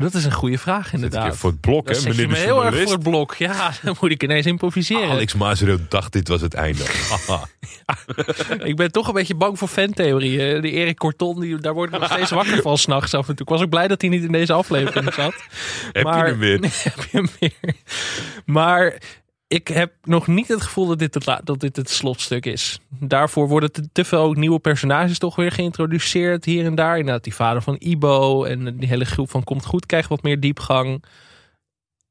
dat 0.00 0.14
is 0.14 0.24
een 0.24 0.32
goede 0.32 0.58
vraag 0.58 0.92
inderdaad. 0.92 1.36
voor 1.36 1.50
het 1.50 1.60
blok, 1.60 1.88
hè, 1.88 1.96
je 1.96 2.08
me 2.08 2.26
de 2.26 2.36
heel 2.36 2.64
erg 2.64 2.82
voor 2.82 2.92
het 2.92 3.02
blok. 3.02 3.34
Ja, 3.34 3.70
dan 3.82 3.96
moet 4.00 4.10
ik 4.10 4.22
ineens 4.22 4.46
improviseren. 4.46 5.10
Alex 5.10 5.34
Maasreel 5.34 5.78
dacht 5.88 6.12
dit 6.12 6.28
was 6.28 6.40
het 6.40 6.54
einde. 6.54 6.84
Ik 8.64 8.76
ben 8.76 8.92
toch 8.92 9.08
een 9.08 9.14
beetje 9.14 9.34
bang 9.34 9.58
voor 9.58 9.68
fantheorieën. 9.68 10.60
Die 10.60 10.72
Erik 10.72 10.98
Corton, 10.98 11.40
die, 11.40 11.56
daar 11.56 11.74
word 11.74 11.92
ik 11.94 12.00
nog 12.00 12.10
steeds 12.12 12.30
wakker 12.30 12.62
van 12.62 12.78
s'nachts 12.84 13.14
af 13.14 13.28
en 13.28 13.34
toe. 13.34 13.46
Ik 13.46 13.52
was 13.52 13.62
ook 13.62 13.68
blij 13.70 13.88
dat 13.88 14.00
hij 14.00 14.10
niet 14.10 14.22
in 14.22 14.32
deze 14.32 14.52
aflevering 14.52 15.14
zat. 15.14 15.34
Heb 15.92 16.04
Maar- 16.04 16.24
je 16.24 16.30
hem 16.30 16.38
weer? 16.38 16.60
heb 16.62 17.04
je 17.10 17.16
hem 17.18 17.28
weer. 17.40 17.74
Maar 18.44 18.98
ik 19.50 19.68
heb 19.68 19.92
nog 20.02 20.26
niet 20.26 20.48
het 20.48 20.62
gevoel 20.62 20.86
dat 20.86 20.98
dit 20.98 21.14
het, 21.14 21.40
dat 21.44 21.60
dit 21.60 21.76
het 21.76 21.90
slotstuk 21.90 22.46
is. 22.46 22.80
Daarvoor 22.88 23.48
worden 23.48 23.72
te, 23.72 23.88
te 23.92 24.04
veel 24.04 24.32
nieuwe 24.32 24.58
personages 24.58 25.18
toch 25.18 25.36
weer 25.36 25.52
geïntroduceerd 25.52 26.44
hier 26.44 26.64
en 26.64 26.74
daar. 26.74 26.98
Inderdaad, 26.98 27.24
die 27.24 27.34
vader 27.34 27.62
van 27.62 27.76
Ibo 27.78 28.44
en 28.44 28.76
die 28.76 28.88
hele 28.88 29.04
groep 29.04 29.30
van 29.30 29.44
Komt 29.44 29.64
Goed 29.64 29.86
krijgt 29.86 30.08
wat 30.08 30.22
meer 30.22 30.40
diepgang. 30.40 31.04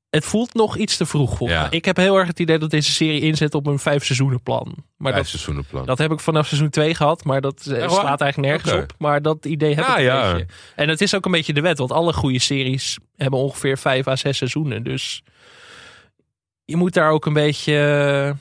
Het 0.10 0.26
voelt 0.26 0.54
nog 0.54 0.78
iets 0.78 0.98
te 0.98 1.06
vroeg 1.06 1.38
voor 1.38 1.50
Ja. 1.50 1.68
Ik 1.72 1.86
heb 1.86 1.98
heel 1.98 2.18
erg 2.18 2.28
het 2.28 2.40
idee 2.40 2.58
dat 2.58 2.70
deze 2.70 2.92
serie 2.92 3.22
inzet 3.22 3.54
op 3.56 3.68
een 3.68 3.80
vijf 3.80 4.06
seizoenen 4.06 4.42
plan. 4.44 4.76
Maar 4.98 5.12
Vijf 5.12 5.24
dat, 5.24 5.32
seizoenenplan. 5.32 5.86
dat 5.86 5.98
heb 5.98 6.12
ik 6.12 6.20
vanaf 6.20 6.48
seizoen 6.48 6.70
2 6.70 6.96
gehad, 6.96 7.24
maar 7.24 7.42
dat 7.42 7.66
eh, 7.66 7.80
waar? 7.80 7.90
slaat 7.90 8.22
eigenlijk 8.22 8.52
nergens 8.52 8.84
op. 8.84 8.94
Maar 8.98 9.22
dat 9.22 9.46
idee 9.46 9.76
heb 9.76 9.86
Ja, 9.86 9.92
ik 9.92 9.98
een 9.98 10.04
ja. 10.04 10.32
beetje. 10.32 10.48
En 10.76 10.90
het 10.90 11.02
is 11.02 11.16
ook 11.16 11.26
een 11.26 11.32
beetje 11.32 11.54
de 11.54 11.62
wet, 11.62 11.78
want 11.78 11.92
alle 11.92 12.14
goede 12.14 12.40
series 12.40 12.98
hebben 13.16 13.40
ongeveer 13.40 13.78
vijf 13.78 14.08
à 14.08 14.16
zes 14.16 14.38
seizoenen. 14.38 14.84
Dus 14.84 15.24
je 16.70 16.76
moet 16.78 16.94
daar 16.94 17.12
ook 17.12 17.26
een 17.26 17.34
beetje... 17.34 17.74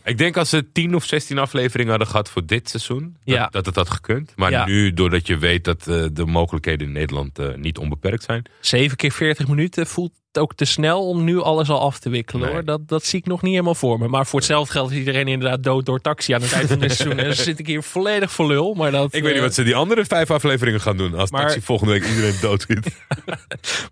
eh, 0.05 0.11
Ik 0.11 0.18
denk 0.18 0.37
als 0.37 0.49
ze 0.49 0.72
10 0.72 0.95
of 0.95 1.05
16 1.05 1.39
afleveringen 1.39 1.91
hadden 1.91 2.09
gehad 2.09 2.31
voor 2.31 2.47
dit 2.47 2.68
seizoen, 2.68 3.03
dat, 3.24 3.35
Ja. 3.35 3.47
dat 3.51 3.66
het 3.66 3.74
had 3.76 3.91
gekund. 3.91 4.33
Maar 4.37 4.51
Ja. 4.51 4.66
nu, 4.66 4.93
doordat 4.93 5.26
je 5.26 5.39
weet 5.39 5.64
dat 5.64 5.87
eh, 5.87 6.05
de 6.12 6.26
mogelijkheden 6.26 6.87
in 6.87 6.93
Nederland 6.93 7.39
eh, 7.39 7.55
niet 7.55 7.79
onbeperkt 7.79 8.22
zijn. 8.24 8.43
7 8.61 8.97
keer 8.97 9.12
40 9.12 9.49
minuten 9.49 9.87
voelt 9.87 10.12
ook 10.33 10.55
te 10.55 10.64
snel 10.64 11.09
om 11.09 11.24
nu 11.24 11.41
alles 11.41 11.68
al 11.70 11.81
af 11.81 11.99
te 11.99 12.11
wikkelen. 12.11 12.43
Nee. 12.45 12.53
hoor. 12.53 12.64
Dat, 12.64 12.89
dat 12.89 13.05
zie 13.05 13.18
ik 13.18 13.26
nog 13.26 13.43
niet 13.43 13.51
helemaal 13.53 13.74
voor 13.74 13.99
me. 13.99 14.09
Maar 14.09 14.26
voor 14.26 14.39
hetzelfde 14.39 14.72
geld 14.72 14.91
is 14.91 14.97
iedereen 14.97 15.29
inderdaad 15.29 15.62
dood 15.62 15.87
door 15.87 16.01
taxi 16.01 16.33
aan 16.33 16.43
het 16.43 16.53
eind 16.53 16.68
van 16.68 16.79
dit 16.79 16.93
seizoen. 16.97 17.18
En 17.18 17.24
dan 17.24 17.35
zit 17.35 17.59
ik 17.59 17.66
hier 17.66 17.83
volledig 17.83 18.33
voor 18.33 18.47
lul. 18.47 18.74
Maar 18.74 18.91
dat, 18.91 19.14
Ik 19.14 19.22
weet 19.22 19.33
niet 19.33 19.43
wat 19.43 19.55
ze 19.55 19.62
die 19.62 19.74
andere 19.76 20.05
vijf 20.05 20.31
afleveringen 20.31 20.81
gaan 20.81 20.97
doen. 20.97 21.14
Als 21.14 21.31
Maar- 21.31 21.43
Taxi 21.43 21.61
volgende 21.61 21.93
week 21.93 22.05
iedereen 22.07 22.35
doodschiet. 22.49 22.97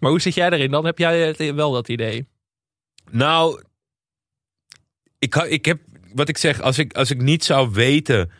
Maar 0.00 0.10
hoe 0.10 0.20
zit 0.20 0.34
jij 0.34 0.50
erin? 0.50 0.70
Dan 0.70 0.84
heb 0.84 0.98
jij 0.98 1.34
wel 1.54 1.72
dat 1.72 1.88
idee. 1.88 2.26
nou, 3.10 3.62
ik, 5.18 5.34
ik 5.34 5.64
heb, 5.64 5.80
wat 6.14 6.28
ik 6.28 6.38
zeg, 6.38 6.60
als 6.60 6.78
ik, 6.78 6.94
als 6.94 7.10
ik 7.10 7.20
niet 7.20 7.44
zou 7.44 7.70
weten 7.72 8.30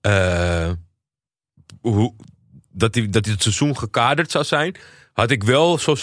eh, 0.00 0.70
hoe, 1.80 2.14
dat, 2.70 2.92
die, 2.92 3.08
dat 3.08 3.26
het 3.26 3.42
seizoen 3.42 3.78
gekaderd 3.78 4.30
zou 4.30 4.44
zijn, 4.44 4.76
had 5.12 5.30
ik 5.30 5.44
wel 5.44 5.78
zo, 5.78 5.94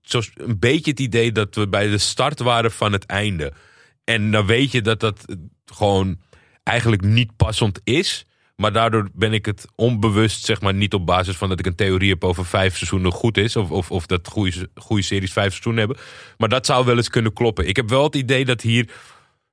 zo 0.00 0.20
een 0.34 0.58
beetje 0.58 0.90
het 0.90 1.00
idee 1.00 1.32
dat 1.32 1.54
we 1.54 1.68
bij 1.68 1.88
de 1.88 1.98
start 1.98 2.38
waren 2.38 2.72
van 2.72 2.92
het 2.92 3.06
einde. 3.06 3.52
En 4.04 4.30
dan 4.30 4.46
weet 4.46 4.72
je 4.72 4.82
dat 4.82 5.00
dat 5.00 5.24
gewoon 5.64 6.20
eigenlijk 6.62 7.02
niet 7.02 7.36
passend 7.36 7.80
is. 7.84 8.24
Maar 8.56 8.72
daardoor 8.72 9.08
ben 9.14 9.32
ik 9.32 9.46
het 9.46 9.66
onbewust, 9.74 10.44
zeg 10.44 10.60
maar, 10.60 10.74
niet 10.74 10.94
op 10.94 11.06
basis 11.06 11.36
van 11.36 11.48
dat 11.48 11.58
ik 11.58 11.66
een 11.66 11.74
theorie 11.74 12.10
heb 12.10 12.24
over 12.24 12.46
vijf 12.46 12.76
seizoenen 12.76 13.12
goed 13.12 13.36
is. 13.36 13.56
Of, 13.56 13.70
of, 13.70 13.90
of 13.90 14.06
dat 14.06 14.28
goede, 14.28 14.68
goede 14.74 15.02
series 15.02 15.32
vijf 15.32 15.50
seizoenen 15.50 15.86
hebben. 15.86 16.04
Maar 16.38 16.48
dat 16.48 16.66
zou 16.66 16.84
wel 16.84 16.96
eens 16.96 17.08
kunnen 17.08 17.32
kloppen. 17.32 17.68
Ik 17.68 17.76
heb 17.76 17.88
wel 17.88 18.04
het 18.04 18.14
idee 18.14 18.44
dat 18.44 18.60
hier 18.60 18.90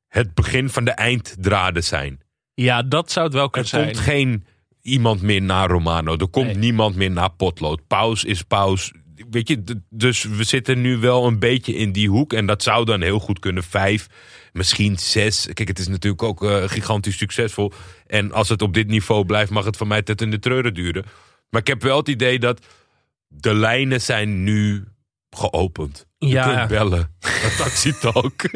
het 0.07 0.33
begin 0.33 0.69
van 0.69 0.85
de 0.85 0.91
einddraden 0.91 1.83
zijn. 1.83 2.19
Ja, 2.53 2.83
dat 2.83 3.11
zou 3.11 3.25
het 3.25 3.35
wel 3.35 3.49
kunnen 3.49 3.69
zijn. 3.69 3.87
Er 3.87 3.91
komt 3.91 4.03
geen 4.03 4.45
iemand 4.81 5.21
meer 5.21 5.41
naar 5.41 5.69
Romano. 5.69 6.17
Er 6.17 6.27
komt 6.27 6.55
niemand 6.55 6.95
meer 6.95 7.11
naar 7.11 7.31
Potlood. 7.31 7.87
Paus 7.87 8.23
is 8.23 8.41
paus. 8.41 8.91
Weet 9.29 9.47
je, 9.47 9.81
dus 9.89 10.23
we 10.23 10.43
zitten 10.43 10.81
nu 10.81 10.97
wel 10.97 11.27
een 11.27 11.39
beetje 11.39 11.75
in 11.75 11.91
die 11.91 12.09
hoek. 12.09 12.33
En 12.33 12.45
dat 12.45 12.63
zou 12.63 12.85
dan 12.85 13.01
heel 13.01 13.19
goed 13.19 13.39
kunnen. 13.39 13.63
Vijf, 13.63 14.07
misschien 14.53 14.97
zes. 14.97 15.47
Kijk, 15.53 15.67
het 15.67 15.79
is 15.79 15.87
natuurlijk 15.87 16.23
ook 16.23 16.43
uh, 16.43 16.63
gigantisch 16.63 17.17
succesvol. 17.17 17.71
En 18.07 18.31
als 18.31 18.49
het 18.49 18.61
op 18.61 18.73
dit 18.73 18.87
niveau 18.87 19.25
blijft, 19.25 19.51
mag 19.51 19.65
het 19.65 19.77
van 19.77 19.87
mij 19.87 20.01
tot 20.01 20.21
in 20.21 20.31
de 20.31 20.39
treuren 20.39 20.73
duren. 20.73 21.05
Maar 21.49 21.61
ik 21.61 21.67
heb 21.67 21.81
wel 21.81 21.97
het 21.97 22.07
idee 22.07 22.39
dat 22.39 22.65
de 23.27 23.53
lijnen 23.53 24.01
zijn 24.01 24.43
nu 24.43 24.83
geopend. 25.29 26.05
Je 26.17 26.27
ja. 26.27 26.55
kunt 26.55 26.67
bellen. 26.67 27.15
Taxi 27.57 27.93
Talk. 27.99 28.49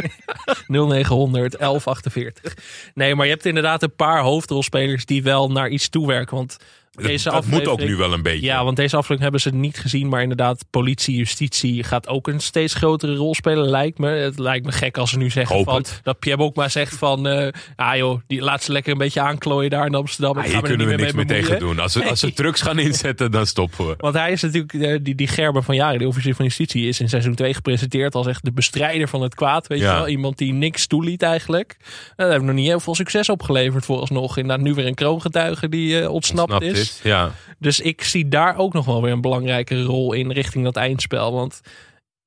0900 0.67 1.51
1148. 1.57 2.53
Nee, 2.93 3.15
maar 3.15 3.25
je 3.25 3.31
hebt 3.31 3.45
inderdaad 3.45 3.83
een 3.83 3.95
paar 3.95 4.21
hoofdrolspelers 4.21 5.05
die 5.05 5.23
wel 5.23 5.51
naar 5.51 5.69
iets 5.69 5.89
toewerken. 5.89 6.35
Want 6.35 6.57
deze 6.91 7.29
dat, 7.29 7.45
moet 7.45 7.67
ook 7.67 7.79
nu 7.79 7.95
wel 7.95 8.13
een 8.13 8.21
beetje. 8.21 8.45
Ja, 8.45 8.63
want 8.63 8.75
deze 8.75 8.95
aflevering 8.95 9.21
hebben 9.21 9.41
ze 9.41 9.49
niet 9.49 9.77
gezien. 9.77 10.09
Maar 10.09 10.21
inderdaad, 10.21 10.65
politie, 10.69 11.15
justitie 11.15 11.83
gaat 11.83 12.07
ook 12.07 12.27
een 12.27 12.39
steeds 12.39 12.73
grotere 12.73 13.15
rol 13.15 13.35
spelen, 13.35 13.69
lijkt 13.69 13.97
me. 13.97 14.09
Het 14.09 14.39
lijkt 14.39 14.65
me 14.65 14.71
gek 14.71 14.97
als 14.97 15.09
ze 15.09 15.17
nu 15.17 15.29
zeggen 15.29 15.63
van, 15.63 15.85
dat 16.03 16.19
Pierre 16.19 16.41
ook 16.41 16.55
maar 16.55 16.69
zegt 16.69 16.95
van... 16.95 17.27
Uh, 17.27 17.47
ah 17.75 17.95
joh, 17.95 18.19
die 18.27 18.41
laat 18.41 18.63
ze 18.63 18.71
lekker 18.71 18.91
een 18.91 18.97
beetje 18.97 19.21
aanklooien 19.21 19.69
daar 19.69 19.85
in 19.85 19.95
Amsterdam. 19.95 20.37
Ah, 20.37 20.43
hier 20.43 20.61
kunnen 20.61 20.87
we 20.87 20.95
niks 20.95 21.13
meer 21.13 21.25
tegen 21.25 21.59
doen. 21.59 21.79
Als 21.79 21.91
ze, 21.91 22.09
als 22.09 22.19
ze 22.19 22.33
trucks 22.33 22.61
gaan 22.67 22.79
inzetten, 22.79 23.31
dan 23.31 23.45
stoppen 23.45 23.87
we. 23.87 23.93
Want 23.97 24.15
hij 24.15 24.31
is 24.31 24.41
natuurlijk, 24.41 24.73
uh, 24.73 24.97
die, 25.01 25.15
die 25.15 25.27
Gerber 25.27 25.63
van 25.63 25.75
Jaren, 25.75 25.99
de 25.99 26.07
officier 26.07 26.35
van 26.35 26.45
justitie... 26.45 26.87
is 26.87 26.99
in 26.99 27.09
seizoen 27.09 27.35
2 27.35 27.53
gepresenteerd 27.53 28.15
als 28.15 28.27
echt 28.27 28.45
de 28.45 28.51
bestrijder 28.51 29.07
van 29.07 29.21
het 29.21 29.35
kwaad. 29.35 29.67
Weet 29.67 29.79
je 29.79 29.85
wel? 29.85 30.07
Iemand 30.07 30.37
die 30.37 30.53
niks 30.53 30.87
toeliet 30.87 31.21
eigenlijk. 31.21 31.75
Daar 32.15 32.29
hebben 32.29 32.39
we 32.39 32.45
nog 32.45 32.61
niet 32.61 32.69
heel 32.69 32.79
veel 32.79 32.95
succes 32.95 33.29
opgeleverd 33.29 33.85
vooralsnog. 33.85 34.37
Inderdaad, 34.37 34.65
nu 34.65 34.73
weer 34.73 34.85
een 34.85 34.95
kroongetuige 34.95 35.69
die 35.69 36.09
ontsnapt, 36.09 36.51
ontsnapt 36.51 36.77
is. 36.77 36.80
Is. 36.81 36.99
Ja. 37.03 37.31
Dus 37.59 37.79
ik 37.79 38.03
zie 38.03 38.27
daar 38.27 38.57
ook 38.57 38.73
nog 38.73 38.85
wel 38.85 39.01
weer 39.01 39.11
een 39.11 39.21
belangrijke 39.21 39.83
rol 39.83 40.13
in 40.13 40.31
richting 40.31 40.63
dat 40.63 40.75
eindspel. 40.75 41.33
Want 41.33 41.61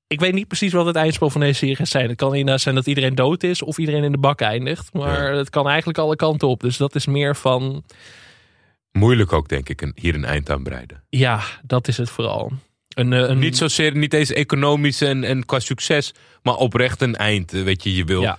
ik 0.06 0.20
weet 0.20 0.32
niet 0.32 0.48
precies 0.48 0.72
wat 0.72 0.86
het 0.86 0.96
eindspel 0.96 1.30
van 1.30 1.40
deze 1.40 1.58
serie 1.58 1.76
gaat 1.76 1.88
zijn. 1.88 2.08
Het 2.08 2.16
kan 2.16 2.34
inderdaad 2.34 2.60
zijn 2.60 2.74
dat 2.74 2.86
iedereen 2.86 3.14
dood 3.14 3.42
is 3.42 3.62
of 3.62 3.78
iedereen 3.78 4.04
in 4.04 4.12
de 4.12 4.18
bak 4.18 4.40
eindigt. 4.40 4.92
Maar 4.92 5.32
het 5.32 5.50
kan 5.50 5.68
eigenlijk 5.68 5.98
alle 5.98 6.16
kanten 6.16 6.48
op. 6.48 6.60
Dus 6.60 6.76
dat 6.76 6.94
is 6.94 7.06
meer 7.06 7.36
van... 7.36 7.84
Moeilijk 8.92 9.32
ook, 9.32 9.48
denk 9.48 9.68
ik, 9.68 9.92
hier 9.94 10.14
een 10.14 10.24
eind 10.24 10.50
aan 10.50 10.62
breiden. 10.62 11.02
Ja, 11.08 11.40
dat 11.62 11.88
is 11.88 11.96
het 11.96 12.10
vooral. 12.10 12.52
Een, 12.88 13.12
eh, 13.12 13.28
een... 13.28 13.38
Niet 13.38 13.56
zozeer, 13.56 13.96
niet 13.96 14.14
eens 14.14 14.32
economisch 14.32 15.00
en, 15.00 15.24
en 15.24 15.44
qua 15.44 15.58
succes, 15.58 16.14
maar 16.42 16.54
oprecht 16.54 17.02
een 17.02 17.16
eind. 17.16 17.50
Weet 17.50 17.82
je, 17.82 17.94
je 17.94 18.04
wil... 18.04 18.22
Ja 18.22 18.38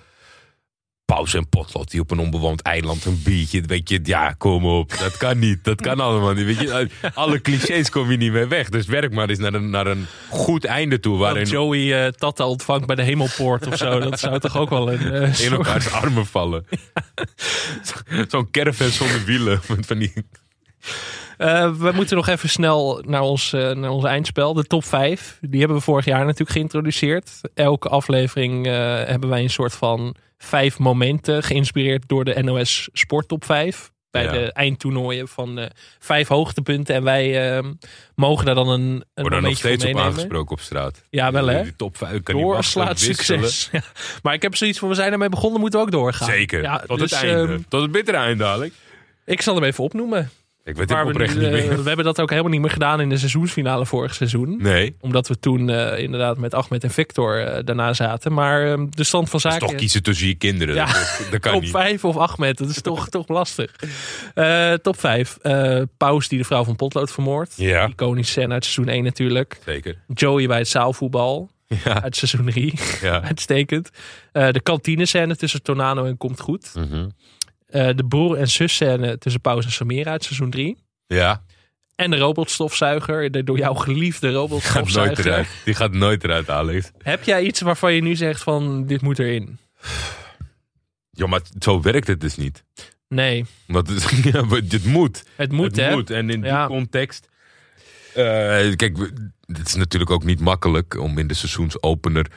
pauze 1.06 1.38
en 1.38 1.50
potlood 1.50 1.92
die 1.92 2.00
op 2.00 2.12
een 2.12 2.20
onbewoond 2.20 2.62
eiland 2.62 3.06
een 3.06 3.22
biertje. 3.24 3.62
Weet 3.62 3.90
je, 3.90 4.00
ja, 4.04 4.32
kom 4.38 4.66
op. 4.66 4.98
Dat 4.98 5.18
kan 5.18 5.40
niet. 5.40 5.64
Dat 5.64 5.82
kan 5.82 6.00
allemaal 6.00 6.34
niet. 6.34 6.46
Weet 6.46 6.60
je, 6.60 6.90
alle 7.14 7.42
clichés 7.42 7.90
kom 7.90 8.12
je 8.12 8.18
niet 8.18 8.32
meer 8.32 8.48
weg. 8.48 8.70
Dus 8.70 8.86
werk 8.86 9.14
maar 9.14 9.30
eens 9.30 9.40
naar 9.40 9.54
een, 9.54 9.70
naar 9.70 9.88
een 9.88 10.06
goed 10.30 10.66
einde 10.66 11.00
toe. 11.00 11.18
Waarin... 11.18 11.46
Joey 11.48 12.06
uh, 12.06 12.08
Tata 12.08 12.46
ontvangt 12.46 12.86
bij 12.86 12.96
de 12.96 13.04
hemelpoort 13.04 13.68
of 13.68 13.78
zo. 13.78 14.00
Dat 14.00 14.20
zou 14.20 14.40
toch 14.40 14.58
ook 14.58 14.70
wel 14.70 14.92
een... 14.92 15.02
Uh, 15.02 15.40
In 15.46 15.52
elkaars 15.52 15.92
armen 15.92 16.26
vallen. 16.26 16.66
Zo'n 18.28 18.52
caravan 18.52 18.90
zonder 18.90 19.24
wielen. 19.26 19.62
Van 19.64 19.98
die... 19.98 20.14
Uh, 21.38 21.76
we 21.76 21.92
moeten 21.92 22.16
nog 22.16 22.28
even 22.28 22.50
snel 22.50 23.04
naar 23.06 23.22
ons, 23.22 23.54
uh, 23.54 23.72
naar 23.72 23.90
ons 23.90 24.04
eindspel. 24.04 24.54
De 24.54 24.64
top 24.64 24.86
5. 24.86 25.38
Die 25.42 25.60
hebben 25.60 25.78
we 25.78 25.84
vorig 25.84 26.06
jaar 26.06 26.26
natuurlijk 26.26 26.52
geïntroduceerd. 26.52 27.42
Elke 27.54 27.90
aflevering 27.90 28.68
uh, 28.68 28.74
hebben 29.04 29.30
wij 29.30 29.42
een 29.42 29.50
soort 29.50 29.74
van 29.74 30.16
vijf 30.38 30.80
momenten, 30.80 31.44
geïnspireerd 31.44 32.04
door 32.08 32.26
de 32.26 32.44
NOS 32.44 32.90
Sport 32.94 33.28
Top 33.28 33.46
5. 33.46 33.94
Bij 34.12 34.28
de 34.28 34.52
eindtoernooien 34.52 35.28
van 35.28 35.70
vijf 36.00 36.28
hoogtepunten. 36.28 36.96
En 36.96 37.04
wij 37.04 37.64
mogen 38.16 38.46
daar 38.46 38.56
dan 38.56 38.70
een, 38.70 38.82
een 39.14 39.24
Worden 39.24 39.44
nog 39.44 39.58
steeds 39.58 39.86
op 39.86 39.98
aangesproken 39.98 40.52
op 40.52 40.60
straat. 40.60 41.04
Ja, 41.10 41.32
wel 41.32 41.48
hè? 41.48 41.64
Die 41.64 41.76
top 41.76 41.98
5 41.98 42.24
kan 42.24 42.42
Doorslaat 42.42 43.00
succes. 43.00 43.70
Ja. 43.72 43.82
Maar 44.24 44.34
ik 44.34 44.42
heb 44.42 44.56
zoiets 44.56 44.80
van, 44.80 44.90
we 44.90 44.96
zijn 44.96 45.12
ermee 45.12 45.30
begonnen, 45.30 45.60
moeten 45.60 45.80
we 45.80 45.86
ook 45.86 45.92
doorgaan. 45.92 46.28
Zeker, 46.28 46.62
ja, 46.62 46.78
tot 46.78 47.00
dus, 47.00 47.12
het 47.12 47.20
einde. 47.24 47.54
Uh, 47.54 47.60
tot 47.68 47.82
het 47.82 47.92
bittere 47.92 48.18
einde 48.18 48.44
dadelijk. 48.44 48.74
Ik 49.26 49.42
zal 49.42 49.56
hem 49.56 49.64
even 49.64 49.84
opnoemen. 49.84 50.32
Ik 50.66 50.76
weet 50.76 50.90
het 50.90 51.08
oprecht 51.08 51.36
niet 51.36 51.52
meer. 51.52 51.84
We 51.84 51.88
hebben 51.88 52.06
dat 52.06 52.22
ook 52.22 52.30
helemaal 52.30 52.52
niet 52.52 52.62
meer 52.62 52.70
gedaan 52.70 53.02
in 53.02 53.10
de 53.10 53.18
seizoensfinale 53.18 53.86
vorig 53.86 54.14
seizoen. 54.14 54.58
Nee. 54.58 54.96
Omdat 55.00 55.28
we 55.28 55.40
toen 55.40 55.70
uh, 55.70 56.00
inderdaad 56.00 56.38
met 56.38 56.54
Ahmed 56.54 56.84
en 56.84 56.90
Victor 56.90 57.40
uh, 57.40 57.58
daarna 57.66 57.94
zaten. 57.94 58.34
Maar 58.34 58.68
uh, 58.68 58.86
de 58.90 59.04
stand 59.04 59.30
van 59.30 59.40
zaken... 59.40 59.60
Dat 59.60 59.68
is 59.68 59.74
toch 59.74 59.82
kiezen 59.84 60.04
tussen 60.04 60.28
je 60.28 60.36
kinderen. 60.36 60.76
Ja, 60.76 60.86
dat, 60.86 61.28
dat 61.32 61.40
kan 61.40 61.54
top 61.54 61.62
niet. 61.62 61.72
5 61.72 62.06
of 62.06 62.18
Ahmed, 62.18 62.58
dat 62.58 62.70
is 62.70 62.82
toch, 62.82 63.10
toch 63.18 63.28
lastig. 63.28 63.76
top 64.82 65.00
5. 65.00 65.38
Paus 65.98 66.28
die 66.28 66.38
de 66.38 66.46
vrouw 66.46 66.64
van 66.64 66.76
Potlood 66.76 67.12
vermoordt. 67.12 67.54
Ja. 67.58 67.88
Iconische 67.88 68.32
scène 68.32 68.54
uit 68.54 68.66
seizoen 68.66 68.94
1 68.94 69.04
natuurlijk. 69.04 69.60
Zeker. 69.66 69.98
Joey 70.14 70.48
bij 70.48 70.58
het 70.58 70.68
zaalvoetbal. 70.68 71.50
Ja. 71.84 72.04
Uit 72.04 72.16
seizoen 72.16 72.46
3. 72.46 72.74
Ja. 73.02 73.22
Uitstekend. 73.30 73.90
de 74.32 74.62
kantine 74.64 75.06
scène 75.06 75.36
tussen 75.36 75.62
Tornado 75.62 76.06
en 76.06 76.18
Komt 76.18 76.40
Goed. 76.40 76.72
Mm 76.76 76.90
-hmm. 76.90 77.12
De 77.66 78.06
broer 78.08 78.38
en 78.38 78.48
zus 78.48 78.74
scène 78.74 79.18
tussen 79.18 79.42
Paus 79.42 79.66
en 79.66 79.72
Samira 79.72 80.12
uit 80.12 80.24
seizoen 80.24 80.50
3. 80.50 80.78
Ja. 81.08 81.44
En 81.96 82.12
de 82.12 82.18
robotstofzuiger, 82.18 83.32
de 83.32 83.44
door 83.44 83.58
jou 83.58 83.78
geliefde 83.78 84.32
robotstofzuiger. 84.32 85.16
Die 85.16 85.24
gaat 85.24 85.24
nooit 85.24 85.26
eruit, 85.26 85.64
Die 85.66 85.74
gaat 85.74 85.92
nooit 85.92 86.24
eruit 86.24 86.50
Alex. 86.50 86.92
Heb 87.02 87.24
jij 87.24 87.44
iets 87.44 87.62
waarvan 87.62 87.94
je 87.94 88.02
nu 88.02 88.16
zegt 88.16 88.44
van 88.44 88.86
dit 88.86 89.02
moet 89.02 89.20
erin? 89.20 89.58
Ja, 91.10 91.28
maar 91.28 91.42
zo 91.60 91.82
werkt 91.82 92.08
het 92.08 92.22
dus 92.22 92.36
niet. 92.36 92.64
Nee. 93.08 93.46
Want 93.68 94.08
ja, 94.32 94.42
dit 94.64 94.86
moet. 94.86 95.24
Het 95.36 95.52
moet, 95.52 95.66
het 95.66 95.76
hè? 95.76 95.96
Moet. 95.96 96.10
En 96.10 96.30
in 96.30 96.42
die 96.42 96.66
context... 96.66 97.28
Uh, 98.10 98.76
kijk, 98.76 98.98
het 99.46 99.68
is 99.68 99.76
natuurlijk 99.76 100.12
ook 100.12 100.24
niet 100.24 100.40
makkelijk 100.40 101.00
om 101.00 101.18
in 101.18 101.28
de 101.28 101.34
seizoensopener 101.34 102.32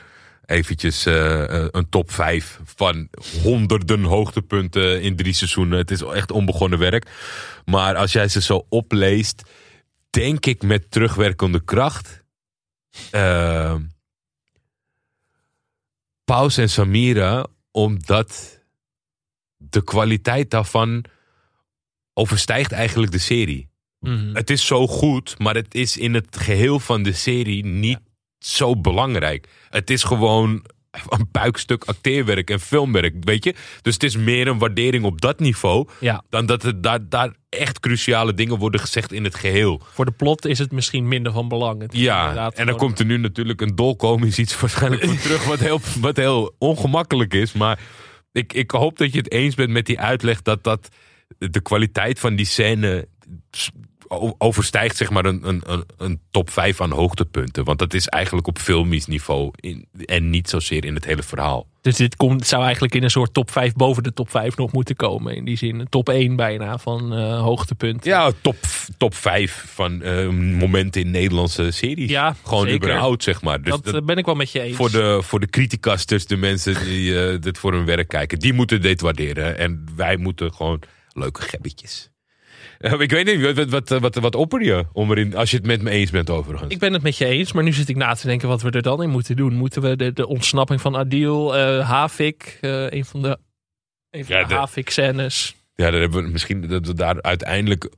eventjes 0.49 1.07
uh, 1.07 1.65
een 1.71 1.89
top 1.89 2.11
5 2.11 2.59
van 2.63 3.09
honderden 3.41 4.03
hoogtepunten 4.03 5.01
in 5.01 5.15
drie 5.15 5.33
seizoenen. 5.33 5.77
Het 5.77 5.91
is 5.91 6.01
echt 6.01 6.31
onbegonnen 6.31 6.79
werk. 6.79 7.09
Maar 7.65 7.95
als 7.95 8.11
jij 8.11 8.27
ze 8.27 8.41
zo 8.41 8.65
opleest, 8.69 9.41
denk 10.09 10.45
ik 10.45 10.63
met 10.63 10.91
terugwerkende 10.91 11.63
kracht. 11.63 12.23
Uh, 13.11 13.75
Paus 16.23 16.57
en 16.57 16.69
Samira, 16.69 17.47
omdat 17.71 18.59
de 19.57 19.83
kwaliteit 19.83 20.49
daarvan 20.49 21.05
overstijgt 22.13 22.71
eigenlijk 22.71 23.11
de 23.11 23.17
serie. 23.17 23.69
Mm. 23.99 24.35
Het 24.35 24.49
is 24.49 24.65
zo 24.65 24.87
goed, 24.87 25.39
maar 25.39 25.55
het 25.55 25.75
is 25.75 25.97
in 25.97 26.13
het 26.13 26.37
geheel 26.37 26.79
van 26.79 27.03
de 27.03 27.13
serie 27.13 27.65
niet 27.65 27.99
zo 28.39 28.75
belangrijk. 28.75 29.47
Het 29.69 29.89
is 29.89 30.03
gewoon 30.03 30.65
een 31.09 31.31
puikstuk 31.31 31.83
acteerwerk 31.83 32.49
en 32.49 32.59
filmwerk, 32.59 33.15
weet 33.19 33.43
je? 33.43 33.55
Dus 33.81 33.93
het 33.93 34.03
is 34.03 34.17
meer 34.17 34.47
een 34.47 34.57
waardering 34.57 35.03
op 35.03 35.21
dat 35.21 35.39
niveau... 35.39 35.87
Ja. 35.99 36.23
dan 36.29 36.45
dat 36.45 36.63
er 36.63 36.81
daar, 36.81 37.09
daar 37.09 37.33
echt 37.49 37.79
cruciale 37.79 38.33
dingen 38.33 38.57
worden 38.57 38.79
gezegd 38.79 39.11
in 39.11 39.23
het 39.23 39.35
geheel. 39.35 39.81
Voor 39.91 40.05
de 40.05 40.11
plot 40.11 40.45
is 40.45 40.59
het 40.59 40.71
misschien 40.71 41.07
minder 41.07 41.31
van 41.31 41.47
belang. 41.47 41.83
Ja, 41.89 42.51
en 42.51 42.65
dan 42.65 42.77
komt 42.77 42.99
er 42.99 43.05
nu 43.05 43.17
natuurlijk 43.17 43.61
een 43.61 43.75
dolkomisch 43.75 44.39
iets 44.39 44.59
waarschijnlijk 44.59 45.05
voor 45.05 45.17
terug... 45.17 45.45
Wat 45.45 45.59
heel, 45.59 45.79
wat 45.99 46.17
heel 46.17 46.55
ongemakkelijk 46.57 47.33
is, 47.33 47.53
maar... 47.53 47.79
Ik, 48.31 48.53
ik 48.53 48.71
hoop 48.71 48.97
dat 48.97 49.11
je 49.11 49.17
het 49.17 49.31
eens 49.31 49.55
bent 49.55 49.69
met 49.69 49.85
die 49.85 49.99
uitleg 49.99 50.41
dat, 50.41 50.63
dat 50.63 50.89
de 51.37 51.61
kwaliteit 51.61 52.19
van 52.19 52.35
die 52.35 52.45
scène 52.45 53.07
overstijgt 54.37 54.97
zeg 54.97 55.09
maar 55.09 55.25
een, 55.25 55.47
een, 55.47 55.63
een 55.97 56.19
top 56.31 56.49
5 56.49 56.81
aan 56.81 56.91
hoogtepunten. 56.91 57.63
Want 57.63 57.79
dat 57.79 57.93
is 57.93 58.07
eigenlijk 58.07 58.47
op 58.47 58.59
filmisch 58.59 59.05
niveau 59.05 59.51
in, 59.55 59.87
en 60.05 60.29
niet 60.29 60.49
zozeer 60.49 60.85
in 60.85 60.95
het 60.95 61.05
hele 61.05 61.23
verhaal. 61.23 61.67
Dus 61.81 61.95
dit 61.95 62.15
komt, 62.15 62.47
zou 62.47 62.63
eigenlijk 62.63 62.95
in 62.95 63.03
een 63.03 63.09
soort 63.09 63.33
top 63.33 63.51
5 63.51 63.73
boven 63.73 64.03
de 64.03 64.13
top 64.13 64.29
5 64.29 64.57
nog 64.57 64.71
moeten 64.71 64.95
komen. 64.95 65.35
In 65.35 65.45
die 65.45 65.57
zin, 65.57 65.87
top 65.89 66.09
1 66.09 66.35
bijna 66.35 66.77
van 66.77 67.19
uh, 67.19 67.41
hoogtepunten. 67.41 68.11
Ja, 68.11 68.31
top, 68.41 68.55
top 68.97 69.15
5 69.15 69.65
van 69.67 70.01
uh, 70.03 70.29
momenten 70.59 71.01
in 71.01 71.11
Nederlandse 71.11 71.71
series. 71.71 72.09
Ja, 72.09 72.35
Gewoon 72.43 72.67
zeker. 72.67 72.87
überhaupt, 72.87 73.23
zeg 73.23 73.41
maar. 73.41 73.61
Dus 73.61 73.71
dat, 73.71 73.85
dat, 73.85 74.05
ben 74.05 74.17
ik 74.17 74.25
wel 74.25 74.35
met 74.35 74.51
je 74.51 74.61
eens. 74.61 74.75
Voor 74.75 74.91
de, 74.91 75.19
voor 75.23 75.39
de 75.39 75.49
criticasters, 75.49 76.25
de 76.25 76.37
mensen 76.37 76.83
die 76.83 77.11
uh, 77.11 77.35
dit 77.41 77.57
voor 77.57 77.73
hun 77.73 77.85
werk 77.85 78.07
kijken, 78.07 78.39
die 78.39 78.53
moeten 78.53 78.81
dit 78.81 79.01
waarderen. 79.01 79.57
En 79.57 79.85
wij 79.95 80.17
moeten 80.17 80.53
gewoon 80.53 80.81
leuke 81.13 81.41
gebbetjes. 81.41 82.09
Ik 82.79 83.11
weet 83.11 83.25
niet, 83.25 83.55
wat, 83.55 83.69
wat, 83.69 83.89
wat, 83.99 84.15
wat 84.15 84.35
opper 84.35 84.61
je 84.63 84.85
om 84.93 85.11
erin, 85.11 85.35
als 85.35 85.51
je 85.51 85.57
het 85.57 85.65
met 85.65 85.81
me 85.81 85.89
eens 85.89 86.11
bent 86.11 86.29
overigens? 86.29 86.73
Ik 86.73 86.79
ben 86.79 86.93
het 86.93 87.01
met 87.01 87.17
je 87.17 87.25
eens, 87.25 87.51
maar 87.51 87.63
nu 87.63 87.71
zit 87.73 87.89
ik 87.89 87.95
na 87.95 88.13
te 88.13 88.27
denken 88.27 88.47
wat 88.47 88.61
we 88.61 88.69
er 88.71 88.81
dan 88.81 89.03
in 89.03 89.09
moeten 89.09 89.35
doen. 89.35 89.53
Moeten 89.53 89.81
we 89.81 89.95
de, 89.95 90.13
de 90.13 90.27
ontsnapping 90.27 90.81
van 90.81 90.95
Adil, 90.97 91.55
eh 91.57 91.89
Havik, 91.89 92.57
eh, 92.61 92.89
een 92.91 93.05
van 93.05 93.21
de, 93.21 93.37
een 94.09 94.25
van 94.25 94.35
Ja, 94.35 94.41
de, 94.41 94.47
de- 94.47 94.53
Havik-scènes. 94.53 95.55
Ja, 95.75 95.91
dan 95.91 95.99
hebben 96.01 96.23
we 96.23 96.29
misschien 96.29 96.67
dat 96.67 96.85
we 96.87 96.93
daar 96.93 97.21
uiteindelijk 97.21 97.89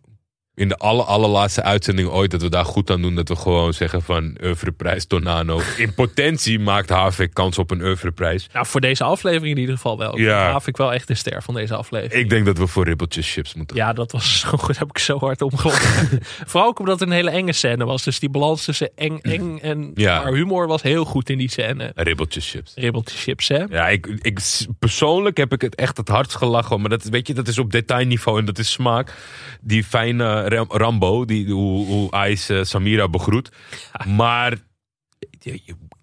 in 0.61 0.67
de 0.67 0.77
aller, 0.77 1.05
allerlaatste 1.05 1.63
uitzending 1.63 2.09
ooit 2.09 2.31
dat 2.31 2.41
we 2.41 2.49
daar 2.49 2.65
goed 2.65 2.89
aan 2.89 3.01
doen. 3.01 3.15
Dat 3.15 3.27
we 3.27 3.35
gewoon 3.35 3.73
zeggen 3.73 4.01
van 4.01 4.37
oeuvreprijs 4.43 5.05
Tornado. 5.05 5.61
In 5.77 5.93
potentie 5.93 6.59
maakt 6.59 6.89
Havik 6.89 7.33
kans 7.33 7.57
op 7.57 7.71
een 7.71 7.81
oeuvreprijs. 7.81 8.49
Nou, 8.53 8.65
voor 8.65 8.81
deze 8.81 9.03
aflevering 9.03 9.53
in 9.53 9.59
ieder 9.59 9.75
geval 9.75 9.97
wel. 9.97 10.17
Ja. 10.17 10.51
Havik 10.51 10.77
wel 10.77 10.93
echt 10.93 11.07
de 11.07 11.15
ster 11.15 11.43
van 11.43 11.53
deze 11.53 11.75
aflevering. 11.75 12.23
Ik 12.23 12.29
denk 12.29 12.45
dat 12.45 12.57
we 12.57 12.67
voor 12.67 12.83
ribbeltjes 12.85 13.31
chips 13.31 13.53
moeten 13.53 13.75
Ja, 13.75 13.93
dat 13.93 14.11
was 14.11 14.39
zo 14.39 14.49
goed. 14.57 14.77
Heb 14.77 14.89
ik 14.89 14.97
zo 14.97 15.17
hard 15.17 15.41
omgelachen. 15.41 16.19
Vooral 16.47 16.69
ook 16.69 16.79
omdat 16.79 16.99
het 16.99 17.09
een 17.09 17.15
hele 17.15 17.29
enge 17.29 17.53
scène 17.53 17.85
was. 17.85 18.03
Dus 18.03 18.19
die 18.19 18.29
balans 18.29 18.65
tussen 18.65 18.89
eng, 18.95 19.19
eng 19.21 19.59
en 19.59 19.91
Ja. 19.95 20.21
maar 20.23 20.33
humor 20.33 20.67
was 20.67 20.81
heel 20.81 21.05
goed 21.05 21.29
in 21.29 21.37
die 21.37 21.49
scène. 21.49 21.91
Ribbeltjes 21.95 22.49
chips. 22.49 22.71
Ribbeltje 22.75 23.17
chips, 23.17 23.47
hè? 23.47 23.63
Ja, 23.69 23.87
ik, 23.87 24.07
ik, 24.21 24.39
persoonlijk 24.79 25.37
heb 25.37 25.53
ik 25.53 25.61
het 25.61 25.75
echt 25.75 25.97
het 25.97 26.07
hardst 26.07 26.35
gelachen. 26.37 26.81
Maar 26.81 26.89
dat, 26.89 27.03
weet 27.03 27.27
je, 27.27 27.33
dat 27.33 27.47
is 27.47 27.57
op 27.57 27.71
detailniveau 27.71 28.39
en 28.39 28.45
dat 28.45 28.57
is 28.57 28.71
smaak. 28.71 29.13
Die 29.61 29.83
fijne 29.83 30.47
Ram- 30.51 30.71
Rambo, 30.71 31.25
die, 31.25 31.51
hoe, 31.51 31.85
hoe 31.85 32.27
Ice 32.27 32.57
eh, 32.57 32.63
Samira 32.63 33.07
begroet. 33.09 33.49
Maar 34.07 34.57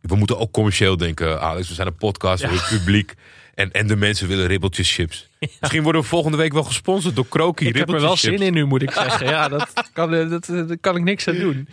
we 0.00 0.16
moeten 0.16 0.38
ook 0.38 0.52
commercieel 0.52 0.96
denken, 0.96 1.40
Alex. 1.40 1.68
We 1.68 1.74
zijn 1.74 1.86
een 1.86 1.96
podcast 1.96 2.44
voor 2.44 2.52
het 2.56 2.68
publiek. 2.68 3.14
En, 3.54 3.72
en 3.72 3.86
de 3.86 3.96
mensen 3.96 4.28
willen 4.28 4.46
ribbeltjes 4.46 4.94
chips. 4.94 5.28
Misschien 5.60 5.82
worden 5.82 6.00
we 6.00 6.06
volgende 6.06 6.36
week 6.36 6.52
wel 6.52 6.62
gesponsord 6.64 7.16
door 7.16 7.28
Kroki. 7.28 7.66
Ik 7.68 7.76
heb 7.76 7.88
er 7.88 8.00
wel 8.00 8.16
zin 8.16 8.42
in 8.42 8.52
nu, 8.52 8.64
moet 8.64 8.82
ik 8.82 8.90
zeggen. 8.90 9.26
Ja, 9.34 9.48
dat 9.48 9.72
kan, 9.92 10.14
eh, 10.14 10.30
dat, 10.30 10.48
eh, 10.48 10.62
kan 10.80 10.96
ik 10.96 11.02
niks 11.02 11.28
aan 11.28 11.38
doen. 11.38 11.68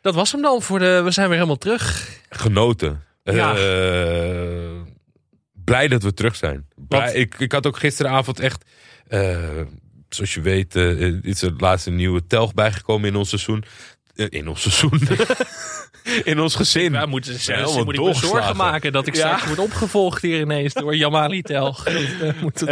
Dat 0.00 0.14
was 0.14 0.32
hem 0.32 0.42
dan 0.42 0.62
voor 0.62 0.78
de... 0.78 1.00
We 1.04 1.10
zijn 1.10 1.26
weer 1.26 1.36
helemaal 1.36 1.58
terug. 1.58 2.08
Genoten. 2.30 3.02
Ja. 3.22 3.52
Blij 5.64 5.88
dat 5.88 6.02
we 6.02 6.14
terug 6.14 6.36
zijn. 6.36 6.66
Blij- 6.76 7.12
ik, 7.14 7.34
ik 7.38 7.52
had 7.52 7.66
ook 7.66 7.78
gisteravond 7.78 8.40
echt... 8.40 8.64
zoals 10.14 10.34
je 10.34 10.40
weet 10.40 10.76
eh, 10.76 11.24
is 11.24 11.42
er 11.42 11.52
laatst 11.56 11.86
een 11.86 11.96
nieuwe 11.96 12.26
telg 12.26 12.54
bijgekomen 12.54 13.08
in 13.08 13.16
ons 13.16 13.28
seizoen. 13.28 13.64
Eh, 14.14 14.26
in 14.28 14.48
ons 14.48 14.62
seizoen. 14.62 15.00
in 16.24 16.40
ons 16.40 16.54
gezin. 16.54 16.92
Ja, 16.92 17.06
moeten 17.06 17.40
ze, 17.40 17.52
helemaal 17.52 17.84
moet 17.84 17.94
ik 17.94 18.00
me 18.00 18.14
zorgen 18.14 18.56
maken 18.56 18.92
dat 18.92 19.06
ik 19.06 19.14
Ja. 19.14 19.20
straks 19.20 19.46
word 19.46 19.58
opgevolgd 19.58 20.22
hier 20.22 20.40
ineens 20.40 20.74
door 20.74 20.96
Jamali 20.96 21.42
Tel. 21.42 21.76
Dat 21.84 21.94
eh, 21.94 22.40
moet 22.40 22.60
het 22.60 22.68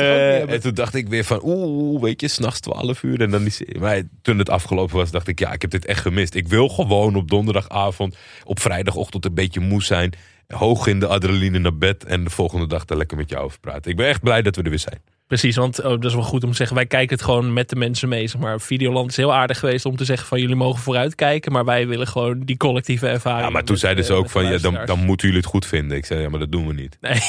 en 0.48 0.60
toen 0.60 0.74
dacht 0.74 0.94
ik 0.94 1.08
weer 1.08 1.24
van, 1.24 1.40
oeh, 1.42 2.02
weet 2.02 2.20
je, 2.20 2.28
s'nachts 2.28 2.60
12 2.60 3.02
uur. 3.02 3.20
En 3.20 3.30
dan 3.30 3.44
die. 3.44 3.78
Maar 3.78 4.02
toen 4.22 4.38
het 4.38 4.50
afgelopen 4.50 4.96
was, 4.96 5.10
dacht 5.10 5.28
ik, 5.28 5.38
ja, 5.38 5.52
ik 5.52 5.62
heb 5.62 5.70
dit 5.70 5.84
echt 5.84 6.00
gemist. 6.00 6.34
Ik 6.34 6.48
wil 6.48 6.68
gewoon 6.68 7.16
op 7.16 7.30
donderdagavond, 7.30 8.16
op 8.44 8.60
vrijdagochtend 8.60 9.24
een 9.24 9.34
beetje 9.34 9.60
moe 9.60 9.82
zijn. 9.82 10.12
Hoog 10.48 10.86
in 10.86 11.00
de 11.00 11.06
adrenaline 11.06 11.58
naar 11.58 11.78
bed. 11.78 12.04
En 12.04 12.24
de 12.24 12.30
volgende 12.30 12.66
dag 12.66 12.84
daar 12.84 12.98
lekker 12.98 13.16
met 13.16 13.30
jou 13.30 13.44
over 13.44 13.60
praten. 13.60 13.90
Ik 13.90 13.96
ben 13.96 14.06
echt 14.06 14.22
blij 14.22 14.42
dat 14.42 14.56
we 14.56 14.62
er 14.62 14.70
weer 14.70 14.78
zijn. 14.78 15.00
Precies, 15.28 15.56
want 15.56 15.78
oh, 15.78 15.90
dat 15.90 16.04
is 16.04 16.14
wel 16.14 16.22
goed 16.22 16.44
om 16.44 16.50
te 16.50 16.56
zeggen. 16.56 16.76
Wij 16.76 16.86
kijken 16.86 17.16
het 17.16 17.24
gewoon 17.24 17.52
met 17.52 17.68
de 17.68 17.76
mensen 17.76 18.08
mee. 18.08 18.26
Zeg 18.26 18.40
maar. 18.40 18.60
Videoland 18.60 19.10
is 19.10 19.16
heel 19.16 19.34
aardig 19.34 19.58
geweest 19.58 19.84
om 19.84 19.96
te 19.96 20.04
zeggen 20.04 20.26
van 20.26 20.40
jullie 20.40 20.56
mogen 20.56 20.82
vooruitkijken. 20.82 21.52
Maar 21.52 21.64
wij 21.64 21.86
willen 21.86 22.06
gewoon 22.06 22.40
die 22.40 22.56
collectieve 22.56 23.08
ervaring. 23.08 23.44
Ja, 23.44 23.50
maar 23.50 23.64
toen 23.64 23.76
zeiden 23.76 24.04
ze 24.04 24.12
eh, 24.12 24.18
ook 24.18 24.30
van, 24.30 24.44
ja, 24.44 24.58
dan, 24.58 24.78
dan 24.84 24.98
moeten 24.98 25.26
jullie 25.26 25.42
het 25.42 25.50
goed 25.50 25.66
vinden. 25.66 25.96
Ik 25.96 26.06
zei, 26.06 26.20
ja, 26.20 26.28
maar 26.28 26.40
dat 26.40 26.52
doen 26.52 26.66
we 26.66 26.72
niet. 26.72 26.98
Nee, 27.00 27.20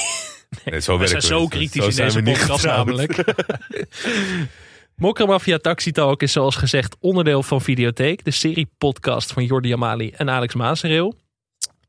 Nee, 0.66 0.82
zo 0.82 0.98
we 0.98 1.08
zijn 1.08 1.22
zo 1.22 1.48
kritisch 1.48 1.84
Zo 1.84 1.90
in 1.90 1.96
deze 1.96 2.22
podcast 2.22 2.66
namelijk. 2.66 3.24
Mokromafia 4.96 5.58
Taxi 5.58 5.92
Talk 5.92 6.22
is 6.22 6.32
zoals 6.32 6.56
gezegd 6.56 6.96
onderdeel 7.00 7.44
van 7.44 7.62
Videotheek. 7.62 8.24
De 8.26 8.32
serie-podcast 8.32 9.34
van 9.34 9.46
Jordi 9.46 9.74
Amali 9.74 10.12
en 10.12 10.30
Alex 10.30 10.56
Maasreel. 10.56 11.16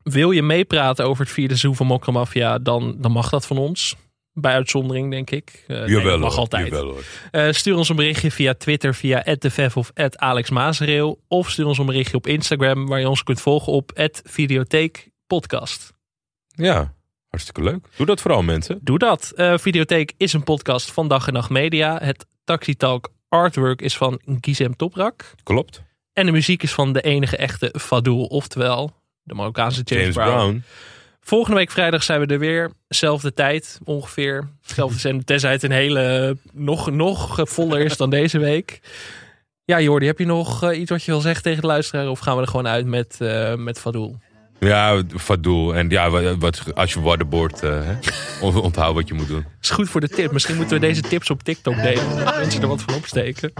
Wil 0.03 0.31
je 0.31 0.41
meepraten 0.41 1.05
over 1.05 1.23
het 1.23 1.33
vierde 1.33 1.55
seizoen 1.55 1.75
van 1.75 1.87
Mokromafia, 1.87 2.59
dan, 2.59 2.95
dan 2.99 3.11
mag 3.11 3.29
dat 3.29 3.47
van 3.47 3.57
ons. 3.57 3.95
Bij 4.33 4.53
uitzondering, 4.53 5.11
denk 5.11 5.29
ik. 5.31 5.63
Nee, 5.67 5.89
Jawel 5.89 6.19
mag 6.19 6.29
hoor, 6.29 6.39
altijd. 6.39 6.67
jawel. 6.67 6.95
Eh, 7.31 7.51
stuur 7.51 7.75
ons 7.75 7.89
een 7.89 7.95
berichtje 7.95 8.31
via 8.31 8.53
Twitter, 8.53 8.95
via 8.95 9.23
@devef 9.39 9.77
of 9.77 9.91
@alexmaasreel. 10.15 11.21
Of 11.27 11.49
stuur 11.49 11.65
ons 11.65 11.77
een 11.77 11.85
berichtje 11.85 12.17
op 12.17 12.27
Instagram, 12.27 12.87
waar 12.87 12.99
je 12.99 13.09
ons 13.09 13.23
kunt 13.23 13.41
volgen 13.41 13.73
op 13.73 13.91
@videotheekpodcast. 14.23 15.93
Ja, 16.47 16.93
hartstikke 17.29 17.63
leuk. 17.63 17.87
Doe 17.95 18.05
dat 18.05 18.21
vooral 18.21 18.41
mensen. 18.43 18.79
Doe 18.81 18.97
dat. 18.97 19.31
Eh, 19.35 19.57
Videotheek 19.57 20.13
is 20.17 20.33
een 20.33 20.43
podcast 20.43 20.91
van 20.91 21.07
Dag 21.07 21.27
en 21.27 21.33
Nacht 21.33 21.49
Media. 21.49 21.99
Het 22.01 22.25
Taxi 22.43 22.75
Talk 22.75 23.09
artwork 23.29 23.81
is 23.81 23.97
van 23.97 24.21
Gizem 24.41 24.75
Toprak. 24.75 25.33
Klopt. 25.43 25.83
En 26.13 26.25
de 26.25 26.31
muziek 26.31 26.63
is 26.63 26.71
van 26.73 26.93
de 26.93 27.01
enige 27.01 27.37
echte 27.37 27.73
Fadoul, 27.79 28.23
oftewel 28.25 28.91
de 29.23 29.33
Marokkaanse 29.33 29.81
James, 29.83 30.01
James 30.03 30.15
Brown. 30.15 30.31
Brown. 30.49 30.63
Volgende 31.23 31.57
week 31.57 31.71
vrijdag 31.71 32.03
zijn 32.03 32.19
we 32.19 32.25
er 32.25 32.39
weer. 32.39 32.71
Zelfde 32.87 33.33
tijd 33.33 33.79
ongeveer. 33.83 34.49
Zelfde 34.61 34.99
zender. 35.07 35.25
Tenzij 35.25 35.51
het 35.51 35.63
een 35.63 35.71
hele 35.71 36.01
eh, 36.01 36.51
nog, 36.53 36.91
nog 36.91 37.39
voller 37.43 37.79
is 37.79 37.97
dan 37.97 38.09
deze 38.09 38.39
week. 38.39 38.81
Ja, 39.65 39.81
Jordi, 39.81 40.05
heb 40.05 40.19
je 40.19 40.25
nog 40.25 40.63
eh, 40.63 40.79
iets 40.79 40.89
wat 40.89 41.03
je 41.03 41.11
wil 41.11 41.21
zeggen 41.21 41.43
tegen 41.43 41.61
de 41.61 41.67
luisteraar? 41.67 42.09
Of 42.09 42.19
gaan 42.19 42.35
we 42.35 42.41
er 42.41 42.47
gewoon 42.47 42.67
uit 42.67 42.85
met, 42.85 43.15
eh, 43.19 43.55
met 43.55 43.79
Fadoel? 43.79 44.17
Ja, 44.59 45.03
Fadoel. 45.17 45.75
En 45.75 45.89
ja, 45.89 46.09
wat, 46.37 46.63
als 46.75 46.93
je 46.93 47.01
waterboard 47.01 47.63
uh, 47.63 47.89
onthoud 48.55 48.93
wat 48.93 49.07
je 49.07 49.13
moet 49.13 49.27
doen. 49.27 49.45
Is 49.61 49.69
goed 49.69 49.89
voor 49.89 50.01
de 50.01 50.09
tip. 50.09 50.31
Misschien 50.31 50.55
moeten 50.55 50.79
we 50.79 50.87
deze 50.87 51.01
tips 51.01 51.29
op 51.29 51.43
TikTok 51.43 51.75
delen. 51.75 52.25
Dat 52.25 52.37
mensen 52.37 52.61
er 52.61 52.67
wat 52.67 52.81
van 52.81 52.93
opsteken. 52.93 53.53